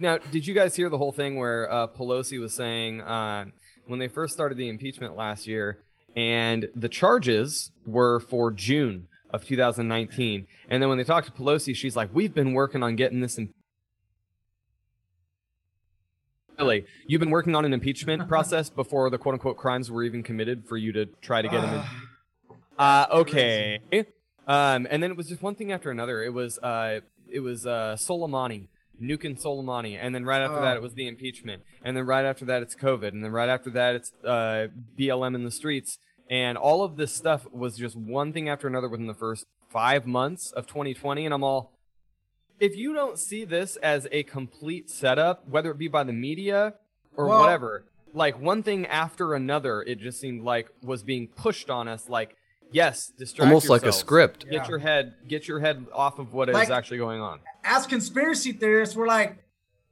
Now, 0.00 0.16
did 0.16 0.46
you 0.46 0.54
guys 0.54 0.74
hear 0.74 0.88
the 0.88 0.96
whole 0.96 1.12
thing 1.12 1.36
where 1.36 1.70
uh, 1.70 1.86
Pelosi 1.86 2.40
was 2.40 2.54
saying 2.54 3.02
uh, 3.02 3.44
when 3.86 3.98
they 3.98 4.08
first 4.08 4.32
started 4.32 4.56
the 4.56 4.70
impeachment 4.70 5.14
last 5.14 5.46
year, 5.46 5.78
and 6.16 6.68
the 6.74 6.88
charges 6.88 7.70
were 7.84 8.18
for 8.18 8.50
June 8.50 9.08
of 9.28 9.44
2019, 9.44 10.46
and 10.70 10.82
then 10.82 10.88
when 10.88 10.96
they 10.96 11.04
talked 11.04 11.26
to 11.26 11.32
Pelosi, 11.32 11.76
she's 11.76 11.96
like, 11.96 12.08
"We've 12.14 12.32
been 12.32 12.54
working 12.54 12.82
on 12.82 12.96
getting 12.96 13.20
this 13.20 13.36
in." 13.36 13.52
Really, 16.58 16.86
you've 17.06 17.20
been 17.20 17.30
working 17.30 17.54
on 17.54 17.66
an 17.66 17.74
impeachment 17.74 18.26
process 18.28 18.70
before 18.70 19.10
the 19.10 19.18
quote 19.18 19.34
unquote 19.34 19.58
crimes 19.58 19.90
were 19.90 20.02
even 20.02 20.22
committed 20.22 20.66
for 20.66 20.78
you 20.78 20.92
to 20.92 21.06
try 21.20 21.42
to 21.42 21.48
get 21.48 21.62
him 21.62 21.74
in. 21.74 21.82
Uh, 22.78 23.06
okay. 23.12 23.78
Um, 24.48 24.86
and 24.90 25.02
then 25.02 25.10
it 25.10 25.16
was 25.18 25.28
just 25.28 25.42
one 25.42 25.54
thing 25.54 25.70
after 25.70 25.90
another. 25.90 26.22
It 26.22 26.32
was 26.32 26.58
uh, 26.60 27.00
it 27.30 27.40
was 27.40 27.66
uh, 27.66 27.96
Soleimani, 27.98 28.68
Nukin 29.00 29.40
Soleimani, 29.40 29.96
and 30.00 30.14
then 30.14 30.24
right 30.24 30.42
after 30.42 30.58
Oh. 30.58 30.62
that 30.62 30.76
it 30.76 30.82
was 30.82 30.94
the 30.94 31.06
impeachment, 31.08 31.62
and 31.82 31.96
then 31.96 32.04
right 32.06 32.24
after 32.24 32.44
that 32.46 32.62
it's 32.62 32.74
COVID, 32.74 33.08
and 33.08 33.24
then 33.24 33.32
right 33.32 33.48
after 33.48 33.70
that 33.70 33.94
it's 33.94 34.12
uh, 34.24 34.68
BLM 34.98 35.34
in 35.34 35.44
the 35.44 35.50
streets, 35.50 35.98
and 36.28 36.56
all 36.58 36.82
of 36.84 36.96
this 36.96 37.12
stuff 37.12 37.46
was 37.52 37.76
just 37.76 37.96
one 37.96 38.32
thing 38.32 38.48
after 38.48 38.66
another 38.68 38.88
within 38.88 39.06
the 39.06 39.14
first 39.14 39.46
five 39.68 40.06
months 40.06 40.52
of 40.52 40.66
2020, 40.66 41.24
and 41.24 41.34
I'm 41.34 41.44
all. 41.44 41.72
If 42.58 42.76
you 42.76 42.92
don't 42.92 43.18
see 43.18 43.44
this 43.44 43.76
as 43.76 44.06
a 44.12 44.22
complete 44.24 44.90
setup, 44.90 45.48
whether 45.48 45.70
it 45.70 45.78
be 45.78 45.88
by 45.88 46.04
the 46.04 46.12
media 46.12 46.74
or 47.16 47.26
Well- 47.26 47.40
whatever, 47.40 47.84
like 48.12 48.38
one 48.40 48.62
thing 48.62 48.86
after 48.86 49.34
another, 49.34 49.82
it 49.82 49.98
just 49.98 50.20
seemed 50.20 50.42
like 50.42 50.68
was 50.82 51.02
being 51.02 51.28
pushed 51.28 51.70
on 51.70 51.88
us. 51.88 52.08
Like, 52.08 52.36
yes, 52.72 53.08
distract 53.18 53.48
Almost 53.48 53.68
like 53.68 53.82
a 53.82 53.86
yourselves. 53.86 53.98
script. 53.98 54.44
Get 54.44 54.52
Yeah. 54.52 54.68
your 54.68 54.78
head, 54.78 55.14
get 55.28 55.48
your 55.48 55.60
head 55.60 55.86
off 55.92 56.18
of 56.18 56.32
what 56.32 56.48
is 56.48 56.54
Like- 56.54 56.70
actually 56.70 56.98
going 56.98 57.20
on. 57.20 57.40
as 57.64 57.86
conspiracy 57.86 58.52
theorists, 58.52 58.96
we're 58.96 59.06
like, 59.06 59.36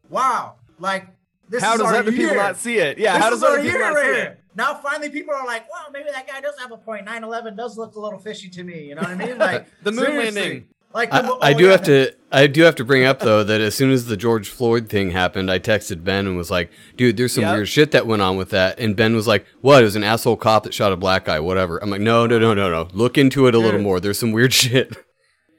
wow, 0.08 0.56
like 0.78 1.06
this 1.48 1.62
How 1.62 1.74
is 1.74 1.80
does 1.80 1.88
our 1.88 1.96
other 1.96 2.10
year. 2.10 2.28
people 2.28 2.36
not 2.42 2.56
see 2.56 2.78
it? 2.78 2.98
Yeah, 2.98 3.14
this 3.14 3.22
how 3.22 3.30
does 3.30 3.38
is 3.38 3.44
our 3.44 3.50
other 3.52 3.62
people 3.62 3.78
year 3.78 3.88
not 3.88 3.94
right 3.94 4.06
see 4.06 4.14
here. 4.14 4.24
it? 4.24 4.40
Now 4.54 4.74
finally 4.74 5.10
people 5.10 5.34
are 5.34 5.46
like, 5.46 5.70
well, 5.70 5.86
maybe 5.92 6.08
that 6.10 6.26
guy 6.26 6.40
does 6.40 6.54
have 6.58 6.72
a 6.72 6.76
point. 6.76 7.06
9/11 7.06 7.56
does 7.56 7.78
look 7.78 7.94
a 7.94 8.00
little 8.00 8.18
fishy 8.18 8.48
to 8.50 8.64
me. 8.64 8.84
You 8.88 8.94
know 8.96 9.02
what 9.02 9.10
I 9.10 9.14
mean? 9.14 9.38
Like 9.38 9.66
The 9.82 9.92
moon 9.92 10.04
seriously. 10.06 10.40
landing. 10.40 10.68
Like 10.94 11.12
I, 11.12 11.20
the, 11.22 11.32
I 11.40 11.54
oh, 11.54 11.58
do 11.58 11.64
have 11.66 11.82
to 11.84 12.12
I 12.32 12.46
do 12.46 12.62
have 12.62 12.74
to 12.76 12.84
bring 12.84 13.04
up 13.04 13.20
though 13.20 13.44
that 13.44 13.60
as 13.60 13.74
soon 13.74 13.90
as 13.90 14.06
the 14.06 14.16
George 14.16 14.48
Floyd 14.48 14.88
thing 14.88 15.10
happened, 15.10 15.50
I 15.50 15.58
texted 15.58 16.02
Ben 16.02 16.26
and 16.26 16.36
was 16.36 16.50
like, 16.50 16.70
"Dude, 16.96 17.16
there's 17.16 17.32
some 17.34 17.42
Yep. 17.42 17.54
weird 17.54 17.68
shit 17.68 17.90
that 17.92 18.06
went 18.06 18.22
on 18.22 18.36
with 18.36 18.50
that." 18.50 18.78
And 18.78 18.96
Ben 18.96 19.14
was 19.14 19.26
like, 19.26 19.44
"What? 19.60 19.82
It 19.82 19.84
was 19.84 19.96
an 19.96 20.04
asshole 20.04 20.36
cop 20.36 20.64
that 20.64 20.72
shot 20.74 20.92
a 20.92 20.96
black 20.96 21.26
guy, 21.26 21.40
whatever." 21.40 21.78
I'm 21.82 21.90
like, 21.90 22.00
"No, 22.00 22.26
no, 22.26 22.38
no, 22.38 22.54
no, 22.54 22.70
no. 22.70 22.88
Look 22.92 23.18
into 23.18 23.46
it 23.46 23.54
a 23.54 23.58
little 23.58 23.80
more. 23.80 24.00
There's 24.00 24.18
some 24.18 24.32
weird 24.32 24.52
shit." 24.54 24.96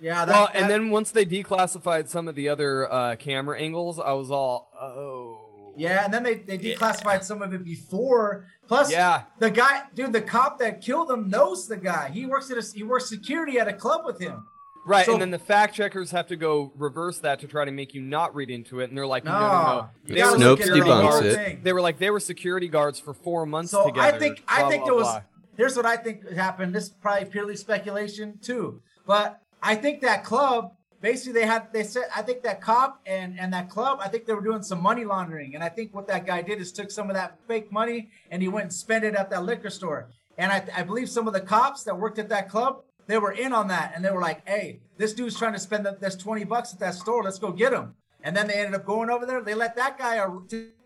Yeah, 0.02 0.26
that, 0.26 0.34
Well, 0.34 0.48
that- 0.48 0.56
and 0.56 0.70
then 0.70 0.90
once 0.90 1.12
they 1.12 1.26
declassified 1.26 2.08
some 2.08 2.28
of 2.28 2.36
the 2.36 2.50
other 2.50 2.92
uh, 2.92 3.16
camera 3.18 3.60
angles, 3.60 4.00
I 4.00 4.14
was 4.14 4.32
all, 4.32 4.72
oh. 4.80 5.74
yeah, 5.78 6.06
and 6.06 6.14
then 6.14 6.24
they, 6.24 6.36
they 6.36 6.58
declassified 6.58 7.24
some 7.24 7.42
of 7.42 7.54
it 7.54 7.66
before. 7.66 8.48
Plus, 8.68 8.90
Yeah. 8.92 9.24
the 9.40 9.52
guy, 9.52 9.84
dude, 9.94 10.14
the 10.14 10.22
cop 10.22 10.58
that 10.60 10.82
killed 10.82 11.12
him 11.12 11.30
knows 11.30 11.68
the 11.68 11.76
guy. 11.78 12.10
He 12.14 12.26
works 12.26 12.50
at 12.50 12.58
a 12.58 12.66
he 12.74 12.82
works 12.84 13.10
security 13.10 13.60
at 13.60 13.68
a 13.68 13.74
club 13.74 14.06
with 14.06 14.20
him. 14.22 14.46
Right, 14.90 15.06
So- 15.06 15.14
and 15.14 15.22
then 15.22 15.30
the 15.30 15.38
fact 15.38 15.76
checkers 15.76 16.10
have 16.12 16.26
to 16.28 16.36
go 16.36 16.72
reverse 16.76 17.20
that 17.20 17.40
to 17.42 17.48
try 17.48 17.64
to 17.64 17.72
make 17.72 17.94
you 17.94 18.02
not 18.02 18.34
read 18.34 18.50
into 18.50 18.80
it, 18.80 18.90
and 18.90 18.98
they're 18.98 19.06
like, 19.06 19.24
no, 19.24 19.32
no, 19.34 19.40
no. 19.40 19.46
No, 19.46 19.52
ah. 19.54 19.90
They 20.04 20.16
You 20.16 20.20
gotta 20.24 20.32
were 20.32 20.38
Snopes 20.38 20.50
look 20.50 20.60
at 20.62 20.66
security 20.66 20.90
the 20.90 20.96
whole 20.96 21.12
debunks 21.22 21.24
it. 21.24 21.36
thing. 21.36 21.60
They 21.62 21.74
were 21.74 21.82
like, 21.82 22.00
they 22.00 22.10
were 22.10 22.20
security 22.20 22.68
guards 22.68 23.00
for 23.00 23.14
four 23.14 23.46
months 23.46 23.70
So 23.72 23.86
together. 23.86 24.16
I 24.16 24.18
think 24.18 24.44
I 24.48 24.68
think 24.68 24.86
blah, 24.86 24.86
there 24.86 24.96
was. 24.96 25.22
Here's 25.58 25.76
what 25.78 25.86
I 25.86 25.96
think 25.98 26.28
happened. 26.32 26.74
This 26.74 26.86
is 26.86 26.90
probably 26.90 27.26
purely 27.26 27.56
speculation 27.56 28.40
too, 28.42 28.82
but 29.06 29.40
I 29.62 29.76
think 29.76 30.02
that 30.02 30.24
club 30.24 30.72
basically 31.02 31.34
they 31.40 31.46
had 31.46 31.72
they 31.72 31.84
said 31.84 32.06
I 32.16 32.24
think 32.24 32.42
that 32.44 32.60
cop 32.60 33.00
and 33.06 33.40
and 33.40 33.54
that 33.54 33.70
club 33.70 34.00
I 34.02 34.08
think 34.08 34.26
they 34.26 34.34
were 34.34 34.42
doing 34.42 34.64
some 34.64 34.82
money 34.82 35.06
laundering, 35.06 35.54
and 35.54 35.64
I 35.64 35.70
think 35.70 35.94
what 35.94 36.08
that 36.08 36.26
guy 36.26 36.42
did 36.42 36.60
is 36.60 36.72
took 36.72 36.90
some 36.90 37.10
of 37.12 37.16
that 37.16 37.38
fake 37.48 37.72
money 37.72 38.10
and 38.32 38.42
he 38.42 38.48
went 38.48 38.64
and 38.64 38.74
spent 38.74 39.04
it 39.06 39.14
at 39.16 39.30
that 39.30 39.44
liquor 39.44 39.70
store. 39.70 40.10
And 40.38 40.52
I, 40.52 40.66
I 40.76 40.84
believe 40.84 41.10
some 41.10 41.28
of 41.28 41.34
the 41.34 41.42
cops 41.42 41.84
that 41.84 41.98
worked 42.00 42.18
at 42.18 42.30
that 42.30 42.48
club 42.50 42.82
they 43.10 43.18
were 43.18 43.32
in 43.34 43.52
on 43.52 43.68
that, 43.68 43.92
and 43.96 44.06
they 44.06 44.12
were 44.12 44.22
like, 44.22 44.48
"Hey, 44.48 44.80
this 44.98 45.14
dude's 45.14 45.38
trying 45.38 45.54
to 45.54 45.60
spend 45.60 45.86
this 46.00 46.16
twenty 46.16 46.46
bucks 46.46 46.74
at 46.74 46.80
that 46.80 46.94
store. 46.94 47.24
Let's 47.24 47.40
go 47.40 47.52
get 47.52 47.74
him." 47.74 47.96
And 48.24 48.36
then 48.38 48.48
they 48.48 48.54
ended 48.54 48.76
up 48.76 48.86
going 48.86 49.10
over 49.10 49.26
there. 49.26 49.42
They 49.42 49.56
let 49.56 49.76
that 49.76 49.98
guy 49.98 50.20
uh, 50.20 50.30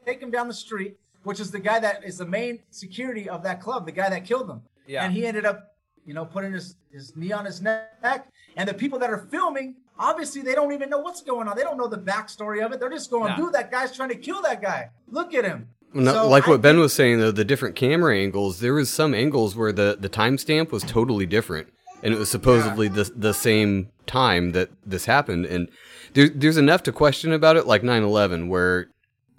take 0.06 0.22
him 0.22 0.32
down 0.32 0.48
the 0.48 0.54
street, 0.54 0.98
which 1.24 1.40
is 1.40 1.52
the 1.52 1.60
guy 1.60 1.80
that 1.80 2.04
is 2.04 2.18
the 2.18 2.26
main 2.26 2.60
security 2.72 3.28
of 3.30 3.44
that 3.44 3.60
club, 3.62 3.86
the 3.86 3.92
guy 3.92 4.10
that 4.10 4.26
killed 4.26 4.50
him. 4.50 4.62
Yeah. 4.88 5.04
And 5.04 5.14
he 5.14 5.26
ended 5.26 5.46
up, 5.46 5.76
you 6.06 6.14
know, 6.14 6.26
putting 6.26 6.54
his, 6.54 6.76
his 6.92 7.16
knee 7.16 7.32
on 7.32 7.46
his 7.46 7.62
neck. 7.62 8.28
And 8.56 8.70
the 8.70 8.74
people 8.76 9.00
that 9.00 9.10
are 9.10 9.18
filming, 9.32 9.76
obviously, 9.98 10.42
they 10.44 10.54
don't 10.54 10.74
even 10.74 10.90
know 10.92 11.00
what's 11.00 11.22
going 11.24 11.48
on. 11.48 11.56
They 11.58 11.64
don't 11.64 11.78
know 11.78 11.88
the 11.88 11.98
backstory 11.98 12.64
of 12.64 12.72
it. 12.72 12.80
They're 12.80 12.90
just 12.92 13.10
going, 13.10 13.32
No. 13.36 13.46
dude, 13.46 13.54
that 13.54 13.72
guy's 13.72 13.96
trying 13.96 14.10
to 14.10 14.16
kill 14.16 14.42
that 14.44 14.62
guy. 14.62 14.90
Look 15.10 15.34
at 15.34 15.44
him. 15.44 15.70
No, 15.96 16.14
So 16.14 16.30
like 16.30 16.48
I 16.48 16.52
what 16.52 16.62
Ben 16.62 16.76
think- 16.76 16.82
was 16.84 16.94
saying 16.94 17.20
though, 17.20 17.32
the 17.32 17.46
different 17.46 17.76
camera 17.76 18.16
angles. 18.16 18.60
There 18.60 18.74
was 18.76 18.92
some 18.92 19.14
angles 19.16 19.56
where 19.56 19.72
the 19.72 19.98
the 20.00 20.10
timestamp 20.10 20.72
was 20.72 20.84
totally 20.84 21.26
different, 21.26 21.70
and 22.04 22.14
it 22.14 22.18
was 22.20 22.30
supposedly 22.30 22.88
the 22.88 23.12
the 23.16 23.34
same 23.34 23.90
time 24.06 24.52
that 24.52 24.70
this 24.86 25.06
happened. 25.06 25.46
And 25.48 25.70
there, 26.14 26.30
there's 26.30 26.58
enough 26.58 26.84
to 26.84 26.92
question 26.92 27.32
about 27.34 27.56
it, 27.58 27.66
like 27.66 27.82
9/11, 27.82 28.48
where 28.50 28.90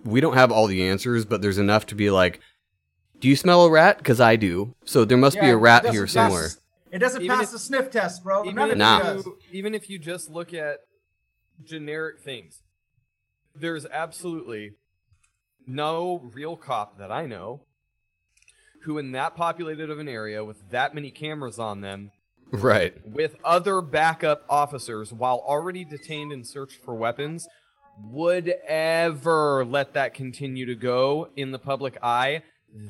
we 0.02 0.20
don't 0.20 0.34
have 0.34 0.50
all 0.50 0.66
the 0.66 0.82
answers, 0.86 1.24
but 1.24 1.40
there's 1.42 1.58
enough 1.58 1.86
to 1.86 1.94
be 1.94 2.10
like, 2.10 2.40
do 3.20 3.28
you 3.28 3.36
smell 3.36 3.64
a 3.64 3.70
rat? 3.70 3.98
Because 3.98 4.20
I 4.20 4.36
do. 4.36 4.74
So 4.84 5.04
there 5.04 5.16
must 5.18 5.38
be 5.40 5.48
a 5.48 5.56
rat 5.56 5.82
doesn't 5.82 5.94
here 5.94 6.04
pass- 6.04 6.12
somewhere. 6.12 6.48
It 6.90 6.98
doesn't 6.98 7.22
Even 7.22 7.36
pass 7.36 7.46
if- 7.46 7.52
the 7.52 7.58
sniff 7.58 7.90
test, 7.90 8.22
bro. 8.22 8.44
even 8.44 8.54
None 8.56 8.68
if, 8.68 8.72
of 8.74 8.78
Nah. 8.78 9.12
you, 9.14 9.38
even 9.52 9.74
if 9.74 9.88
you 9.90 9.98
just 9.98 10.30
look 10.30 10.52
at 10.54 10.78
generic 11.64 12.20
things, 12.20 12.62
there's 13.54 13.84
absolutely 13.86 14.72
no 15.66 16.30
real 16.34 16.56
cop 16.56 16.98
that 16.98 17.10
I 17.10 17.26
know 17.26 17.62
who, 18.84 18.98
in 18.98 19.12
that 19.12 19.34
populated 19.34 19.90
of 19.90 19.98
an 19.98 20.08
area 20.08 20.44
with 20.44 20.70
that 20.70 20.94
many 20.94 21.10
cameras 21.10 21.58
on 21.58 21.80
them, 21.80 22.10
Right. 22.62 22.94
with 23.06 23.36
other 23.44 23.80
backup 23.80 24.44
officers 24.48 25.12
while 25.12 25.42
already 25.46 25.84
detained 25.84 26.32
and 26.32 26.46
searched 26.46 26.82
for 26.84 26.94
weapons, 26.94 27.46
would 28.10 28.48
ever 28.66 29.64
let 29.64 29.94
that 29.94 30.14
continue 30.14 30.66
to 30.66 30.74
go 30.74 31.28
in 31.36 31.52
the 31.52 31.58
public 31.58 31.96
eye 32.02 32.42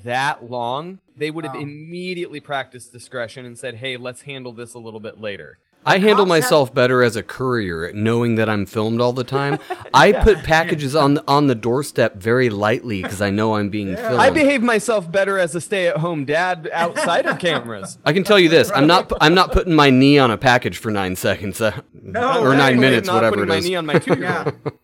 that 0.02 0.50
long. 0.50 0.98
They 1.16 1.30
would 1.30 1.44
have 1.44 1.54
Wow. 1.54 1.60
immediately 1.60 2.40
practiced 2.40 2.92
discretion 2.92 3.44
and 3.44 3.58
said, 3.58 3.74
hey, 3.76 3.96
let's 3.98 4.22
handle 4.22 4.52
this 4.52 4.72
a 4.74 4.78
little 4.78 5.00
bit 5.00 5.20
later. 5.20 5.58
I 5.87 5.99
handle 5.99 6.26
myself 6.26 6.72
better 6.74 7.03
as 7.03 7.16
a 7.16 7.22
courier, 7.22 7.93
knowing 7.93 8.37
that 8.37 8.49
I'm 8.49 8.66
filmed 8.66 9.01
all 9.01 9.12
the 9.12 9.24
time. 9.24 9.59
I 9.95 10.12
put 10.12 10.39
packages 10.43 10.95
on 10.97 11.14
the, 11.14 11.24
on 11.28 11.47
the 11.47 11.55
doorstep 11.55 12.16
very 12.16 12.51
lightly 12.51 13.03
because 13.03 13.20
I 13.20 13.30
know 13.30 13.57
I'm 13.57 13.68
being 13.68 13.95
filmed. 13.97 14.20
I 14.20 14.30
behave 14.30 14.62
myself 14.62 15.11
better 15.11 15.39
as 15.39 15.55
a 15.55 15.61
stay-at-home 15.61 16.24
dad 16.24 16.68
outside 16.72 17.26
of 17.26 17.39
cameras. 17.39 17.99
I 18.05 18.12
can 18.12 18.24
tell 18.24 18.39
you 18.39 18.49
this: 18.49 18.70
I'm 18.74 18.87
not. 18.87 19.12
I'm 19.20 19.35
not 19.35 19.53
putting 19.53 19.74
my 19.74 19.91
knee 19.91 20.18
on 20.18 20.30
a 20.30 20.39
package 20.39 20.78
for 20.78 20.91
nine 20.91 21.16
seconds, 21.16 21.61
uh, 21.61 21.80
No, 22.03 22.41
or 22.43 22.55
nine 22.57 22.80
minutes, 22.80 23.07
not 23.07 23.16
whatever 23.16 23.37
putting 23.37 23.49
it 23.49 23.49
my 23.49 23.57
is. 23.59 23.64
knee 23.64 23.76
on 23.76 23.87
my 23.87 23.99
two-year-old. 23.99 24.55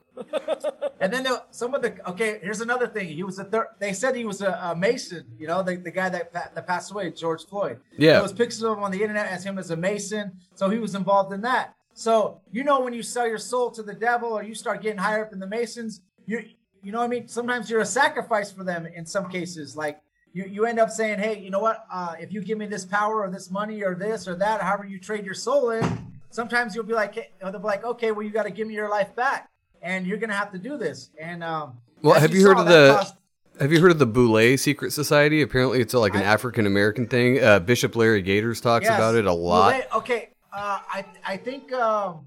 And 1.00 1.10
then 1.12 1.22
there, 1.24 1.40
some 1.50 1.74
of 1.74 1.80
the 1.80 1.96
okay. 2.10 2.38
Here's 2.42 2.60
another 2.60 2.86
thing. 2.86 3.08
He 3.08 3.22
was 3.22 3.38
a 3.38 3.44
third. 3.44 3.68
They 3.78 3.94
said 3.94 4.14
he 4.14 4.26
was 4.26 4.42
a, 4.42 4.52
a 4.62 4.76
Mason. 4.76 5.24
You 5.38 5.46
know, 5.46 5.62
the, 5.62 5.76
the 5.76 5.90
guy 5.90 6.10
that 6.10 6.32
that 6.32 6.66
passed 6.66 6.90
away, 6.90 7.10
George 7.10 7.46
Floyd. 7.46 7.80
Yeah. 7.96 8.12
There 8.12 8.22
was 8.22 8.34
pictures 8.34 8.62
of 8.62 8.76
him 8.76 8.84
on 8.84 8.90
the 8.90 9.00
internet 9.00 9.26
as 9.26 9.44
him 9.44 9.58
as 9.58 9.70
a 9.70 9.76
Mason. 9.76 10.32
So 10.54 10.68
he 10.68 10.78
was 10.78 10.94
involved 10.94 11.32
in 11.32 11.40
that. 11.40 11.74
So 11.94 12.40
you 12.52 12.64
know, 12.64 12.80
when 12.80 12.92
you 12.92 13.02
sell 13.02 13.26
your 13.26 13.38
soul 13.38 13.70
to 13.72 13.82
the 13.82 13.94
devil, 13.94 14.30
or 14.30 14.42
you 14.42 14.54
start 14.54 14.82
getting 14.82 14.98
higher 14.98 15.24
up 15.24 15.32
in 15.32 15.38
the 15.38 15.46
Masons, 15.46 16.02
you 16.26 16.44
you 16.82 16.92
know 16.92 16.98
what 16.98 17.06
I 17.06 17.08
mean. 17.08 17.28
Sometimes 17.28 17.70
you're 17.70 17.80
a 17.80 17.86
sacrifice 17.86 18.52
for 18.52 18.64
them. 18.64 18.86
In 18.86 19.06
some 19.06 19.28
cases, 19.28 19.76
like. 19.76 20.00
You, 20.32 20.44
you 20.44 20.64
end 20.64 20.78
up 20.78 20.90
saying, 20.90 21.18
hey, 21.18 21.40
you 21.40 21.50
know 21.50 21.58
what? 21.58 21.84
Uh, 21.92 22.14
if 22.20 22.32
you 22.32 22.40
give 22.40 22.56
me 22.56 22.66
this 22.66 22.84
power 22.84 23.20
or 23.20 23.30
this 23.30 23.50
money 23.50 23.82
or 23.82 23.96
this 23.96 24.28
or 24.28 24.36
that, 24.36 24.62
however 24.62 24.84
you 24.84 25.00
trade 25.00 25.24
your 25.24 25.34
soul 25.34 25.70
in, 25.70 25.82
sometimes 26.30 26.72
you'll 26.72 26.84
be 26.84 26.92
like, 26.94 27.34
they'll 27.40 27.50
be 27.50 27.58
like, 27.58 27.82
okay, 27.84 28.12
well, 28.12 28.24
you 28.24 28.30
got 28.30 28.44
to 28.44 28.52
give 28.52 28.68
me 28.68 28.74
your 28.74 28.88
life 28.88 29.12
back, 29.16 29.49
and 29.82 30.06
you're 30.06 30.18
gonna 30.18 30.34
have 30.34 30.52
to 30.52 30.58
do 30.58 30.76
this. 30.76 31.10
And 31.20 31.42
um, 31.44 31.74
Well, 32.02 32.18
have 32.20 32.34
you 32.34 32.46
heard 32.46 32.56
saw, 32.56 32.62
of 32.62 32.68
the- 32.68 32.94
cost- 32.98 33.14
Have 33.60 33.72
you 33.72 33.80
heard 33.80 33.90
of 33.90 33.98
the 33.98 34.06
Boulé 34.06 34.58
Secret 34.58 34.90
Society? 34.92 35.42
Apparently, 35.42 35.80
it's 35.80 35.92
like 35.92 36.14
an 36.14 36.22
African 36.22 36.66
American 36.66 37.06
thing. 37.06 37.42
Uh, 37.42 37.58
Bishop 37.60 37.94
Larry 37.94 38.22
Gaiters 38.22 38.60
talks 38.60 38.84
Yes. 38.86 38.96
about 38.96 39.14
it 39.16 39.26
a 39.26 39.32
lot. 39.32 39.74
Boulé- 39.74 39.96
okay, 39.98 40.28
uh, 40.52 40.78
I 40.88 41.04
I 41.26 41.36
think 41.36 41.70
um, 41.72 42.26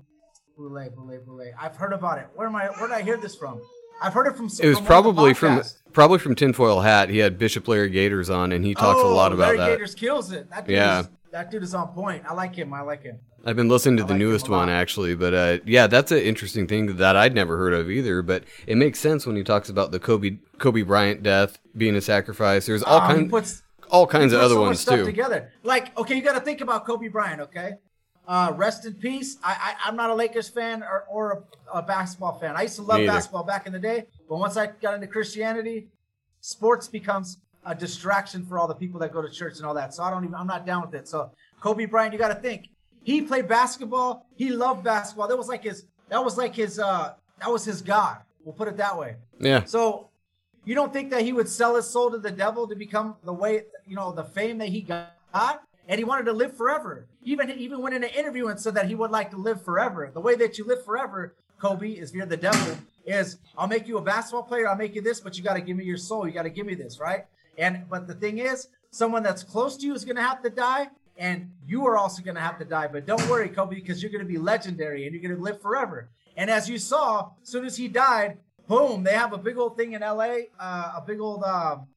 Boulé, 0.60 0.94
Boulé, 0.94 1.20
Boulé. 1.26 1.52
I've 1.60 1.76
heard 1.76 1.94
about 1.94 2.20
it. 2.20 2.28
Where 2.36 2.48
am 2.48 2.56
I? 2.56 2.68
Where 2.78 2.88
did 2.88 2.94
I 2.96 3.02
hear 3.02 3.18
this 3.18 3.36
from? 3.36 3.60
I've 4.02 4.14
heard 4.14 4.28
it 4.28 4.36
from. 4.36 4.46
It 4.46 4.50
was 4.50 4.60
from 4.60 4.64
one 4.64 4.74
of 4.76 4.84
the 4.84 4.86
probably 4.86 5.34
from 5.34 5.62
probably 5.92 6.20
from 6.20 6.36
Tinfoil 6.36 6.82
Hat. 6.82 7.10
He 7.10 7.18
had 7.20 7.40
Bishop 7.40 7.68
Larry 7.68 7.90
Gaiters 7.90 8.30
on, 8.30 8.52
and 8.52 8.64
he 8.64 8.76
talks 8.76 9.00
a 9.00 9.04
Oh, 9.04 9.16
lot 9.16 9.32
about 9.32 9.46
Larry 9.46 9.58
that. 9.58 9.64
Larry 9.64 9.76
Gaiters 9.78 9.96
kills 9.96 10.32
it. 10.32 10.50
That 10.52 10.70
Yeah. 10.70 11.04
That 11.34 11.50
dude 11.50 11.64
is 11.64 11.74
on 11.74 11.88
point. 11.90 12.24
I 12.30 12.34
like 12.34 12.56
him. 12.56 12.74
I 12.74 12.82
like 12.82 13.04
him. 13.04 13.20
I've 13.44 13.56
been 13.56 13.68
listening 13.68 13.98
to 13.98 14.04
I 14.04 14.06
the 14.06 14.14
like 14.14 14.20
newest 14.20 14.50
one 14.50 14.70
actually, 14.70 15.16
but 15.16 15.34
uh, 15.34 15.58
yeah, 15.66 15.88
that's 15.88 16.12
an 16.12 16.20
interesting 16.20 16.68
thing 16.68 16.96
that 16.98 17.16
I'd 17.18 17.34
never 17.34 17.58
heard 17.58 17.74
of 17.74 17.90
either. 17.90 18.22
But 18.22 18.44
it 18.68 18.78
makes 18.78 19.00
sense 19.00 19.26
when 19.26 19.36
he 19.36 19.44
talks 19.44 19.68
about 19.68 19.92
the 19.92 20.00
Kobe 20.00 20.38
Kobe 20.60 20.84
Bryant 20.84 21.24
death 21.24 21.58
being 21.76 21.96
a 21.96 22.02
sacrifice. 22.02 22.68
There's 22.68 22.84
all 22.84 23.02
Uh, 23.02 23.08
kinds 23.08 23.32
puts 23.32 23.64
all 23.90 24.08
kinds 24.08 24.32
of 24.32 24.42
other 24.42 24.56
so 24.56 24.62
ones 24.62 24.80
stuff 24.80 25.00
too. 25.00 25.06
Together, 25.06 25.52
like 25.64 25.98
okay, 25.98 26.16
you 26.16 26.22
got 26.22 26.34
to 26.34 26.40
think 26.40 26.62
about 26.62 26.86
Kobe 26.86 27.08
Bryant. 27.08 27.42
Okay, 27.42 27.74
uh, 28.28 28.54
rest 28.56 28.86
in 28.86 28.94
peace. 28.94 29.38
I, 29.44 29.52
I 29.52 29.90
I'm 29.90 29.96
not 29.96 30.12
a 30.12 30.16
Lakers 30.16 30.50
fan 30.50 30.84
or, 30.84 31.04
or 31.10 31.46
a, 31.74 31.80
a 31.80 31.82
basketball 31.82 32.38
fan. 32.40 32.56
I 32.56 32.62
used 32.62 32.76
to 32.76 32.84
love 32.84 33.06
basketball 33.08 33.44
back 33.44 33.66
in 33.66 33.74
the 33.74 33.80
day, 33.80 34.06
but 34.30 34.38
once 34.38 34.56
I 34.56 34.68
got 34.68 34.94
into 34.94 35.08
Christianity, 35.08 35.88
sports 36.42 36.88
becomes 36.88 37.40
a 37.66 37.74
distraction 37.76 38.46
for 38.46 38.58
all 38.60 38.68
the 38.68 38.76
people 38.76 39.00
that 39.00 39.12
go 39.14 39.22
to 39.22 39.30
church 39.30 39.58
and 39.58 39.66
all 39.66 39.74
that. 39.74 39.94
So 39.94 40.04
I 40.04 40.10
don't 40.10 40.24
even 40.24 40.36
I'm 40.36 40.48
not 40.48 40.66
down 40.66 40.82
with 40.82 40.94
it. 40.94 41.08
So 41.08 41.32
Kobe 41.62 41.86
Bryant, 41.86 42.14
you 42.14 42.20
got 42.20 42.30
to 42.30 42.36
think. 42.36 42.70
He 43.04 43.22
played 43.22 43.48
basketball. 43.48 44.26
He 44.36 44.50
loved 44.50 44.84
basketball. 44.84 45.28
That 45.28 45.38
was 45.38 45.48
like 45.48 45.64
his. 45.64 45.86
That 46.10 46.24
was 46.24 46.38
like 46.38 46.56
his. 46.56 46.80
uh 46.80 47.14
That 47.40 47.52
was 47.52 47.66
his 47.66 47.82
god. 47.82 48.18
We'll 48.44 48.54
put 48.54 48.68
it 48.68 48.78
that 48.78 48.98
way. 48.98 49.16
Yeah, 49.40 49.64
So 49.64 50.10
you 50.66 50.76
don't 50.76 50.92
think 50.94 51.12
that 51.12 51.22
he 51.22 51.34
would 51.34 51.48
sell 51.50 51.76
his 51.76 51.90
soul 51.90 52.12
to 52.12 52.18
the 52.18 52.32
devil 52.32 52.68
to 52.68 52.76
become 52.76 53.16
the 53.24 53.34
way 53.34 53.64
you 53.88 53.96
know 53.96 54.12
the 54.12 54.24
fame 54.24 54.58
that 54.60 54.70
he 54.70 54.82
got? 54.82 55.64
And 55.88 55.98
he 55.98 56.06
wanted 56.06 56.26
to 56.26 56.34
live 56.34 56.56
forever. 56.56 57.08
Even 57.24 57.50
even 57.52 57.82
went 57.82 57.96
in 57.96 58.04
an 58.04 58.10
interview 58.12 58.48
and 58.48 58.60
said 58.60 58.74
that 58.76 58.88
he 58.88 58.96
would 58.96 59.12
like 59.12 59.32
to 59.32 59.38
live 59.38 59.64
forever. 59.64 60.10
The 60.14 60.22
way 60.22 60.36
that 60.36 60.58
you 60.58 60.64
live 60.66 60.84
forever, 60.86 61.36
Kobe, 61.60 61.92
is 61.92 62.12
via 62.12 62.26
the 62.26 62.38
devil. 62.38 62.78
Is 63.06 63.38
I'll 63.58 63.68
make 63.68 63.86
you 63.88 63.98
a 63.98 64.02
basketball 64.02 64.44
player. 64.44 64.70
I'll 64.70 64.78
make 64.78 64.96
you 64.96 65.02
this, 65.02 65.20
but 65.20 65.38
you 65.38 65.44
got 65.44 65.56
to 65.56 65.62
give 65.62 65.76
me 65.76 65.84
your 65.84 65.98
soul. 65.98 66.26
You 66.26 66.34
got 66.34 66.44
to 66.44 66.50
give 66.50 66.66
me 66.66 66.76
this, 66.76 67.00
right? 67.00 67.26
And 67.58 67.86
but 67.90 68.08
the 68.08 68.14
thing 68.14 68.40
is, 68.40 68.68
someone 68.92 69.24
that's 69.24 69.44
close 69.44 69.78
to 69.78 69.86
you 69.86 69.94
is 69.94 70.06
going 70.06 70.16
to 70.16 70.24
have 70.24 70.42
to 70.44 70.50
die, 70.50 70.90
and 71.18 71.52
you 71.68 71.86
are 71.86 71.98
also 71.98 72.22
going 72.24 72.36
to 72.36 72.42
have 72.42 72.58
to 72.60 72.66
die. 72.66 72.88
But 72.88 73.06
don't 73.06 73.28
worry, 73.30 73.50
Kobe, 73.50 73.76
because 73.76 74.02
you're 74.02 74.12
going 74.12 74.26
to 74.26 74.32
be 74.32 74.38
legendary 74.38 75.06
and 75.06 75.14
you're 75.14 75.22
going 75.22 75.36
to 75.36 75.42
live 75.42 75.62
forever. 75.62 76.10
And 76.36 76.50
as 76.50 76.70
you 76.70 76.78
saw, 76.78 77.32
as 77.42 77.50
soon 77.50 77.66
as 77.66 77.78
he 77.78 77.88
died, 77.88 78.38
boom, 78.68 79.04
they 79.04 79.14
have 79.14 79.34
a 79.34 79.38
big 79.38 79.58
old 79.58 79.78
thing 79.78 79.94
in 79.94 80.02
LA, 80.02 80.36
uh, 80.60 80.94
a 80.96 81.04
big 81.06 81.20
old 81.20 81.44
um, 81.44 81.88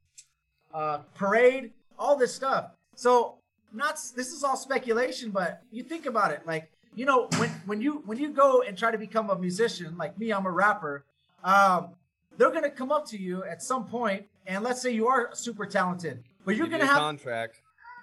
uh, 0.74 0.98
parade, 1.14 1.72
all 1.98 2.16
this 2.16 2.34
stuff. 2.34 2.70
So 2.94 3.36
not 3.72 3.94
this 4.14 4.32
is 4.32 4.44
all 4.44 4.56
speculation, 4.56 5.30
but 5.30 5.62
you 5.70 5.82
think 5.82 6.06
about 6.06 6.30
it, 6.30 6.42
like 6.46 6.70
you 6.94 7.04
know 7.04 7.28
when 7.38 7.50
when 7.66 7.80
you 7.80 8.02
when 8.06 8.18
you 8.18 8.30
go 8.30 8.62
and 8.62 8.76
try 8.76 8.90
to 8.90 8.98
become 8.98 9.30
a 9.30 9.38
musician, 9.38 9.96
like 9.96 10.18
me, 10.18 10.32
I'm 10.32 10.46
a 10.46 10.50
rapper. 10.50 11.04
Um, 11.44 11.90
they're 12.36 12.50
gonna 12.50 12.70
come 12.70 12.90
up 12.90 13.06
to 13.08 13.18
you 13.18 13.44
at 13.44 13.62
some 13.62 13.86
point, 13.86 14.26
and 14.46 14.62
let's 14.64 14.80
say 14.82 14.90
you 14.90 15.08
are 15.08 15.30
super 15.34 15.66
talented, 15.66 16.22
but 16.44 16.56
you're 16.56 16.66
Give 16.66 16.72
gonna 16.80 16.84
you 16.84 16.90
a 16.90 16.94
have 16.94 17.02
contract. 17.02 17.60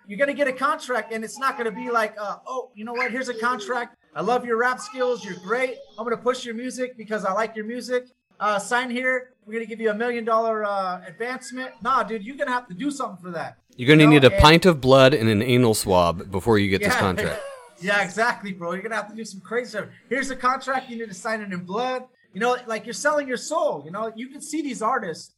you're 0.07 0.19
gonna 0.19 0.33
get 0.33 0.47
a 0.47 0.53
contract, 0.53 1.11
and 1.13 1.23
it's 1.23 1.37
not 1.39 1.57
gonna 1.57 1.71
be 1.71 1.89
like, 1.89 2.15
uh, 2.19 2.37
oh, 2.47 2.71
you 2.75 2.85
know 2.85 2.93
what? 2.93 3.11
Here's 3.11 3.29
a 3.29 3.33
contract. 3.33 3.95
I 4.15 4.21
love 4.21 4.45
your 4.45 4.57
rap 4.57 4.79
skills. 4.79 5.23
You're 5.25 5.37
great. 5.43 5.75
I'm 5.97 6.03
gonna 6.03 6.17
push 6.17 6.45
your 6.45 6.55
music 6.55 6.97
because 6.97 7.25
I 7.25 7.33
like 7.33 7.55
your 7.55 7.65
music. 7.65 8.07
Uh, 8.39 8.59
sign 8.59 8.89
here. 8.89 9.29
We're 9.45 9.53
gonna 9.53 9.65
give 9.65 9.79
you 9.81 9.91
a 9.91 9.93
million 9.93 10.25
dollar 10.25 10.63
uh, 10.65 11.01
advancement. 11.07 11.71
Nah, 11.81 12.03
dude, 12.03 12.23
you're 12.23 12.35
gonna 12.37 12.51
have 12.51 12.67
to 12.67 12.73
do 12.73 12.91
something 12.91 13.21
for 13.23 13.31
that. 13.31 13.57
you're 13.77 13.87
gonna 13.87 14.01
You 14.03 14.07
know, 14.07 14.13
need 14.13 14.23
a 14.25 14.31
and- 14.33 14.41
pint 14.41 14.65
of 14.65 14.81
blood 14.81 15.13
and 15.13 15.29
an 15.29 15.41
anal 15.41 15.73
swab 15.73 16.29
before 16.31 16.57
you 16.59 16.69
get 16.69 16.81
this 16.83 16.95
contract. 17.07 17.41
Yeah, 17.79 18.01
exactly, 18.03 18.53
bro. 18.53 18.73
You're 18.73 18.81
gonna 18.83 18.95
have 18.95 19.09
to 19.09 19.15
do 19.15 19.25
some 19.25 19.41
crazy 19.41 19.69
stuff. 19.71 19.85
Here's 20.09 20.29
a 20.29 20.35
contract. 20.35 20.89
You 20.89 20.97
need 20.99 21.09
to 21.09 21.13
sign 21.13 21.41
it 21.41 21.51
in 21.51 21.59
blood. 21.65 22.03
You 22.33 22.39
know, 22.39 22.57
like 22.65 22.85
you're 22.85 22.93
selling 22.93 23.27
your 23.27 23.37
soul. 23.37 23.81
You 23.85 23.91
know, 23.91 24.11
you 24.15 24.27
can 24.27 24.41
see 24.41 24.61
these 24.61 24.81
artists. 24.81 25.32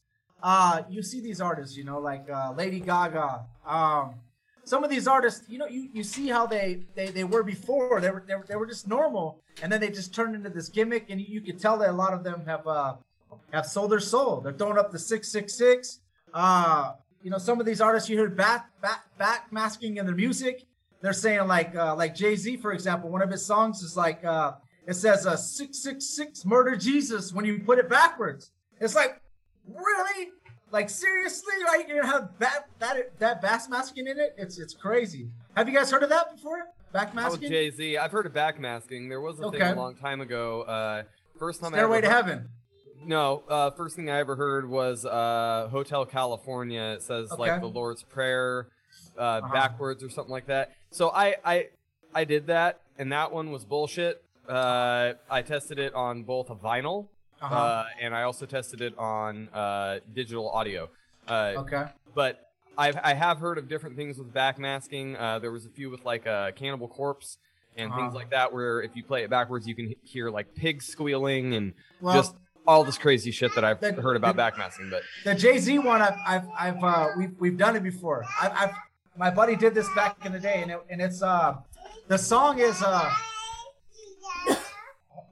Uh, 0.45 0.83
you 0.91 1.01
see 1.01 1.19
these 1.21 1.41
artists. 1.41 1.75
You 1.75 1.85
know, 1.85 1.97
like 1.97 2.29
uh, 2.29 2.53
Lady 2.55 2.79
Gaga. 2.79 3.45
Um, 3.65 4.13
some 4.63 4.83
of 4.83 4.91
these 4.91 5.07
artists, 5.07 5.49
you 5.49 5.57
know, 5.57 5.67
you, 5.67 5.89
you 5.91 6.03
see 6.03 6.27
how 6.27 6.45
they, 6.45 6.83
they 6.95 7.07
they 7.07 7.23
were 7.23 7.41
before. 7.41 7.99
They 7.99 8.11
were, 8.11 8.23
they 8.27 8.35
were 8.35 8.45
they 8.47 8.55
were 8.55 8.67
just 8.67 8.87
normal, 8.87 9.41
and 9.63 9.71
then 9.71 9.81
they 9.81 9.89
just 9.89 10.13
turned 10.13 10.35
into 10.35 10.51
this 10.51 10.69
gimmick, 10.69 11.07
and 11.09 11.19
you, 11.19 11.41
could 11.41 11.59
tell 11.59 11.79
that 11.79 11.89
a 11.89 11.93
lot 11.93 12.13
of 12.13 12.23
them 12.23 12.43
have 12.45 12.67
uh 12.67 12.93
have 13.51 13.65
sold 13.65 13.91
their 13.91 13.99
soul. 13.99 14.39
They're 14.41 14.53
throwing 14.53 14.77
up 14.77 14.91
the 14.91 14.99
six 14.99 15.31
six 15.31 15.57
six. 15.57 16.01
Uh, 16.31 16.93
you 17.23 17.31
know, 17.31 17.39
some 17.39 17.59
of 17.59 17.65
these 17.65 17.81
artists 17.81 18.07
you 18.07 18.17
heard 18.19 18.37
back 18.37 18.69
back 18.83 19.17
back 19.17 19.51
masking 19.51 19.97
in 19.97 20.05
their 20.05 20.13
music. 20.13 20.63
They're 21.01 21.13
saying 21.13 21.47
like 21.47 21.75
uh, 21.75 21.95
like 21.95 22.13
Jay 22.13 22.35
Z, 22.35 22.57
for 22.57 22.71
example, 22.71 23.09
one 23.09 23.23
of 23.23 23.31
his 23.31 23.43
songs 23.43 23.81
is 23.81 23.97
like 23.97 24.23
uh, 24.23 24.53
it 24.87 24.93
says 24.93 25.25
uh, 25.25 25.37
six 25.37 25.81
six 25.81 26.05
six 26.05 26.45
murder 26.45 26.75
Jesus 26.75 27.33
when 27.33 27.45
you 27.45 27.61
put 27.65 27.79
it 27.79 27.89
backwards. 27.89 28.51
It's 28.79 28.93
like 28.93 29.21
really 29.67 30.29
like 30.71 30.89
seriously, 30.89 31.53
like 31.67 31.87
you're 31.87 32.01
gonna 32.01 32.11
have 32.13 32.29
that 32.39 32.65
that 32.79 33.19
that 33.19 33.41
back 33.41 33.61
masking 33.69 34.07
in 34.07 34.19
it. 34.19 34.35
It's 34.37 34.57
it's 34.59 34.73
crazy. 34.73 35.29
Have 35.55 35.67
you 35.69 35.75
guys 35.75 35.91
heard 35.91 36.03
of 36.03 36.09
that 36.09 36.35
before? 36.35 36.65
Back 36.91 37.09
Oh, 37.11 37.15
masking. 37.15 37.49
Jay 37.49 37.69
Z. 37.71 37.97
I've 37.97 38.11
heard 38.11 38.25
of 38.25 38.33
backmasking. 38.33 39.09
There 39.09 39.21
was 39.21 39.39
a 39.39 39.51
thing 39.51 39.61
a 39.61 39.75
long 39.75 39.95
time 39.95 40.21
ago. 40.21 40.61
Uh, 40.61 41.03
first 41.37 41.61
time 41.61 41.71
Stairway 41.73 41.97
I 41.97 42.01
to 42.01 42.07
ever 42.07 42.15
heard- 42.15 42.25
Heaven. 42.25 42.49
No, 43.05 43.43
uh, 43.49 43.69
first 43.71 43.95
thing 43.95 44.09
I 44.09 44.17
ever 44.19 44.35
heard 44.35 44.67
was 44.67 45.05
uh, 45.05 45.67
Hotel 45.69 46.05
California. 46.05 46.81
It 46.97 47.03
says 47.03 47.29
like 47.37 47.59
the 47.61 47.67
Lord's 47.67 48.01
Prayer 48.03 48.67
uh, 49.17 49.21
Uh-huh. 49.21 49.53
backwards 49.53 50.03
or 50.03 50.09
something 50.09 50.31
like 50.31 50.47
that. 50.47 50.71
So 50.91 51.09
I, 51.09 51.35
I 51.45 51.67
I 52.15 52.23
did 52.23 52.47
that, 52.47 52.79
and 52.97 53.11
that 53.11 53.31
one 53.31 53.51
was 53.51 53.63
bullshit. 53.65 54.23
Uh, 54.49 55.13
I 55.29 55.41
tested 55.43 55.77
it 55.79 55.93
on 55.93 56.23
both 56.23 56.49
a 56.49 56.55
vinyl, 56.55 57.07
Uh-huh. 57.45 57.55
uh, 57.55 57.85
and 58.01 58.15
I 58.15 58.23
also 58.23 58.45
tested 58.45 58.81
it 58.81 58.97
on 58.97 59.49
uh, 59.53 59.99
digital 60.13 60.49
audio. 60.49 60.89
Uh, 61.27 61.53
Okay. 61.57 61.85
but 62.13 62.41
I've 62.77 62.97
I 63.03 63.13
have 63.13 63.39
heard 63.39 63.57
of 63.57 63.67
different 63.69 63.95
things 63.95 64.17
with 64.17 64.33
backmasking. 64.33 65.19
Uh, 65.19 65.39
there 65.39 65.51
was 65.51 65.65
a 65.65 65.69
few 65.69 65.89
with 65.89 66.03
like 66.05 66.25
a 66.25 66.51
Cannibal 66.55 66.87
Corpse 66.87 67.37
and 67.77 67.91
things 67.91 68.07
Uh-huh. 68.09 68.15
like 68.15 68.29
that, 68.31 68.53
where 68.53 68.81
if 68.81 68.95
you 68.95 69.03
play 69.03 69.23
it 69.23 69.29
backwards, 69.29 69.67
you 69.67 69.75
can 69.75 69.93
hear 70.03 70.29
like 70.29 70.53
pigs 70.55 70.85
squealing 70.85 71.53
and 71.53 71.73
Well- 72.01 72.15
just 72.15 72.35
all 72.67 72.83
this 72.83 72.97
crazy 72.97 73.29
shit 73.31 73.53
that 73.55 73.63
I've 73.63 73.79
That- 73.79 73.95
heard 73.99 74.15
about 74.17 74.35
that- 74.37 74.55
backmasking. 74.55 74.89
But 74.89 75.03
The 75.23 75.35
Jay 75.35 75.57
Z 75.59 75.77
one, 75.79 76.01
I've, 76.01 76.17
I've, 76.27 76.47
I've 76.57 76.83
uh, 76.83 77.07
we've, 77.17 77.35
we've 77.39 77.57
done 77.57 77.75
it 77.75 77.83
before. 77.83 78.25
I've, 78.41 78.51
I've, 78.53 78.71
my 79.17 79.29
buddy 79.29 79.55
did 79.55 79.73
this 79.75 79.87
back 79.95 80.25
in 80.25 80.31
the 80.33 80.39
day, 80.39 80.61
and 80.63 80.71
it, 80.71 80.79
and 80.89 80.99
it's 81.01 81.21
uh, 81.21 81.57
the 82.07 82.17
song 82.17 82.59
is 82.59 82.81
uh, 82.83 83.09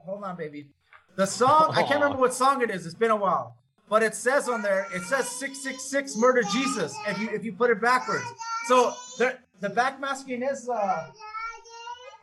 hold 0.04 0.22
on, 0.24 0.36
baby. 0.36 0.68
The 1.16 1.26
song 1.26 1.70
I 1.72 1.82
can't 1.82 2.00
remember 2.00 2.18
what 2.18 2.34
song 2.34 2.62
it 2.62 2.70
is. 2.70 2.86
It's 2.86 2.94
been 2.94 3.12
a 3.12 3.16
while, 3.16 3.56
but 3.88 4.02
it 4.02 4.16
says 4.16 4.48
on 4.48 4.62
there, 4.62 4.88
it 4.92 5.02
says 5.02 5.28
six 5.28 5.62
six 5.62 5.84
six 5.84 6.16
murder 6.16 6.42
Jesus. 6.42 6.96
If 7.06 7.20
you 7.20 7.30
if 7.30 7.44
you 7.44 7.52
put 7.52 7.70
it 7.70 7.80
backwards, 7.80 8.24
so 8.66 8.92
the 9.18 9.38
the 9.60 9.68
backmasking 9.68 10.50
is 10.50 10.68
uh, 10.68 11.06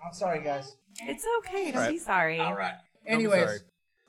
I'm 0.06 0.14
sorry, 0.14 0.42
guys. 0.42 0.76
It's 1.04 1.26
okay. 1.40 1.72
Don't 1.72 1.76
Alright. 1.76 1.92
be 1.92 2.00
sorry. 2.00 2.40
All 2.40 2.54
right. 2.54 2.74
Anyways, 3.08 3.46
sorry. 3.46 3.60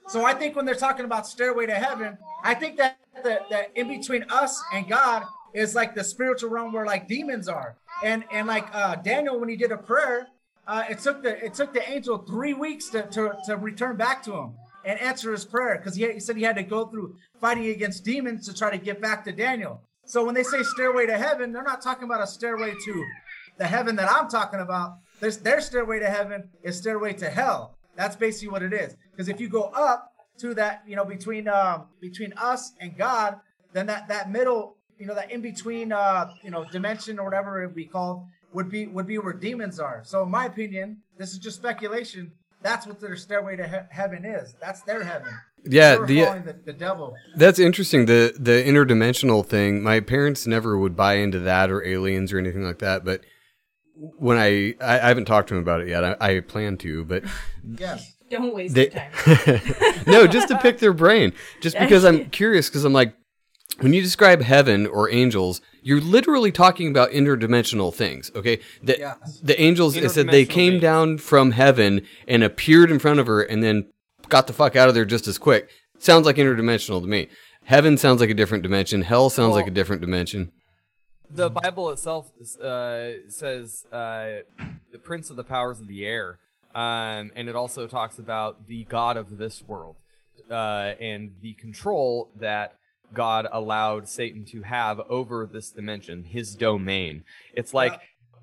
so 0.08 0.24
I 0.24 0.34
think 0.34 0.56
when 0.56 0.64
they're 0.64 0.74
talking 0.74 1.04
about 1.04 1.28
stairway 1.28 1.66
to 1.66 1.74
heaven, 1.74 2.18
I 2.42 2.54
think 2.54 2.76
that 2.78 2.98
the, 3.22 3.40
that 3.50 3.70
in 3.76 3.86
between 3.86 4.24
us 4.30 4.60
and 4.74 4.88
God 4.88 5.22
is 5.54 5.76
like 5.76 5.94
the 5.94 6.02
spiritual 6.02 6.50
realm 6.50 6.72
where 6.72 6.86
like 6.86 7.06
demons 7.06 7.46
are. 7.46 7.76
And 8.02 8.24
and 8.32 8.48
like 8.48 8.66
uh, 8.74 8.96
Daniel 8.96 9.38
when 9.38 9.48
he 9.48 9.54
did 9.54 9.70
a 9.70 9.76
prayer, 9.76 10.26
uh, 10.66 10.84
it 10.90 10.98
took 10.98 11.22
the 11.22 11.44
it 11.44 11.54
took 11.54 11.72
the 11.72 11.88
angel 11.88 12.18
three 12.18 12.52
weeks 12.52 12.90
to, 12.90 13.02
to, 13.02 13.36
to 13.46 13.56
return 13.56 13.96
back 13.96 14.24
to 14.24 14.32
him 14.32 14.54
and 14.84 15.00
answer 15.00 15.32
his 15.32 15.44
prayer 15.44 15.76
because 15.76 15.94
he, 15.94 16.10
he 16.12 16.20
said 16.20 16.36
he 16.36 16.42
had 16.42 16.56
to 16.56 16.62
go 16.62 16.86
through 16.86 17.16
fighting 17.40 17.66
against 17.66 18.04
demons 18.04 18.46
to 18.46 18.54
try 18.54 18.70
to 18.70 18.78
get 18.78 19.00
back 19.00 19.24
to 19.24 19.32
Daniel. 19.32 19.82
So 20.04 20.24
when 20.24 20.34
they 20.34 20.42
say 20.42 20.62
stairway 20.62 21.06
to 21.06 21.16
heaven, 21.16 21.52
they're 21.52 21.62
not 21.62 21.82
talking 21.82 22.04
about 22.04 22.22
a 22.22 22.26
stairway 22.26 22.74
to 22.84 23.04
the 23.58 23.66
heaven 23.66 23.96
that 23.96 24.10
I'm 24.10 24.28
talking 24.28 24.60
about. 24.60 24.96
There's 25.20 25.38
their 25.38 25.60
stairway 25.60 26.00
to 26.00 26.10
heaven 26.10 26.50
is 26.62 26.76
stairway 26.76 27.12
to 27.14 27.30
hell. 27.30 27.76
That's 27.96 28.16
basically 28.16 28.48
what 28.48 28.62
it 28.62 28.72
is. 28.72 28.96
Because 29.10 29.28
if 29.28 29.40
you 29.40 29.48
go 29.48 29.64
up 29.74 30.12
to 30.38 30.54
that, 30.54 30.82
you 30.86 30.96
know, 30.96 31.04
between 31.04 31.46
um 31.48 31.86
between 32.00 32.32
us 32.36 32.72
and 32.80 32.96
God, 32.96 33.38
then 33.72 33.86
that 33.86 34.08
that 34.08 34.30
middle, 34.30 34.76
you 34.98 35.06
know, 35.06 35.14
that 35.14 35.30
in 35.30 35.40
between 35.40 35.92
uh 35.92 36.30
you 36.42 36.50
know 36.50 36.64
dimension 36.64 37.18
or 37.18 37.24
whatever 37.24 37.62
it 37.62 37.66
would 37.66 37.76
be 37.76 37.84
called 37.84 38.24
would 38.52 38.70
be 38.70 38.86
would 38.86 39.06
be 39.06 39.18
where 39.18 39.32
demons 39.32 39.78
are. 39.78 40.02
So 40.04 40.22
in 40.24 40.30
my 40.30 40.46
opinion, 40.46 40.98
this 41.18 41.32
is 41.32 41.38
just 41.38 41.56
speculation. 41.56 42.32
That's 42.62 42.86
what 42.86 43.00
their 43.00 43.16
stairway 43.16 43.56
to 43.56 43.66
he- 43.68 43.94
heaven 43.96 44.24
is. 44.24 44.54
That's 44.60 44.82
their 44.82 45.02
heaven. 45.02 45.32
Yeah, 45.64 45.96
the 45.96 46.24
the, 46.44 46.58
the 46.66 46.72
devil. 46.72 47.14
That's 47.36 47.58
interesting. 47.58 48.06
The 48.06 48.34
the 48.38 48.62
interdimensional 48.64 49.46
thing. 49.46 49.82
My 49.82 50.00
parents 50.00 50.46
never 50.46 50.76
would 50.78 50.96
buy 50.96 51.14
into 51.14 51.38
that 51.40 51.70
or 51.70 51.84
aliens 51.84 52.32
or 52.32 52.38
anything 52.38 52.64
like 52.64 52.80
that. 52.80 53.04
But 53.04 53.20
when 53.94 54.38
I 54.38 54.74
I, 54.80 55.00
I 55.00 55.08
haven't 55.08 55.26
talked 55.26 55.48
to 55.48 55.54
them 55.54 55.62
about 55.62 55.80
it 55.82 55.88
yet. 55.88 56.04
I, 56.04 56.16
I 56.20 56.40
plan 56.40 56.76
to, 56.78 57.04
but 57.04 57.24
Yes. 57.78 58.16
Don't 58.30 58.54
waste 58.54 58.74
they 58.74 58.90
your 58.90 59.54
time. 59.54 60.02
no, 60.06 60.26
just 60.26 60.48
to 60.48 60.58
pick 60.58 60.78
their 60.78 60.94
brain. 60.94 61.34
Just 61.60 61.78
because 61.80 62.04
I'm 62.04 62.30
curious. 62.30 62.68
Because 62.70 62.84
I'm 62.84 62.94
like, 62.94 63.14
when 63.82 63.92
you 63.92 64.00
describe 64.00 64.42
heaven 64.42 64.86
or 64.86 65.10
angels, 65.10 65.60
you're 65.82 66.00
literally 66.00 66.52
talking 66.52 66.88
about 66.88 67.10
interdimensional 67.10 67.92
things. 67.92 68.30
Okay, 68.34 68.60
the 68.82 69.16
the 69.42 69.60
angels 69.60 69.96
it 69.96 70.10
said 70.10 70.28
they 70.28 70.46
came 70.46 70.74
beings. 70.74 70.82
down 70.82 71.18
from 71.18 71.50
heaven 71.50 72.06
and 72.28 72.44
appeared 72.44 72.90
in 72.90 72.98
front 72.98 73.20
of 73.20 73.26
her, 73.26 73.42
and 73.42 73.62
then 73.62 73.86
got 74.28 74.46
the 74.46 74.52
fuck 74.52 74.76
out 74.76 74.88
of 74.88 74.94
there 74.94 75.04
just 75.04 75.26
as 75.26 75.36
quick. 75.36 75.68
Sounds 75.98 76.26
like 76.26 76.36
interdimensional 76.36 77.00
to 77.00 77.06
me. 77.06 77.28
Heaven 77.64 77.96
sounds 77.98 78.20
like 78.20 78.30
a 78.30 78.34
different 78.34 78.62
dimension. 78.62 79.02
Hell 79.02 79.30
sounds 79.30 79.54
like 79.54 79.66
a 79.66 79.70
different 79.70 80.00
dimension. 80.00 80.52
the 81.30 81.50
Bible 81.50 81.90
itself 81.90 82.30
uh, 82.60 83.10
says 83.28 83.86
uh, 83.92 84.42
the 84.90 84.98
prince 85.02 85.30
of 85.30 85.36
the 85.36 85.44
powers 85.44 85.80
of 85.80 85.88
the 85.88 86.04
air, 86.06 86.38
um, 86.74 87.30
and 87.34 87.48
it 87.48 87.56
also 87.56 87.86
talks 87.86 88.18
about 88.18 88.66
the 88.66 88.84
God 88.84 89.16
of 89.16 89.38
this 89.38 89.62
world 89.66 89.96
uh, 90.50 90.92
and 91.00 91.32
the 91.40 91.54
control 91.54 92.30
that 92.36 92.76
God 93.14 93.46
allowed 93.50 94.08
Satan 94.08 94.44
to 94.46 94.62
have 94.62 95.00
over 95.08 95.48
this 95.50 95.70
dimension, 95.70 96.24
his 96.24 96.54
domain. 96.54 97.24
It's 97.54 97.74
like, 97.74 98.00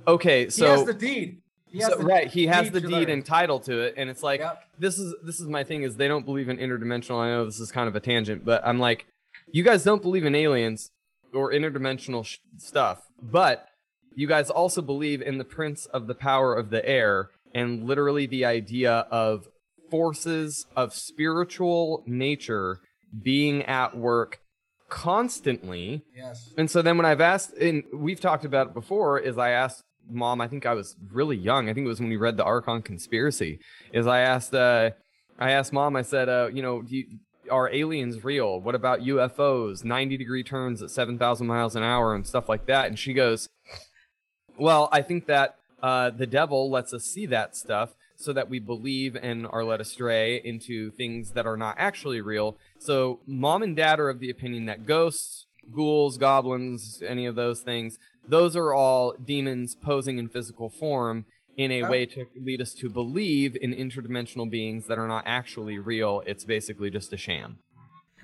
okay, 0.07 0.45
he 0.45 0.49
so 0.49 0.67
has 0.71 0.85
the 0.85 0.93
deed. 0.93 1.41
He 1.71 1.79
has 1.79 1.91
so, 1.91 1.99
the 1.99 2.05
right, 2.05 2.27
he 2.27 2.47
has 2.47 2.71
deed 2.71 2.73
the 2.73 2.81
deed 2.87 3.09
and 3.09 3.23
title 3.23 3.59
to 3.61 3.81
it, 3.81 3.93
and 3.97 4.09
it's 4.09 4.23
like 4.23 4.39
Yep. 4.39 4.63
this 4.79 4.97
is 4.97 5.13
this 5.23 5.39
is 5.39 5.47
my 5.47 5.63
thing 5.63 5.83
is 5.83 5.97
they 5.97 6.07
don't 6.07 6.25
believe 6.25 6.49
in 6.49 6.57
interdimensional. 6.57 7.19
I 7.19 7.29
know 7.29 7.45
this 7.45 7.59
is 7.59 7.71
kind 7.71 7.87
of 7.87 7.95
a 7.95 7.99
tangent, 7.99 8.43
but 8.43 8.65
I'm 8.65 8.79
like, 8.79 9.05
you 9.51 9.63
guys 9.63 9.83
don't 9.83 10.01
believe 10.01 10.25
in 10.25 10.33
aliens 10.35 10.91
or 11.33 11.51
interdimensional 11.51 12.25
sh- 12.25 12.37
stuff, 12.57 13.03
but 13.21 13.67
you 14.15 14.27
guys 14.27 14.49
also 14.49 14.81
believe 14.81 15.21
in 15.21 15.37
the 15.37 15.45
prince 15.45 15.85
of 15.87 16.07
the 16.07 16.15
power 16.15 16.55
of 16.55 16.71
the 16.71 16.83
air 16.87 17.29
and 17.53 17.83
literally 17.85 18.25
the 18.25 18.45
idea 18.45 19.05
of 19.11 19.47
forces 19.89 20.65
of 20.75 20.93
spiritual 20.93 22.03
nature 22.05 22.79
being 23.23 23.63
at 23.63 23.97
work 23.97 24.39
constantly 24.89 26.03
Yes. 26.15 26.53
and 26.57 26.69
so 26.69 26.81
then 26.81 26.97
when 26.97 27.05
I've 27.05 27.21
asked, 27.21 27.53
and 27.53 27.83
we've 27.93 28.19
talked 28.19 28.45
about 28.45 28.67
it 28.67 28.73
before, 28.73 29.19
is 29.19 29.37
I 29.37 29.51
asked 29.51 29.83
mom, 30.09 30.41
I 30.41 30.47
think 30.47 30.65
I 30.65 30.73
was 30.73 30.95
really 31.11 31.37
young. 31.37 31.69
I 31.69 31.73
think 31.73 31.85
it 31.85 31.87
was 31.87 31.99
when 31.99 32.09
we 32.09 32.17
read 32.17 32.35
the 32.37 32.43
Archon 32.43 32.81
conspiracy. 32.81 33.59
Is 33.93 34.07
I 34.07 34.21
asked, 34.21 34.53
uh, 34.55 34.91
I 35.37 35.51
asked 35.51 35.71
mom, 35.71 35.95
I 35.95 36.01
said, 36.01 36.27
uh, 36.29 36.49
you 36.51 36.61
know, 36.61 36.81
do 36.81 36.97
you, 36.97 37.05
are 37.51 37.71
aliens 37.73 38.23
real? 38.23 38.59
What 38.59 38.75
about 38.75 39.01
UFOs, 39.01 39.83
90 39.83 40.17
degree 40.17 40.43
turns 40.43 40.81
at 40.81 40.89
7,000 40.91 41.45
miles 41.47 41.75
an 41.75 41.83
hour 41.83 42.15
and 42.15 42.25
stuff 42.25 42.49
like 42.49 42.65
that? 42.65 42.87
And 42.87 42.97
she 42.97 43.13
goes, 43.13 43.49
well, 44.57 44.89
I 44.91 45.01
think 45.01 45.27
that 45.27 45.55
uh, 45.81 46.09
the 46.09 46.27
devil 46.27 46.69
lets 46.69 46.93
us 46.93 47.05
see 47.05 47.25
that 47.27 47.55
stuff 47.55 47.93
so 48.19 48.33
that 48.33 48.49
we 48.49 48.59
believe 48.59 49.15
and 49.15 49.47
are 49.47 49.63
led 49.63 49.79
astray 49.79 50.41
into 50.43 50.91
things 50.91 51.31
that 51.31 51.47
are 51.47 51.55
not 51.55 51.75
actually 51.77 52.19
real. 52.19 52.57
So, 52.77 53.19
mom 53.25 53.63
and 53.63 53.75
dad 53.75 53.99
are 53.99 54.09
of 54.09 54.19
the 54.19 54.29
opinion 54.29 54.65
that 54.65 54.85
ghosts, 54.85 55.45
ghouls, 55.73 56.17
goblins, 56.17 57.01
any 57.05 57.25
of 57.25 57.35
those 57.35 57.61
things, 57.61 57.97
those 58.27 58.55
are 58.57 58.73
all 58.73 59.13
demons 59.13 59.73
posing 59.75 60.17
in 60.17 60.27
physical 60.27 60.69
form 60.69 61.25
in 61.55 61.71
a 61.71 61.79
Yeah. 61.79 61.89
way 61.89 62.05
to 62.07 62.25
lead 62.35 62.61
us 62.61 62.73
to 62.75 62.89
believe 62.89 63.55
in 63.61 63.73
interdimensional 63.73 64.49
beings 64.49 64.87
that 64.87 64.97
are 64.99 65.07
not 65.07 65.23
actually 65.25 65.77
real. 65.79 66.21
It's 66.25 66.43
basically 66.43 66.89
just 66.89 67.13
a 67.13 67.17
sham. 67.17 67.59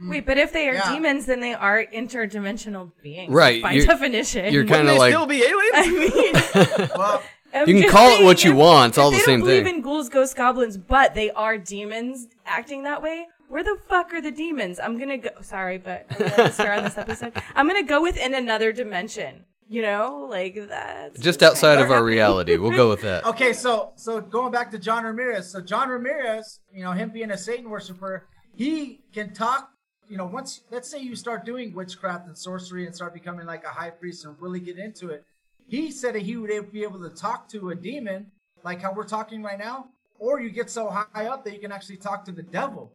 Wait, 0.02 0.26
but 0.26 0.38
if 0.38 0.52
they 0.52 0.68
are 0.68 0.74
Yeah. 0.74 0.93
demons, 0.93 1.26
then 1.26 1.39
they 1.39 1.54
are 1.54 1.86
interdimensional 1.86 2.91
beings. 3.02 3.32
Right, 3.34 3.62
By 3.64 3.72
you're- 3.74 3.88
definition. 3.88 4.52
you're 4.54 4.64
Wouldn't 4.64 4.88
kinda 4.88 4.93
like- 5.00 5.12
still 5.14 5.26
be 5.26 5.41
aliens? 5.41 5.72
I 5.74 6.80
mean, 6.80 6.89
Well, 6.98 7.24
I'm 7.56 7.68
You 7.70 7.76
can 7.76 7.84
just 7.84 7.93
call 7.95 8.10
it 8.22 8.24
what 8.24 8.43
you 8.43 8.51
if- 8.51 8.58
want, 8.58 8.89
it's 8.89 8.97
if 8.97 9.03
all 9.03 9.12
they 9.12 9.18
the 9.18 9.20
don't 9.22 9.26
same 9.26 9.39
believe 9.41 9.64
thing. 9.64 9.76
in 9.76 9.82
ghouls, 9.82 10.10
ghosts, 10.10 10.34
goblins, 10.34 10.78
but 10.78 11.16
they 11.16 11.32
are 11.32 11.58
demons 11.58 12.28
acting 12.45 12.84
that 12.84 13.01
way. 13.01 13.26
Where 13.47 13.64
the 13.64 13.78
fuck 13.88 14.14
are 14.14 14.22
the 14.22 14.32
demons? 14.32 14.80
I'm 14.80 14.97
gonna 14.97 15.18
go. 15.20 15.30
Sorry, 15.41 15.78
but 15.78 16.06
I'm 16.10 16.30
gonna 16.36 16.51
swear 16.51 16.74
on 16.74 16.84
this 16.84 16.97
episode. 16.97 17.34
I'm 17.56 17.68
gonna 17.68 17.84
go 17.84 18.01
within 18.01 18.34
another 18.34 18.72
dimension. 18.72 19.45
You 19.68 19.82
know, 19.82 20.28
like 20.30 20.53
that. 20.70 21.20
Just 21.20 21.41
outside 21.41 21.80
of 21.80 21.89
our 21.89 22.03
reality. 22.03 22.56
We'll 22.58 22.72
go 22.76 22.89
with 22.89 23.01
that. 23.01 23.26
Okay, 23.34 23.51
so 23.53 23.93
so 23.95 24.20
going 24.22 24.51
back 24.51 24.70
to 24.72 24.80
John 24.80 25.03
Ramirez. 25.06 25.51
So 25.51 25.62
John 25.62 25.89
Ramirez, 25.89 26.60
you 26.74 26.84
know, 26.84 26.91
him 26.91 27.10
being 27.10 27.32
a 27.32 27.38
Satan 27.38 27.70
worshiper, 27.70 28.28
he 28.56 29.01
can 29.14 29.34
talk. 29.34 29.70
You 30.08 30.18
know, 30.18 30.26
once 30.28 30.62
let's 30.72 30.88
say 30.89 30.99
you 30.99 31.16
start 31.16 31.45
doing 31.45 31.74
witchcraft 31.74 32.28
and 32.28 32.38
sorcery 32.38 32.86
and 32.86 32.95
start 32.95 33.14
becoming 33.14 33.45
like 33.47 33.64
a 33.64 33.70
high 33.70 33.89
priest 33.89 34.24
and 34.26 34.36
really 34.39 34.60
get 34.60 34.78
into 34.78 35.10
it, 35.10 35.24
he 35.68 35.91
said 35.91 36.16
that 36.16 36.22
he 36.22 36.38
would 36.38 36.72
be 36.72 36.84
able 36.84 36.99
to 37.01 37.09
talk 37.09 37.49
to 37.49 37.70
a 37.70 37.76
demon 37.76 38.32
like 38.66 38.82
how 38.82 38.91
we're 38.91 39.07
talking 39.07 39.43
right 39.43 39.59
now, 39.59 39.89
or 40.18 40.41
you 40.41 40.49
get 40.49 40.70
so 40.70 40.89
high 40.89 41.28
up 41.28 41.45
that 41.45 41.53
you 41.53 41.59
can 41.59 41.72
actually 41.72 41.97
talk 41.97 42.26
to 42.26 42.32
the 42.32 42.43
devil, 42.43 42.91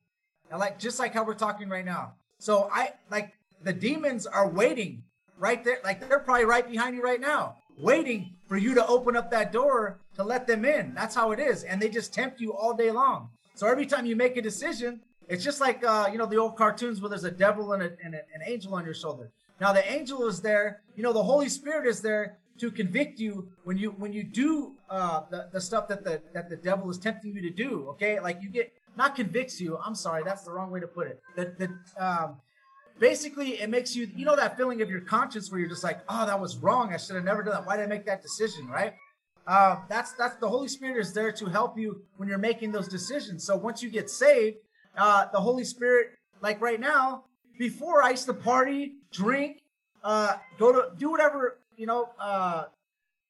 and 0.51 0.59
like 0.59 0.79
just 0.79 0.99
like 0.99 1.15
how 1.15 1.25
we're 1.25 1.35
talking 1.35 1.69
right 1.69 1.85
now. 1.85 2.15
So 2.39 2.69
I 2.73 2.95
like 3.11 3.33
the 3.63 3.73
demons 3.73 4.27
are 4.27 4.49
waiting 4.49 5.05
right 5.39 5.63
there, 5.65 5.79
like 5.85 6.07
they're 6.07 6.19
probably 6.19 6.45
right 6.45 6.69
behind 6.69 6.97
you 6.97 7.03
right 7.03 7.21
now, 7.21 7.57
waiting 7.79 8.35
for 8.49 8.57
you 8.57 8.75
to 8.75 8.87
open 8.87 9.17
up 9.17 9.31
that 9.31 9.53
door 9.53 10.01
to 10.17 10.25
let 10.25 10.47
them 10.47 10.65
in. 10.65 10.93
That's 10.95 11.15
how 11.15 11.31
it 11.31 11.39
is, 11.39 11.63
and 11.63 11.81
they 11.81 11.89
just 11.89 12.13
tempt 12.13 12.41
you 12.41 12.53
all 12.53 12.75
day 12.75 12.91
long. 12.91 13.31
So 13.55 13.69
every 13.69 13.87
time 13.87 14.07
you 14.07 14.17
make 14.17 14.37
a 14.37 14.43
decision, 14.43 15.01
it's 15.29 15.45
just 15.45 15.61
like 15.61 15.85
uh, 15.85 16.09
you 16.11 16.19
know 16.19 16.27
the 16.27 16.37
old 16.37 16.57
cartoons 16.57 17.01
where 17.01 17.09
there's 17.09 17.25
a 17.25 17.31
devil 17.31 17.73
and, 17.73 17.83
a, 17.83 17.93
and 18.05 18.15
a, 18.15 18.23
an 18.35 18.43
angel 18.45 18.75
on 18.75 18.85
your 18.85 18.95
shoulder. 18.95 19.31
Now 19.61 19.73
the 19.73 19.89
angel 19.93 20.27
is 20.27 20.41
there, 20.41 20.81
you 20.97 21.05
know 21.05 21.13
the 21.13 21.23
Holy 21.23 21.49
Spirit 21.49 21.87
is 21.87 22.03
there 22.03 22.39
to 22.61 22.71
convict 22.71 23.19
you 23.19 23.49
when 23.65 23.77
you 23.77 23.91
when 23.93 24.13
you 24.13 24.23
do 24.23 24.75
uh, 24.89 25.23
the, 25.31 25.49
the 25.53 25.61
stuff 25.61 25.89
that 25.89 26.05
the 26.05 26.21
that 26.35 26.49
the 26.49 26.57
devil 26.57 26.91
is 26.91 26.99
tempting 26.99 27.35
you 27.35 27.43
to 27.43 27.51
do. 27.51 27.87
Okay, 27.91 28.21
like 28.21 28.43
you 28.43 28.49
get 28.49 28.73
not 28.97 29.17
convicts 29.17 29.61
you. 29.61 29.79
I'm 29.79 29.95
sorry, 29.95 30.23
that's 30.25 30.43
the 30.43 30.53
wrong 30.53 30.71
way 30.71 30.81
to 30.81 30.87
put 30.87 31.07
it. 31.07 31.21
That 31.37 31.59
the 31.59 31.69
um, 31.99 32.37
basically 33.01 33.61
it 33.61 33.69
makes 33.71 33.97
you 33.97 34.09
you 34.15 34.25
know 34.25 34.37
that 34.37 34.57
feeling 34.57 34.83
of 34.83 34.91
your 34.91 35.01
conscience 35.01 35.51
where 35.51 35.59
you're 35.59 35.69
just 35.69 35.83
like 35.83 36.01
oh 36.09 36.27
that 36.27 36.39
was 36.39 36.59
wrong 36.59 36.93
i 36.93 36.97
should 36.97 37.17
have 37.17 37.25
never 37.25 37.43
done 37.43 37.55
that 37.55 37.67
why 37.67 37.77
did 37.77 37.85
i 37.85 37.87
make 37.87 38.05
that 38.05 38.23
decision 38.23 38.69
right 38.69 38.93
uh, 39.47 39.77
that's 39.89 40.13
that's 40.13 40.37
the 40.37 40.49
holy 40.49 40.69
spirit 40.69 41.01
is 41.01 41.13
there 41.13 41.33
to 41.33 41.47
help 41.47 41.77
you 41.79 42.03
when 42.19 42.29
you're 42.29 42.39
making 42.39 42.71
those 42.71 42.87
decisions 42.87 43.43
so 43.43 43.57
once 43.57 43.83
you 43.83 43.91
get 43.91 44.09
saved 44.09 44.59
uh, 44.99 45.25
the 45.33 45.41
holy 45.41 45.65
spirit 45.65 46.09
like 46.43 46.61
right 46.61 46.79
now 46.79 47.25
before 47.59 48.03
i 48.03 48.11
used 48.11 48.27
to 48.27 48.35
party 48.35 48.97
drink 49.11 49.63
uh, 50.05 50.35
go 50.59 50.71
to 50.71 50.91
do 50.99 51.11
whatever 51.11 51.60
you 51.81 51.87
know, 51.87 52.11
uh, 52.21 52.65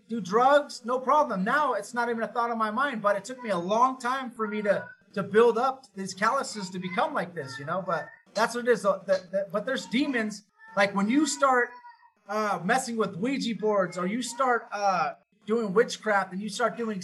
do 0.08 0.20
drugs, 0.20 0.82
no 0.84 0.98
problem. 0.98 1.44
Now 1.44 1.74
it's 1.74 1.94
not 1.94 2.10
even 2.10 2.24
a 2.24 2.26
thought 2.26 2.50
on 2.50 2.58
my 2.58 2.72
mind, 2.72 3.00
but 3.00 3.16
it 3.16 3.24
took 3.24 3.40
me 3.42 3.50
a 3.50 3.58
long 3.58 3.98
time 3.98 4.28
for 4.30 4.48
me 4.48 4.60
to 4.62 4.84
to 5.12 5.22
build 5.24 5.58
up 5.58 5.84
these 5.96 6.14
calluses 6.14 6.70
to 6.70 6.78
become 6.78 7.14
like 7.14 7.34
this, 7.34 7.58
you 7.58 7.64
know. 7.64 7.82
But 7.86 8.08
that's 8.34 8.54
what 8.54 8.68
it 8.68 8.70
is. 8.70 8.82
The, 8.82 9.00
the, 9.06 9.46
but 9.52 9.66
there's 9.66 9.86
demons. 9.86 10.42
Like 10.76 10.94
when 10.94 11.08
you 11.08 11.26
start 11.26 11.70
uh, 12.28 12.58
messing 12.64 12.96
with 12.96 13.16
Ouija 13.16 13.54
boards, 13.54 13.96
or 13.98 14.06
you 14.06 14.22
start 14.22 14.68
uh, 14.72 15.12
doing 15.46 15.72
witchcraft, 15.72 16.32
and 16.32 16.40
you 16.42 16.48
start 16.48 16.76
doing 16.76 17.02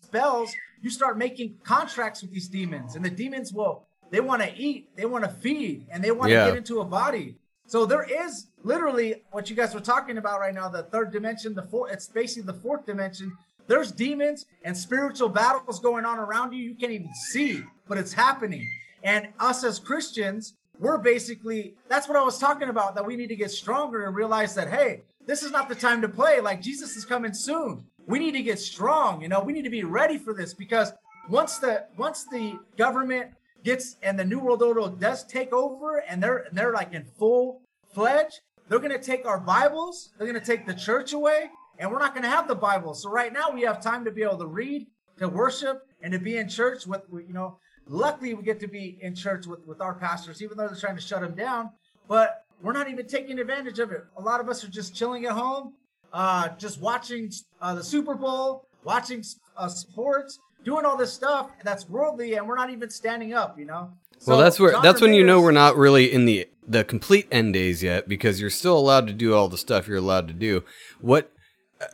spells, 0.00 0.52
you 0.82 0.90
start 0.90 1.16
making 1.16 1.58
contracts 1.64 2.22
with 2.22 2.32
these 2.32 2.48
demons, 2.48 2.96
and 2.96 3.04
the 3.04 3.10
demons 3.10 3.52
will 3.52 3.86
they 4.10 4.20
want 4.20 4.42
to 4.42 4.50
eat, 4.56 4.96
they 4.96 5.04
want 5.04 5.24
to 5.24 5.30
feed, 5.30 5.86
and 5.90 6.02
they 6.02 6.10
want 6.10 6.30
to 6.30 6.34
Yeah. 6.34 6.46
get 6.46 6.56
into 6.56 6.80
a 6.80 6.84
body. 6.84 7.36
So 7.68 7.84
there 7.84 8.04
is 8.04 8.46
literally 8.64 9.22
what 9.30 9.50
you 9.50 9.54
guys 9.54 9.74
were 9.74 9.80
talking 9.80 10.16
about 10.16 10.40
right 10.40 10.54
now, 10.54 10.70
the 10.70 10.84
third 10.84 11.12
dimension, 11.12 11.54
the 11.54 11.64
fourth. 11.64 11.92
It's 11.92 12.08
basically 12.08 12.50
the 12.50 12.58
fourth 12.58 12.86
dimension. 12.86 13.36
There's 13.66 13.92
demons 13.92 14.46
and 14.64 14.74
spiritual 14.74 15.28
battles 15.28 15.78
going 15.78 16.06
on 16.06 16.18
around 16.18 16.54
you. 16.54 16.64
You 16.64 16.74
can't 16.74 16.92
even 16.92 17.12
see, 17.12 17.62
but 17.86 17.98
it's 17.98 18.14
happening. 18.14 18.66
And 19.04 19.28
us 19.38 19.64
as 19.64 19.78
Christians, 19.78 20.54
we're 20.80 20.96
basically 20.96 21.74
that's 21.88 22.08
what 22.08 22.16
I 22.16 22.22
was 22.22 22.38
talking 22.38 22.70
about. 22.70 22.94
That 22.94 23.04
we 23.04 23.16
need 23.16 23.28
to 23.28 23.36
get 23.36 23.50
stronger 23.50 24.06
and 24.06 24.16
realize 24.16 24.54
that 24.54 24.70
hey, 24.70 25.02
this 25.26 25.42
is 25.42 25.50
not 25.50 25.68
the 25.68 25.74
time 25.74 26.00
to 26.00 26.08
play. 26.08 26.40
Like 26.40 26.62
Jesus 26.62 26.96
is 26.96 27.04
coming 27.04 27.34
soon. 27.34 27.84
We 28.06 28.18
need 28.18 28.32
to 28.32 28.42
get 28.42 28.58
strong. 28.58 29.20
You 29.20 29.28
know, 29.28 29.40
we 29.40 29.52
need 29.52 29.64
to 29.64 29.70
be 29.70 29.84
ready 29.84 30.16
for 30.16 30.32
this 30.32 30.54
because 30.54 30.94
once 31.28 31.58
the 31.58 31.84
once 31.98 32.24
the 32.24 32.58
government 32.78 33.32
gets 33.64 33.96
and 34.02 34.18
the 34.18 34.24
new 34.24 34.38
world 34.38 34.62
order 34.62 34.88
does 34.98 35.24
take 35.24 35.52
over 35.52 35.98
and 36.08 36.22
they're 36.22 36.46
they're 36.52 36.72
like 36.72 36.92
in 36.92 37.04
full 37.04 37.62
fledged, 37.92 38.40
they're 38.68 38.78
gonna 38.78 38.98
take 38.98 39.26
our 39.26 39.40
Bibles, 39.40 40.10
they're 40.16 40.26
gonna 40.26 40.40
take 40.40 40.66
the 40.66 40.74
church 40.74 41.12
away, 41.12 41.50
and 41.78 41.90
we're 41.90 41.98
not 41.98 42.14
gonna 42.14 42.28
have 42.28 42.48
the 42.48 42.54
Bible. 42.54 42.94
So 42.94 43.10
right 43.10 43.32
now 43.32 43.50
we 43.50 43.62
have 43.62 43.82
time 43.82 44.04
to 44.04 44.10
be 44.10 44.22
able 44.22 44.38
to 44.38 44.46
read, 44.46 44.86
to 45.18 45.28
worship, 45.28 45.82
and 46.02 46.12
to 46.12 46.18
be 46.18 46.36
in 46.36 46.48
church 46.48 46.86
with 46.86 47.02
you 47.10 47.32
know. 47.32 47.58
Luckily, 47.90 48.34
we 48.34 48.42
get 48.42 48.60
to 48.60 48.68
be 48.68 48.98
in 49.00 49.14
church 49.14 49.46
with 49.46 49.66
with 49.66 49.80
our 49.80 49.94
pastors, 49.94 50.42
even 50.42 50.58
though 50.58 50.68
they're 50.68 50.76
trying 50.76 50.96
to 50.96 51.02
shut 51.02 51.22
them 51.22 51.34
down. 51.34 51.70
But 52.06 52.44
we're 52.62 52.72
not 52.72 52.90
even 52.90 53.06
taking 53.06 53.38
advantage 53.38 53.78
of 53.78 53.92
it. 53.92 54.04
A 54.16 54.20
lot 54.20 54.40
of 54.40 54.48
us 54.48 54.64
are 54.64 54.68
just 54.68 54.94
chilling 54.94 55.24
at 55.26 55.32
home, 55.32 55.74
uh, 56.12 56.50
just 56.56 56.80
watching 56.80 57.30
uh, 57.60 57.74
the 57.74 57.84
Super 57.84 58.14
Bowl, 58.14 58.66
watching 58.84 59.24
uh, 59.56 59.68
sports, 59.68 60.38
doing 60.64 60.84
all 60.84 60.96
this 60.96 61.12
stuff 61.12 61.50
that's 61.62 61.88
worldly, 61.88 62.34
and 62.34 62.46
we're 62.46 62.56
not 62.56 62.70
even 62.70 62.90
standing 62.90 63.34
up. 63.34 63.58
You 63.58 63.66
know. 63.66 63.92
Well, 64.26 64.38
that's 64.38 64.58
where 64.58 64.72
John 64.72 64.82
that's 64.82 65.00
when 65.00 65.14
you 65.14 65.24
know 65.24 65.40
we're 65.40 65.52
not 65.52 65.76
really 65.76 66.12
in 66.12 66.24
the 66.24 66.48
the 66.66 66.84
complete 66.84 67.26
end 67.30 67.54
days 67.54 67.82
yet 67.82 68.08
because 68.08 68.40
you're 68.40 68.50
still 68.50 68.76
allowed 68.76 69.06
to 69.06 69.12
do 69.12 69.34
all 69.34 69.48
the 69.48 69.58
stuff 69.58 69.88
you're 69.88 69.96
allowed 69.96 70.28
to 70.28 70.34
do. 70.34 70.64
What 71.00 71.32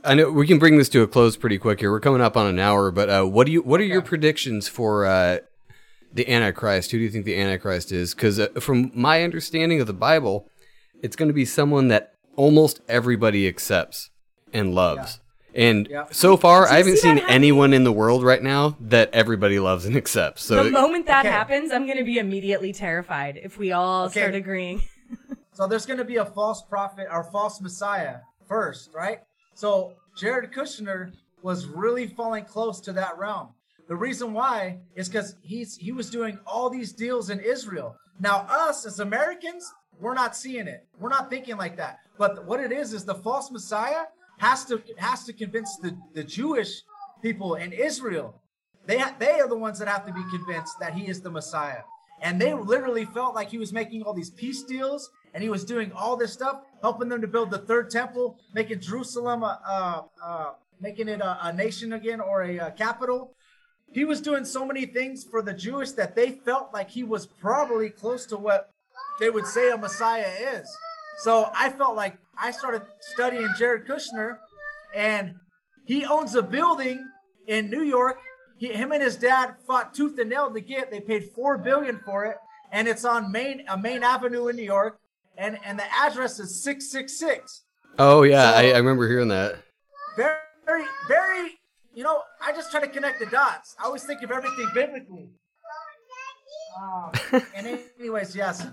I 0.04 0.14
know 0.14 0.30
we 0.30 0.46
can 0.46 0.58
bring 0.58 0.78
this 0.78 0.88
to 0.90 1.02
a 1.02 1.06
close 1.06 1.36
pretty 1.36 1.58
quick 1.58 1.80
here. 1.80 1.90
We're 1.90 2.00
coming 2.00 2.20
up 2.20 2.36
on 2.36 2.46
an 2.46 2.58
hour, 2.58 2.90
but 2.90 3.10
uh, 3.10 3.24
what 3.24 3.46
do 3.46 3.52
you 3.52 3.62
what 3.62 3.80
are 3.80 3.84
your 3.84 4.02
predictions 4.02 4.68
for 4.68 5.04
uh, 5.04 5.38
the 6.12 6.28
Antichrist? 6.30 6.90
Who 6.90 6.98
do 6.98 7.04
you 7.04 7.10
think 7.10 7.24
the 7.24 7.38
Antichrist 7.38 7.92
is? 7.92 8.14
Because 8.14 8.40
uh, 8.40 8.48
from 8.60 8.90
my 8.94 9.22
understanding 9.22 9.80
of 9.80 9.86
the 9.86 9.92
Bible, 9.92 10.48
it's 11.02 11.16
going 11.16 11.28
to 11.28 11.34
be 11.34 11.44
someone 11.44 11.88
that 11.88 12.14
almost 12.36 12.80
everybody 12.88 13.46
accepts 13.46 14.10
and 14.52 14.74
loves. 14.74 15.20
And 15.54 15.86
Yeah. 15.88 16.06
so 16.10 16.36
far, 16.36 16.66
I 16.66 16.78
haven't 16.78 16.96
see 16.96 17.02
seen 17.02 17.18
anyone 17.28 17.72
in 17.72 17.84
the 17.84 17.92
world 17.92 18.24
right 18.24 18.42
now 18.42 18.76
that 18.80 19.10
everybody 19.12 19.58
loves 19.58 19.84
and 19.86 19.96
accepts. 20.02 20.42
So 20.44 20.64
the 20.64 20.70
moment 20.70 21.06
that 21.06 21.24
Okay. 21.24 21.32
happens, 21.32 21.72
I'm 21.72 21.86
going 21.86 21.98
to 21.98 22.04
be 22.04 22.18
immediately 22.18 22.72
terrified 22.72 23.38
if 23.42 23.56
we 23.56 23.72
all 23.72 24.06
Okay. 24.06 24.20
start 24.20 24.34
agreeing. 24.34 24.82
So 25.56 25.68
there's 25.68 25.86
going 25.86 26.00
to 26.00 26.04
be 26.04 26.16
a 26.16 26.24
false 26.26 26.62
prophet 26.62 27.06
or 27.08 27.22
false 27.30 27.60
messiah 27.60 28.16
first, 28.48 28.90
right? 28.92 29.20
So 29.54 29.92
Jared 30.16 30.50
Kushner 30.52 31.12
was 31.42 31.66
really 31.66 32.08
falling 32.08 32.44
close 32.44 32.80
to 32.80 32.92
that 32.94 33.16
realm. 33.18 33.50
The 33.86 33.94
reason 33.94 34.32
why 34.32 34.80
is 34.96 35.08
because 35.08 35.36
he's 35.42 35.76
he 35.76 35.92
was 35.92 36.10
doing 36.10 36.40
all 36.44 36.70
these 36.70 36.92
deals 36.92 37.30
in 37.30 37.38
Israel. 37.38 37.94
Now 38.18 38.46
us 38.50 38.84
as 38.84 38.98
Americans, 38.98 39.72
we're 40.00 40.14
not 40.14 40.34
seeing 40.36 40.66
it. 40.66 40.88
We're 40.98 41.08
not 41.10 41.30
thinking 41.30 41.56
like 41.56 41.76
that. 41.76 41.98
But 42.18 42.44
what 42.46 42.58
it 42.58 42.72
is 42.72 42.92
is 42.92 43.04
the 43.04 43.14
false 43.14 43.52
messiah 43.52 44.06
has 44.38 44.64
to 44.66 44.82
has 44.96 45.24
to 45.24 45.32
convince 45.32 45.76
the, 45.76 45.96
the 46.14 46.24
Jewish 46.24 46.82
people 47.22 47.54
in 47.54 47.72
Israel. 47.72 48.40
They 48.86 48.98
ha- 48.98 49.14
they 49.18 49.40
are 49.40 49.48
the 49.48 49.56
ones 49.56 49.78
that 49.78 49.88
have 49.88 50.06
to 50.06 50.12
be 50.12 50.22
convinced 50.30 50.78
that 50.80 50.94
he 50.94 51.08
is 51.08 51.20
the 51.20 51.30
Messiah. 51.30 51.82
And 52.20 52.40
they 52.40 52.54
literally 52.54 53.04
felt 53.04 53.34
like 53.34 53.50
he 53.50 53.58
was 53.58 53.72
making 53.72 54.02
all 54.02 54.14
these 54.14 54.30
peace 54.30 54.62
deals 54.62 55.10
and 55.32 55.42
he 55.42 55.48
was 55.48 55.64
doing 55.64 55.90
all 55.92 56.16
this 56.16 56.32
stuff, 56.32 56.62
helping 56.80 57.08
them 57.08 57.20
to 57.20 57.26
build 57.26 57.50
the 57.50 57.58
third 57.58 57.90
temple, 57.90 58.38
making 58.54 58.80
Jerusalem 58.80 59.42
a, 59.42 59.60
a, 59.66 60.24
a 60.24 60.54
making 60.80 61.08
it 61.08 61.20
a, 61.20 61.48
a 61.48 61.52
nation 61.52 61.92
again 61.92 62.20
or 62.20 62.42
a, 62.42 62.58
uh 62.58 62.70
capital. 62.70 63.34
He 63.92 64.04
was 64.04 64.20
doing 64.20 64.44
so 64.44 64.66
many 64.66 64.86
things 64.86 65.24
for 65.24 65.40
the 65.40 65.52
Jewish 65.52 65.92
that 65.92 66.16
they 66.16 66.32
felt 66.32 66.72
like 66.72 66.90
he 66.90 67.04
was 67.04 67.26
probably 67.26 67.90
close 67.90 68.26
to 68.26 68.36
what 68.36 68.70
they 69.20 69.30
would 69.30 69.46
say 69.46 69.70
a 69.70 69.76
Messiah 69.76 70.32
is. 70.54 70.68
So 71.18 71.50
I 71.54 71.70
felt 71.70 71.96
like 71.96 72.18
I 72.38 72.50
started 72.50 72.82
studying 73.00 73.48
Jared 73.56 73.86
Kushner, 73.86 74.38
and 74.94 75.34
he 75.84 76.04
owns 76.04 76.34
a 76.34 76.42
building 76.42 77.06
in 77.46 77.70
New 77.70 77.82
York. 77.82 78.18
He, 78.56 78.68
him 78.72 78.92
and 78.92 79.02
his 79.02 79.16
dad 79.16 79.54
fought 79.66 79.94
tooth 79.94 80.18
and 80.18 80.30
nail 80.30 80.52
to 80.52 80.60
get. 80.60 80.90
They 80.90 81.00
paid 81.00 81.30
four 81.34 81.58
billion 81.58 82.00
for 82.04 82.24
it, 82.24 82.36
and 82.72 82.88
it's 82.88 83.04
on 83.04 83.30
Main 83.32 83.64
a 83.68 83.76
Main 83.78 84.02
Avenue 84.02 84.48
in 84.48 84.56
New 84.56 84.62
York, 84.64 84.98
and 85.38 85.58
and 85.64 85.78
the 85.78 85.84
address 85.94 86.38
is 86.38 86.62
six 86.62 86.90
six 86.90 87.18
six. 87.18 87.62
Oh 87.98 88.22
yeah, 88.22 88.50
So- 88.50 88.56
I, 88.58 88.62
I 88.70 88.76
remember 88.78 89.08
hearing 89.08 89.28
that. 89.28 89.56
Very 90.16 90.36
very 90.66 90.84
very. 91.08 91.58
You 91.94 92.02
know, 92.02 92.22
I 92.44 92.50
just 92.52 92.72
try 92.72 92.80
to 92.80 92.88
connect 92.88 93.20
the 93.20 93.26
dots. 93.26 93.76
I 93.78 93.84
always 93.84 94.02
think 94.02 94.20
of 94.22 94.32
everything 94.32 94.68
biblically. 94.74 95.28
Um, 96.76 97.12
and 97.54 97.78
anyways, 98.00 98.34
yes. 98.34 98.66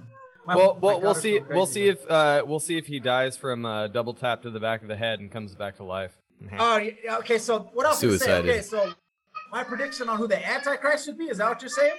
My- 0.45 0.55
well, 0.55 0.73
my 0.73 0.79
well, 0.81 1.01
we'll 1.01 1.15
see. 1.15 1.39
going 1.39 1.55
We'll 1.55 1.65
see 1.65 1.87
if 1.87 2.09
uh, 2.09 2.43
we'll 2.45 2.59
see 2.59 2.77
if 2.77 2.87
he 2.87 2.99
dies 2.99 3.37
from 3.37 3.65
uh, 3.65 3.87
double 3.87 4.13
tap 4.13 4.41
to 4.43 4.49
the 4.49 4.59
back 4.59 4.81
of 4.81 4.87
the 4.87 4.95
head 4.95 5.19
and 5.19 5.31
comes 5.31 5.53
back 5.55 5.77
to 5.77 5.83
life. 5.83 6.17
Oh, 6.57 6.77
yeah, 6.77 7.17
okay. 7.17 7.37
So 7.37 7.69
what 7.73 7.85
else 7.85 7.99
to 7.99 8.17
say? 8.17 8.37
Okay, 8.37 8.61
so 8.61 8.93
my 9.51 9.63
prediction 9.63 10.09
on 10.09 10.17
who 10.17 10.27
the 10.27 10.43
Antichrist 10.43 11.05
should 11.05 11.17
be 11.17 11.25
is 11.25 11.37
that 11.37 11.47
what 11.49 11.61
you're 11.61 11.69
saying? 11.69 11.93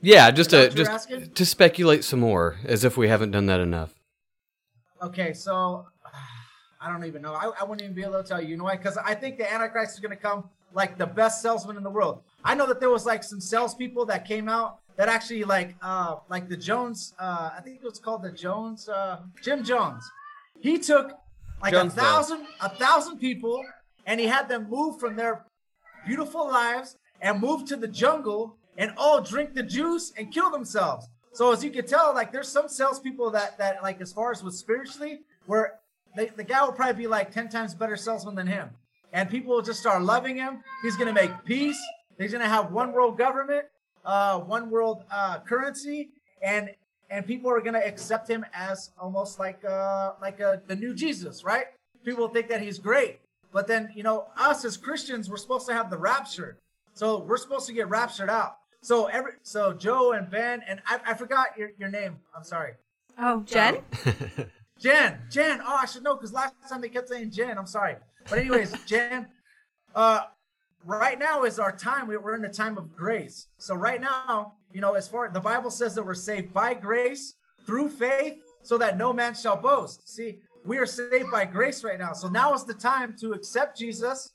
Yeah, 0.00 0.30
just 0.30 0.50
to 0.50 0.70
just 0.70 0.90
asking? 0.90 1.30
to 1.32 1.46
speculate 1.46 2.04
some 2.04 2.20
more, 2.20 2.56
as 2.64 2.84
if 2.84 2.96
we 2.96 3.08
haven't 3.08 3.32
done 3.32 3.46
that 3.46 3.60
enough. 3.60 3.94
Okay, 5.02 5.32
so 5.32 5.86
I 6.80 6.90
don't 6.90 7.04
even 7.04 7.22
know. 7.22 7.34
I, 7.34 7.50
I 7.60 7.64
wouldn't 7.64 7.82
even 7.82 7.94
be 7.94 8.02
able 8.02 8.22
to 8.22 8.28
tell 8.28 8.40
you. 8.40 8.48
You 8.48 8.56
know 8.56 8.64
why? 8.64 8.76
Because 8.76 8.96
I 8.96 9.14
think 9.14 9.38
the 9.38 9.50
Antichrist 9.52 9.94
is 9.94 10.00
going 10.00 10.16
to 10.16 10.22
come 10.22 10.48
like 10.72 10.98
the 10.98 11.06
best 11.06 11.42
salesman 11.42 11.76
in 11.76 11.82
the 11.82 11.90
world. 11.90 12.22
I 12.44 12.54
know 12.54 12.66
that 12.66 12.80
there 12.80 12.90
was 12.90 13.04
like 13.06 13.24
some 13.24 13.40
salespeople 13.40 14.06
that 14.06 14.26
came 14.26 14.48
out 14.48 14.80
that 14.96 15.08
actually 15.08 15.44
like 15.44 15.76
uh 15.82 16.16
like 16.28 16.48
the 16.48 16.56
Jones. 16.56 17.14
Uh, 17.18 17.50
I 17.56 17.60
think 17.62 17.76
it 17.76 17.84
was 17.84 17.98
called 17.98 18.22
the 18.22 18.32
Jones. 18.32 18.88
Uh, 18.88 19.20
Jim 19.42 19.62
Jones. 19.64 20.04
He 20.60 20.78
took 20.78 21.12
like 21.62 21.74
a 21.74 21.88
thousand 21.90 22.46
a 22.60 22.68
thousand 22.68 23.18
people 23.18 23.62
and 24.06 24.20
he 24.20 24.26
had 24.26 24.48
them 24.48 24.68
move 24.70 24.98
from 24.98 25.16
their 25.16 25.44
beautiful 26.06 26.46
lives 26.46 26.96
and 27.20 27.40
move 27.40 27.64
to 27.66 27.76
the 27.76 27.88
jungle 27.88 28.56
and 28.78 28.92
all 28.96 29.20
drink 29.20 29.54
the 29.54 29.62
juice 29.62 30.12
and 30.16 30.32
kill 30.32 30.50
themselves. 30.50 31.08
So 31.32 31.52
as 31.52 31.62
you 31.62 31.70
can 31.70 31.86
tell, 31.86 32.14
like 32.14 32.32
there's 32.32 32.48
some 32.48 32.68
salespeople 32.68 33.30
that 33.32 33.58
that 33.58 33.82
like 33.82 34.00
as 34.00 34.12
far 34.12 34.30
as 34.30 34.42
with 34.42 34.54
spiritually, 34.54 35.20
where 35.46 35.74
they, 36.16 36.26
the 36.28 36.44
guy 36.44 36.64
will 36.64 36.72
probably 36.72 37.02
be 37.02 37.06
like 37.06 37.30
ten 37.30 37.48
times 37.48 37.74
better 37.74 37.96
salesman 37.96 38.34
than 38.34 38.46
him, 38.46 38.70
and 39.12 39.28
people 39.28 39.54
will 39.54 39.62
just 39.62 39.80
start 39.80 40.02
loving 40.02 40.36
him. 40.36 40.62
He's 40.82 40.96
gonna 40.96 41.12
make 41.12 41.30
peace. 41.44 41.78
He's 42.18 42.32
gonna 42.32 42.48
have 42.48 42.72
one 42.72 42.92
world 42.92 43.18
government, 43.18 43.66
uh, 44.06 44.38
one 44.38 44.70
world 44.70 45.04
uh, 45.10 45.40
currency, 45.40 46.10
and 46.42 46.70
and 47.10 47.26
people 47.26 47.50
are 47.50 47.60
gonna 47.60 47.82
accept 47.84 48.28
him 48.28 48.44
as 48.54 48.90
almost 48.98 49.38
like 49.38 49.62
uh 49.64 50.12
like 50.22 50.40
a, 50.40 50.62
the 50.66 50.76
new 50.76 50.94
Jesus, 50.94 51.44
right? 51.44 51.66
People 52.04 52.28
think 52.28 52.48
that 52.48 52.62
he's 52.62 52.78
great, 52.78 53.20
but 53.52 53.66
then 53.66 53.92
you 53.94 54.02
know 54.02 54.28
us 54.38 54.64
as 54.64 54.76
Christians, 54.76 55.28
we're 55.28 55.36
supposed 55.36 55.66
to 55.66 55.74
have 55.74 55.90
the 55.90 55.98
rapture, 55.98 56.56
so 56.94 57.18
we're 57.18 57.36
supposed 57.36 57.66
to 57.66 57.72
get 57.72 57.88
raptured 57.88 58.30
out. 58.30 58.56
So 58.80 59.06
every 59.06 59.32
so 59.42 59.72
Joe 59.72 60.12
and 60.12 60.30
Ben 60.30 60.62
and 60.68 60.80
I, 60.86 61.00
I 61.08 61.14
forgot 61.14 61.48
your, 61.58 61.70
your 61.76 61.88
name. 61.90 62.18
I'm 62.36 62.44
sorry. 62.44 62.74
Oh, 63.18 63.40
Jen? 63.40 63.78
Jen, 64.78 65.18
Jen. 65.30 65.60
Oh, 65.60 65.78
I 65.82 65.86
should 65.86 66.02
know 66.02 66.14
because 66.14 66.32
last 66.32 66.54
time 66.68 66.80
they 66.80 66.88
kept 66.88 67.08
saying 67.08 67.30
Jen. 67.30 67.58
I'm 67.58 67.66
sorry. 67.66 67.96
But 68.28 68.38
anyways, 68.38 68.72
Jen, 68.86 69.26
uh, 69.94 70.20
right 70.86 71.18
now 71.18 71.44
is 71.44 71.58
our 71.58 71.72
time. 71.76 72.06
We- 72.06 72.16
We're 72.16 72.36
in 72.36 72.44
a 72.44 72.52
time 72.52 72.78
of 72.78 72.94
grace. 72.96 73.48
So 73.58 73.74
right 73.74 74.00
now, 74.00 74.54
you 74.72 74.80
know, 74.80 74.94
as 74.94 75.08
far 75.08 75.28
the 75.30 75.40
Bible 75.40 75.70
says 75.70 75.94
that 75.94 76.04
we're 76.04 76.14
saved 76.14 76.52
by 76.52 76.74
grace 76.74 77.34
through 77.66 77.90
faith, 77.90 78.38
so 78.62 78.76
that 78.78 78.96
no 78.98 79.12
man 79.12 79.34
shall 79.34 79.56
boast. 79.56 80.08
See, 80.08 80.40
we 80.64 80.78
are 80.78 80.86
saved 80.86 81.30
by 81.30 81.44
grace 81.44 81.84
right 81.84 81.98
now. 81.98 82.12
So 82.12 82.28
now 82.28 82.52
is 82.54 82.64
the 82.64 82.74
time 82.74 83.14
to 83.20 83.32
accept 83.32 83.78
Jesus. 83.78 84.32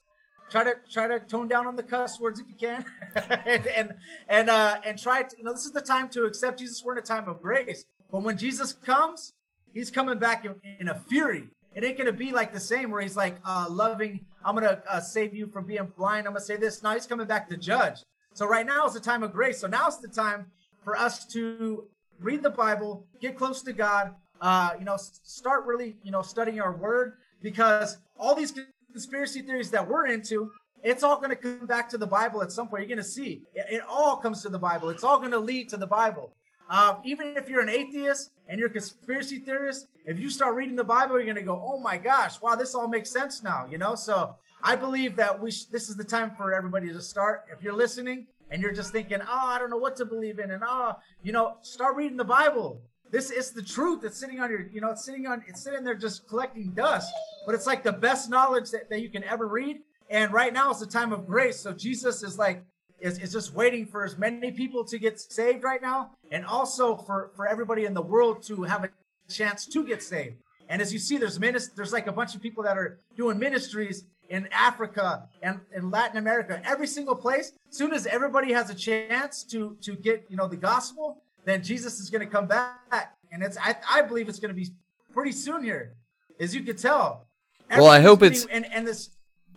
Try 0.50 0.64
to 0.66 0.76
try 0.90 1.08
to 1.08 1.20
tone 1.20 1.48
down 1.48 1.66
on 1.68 1.76
the 1.76 1.84
cuss 1.84 2.20
words 2.20 2.40
if 2.40 2.48
you 2.50 2.56
can, 2.56 2.84
and 3.46 3.68
and 3.68 3.94
and 4.28 4.50
uh, 4.50 4.80
and 4.86 4.98
try 5.00 5.24
to. 5.24 5.38
You 5.38 5.44
know, 5.46 5.54
this 5.54 5.66
is 5.66 5.72
the 5.72 5.82
time 5.82 6.10
to 6.10 6.24
accept 6.26 6.60
Jesus. 6.60 6.82
We're 6.84 6.94
in 6.94 7.00
a 7.00 7.02
time 7.02 7.28
of 7.30 7.42
grace. 7.42 7.86
But 8.12 8.24
when 8.24 8.38
Jesus 8.38 8.74
comes, 8.74 9.34
he's 9.74 9.90
coming 9.90 10.20
back 10.20 10.44
in, 10.44 10.56
in 10.80 10.90
a 10.90 10.96
fury. 10.96 11.48
It 11.74 11.84
ain't 11.84 11.98
gonna 11.98 12.12
be 12.12 12.32
like 12.32 12.54
the 12.54 12.60
same 12.60 12.92
where 12.92 13.02
he's 13.02 13.16
like 13.16 13.38
uh, 13.46 13.68
loving. 13.70 14.26
I'm 14.44 14.56
gonna 14.56 14.82
uh, 14.90 15.00
save 15.00 15.34
you 15.34 15.48
from 15.48 15.66
being 15.66 15.88
blind. 15.98 16.28
I'm 16.28 16.34
gonna 16.34 16.46
say 16.46 16.58
this. 16.58 16.84
Now 16.84 16.94
he's 16.94 17.06
coming 17.06 17.28
back 17.28 17.48
to 17.50 17.58
judge. 17.58 18.00
So 18.34 18.46
right 18.46 18.66
now 18.66 18.86
is 18.86 18.94
the 18.94 19.00
time 19.00 19.24
of 19.24 19.34
grace. 19.34 19.60
So 19.60 19.68
now's 19.68 20.00
the 20.00 20.08
time 20.08 20.48
for 20.84 20.98
us 20.98 21.26
to 21.28 21.88
read 22.20 22.44
the 22.44 22.50
Bible, 22.50 23.06
get 23.20 23.38
close 23.38 23.62
to 23.64 23.74
God. 23.74 24.16
Uh, 24.40 24.72
you 24.80 24.86
know, 24.86 24.98
start 24.98 25.66
really, 25.66 25.96
you 26.04 26.12
know, 26.12 26.22
studying 26.22 26.60
our 26.60 26.76
Word 26.76 27.14
because 27.42 27.98
all 28.18 28.34
these 28.36 28.54
conspiracy 28.92 29.42
theories 29.42 29.70
that 29.72 29.88
we're 29.88 30.08
into, 30.08 30.52
it's 30.84 31.04
all 31.04 31.18
going 31.18 31.30
to 31.30 31.36
come 31.36 31.68
back 31.68 31.88
to 31.90 31.98
the 31.98 32.08
Bible 32.08 32.42
at 32.42 32.52
some 32.52 32.68
point. 32.68 32.82
You're 32.82 32.96
going 32.96 33.06
to 33.06 33.12
see 33.12 33.44
it, 33.54 33.66
it 33.70 33.82
all 33.88 34.18
comes 34.18 34.42
to 34.44 34.50
the 34.50 34.58
Bible. 34.58 34.90
It's 34.90 35.04
all 35.04 35.20
going 35.20 35.32
to 35.32 35.40
lead 35.40 35.70
to 35.70 35.78
the 35.78 35.88
Bible. 35.88 36.34
Um, 36.72 37.02
even 37.04 37.36
if 37.36 37.50
you're 37.50 37.62
an 37.62 37.70
atheist 37.70 38.32
and 38.48 38.58
you're 38.58 38.70
a 38.70 38.72
conspiracy 38.72 39.40
theorist, 39.40 39.88
if 40.06 40.18
you 40.18 40.30
start 40.30 40.56
reading 40.56 40.78
the 40.78 40.86
Bible, 40.86 41.18
you're 41.18 41.26
going 41.26 41.36
to 41.36 41.42
go, 41.42 41.62
"Oh 41.62 41.78
my 41.78 41.98
gosh, 41.98 42.42
wow, 42.42 42.56
this 42.56 42.74
all 42.74 42.88
makes 42.88 43.12
sense 43.12 43.44
now." 43.44 43.68
You 43.70 43.78
know, 43.78 43.94
so 43.94 44.36
I 44.64 44.78
believe 44.78 45.18
that 45.18 45.40
we 45.40 45.52
sh- 45.52 45.66
this 45.66 45.90
is 45.90 45.98
the 45.98 46.06
time 46.06 46.32
for 46.32 46.54
everybody 46.54 46.88
to 46.88 47.02
start. 47.02 47.44
If 47.54 47.62
you're 47.62 47.74
listening 47.74 48.28
and 48.50 48.62
you're 48.62 48.72
just 48.72 48.94
thinking, 48.94 49.20
"Oh, 49.22 49.48
I 49.48 49.60
don't 49.60 49.70
know 49.70 49.78
what 49.78 49.98
to 49.98 50.06
believe 50.06 50.40
in," 50.40 50.52
and 50.52 50.64
oh, 50.66 50.96
you 51.22 51.34
know, 51.34 51.58
start 51.62 51.98
reading 51.98 52.16
the 52.16 52.24
Bible. 52.24 52.82
This 53.12 53.32
is 53.32 53.52
the 53.52 53.62
truth. 53.62 54.06
It's 54.06 54.18
sitting 54.18 54.40
on 54.40 54.50
your, 54.50 54.62
you 54.72 54.80
know, 54.80 54.92
it's 54.92 55.04
sitting 55.04 55.28
on, 55.28 55.44
it's 55.46 55.62
sitting 55.62 55.84
there 55.84 55.96
just 55.96 56.30
collecting 56.30 56.72
dust. 56.72 57.12
But 57.46 57.56
it's 57.56 57.68
like 57.68 57.84
the 57.84 57.92
best 57.92 58.30
knowledge 58.30 58.72
that, 58.72 58.90
that 58.90 59.02
you 59.02 59.10
can 59.10 59.26
ever 59.26 59.48
read. 59.48 59.80
And 60.10 60.32
right 60.32 60.54
now 60.54 60.72
it's 60.72 60.80
the 60.80 60.86
time 60.86 61.12
of 61.12 61.28
grace. 61.28 61.60
So 61.60 61.74
Jesus 61.74 62.24
is 62.24 62.38
like, 62.38 62.64
is, 63.02 63.18
is 63.20 63.32
just 63.34 63.54
waiting 63.54 63.86
for 63.86 64.04
as 64.06 64.18
many 64.18 64.52
people 64.52 64.84
to 64.86 64.98
get 65.00 65.20
saved 65.20 65.64
right 65.64 65.82
now, 65.82 66.12
and 66.32 66.46
also 66.46 66.96
for 66.96 67.32
for 67.36 67.48
everybody 67.48 67.86
in 67.86 67.94
the 67.94 68.02
world 68.02 68.44
to 68.44 68.64
have 68.64 68.84
a 68.84 68.90
chance 69.32 69.66
to 69.66 69.84
get 69.86 70.02
saved. 70.04 70.36
And 70.70 70.82
as 70.82 70.94
you 70.94 71.00
see, 71.00 71.18
there's 71.18 71.38
minis- 71.40 71.74
there's 71.76 71.92
like 71.94 72.08
a 72.08 72.12
bunch 72.12 72.36
of 72.36 72.42
people 72.42 72.64
that 72.64 72.78
are 72.78 73.00
doing 73.18 73.38
ministries 73.40 74.06
in 74.30 74.48
Africa 74.54 75.28
and 75.42 75.60
in 75.76 75.92
Latin 75.92 76.18
America, 76.18 76.62
every 76.64 76.88
single 76.88 77.16
place. 77.16 77.52
Soon 77.70 77.92
as 77.92 78.06
everybody 78.08 78.54
has 78.54 78.70
a 78.70 78.76
chance 78.76 79.44
to 79.46 79.76
to 79.82 79.96
get 79.96 80.26
you 80.30 80.38
know 80.38 80.48
the 80.48 80.56
gospel, 80.72 81.22
then 81.46 81.64
Jesus 81.64 82.00
is 82.00 82.10
going 82.10 82.26
to 82.26 82.32
come 82.32 82.48
back, 82.48 83.16
and 83.32 83.44
it's 83.44 83.58
I, 83.58 83.76
I 83.90 84.02
believe 84.04 84.30
it's 84.30 84.40
going 84.40 84.56
to 84.56 84.62
be 84.64 84.70
pretty 85.12 85.32
soon 85.34 85.64
here, 85.64 85.94
as 86.40 86.56
you 86.56 86.62
can 86.64 86.78
tell. 86.78 87.26
Well, 87.70 87.88
I 87.88 88.00
hope 88.02 88.22
it's- 88.22 88.46
and 88.52 88.66
and 88.72 88.88
this 88.88 89.10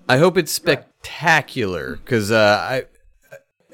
I 0.08 0.18
hope 0.18 0.36
it's 0.36 0.52
spectacular 0.52 1.96
because 1.96 2.30
uh, 2.30 2.58
I, 2.60 2.84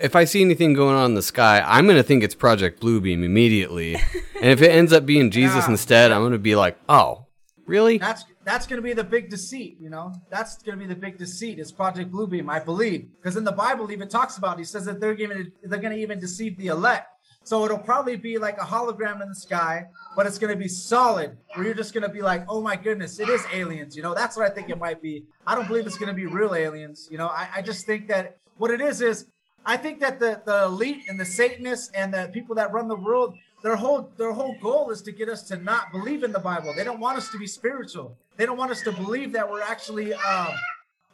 if 0.00 0.16
I 0.16 0.24
see 0.24 0.40
anything 0.40 0.72
going 0.74 0.96
on 0.96 1.06
in 1.06 1.14
the 1.14 1.22
sky, 1.22 1.62
I'm 1.66 1.86
gonna 1.86 2.02
think 2.02 2.22
it's 2.22 2.34
Project 2.34 2.80
Bluebeam 2.80 3.24
immediately, 3.24 3.94
and 4.40 4.50
if 4.50 4.62
it 4.62 4.70
ends 4.70 4.92
up 4.92 5.06
being 5.06 5.30
Jesus 5.30 5.64
Yeah. 5.64 5.70
instead, 5.70 6.12
I'm 6.12 6.22
gonna 6.22 6.38
be 6.38 6.56
like, 6.56 6.78
oh, 6.88 7.26
really? 7.66 7.98
That's 7.98 8.24
that's 8.44 8.66
going 8.66 8.78
to 8.78 8.82
be 8.82 8.94
the 8.94 9.04
big 9.04 9.30
deceit, 9.30 9.76
you 9.80 9.90
know. 9.90 10.12
That's 10.30 10.56
going 10.62 10.78
to 10.78 10.82
be 10.84 10.92
the 10.92 10.98
big 10.98 11.18
deceit. 11.18 11.58
Is 11.58 11.70
Project 11.70 12.10
Bluebeam, 12.10 12.50
I 12.50 12.58
believe, 12.58 13.08
because 13.16 13.36
in 13.36 13.44
the 13.44 13.52
Bible 13.52 13.92
even 13.92 14.08
talks 14.08 14.38
about. 14.38 14.56
It. 14.56 14.60
He 14.60 14.64
says 14.64 14.86
that 14.86 15.00
they're 15.00 15.14
giving 15.14 15.52
they're 15.62 15.78
going 15.78 15.94
to 15.94 16.02
even 16.02 16.18
deceive 16.18 16.56
the 16.56 16.68
elect. 16.68 17.06
So 17.42 17.64
it'll 17.64 17.78
probably 17.78 18.16
be 18.16 18.38
like 18.38 18.58
a 18.58 18.64
hologram 18.64 19.22
in 19.22 19.28
the 19.28 19.34
sky, 19.34 19.86
but 20.14 20.26
it's 20.26 20.38
going 20.38 20.52
to 20.52 20.58
be 20.58 20.68
solid. 20.68 21.38
Where 21.54 21.64
you're 21.64 21.74
just 21.74 21.94
going 21.94 22.02
to 22.02 22.08
be 22.12 22.22
like, 22.22 22.44
oh 22.48 22.60
my 22.60 22.76
goodness, 22.76 23.18
it 23.18 23.28
is 23.28 23.44
aliens. 23.52 23.96
You 23.96 24.02
know, 24.02 24.14
that's 24.14 24.36
what 24.36 24.50
I 24.50 24.54
think 24.54 24.68
it 24.68 24.78
might 24.78 25.00
be. 25.00 25.24
I 25.46 25.54
don't 25.54 25.66
believe 25.66 25.86
it's 25.86 25.96
going 25.96 26.08
to 26.08 26.14
be 26.14 26.26
real 26.26 26.54
aliens. 26.54 27.08
You 27.10 27.18
know, 27.18 27.28
I, 27.28 27.48
I 27.56 27.62
just 27.62 27.86
think 27.86 28.08
that 28.08 28.36
what 28.58 28.70
it 28.70 28.80
is 28.80 29.00
is 29.00 29.26
I 29.64 29.76
think 29.76 30.00
that 30.00 30.18
the 30.18 30.40
the 30.44 30.64
elite 30.64 31.02
and 31.08 31.18
the 31.18 31.24
Satanists 31.24 31.90
and 31.94 32.12
the 32.12 32.30
people 32.32 32.54
that 32.56 32.72
run 32.72 32.88
the 32.88 32.96
world, 32.96 33.34
their 33.62 33.76
whole 33.76 34.10
their 34.16 34.32
whole 34.32 34.56
goal 34.60 34.90
is 34.90 35.02
to 35.02 35.12
get 35.12 35.28
us 35.28 35.42
to 35.44 35.56
not 35.56 35.92
believe 35.92 36.22
in 36.24 36.32
the 36.32 36.38
Bible. 36.38 36.72
They 36.76 36.84
don't 36.84 37.00
want 37.00 37.18
us 37.18 37.28
to 37.30 37.38
be 37.38 37.46
spiritual. 37.46 38.16
They 38.36 38.46
don't 38.46 38.56
want 38.56 38.70
us 38.70 38.82
to 38.82 38.92
believe 38.92 39.32
that 39.32 39.48
we're 39.50 39.62
actually 39.62 40.14
um, 40.14 40.48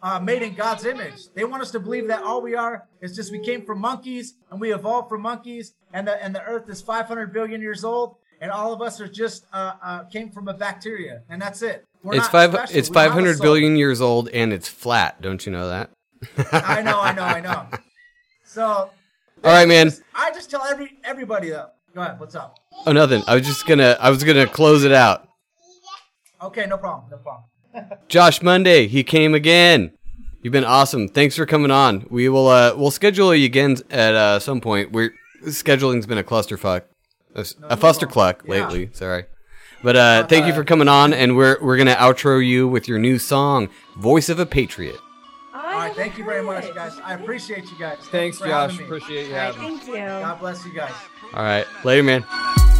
uh, 0.02 0.20
made 0.20 0.42
in 0.42 0.54
God's 0.54 0.84
image. 0.84 1.28
They 1.34 1.44
want 1.44 1.62
us 1.62 1.72
to 1.72 1.80
believe 1.80 2.06
that 2.08 2.22
all 2.22 2.40
we 2.40 2.54
are 2.54 2.86
is 3.00 3.16
just 3.16 3.32
we 3.32 3.40
came 3.40 3.64
from 3.64 3.80
monkeys 3.80 4.34
and 4.50 4.60
we 4.60 4.72
evolved 4.72 5.08
from 5.08 5.22
monkeys, 5.22 5.74
and 5.92 6.06
the 6.06 6.22
and 6.22 6.34
the 6.34 6.42
Earth 6.42 6.68
is 6.68 6.80
500 6.80 7.32
billion 7.32 7.60
years 7.60 7.82
old, 7.84 8.16
and 8.40 8.50
all 8.52 8.72
of 8.72 8.80
us 8.80 9.00
are 9.00 9.08
just 9.08 9.46
uh, 9.52 9.72
uh, 9.82 10.04
came 10.04 10.30
from 10.30 10.46
a 10.48 10.54
bacteria, 10.54 11.22
and 11.28 11.42
that's 11.42 11.62
it. 11.62 11.84
We're 12.02 12.14
it's 12.14 12.24
not 12.24 12.32
five. 12.32 12.52
special. 12.52 12.76
It's 12.76 12.88
We 12.88 12.94
don't 12.94 13.02
have 13.02 13.10
a 13.10 13.14
500 13.14 13.36
soul. 13.38 13.44
billion 13.44 13.76
years 13.76 14.00
old, 14.00 14.28
and 14.28 14.52
it's 14.52 14.68
flat. 14.68 15.20
Don't 15.20 15.44
you 15.44 15.50
know 15.50 15.68
that? 15.68 15.90
I 16.52 16.80
know, 16.82 17.00
I 17.00 17.12
know, 17.12 17.22
I 17.24 17.40
know. 17.40 17.66
So, 18.56 18.64
All 18.64 18.90
right, 19.44 19.68
man. 19.68 19.92
I 20.14 20.30
just 20.30 20.50
tell 20.50 20.62
every 20.62 20.96
everybody 21.04 21.50
though. 21.50 21.68
Go 21.94 22.00
ahead. 22.00 22.18
What's 22.18 22.34
up? 22.34 22.58
Oh, 22.86 22.92
nothing. 22.92 23.22
I 23.26 23.34
was 23.34 23.46
just 23.46 23.66
gonna. 23.66 23.98
I 24.00 24.08
was 24.08 24.24
gonna 24.24 24.46
close 24.46 24.82
it 24.82 24.92
out. 24.92 25.28
Okay, 26.40 26.64
no 26.64 26.78
problem, 26.78 27.10
no 27.10 27.18
problem. 27.18 27.98
Josh 28.08 28.40
Monday, 28.40 28.86
he 28.86 29.04
came 29.04 29.34
again. 29.34 29.92
You've 30.40 30.54
been 30.54 30.64
awesome. 30.64 31.06
Thanks 31.06 31.36
for 31.36 31.44
coming 31.44 31.70
on. 31.70 32.06
We 32.08 32.30
will. 32.30 32.48
Uh, 32.48 32.72
we'll 32.74 32.90
schedule 32.90 33.34
you 33.34 33.44
again 33.44 33.76
at 33.90 34.14
uh, 34.14 34.38
some 34.38 34.62
point. 34.62 34.90
We're 34.90 35.10
scheduling's 35.50 36.06
been 36.06 36.16
a 36.16 36.24
clusterfuck, 36.24 36.84
a 37.34 37.76
fustercluck 37.76 38.40
Yeah. 38.46 38.50
lately. 38.52 38.88
Sorry, 38.94 39.26
but 39.82 39.96
uh, 39.96 40.26
thank 40.28 40.46
you 40.46 40.54
for 40.54 40.64
coming 40.64 40.88
on, 40.88 41.12
and 41.12 41.36
we're 41.36 41.58
we're 41.60 41.76
gonna 41.76 41.96
outro 41.96 42.42
you 42.42 42.66
with 42.68 42.88
your 42.88 42.98
new 42.98 43.18
song, 43.18 43.68
"Voice 43.98 44.30
of 44.30 44.38
a 44.38 44.46
Patriot." 44.46 44.96
All 45.86 45.92
right, 45.92 46.02
thank 46.02 46.18
you 46.18 46.24
very 46.24 46.42
much, 46.42 46.74
guys. 46.74 46.98
I 46.98 47.14
appreciate 47.14 47.70
you 47.70 47.78
guys. 47.78 47.98
Thanks, 48.10 48.38
for 48.38 48.48
Josh. 48.48 48.80
Appreciate 48.80 49.28
you 49.28 49.34
having 49.34 49.62
me. 49.62 49.78
Thank 49.78 49.86
you. 49.86 49.94
God 49.94 50.40
bless 50.40 50.66
you 50.66 50.72
guys. 50.72 50.90
All 51.32 51.44
right, 51.44 51.64
later, 51.84 52.02
man. 52.02 52.24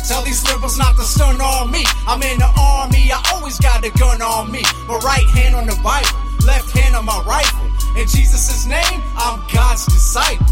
Tell 0.09 0.23
these 0.23 0.43
liberals 0.51 0.77
not 0.77 0.97
to 0.97 1.03
stun 1.03 1.41
on 1.41 1.71
me. 1.71 1.85
I'm 2.09 2.21
in 2.27 2.37
the 2.41 2.51
army, 2.59 3.13
I 3.15 3.23
always 3.33 3.61
got 3.61 3.87
a 3.87 3.91
gun 3.91 4.21
on 4.23 4.51
me. 4.51 4.63
My 4.89 4.99
right 5.07 5.27
hand 5.39 5.55
on 5.55 5.69
the 5.69 5.79
Bible, 5.85 6.19
left 6.45 6.77
hand 6.77 6.97
on 6.97 7.05
my 7.05 7.23
rifle. 7.23 7.71
In 7.95 8.09
Jesus' 8.09 8.67
name, 8.67 9.01
I'm 9.15 9.39
God's 9.55 9.87
disciple. 9.87 10.45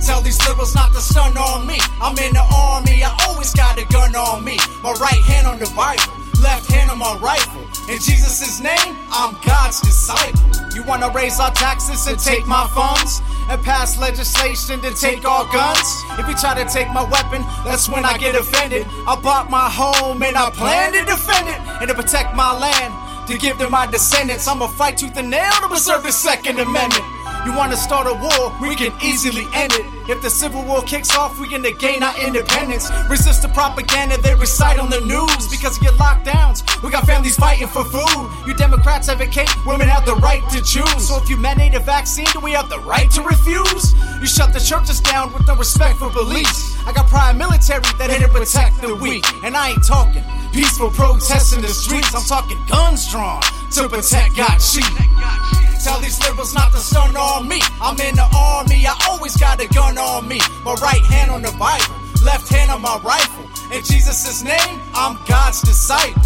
Tell 0.00 0.22
these 0.22 0.40
liberals 0.48 0.74
not 0.74 0.90
to 0.94 1.02
stun 1.02 1.36
on 1.36 1.66
me. 1.66 1.76
I'm 2.00 2.16
in 2.16 2.32
the 2.32 2.48
army, 2.48 3.04
I 3.04 3.12
always 3.28 3.52
got 3.52 3.76
a 3.76 3.84
gun 3.92 4.16
on 4.16 4.42
me. 4.42 4.56
My 4.82 4.92
right 4.92 5.20
hand 5.28 5.46
on 5.46 5.58
the 5.58 5.70
Bible, 5.76 6.00
left 6.42 6.70
hand 6.70 6.90
on 6.90 6.98
my 6.98 7.16
rifle. 7.18 7.62
In 7.88 7.98
Jesus' 8.00 8.60
name, 8.60 8.96
I'm 9.10 9.36
God's 9.44 9.80
disciple. 9.80 10.40
You 10.74 10.82
wanna 10.84 11.10
raise 11.10 11.38
our 11.38 11.52
taxes 11.52 12.06
and 12.06 12.18
take 12.18 12.46
my 12.46 12.66
funds? 12.74 13.20
And 13.50 13.62
pass 13.62 13.98
legislation 13.98 14.80
to 14.80 14.94
take 14.94 15.24
our 15.24 15.44
guns? 15.52 15.86
If 16.18 16.26
you 16.26 16.34
try 16.34 16.54
to 16.54 16.68
take 16.70 16.88
my 16.90 17.04
weapon, 17.04 17.42
that's 17.64 17.88
when 17.88 18.04
I 18.04 18.16
get 18.16 18.34
offended. 18.34 18.86
I 19.06 19.20
bought 19.20 19.50
my 19.50 19.68
home 19.68 20.22
and 20.22 20.36
I 20.36 20.50
plan 20.50 20.92
to 20.94 21.04
defend 21.04 21.48
it 21.48 21.60
and 21.80 21.88
to 21.88 21.94
protect 21.94 22.34
my 22.34 22.58
land. 22.58 23.28
To 23.28 23.38
give 23.38 23.58
to 23.58 23.70
my 23.70 23.86
descendants, 23.86 24.46
I'ma 24.48 24.66
fight 24.68 24.98
tooth 24.98 25.16
and 25.16 25.30
nail 25.30 25.52
to 25.62 25.68
preserve 25.68 26.02
the 26.02 26.12
Second 26.12 26.58
Amendment. 26.58 27.04
You 27.44 27.52
wanna 27.56 27.76
start 27.76 28.06
a 28.06 28.14
war, 28.14 28.52
we 28.60 28.74
can 28.74 28.92
easily 29.02 29.46
end 29.54 29.72
it. 29.74 29.86
If 30.08 30.20
the 30.22 30.30
Civil 30.30 30.62
War 30.64 30.82
kicks 30.82 31.16
off, 31.16 31.38
we 31.40 31.48
gonna 31.48 31.72
gain 31.72 32.02
our 32.02 32.14
independence. 32.20 32.90
Resist 33.08 33.42
the 33.42 33.48
propaganda 33.48 34.20
they 34.20 34.34
recite 34.34 34.78
on 34.78 34.90
the 34.90 35.00
news. 35.00 35.48
Because 35.48 35.76
of 35.76 35.82
your 35.82 35.92
lockdowns, 35.94 36.60
we 36.82 36.90
got 36.90 37.06
families 37.06 37.36
fighting 37.36 37.68
for 37.68 37.84
food. 37.84 38.30
You 38.46 38.54
Democrats 38.54 39.08
advocate 39.08 39.48
women 39.66 39.88
have 39.88 40.04
the 40.04 40.16
right 40.16 40.42
to 40.50 40.60
choose. 40.62 41.08
So 41.08 41.22
if 41.22 41.28
you 41.30 41.36
mandate 41.36 41.74
a 41.74 41.80
vaccine, 41.80 42.26
do 42.32 42.40
we 42.40 42.52
have 42.52 42.68
the 42.68 42.80
right 42.80 43.10
to 43.12 43.22
refuse? 43.22 43.94
You 44.20 44.26
shut 44.26 44.52
the 44.52 44.60
churches 44.60 45.00
down 45.00 45.32
with 45.32 45.46
no 45.46 45.56
respect 45.56 45.98
for 45.98 46.10
beliefs. 46.10 46.76
I 46.86 46.92
got 46.92 47.08
prior 47.08 47.32
military 47.32 47.80
that 47.98 48.10
here 48.10 48.20
to 48.20 48.28
protect 48.28 48.80
the 48.82 48.94
weak. 48.94 49.24
And 49.42 49.56
I 49.56 49.70
ain't 49.70 49.84
talking 49.86 50.22
peaceful 50.52 50.90
protests 50.90 51.52
in 51.54 51.62
the 51.62 51.68
streets. 51.68 52.14
I'm 52.14 52.24
talking 52.24 52.58
guns 52.68 53.10
drawn 53.10 53.42
to 53.72 53.88
protect 53.88 54.36
God's 54.36 54.72
sheep. 54.72 55.63
Tell 55.84 56.00
these 56.00 56.18
liberals 56.24 56.54
not 56.54 56.72
to 56.72 56.78
stun 56.78 57.14
on 57.14 57.46
me. 57.46 57.60
I'm 57.78 58.00
in 58.00 58.16
the 58.16 58.24
army, 58.34 58.86
I 58.88 58.96
always 59.06 59.36
got 59.36 59.60
a 59.60 59.68
gun 59.68 59.98
on 59.98 60.26
me. 60.26 60.40
My 60.64 60.72
right 60.80 61.04
hand 61.12 61.30
on 61.30 61.42
the 61.42 61.52
Bible, 61.60 61.92
left 62.24 62.48
hand 62.48 62.70
on 62.70 62.80
my 62.80 62.98
rifle. 63.04 63.44
In 63.70 63.84
Jesus' 63.84 64.42
name, 64.42 64.80
I'm 64.94 65.20
God's 65.28 65.60
disciple. 65.60 66.22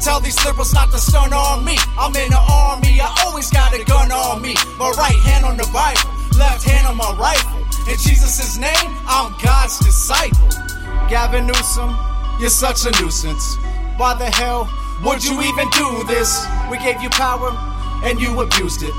Tell 0.00 0.20
these 0.20 0.36
liberals 0.44 0.74
not 0.74 0.92
to 0.92 0.98
stun 0.98 1.32
on 1.32 1.64
me. 1.64 1.78
I'm 1.96 2.14
in 2.14 2.28
the 2.28 2.36
army, 2.36 3.00
I 3.00 3.08
always 3.24 3.48
got 3.50 3.72
a 3.72 3.82
gun 3.84 4.12
on 4.12 4.42
me. 4.42 4.52
My 4.76 4.92
right 4.98 5.16
hand 5.16 5.46
on 5.46 5.56
the 5.56 5.64
Bible, 5.72 6.04
left 6.36 6.68
hand 6.68 6.86
on 6.86 6.98
my 6.98 7.16
rifle. 7.16 7.64
In 7.88 7.96
Jesus' 7.96 8.58
name, 8.58 8.92
I'm 9.08 9.32
God's 9.42 9.78
disciple. 9.78 10.50
Gavin 11.08 11.46
Newsom, 11.46 11.96
you're 12.38 12.52
such 12.52 12.84
a 12.84 12.92
nuisance. 13.00 13.56
Why 13.96 14.12
the 14.12 14.28
hell 14.28 14.68
would 15.02 15.24
you 15.24 15.40
even 15.40 15.70
do 15.70 16.04
this? 16.04 16.44
We 16.70 16.76
gave 16.84 17.00
you 17.00 17.08
power 17.08 17.48
and 18.02 18.20
you 18.20 18.40
abused 18.40 18.82
it. 18.82 18.94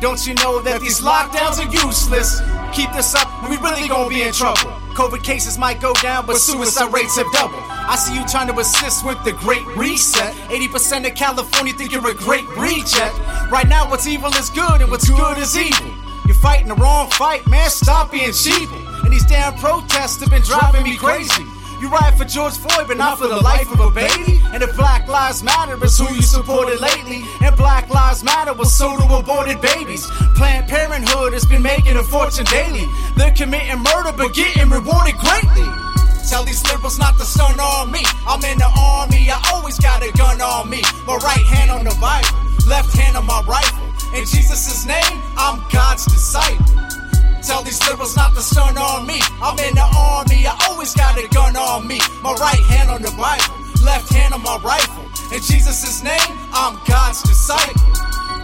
Don't 0.00 0.26
you 0.26 0.32
know 0.34 0.60
that 0.62 0.80
these 0.80 1.00
lockdowns 1.00 1.60
are 1.60 1.70
useless? 1.70 2.40
Keep 2.72 2.92
this 2.92 3.14
up, 3.14 3.28
we 3.50 3.56
really 3.58 3.86
gonna 3.88 4.08
be 4.08 4.22
in 4.22 4.32
trouble. 4.32 4.72
COVID 4.94 5.22
cases 5.22 5.58
might 5.58 5.80
go 5.80 5.92
down, 5.94 6.26
but 6.26 6.36
suicide 6.36 6.92
rates 6.92 7.16
have 7.16 7.30
doubled. 7.32 7.62
I 7.68 7.96
see 7.96 8.14
you 8.14 8.24
trying 8.26 8.48
to 8.48 8.58
assist 8.58 9.04
with 9.04 9.22
the 9.24 9.32
great 9.32 9.64
reset. 9.76 10.34
80% 10.48 11.06
of 11.06 11.14
California 11.14 11.72
think 11.74 11.92
you're 11.92 12.08
a 12.08 12.14
great 12.14 12.48
reject. 12.56 13.18
Right 13.50 13.68
now, 13.68 13.88
what's 13.90 14.06
evil 14.06 14.30
is 14.34 14.48
good, 14.50 14.80
and 14.80 14.90
what's 14.90 15.08
good 15.08 15.38
is 15.38 15.56
evil. 15.56 15.92
You're 16.26 16.34
fighting 16.36 16.68
the 16.68 16.74
wrong 16.74 17.10
fight, 17.10 17.46
man. 17.46 17.68
Stop 17.70 18.12
being 18.12 18.32
cheap. 18.32 18.70
And 19.04 19.12
these 19.12 19.26
damn 19.26 19.54
protests 19.54 20.20
have 20.20 20.30
been 20.30 20.42
driving 20.42 20.84
me 20.84 20.96
crazy. 20.96 21.44
You 21.80 21.88
ride 21.88 22.14
for 22.18 22.26
George 22.26 22.52
Floyd, 22.52 22.88
but 22.88 22.98
not 22.98 23.16
for 23.18 23.26
the 23.26 23.40
life 23.40 23.72
of 23.72 23.80
a 23.80 23.90
baby. 23.90 24.38
And 24.52 24.62
if 24.62 24.76
Black 24.76 25.08
Lives 25.08 25.42
Matter 25.42 25.82
is 25.82 25.96
who 25.96 26.12
you 26.12 26.20
supported 26.20 26.78
lately, 26.78 27.22
and 27.40 27.56
Black 27.56 27.88
Lives 27.88 28.22
Matter 28.22 28.52
was 28.52 28.70
so 28.70 28.94
to 28.98 29.16
aborted 29.16 29.62
babies. 29.62 30.06
Planned 30.36 30.68
Parenthood 30.68 31.32
has 31.32 31.46
been 31.46 31.62
making 31.62 31.96
a 31.96 32.02
fortune 32.02 32.44
daily. 32.44 32.84
They're 33.16 33.32
committing 33.32 33.78
murder, 33.80 34.12
but 34.12 34.34
getting 34.34 34.68
rewarded 34.68 35.16
greatly. 35.16 35.64
Tell 36.28 36.44
these 36.44 36.62
liberals 36.68 36.98
not 36.98 37.16
to 37.16 37.24
stun 37.24 37.58
on 37.58 37.90
me. 37.90 38.04
I'm 38.28 38.44
in 38.44 38.58
the 38.58 38.68
army, 38.78 39.30
I 39.30 39.40
always 39.54 39.78
got 39.78 40.02
a 40.02 40.12
gun 40.12 40.38
on 40.42 40.68
me. 40.68 40.82
My 41.06 41.16
right 41.16 41.46
hand 41.46 41.70
on 41.70 41.84
the 41.84 41.96
Bible, 41.98 42.28
left 42.68 42.94
hand 42.94 43.16
on 43.16 43.24
my 43.24 43.42
rifle. 43.48 43.88
In 44.14 44.26
Jesus' 44.26 44.84
name, 44.84 45.22
I'm 45.38 45.64
God's 45.72 46.04
disciple. 46.04 46.89
Tell 47.42 47.62
these 47.62 47.80
liberals 47.88 48.16
not 48.16 48.34
to 48.34 48.42
stun 48.42 48.76
on 48.76 49.06
me. 49.06 49.20
I'm 49.42 49.58
in 49.58 49.74
the 49.74 49.88
army, 49.96 50.46
I 50.46 50.56
always 50.68 50.94
got 50.94 51.18
a 51.18 51.26
gun 51.28 51.56
on 51.56 51.86
me. 51.86 51.98
My 52.22 52.34
right 52.34 52.60
hand 52.68 52.90
on 52.90 53.02
the 53.02 53.10
Bible, 53.12 53.56
left 53.84 54.12
hand 54.12 54.34
on 54.34 54.42
my 54.42 54.58
rifle. 54.62 55.04
In 55.32 55.42
Jesus' 55.42 56.02
name, 56.02 56.20
I'm 56.52 56.78
God's 56.86 57.22
disciple. 57.22 57.90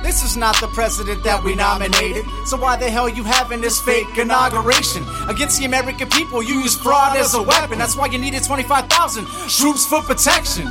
This 0.02 0.22
is 0.22 0.36
not 0.36 0.58
the 0.60 0.68
president 0.68 1.24
that 1.24 1.42
we 1.42 1.56
nominated. 1.56 2.24
So 2.46 2.56
why 2.56 2.76
the 2.76 2.88
hell 2.88 3.08
you 3.08 3.24
having 3.24 3.60
this 3.60 3.80
fake 3.80 4.16
inauguration? 4.16 5.04
Against 5.28 5.58
the 5.58 5.64
American 5.66 6.08
people, 6.08 6.42
you 6.42 6.60
use 6.60 6.76
fraud 6.76 7.16
as 7.16 7.34
a 7.34 7.42
weapon. 7.42 7.78
That's 7.78 7.96
why 7.96 8.06
you 8.06 8.18
needed 8.18 8.44
25,000 8.44 9.26
troops 9.48 9.84
for 9.84 10.00
protection. 10.02 10.68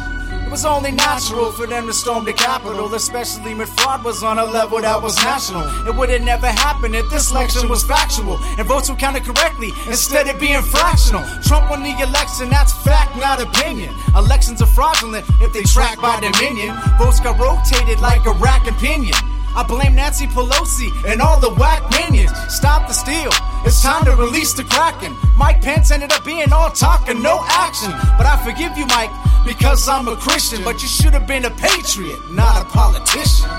Was 0.56 0.64
only 0.64 0.92
natural 0.92 1.52
for 1.52 1.68
them 1.68 1.86
to 1.88 1.94
storm 1.94 2.24
the 2.24 2.32
Capitol, 2.32 2.94
especially 2.94 3.54
when 3.54 3.68
fraud 3.68 4.06
was 4.06 4.24
on 4.24 4.40
a 4.40 4.46
level 4.46 4.80
that 4.80 5.02
was 5.04 5.18
national. 5.18 5.68
It 5.86 5.94
would 5.94 6.10
have 6.10 6.22
never 6.22 6.48
happened 6.48 6.96
if 6.96 7.10
this 7.10 7.30
election 7.30 7.68
was 7.68 7.84
factual 7.84 8.38
and 8.58 8.66
votes 8.66 8.90
were 8.90 8.96
counted 8.96 9.26
correctly 9.26 9.74
instead 9.88 10.30
of 10.30 10.40
being 10.40 10.62
fractional. 10.62 11.26
Trump 11.44 11.70
won 11.70 11.84
the 11.84 11.92
election, 12.02 12.50
that's 12.50 12.72
fact, 12.86 13.18
not 13.18 13.42
opinion. 13.42 13.94
Elections 14.16 14.62
are 14.62 14.68
fraudulent 14.68 15.26
if 15.42 15.52
they 15.52 15.64
track 15.64 16.00
by 16.00 16.22
Dominion. 16.22 16.74
Votes 17.00 17.20
got 17.20 17.38
rotated 17.38 18.00
like 18.00 18.26
a 18.26 18.32
rack 18.32 18.66
and 18.66 18.78
pinion. 18.78 19.35
I 19.56 19.64
blame 19.64 19.96
Nancy 19.96 20.28
Pelosi 20.28 20.92
and 21.08 21.22
all 21.22 21.40
the 21.40 21.54
whack 21.56 21.82
minions. 21.92 22.32
Stop 22.50 22.88
the 22.88 22.94
steal. 22.94 23.32
It's 23.66 23.82
time 23.82 24.04
to 24.04 24.12
release 24.16 24.54
the 24.54 24.66
Kraken. 24.66 25.16
Mike 25.38 25.62
Pence 25.62 25.92
ended 25.92 26.12
up 26.12 26.26
being 26.26 26.52
all 26.52 26.70
talk 26.72 27.08
and 27.08 27.24
no 27.24 27.40
action. 27.48 27.92
But 28.18 28.28
I 28.28 28.36
forgive 28.44 28.78
you, 28.78 28.86
Mike, 28.88 29.12
because 29.46 29.88
I'm 29.88 30.10
a 30.10 30.16
Christian. 30.18 30.62
But 30.64 30.82
you 30.82 30.90
should 30.90 31.14
have 31.14 31.26
been 31.26 31.46
a 31.46 31.52
patriot, 31.52 32.20
not 32.32 32.62
a 32.62 32.66
politician. 32.66 33.50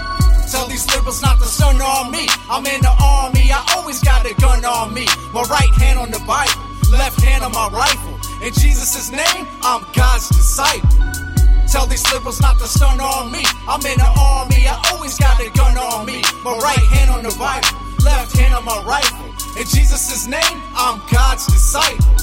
Tell 0.52 0.68
these 0.68 0.86
liberals 0.94 1.22
not 1.22 1.38
to 1.38 1.46
stun 1.46 1.80
on 1.80 2.12
me. 2.12 2.28
I'm 2.50 2.66
in 2.66 2.80
the 2.82 2.94
army, 3.02 3.50
I 3.50 3.64
always 3.74 4.00
got 4.02 4.30
a 4.30 4.34
gun 4.34 4.64
on 4.64 4.92
me. 4.92 5.06
My 5.32 5.42
right 5.48 5.72
hand 5.80 5.98
on 5.98 6.10
the 6.10 6.20
Bible, 6.20 6.60
left 6.92 7.20
hand 7.22 7.42
on 7.42 7.52
my 7.52 7.68
rifle. 7.72 8.14
In 8.46 8.52
Jesus' 8.52 9.10
name, 9.10 9.46
I'm 9.62 9.82
God's 9.94 10.28
disciple. 10.28 11.25
Tell 11.70 11.86
these 11.86 12.04
liberals 12.12 12.40
not 12.40 12.58
to 12.58 12.66
stun 12.66 13.00
on 13.00 13.32
me. 13.32 13.42
I'm 13.66 13.84
in 13.86 13.98
the 13.98 14.12
army, 14.18 14.66
I 14.68 14.80
always 14.92 15.18
got 15.18 15.40
a 15.40 15.50
gun 15.50 15.76
on 15.76 16.06
me. 16.06 16.22
My 16.44 16.56
right 16.58 16.86
hand 16.94 17.10
on 17.10 17.22
the 17.22 17.34
Bible, 17.38 17.74
left 18.04 18.36
hand 18.36 18.54
on 18.54 18.64
my 18.64 18.82
rifle. 18.84 19.26
In 19.58 19.66
Jesus' 19.66 20.26
name, 20.26 20.58
I'm 20.76 21.02
God's 21.12 21.46
disciple. 21.46 22.14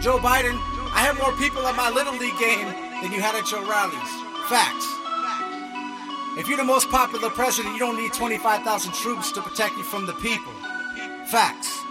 Joe 0.00 0.18
Biden, 0.18 0.56
I 0.94 1.00
have 1.04 1.18
more 1.18 1.32
people 1.36 1.66
at 1.66 1.76
my 1.76 1.90
Little 1.90 2.16
League 2.16 2.38
game 2.38 2.66
than 3.02 3.12
you 3.12 3.20
had 3.20 3.34
at 3.34 3.50
your 3.50 3.64
rallies. 3.68 4.12
Facts. 4.48 4.86
If 6.38 6.48
you're 6.48 6.56
the 6.56 6.64
most 6.64 6.90
popular 6.90 7.30
president, 7.30 7.74
you 7.74 7.80
don't 7.80 7.96
need 7.96 8.12
25,000 8.12 8.92
troops 8.94 9.32
to 9.32 9.42
protect 9.42 9.76
you 9.76 9.82
from 9.82 10.06
the 10.06 10.14
people. 10.14 10.52
Facts. 11.28 11.85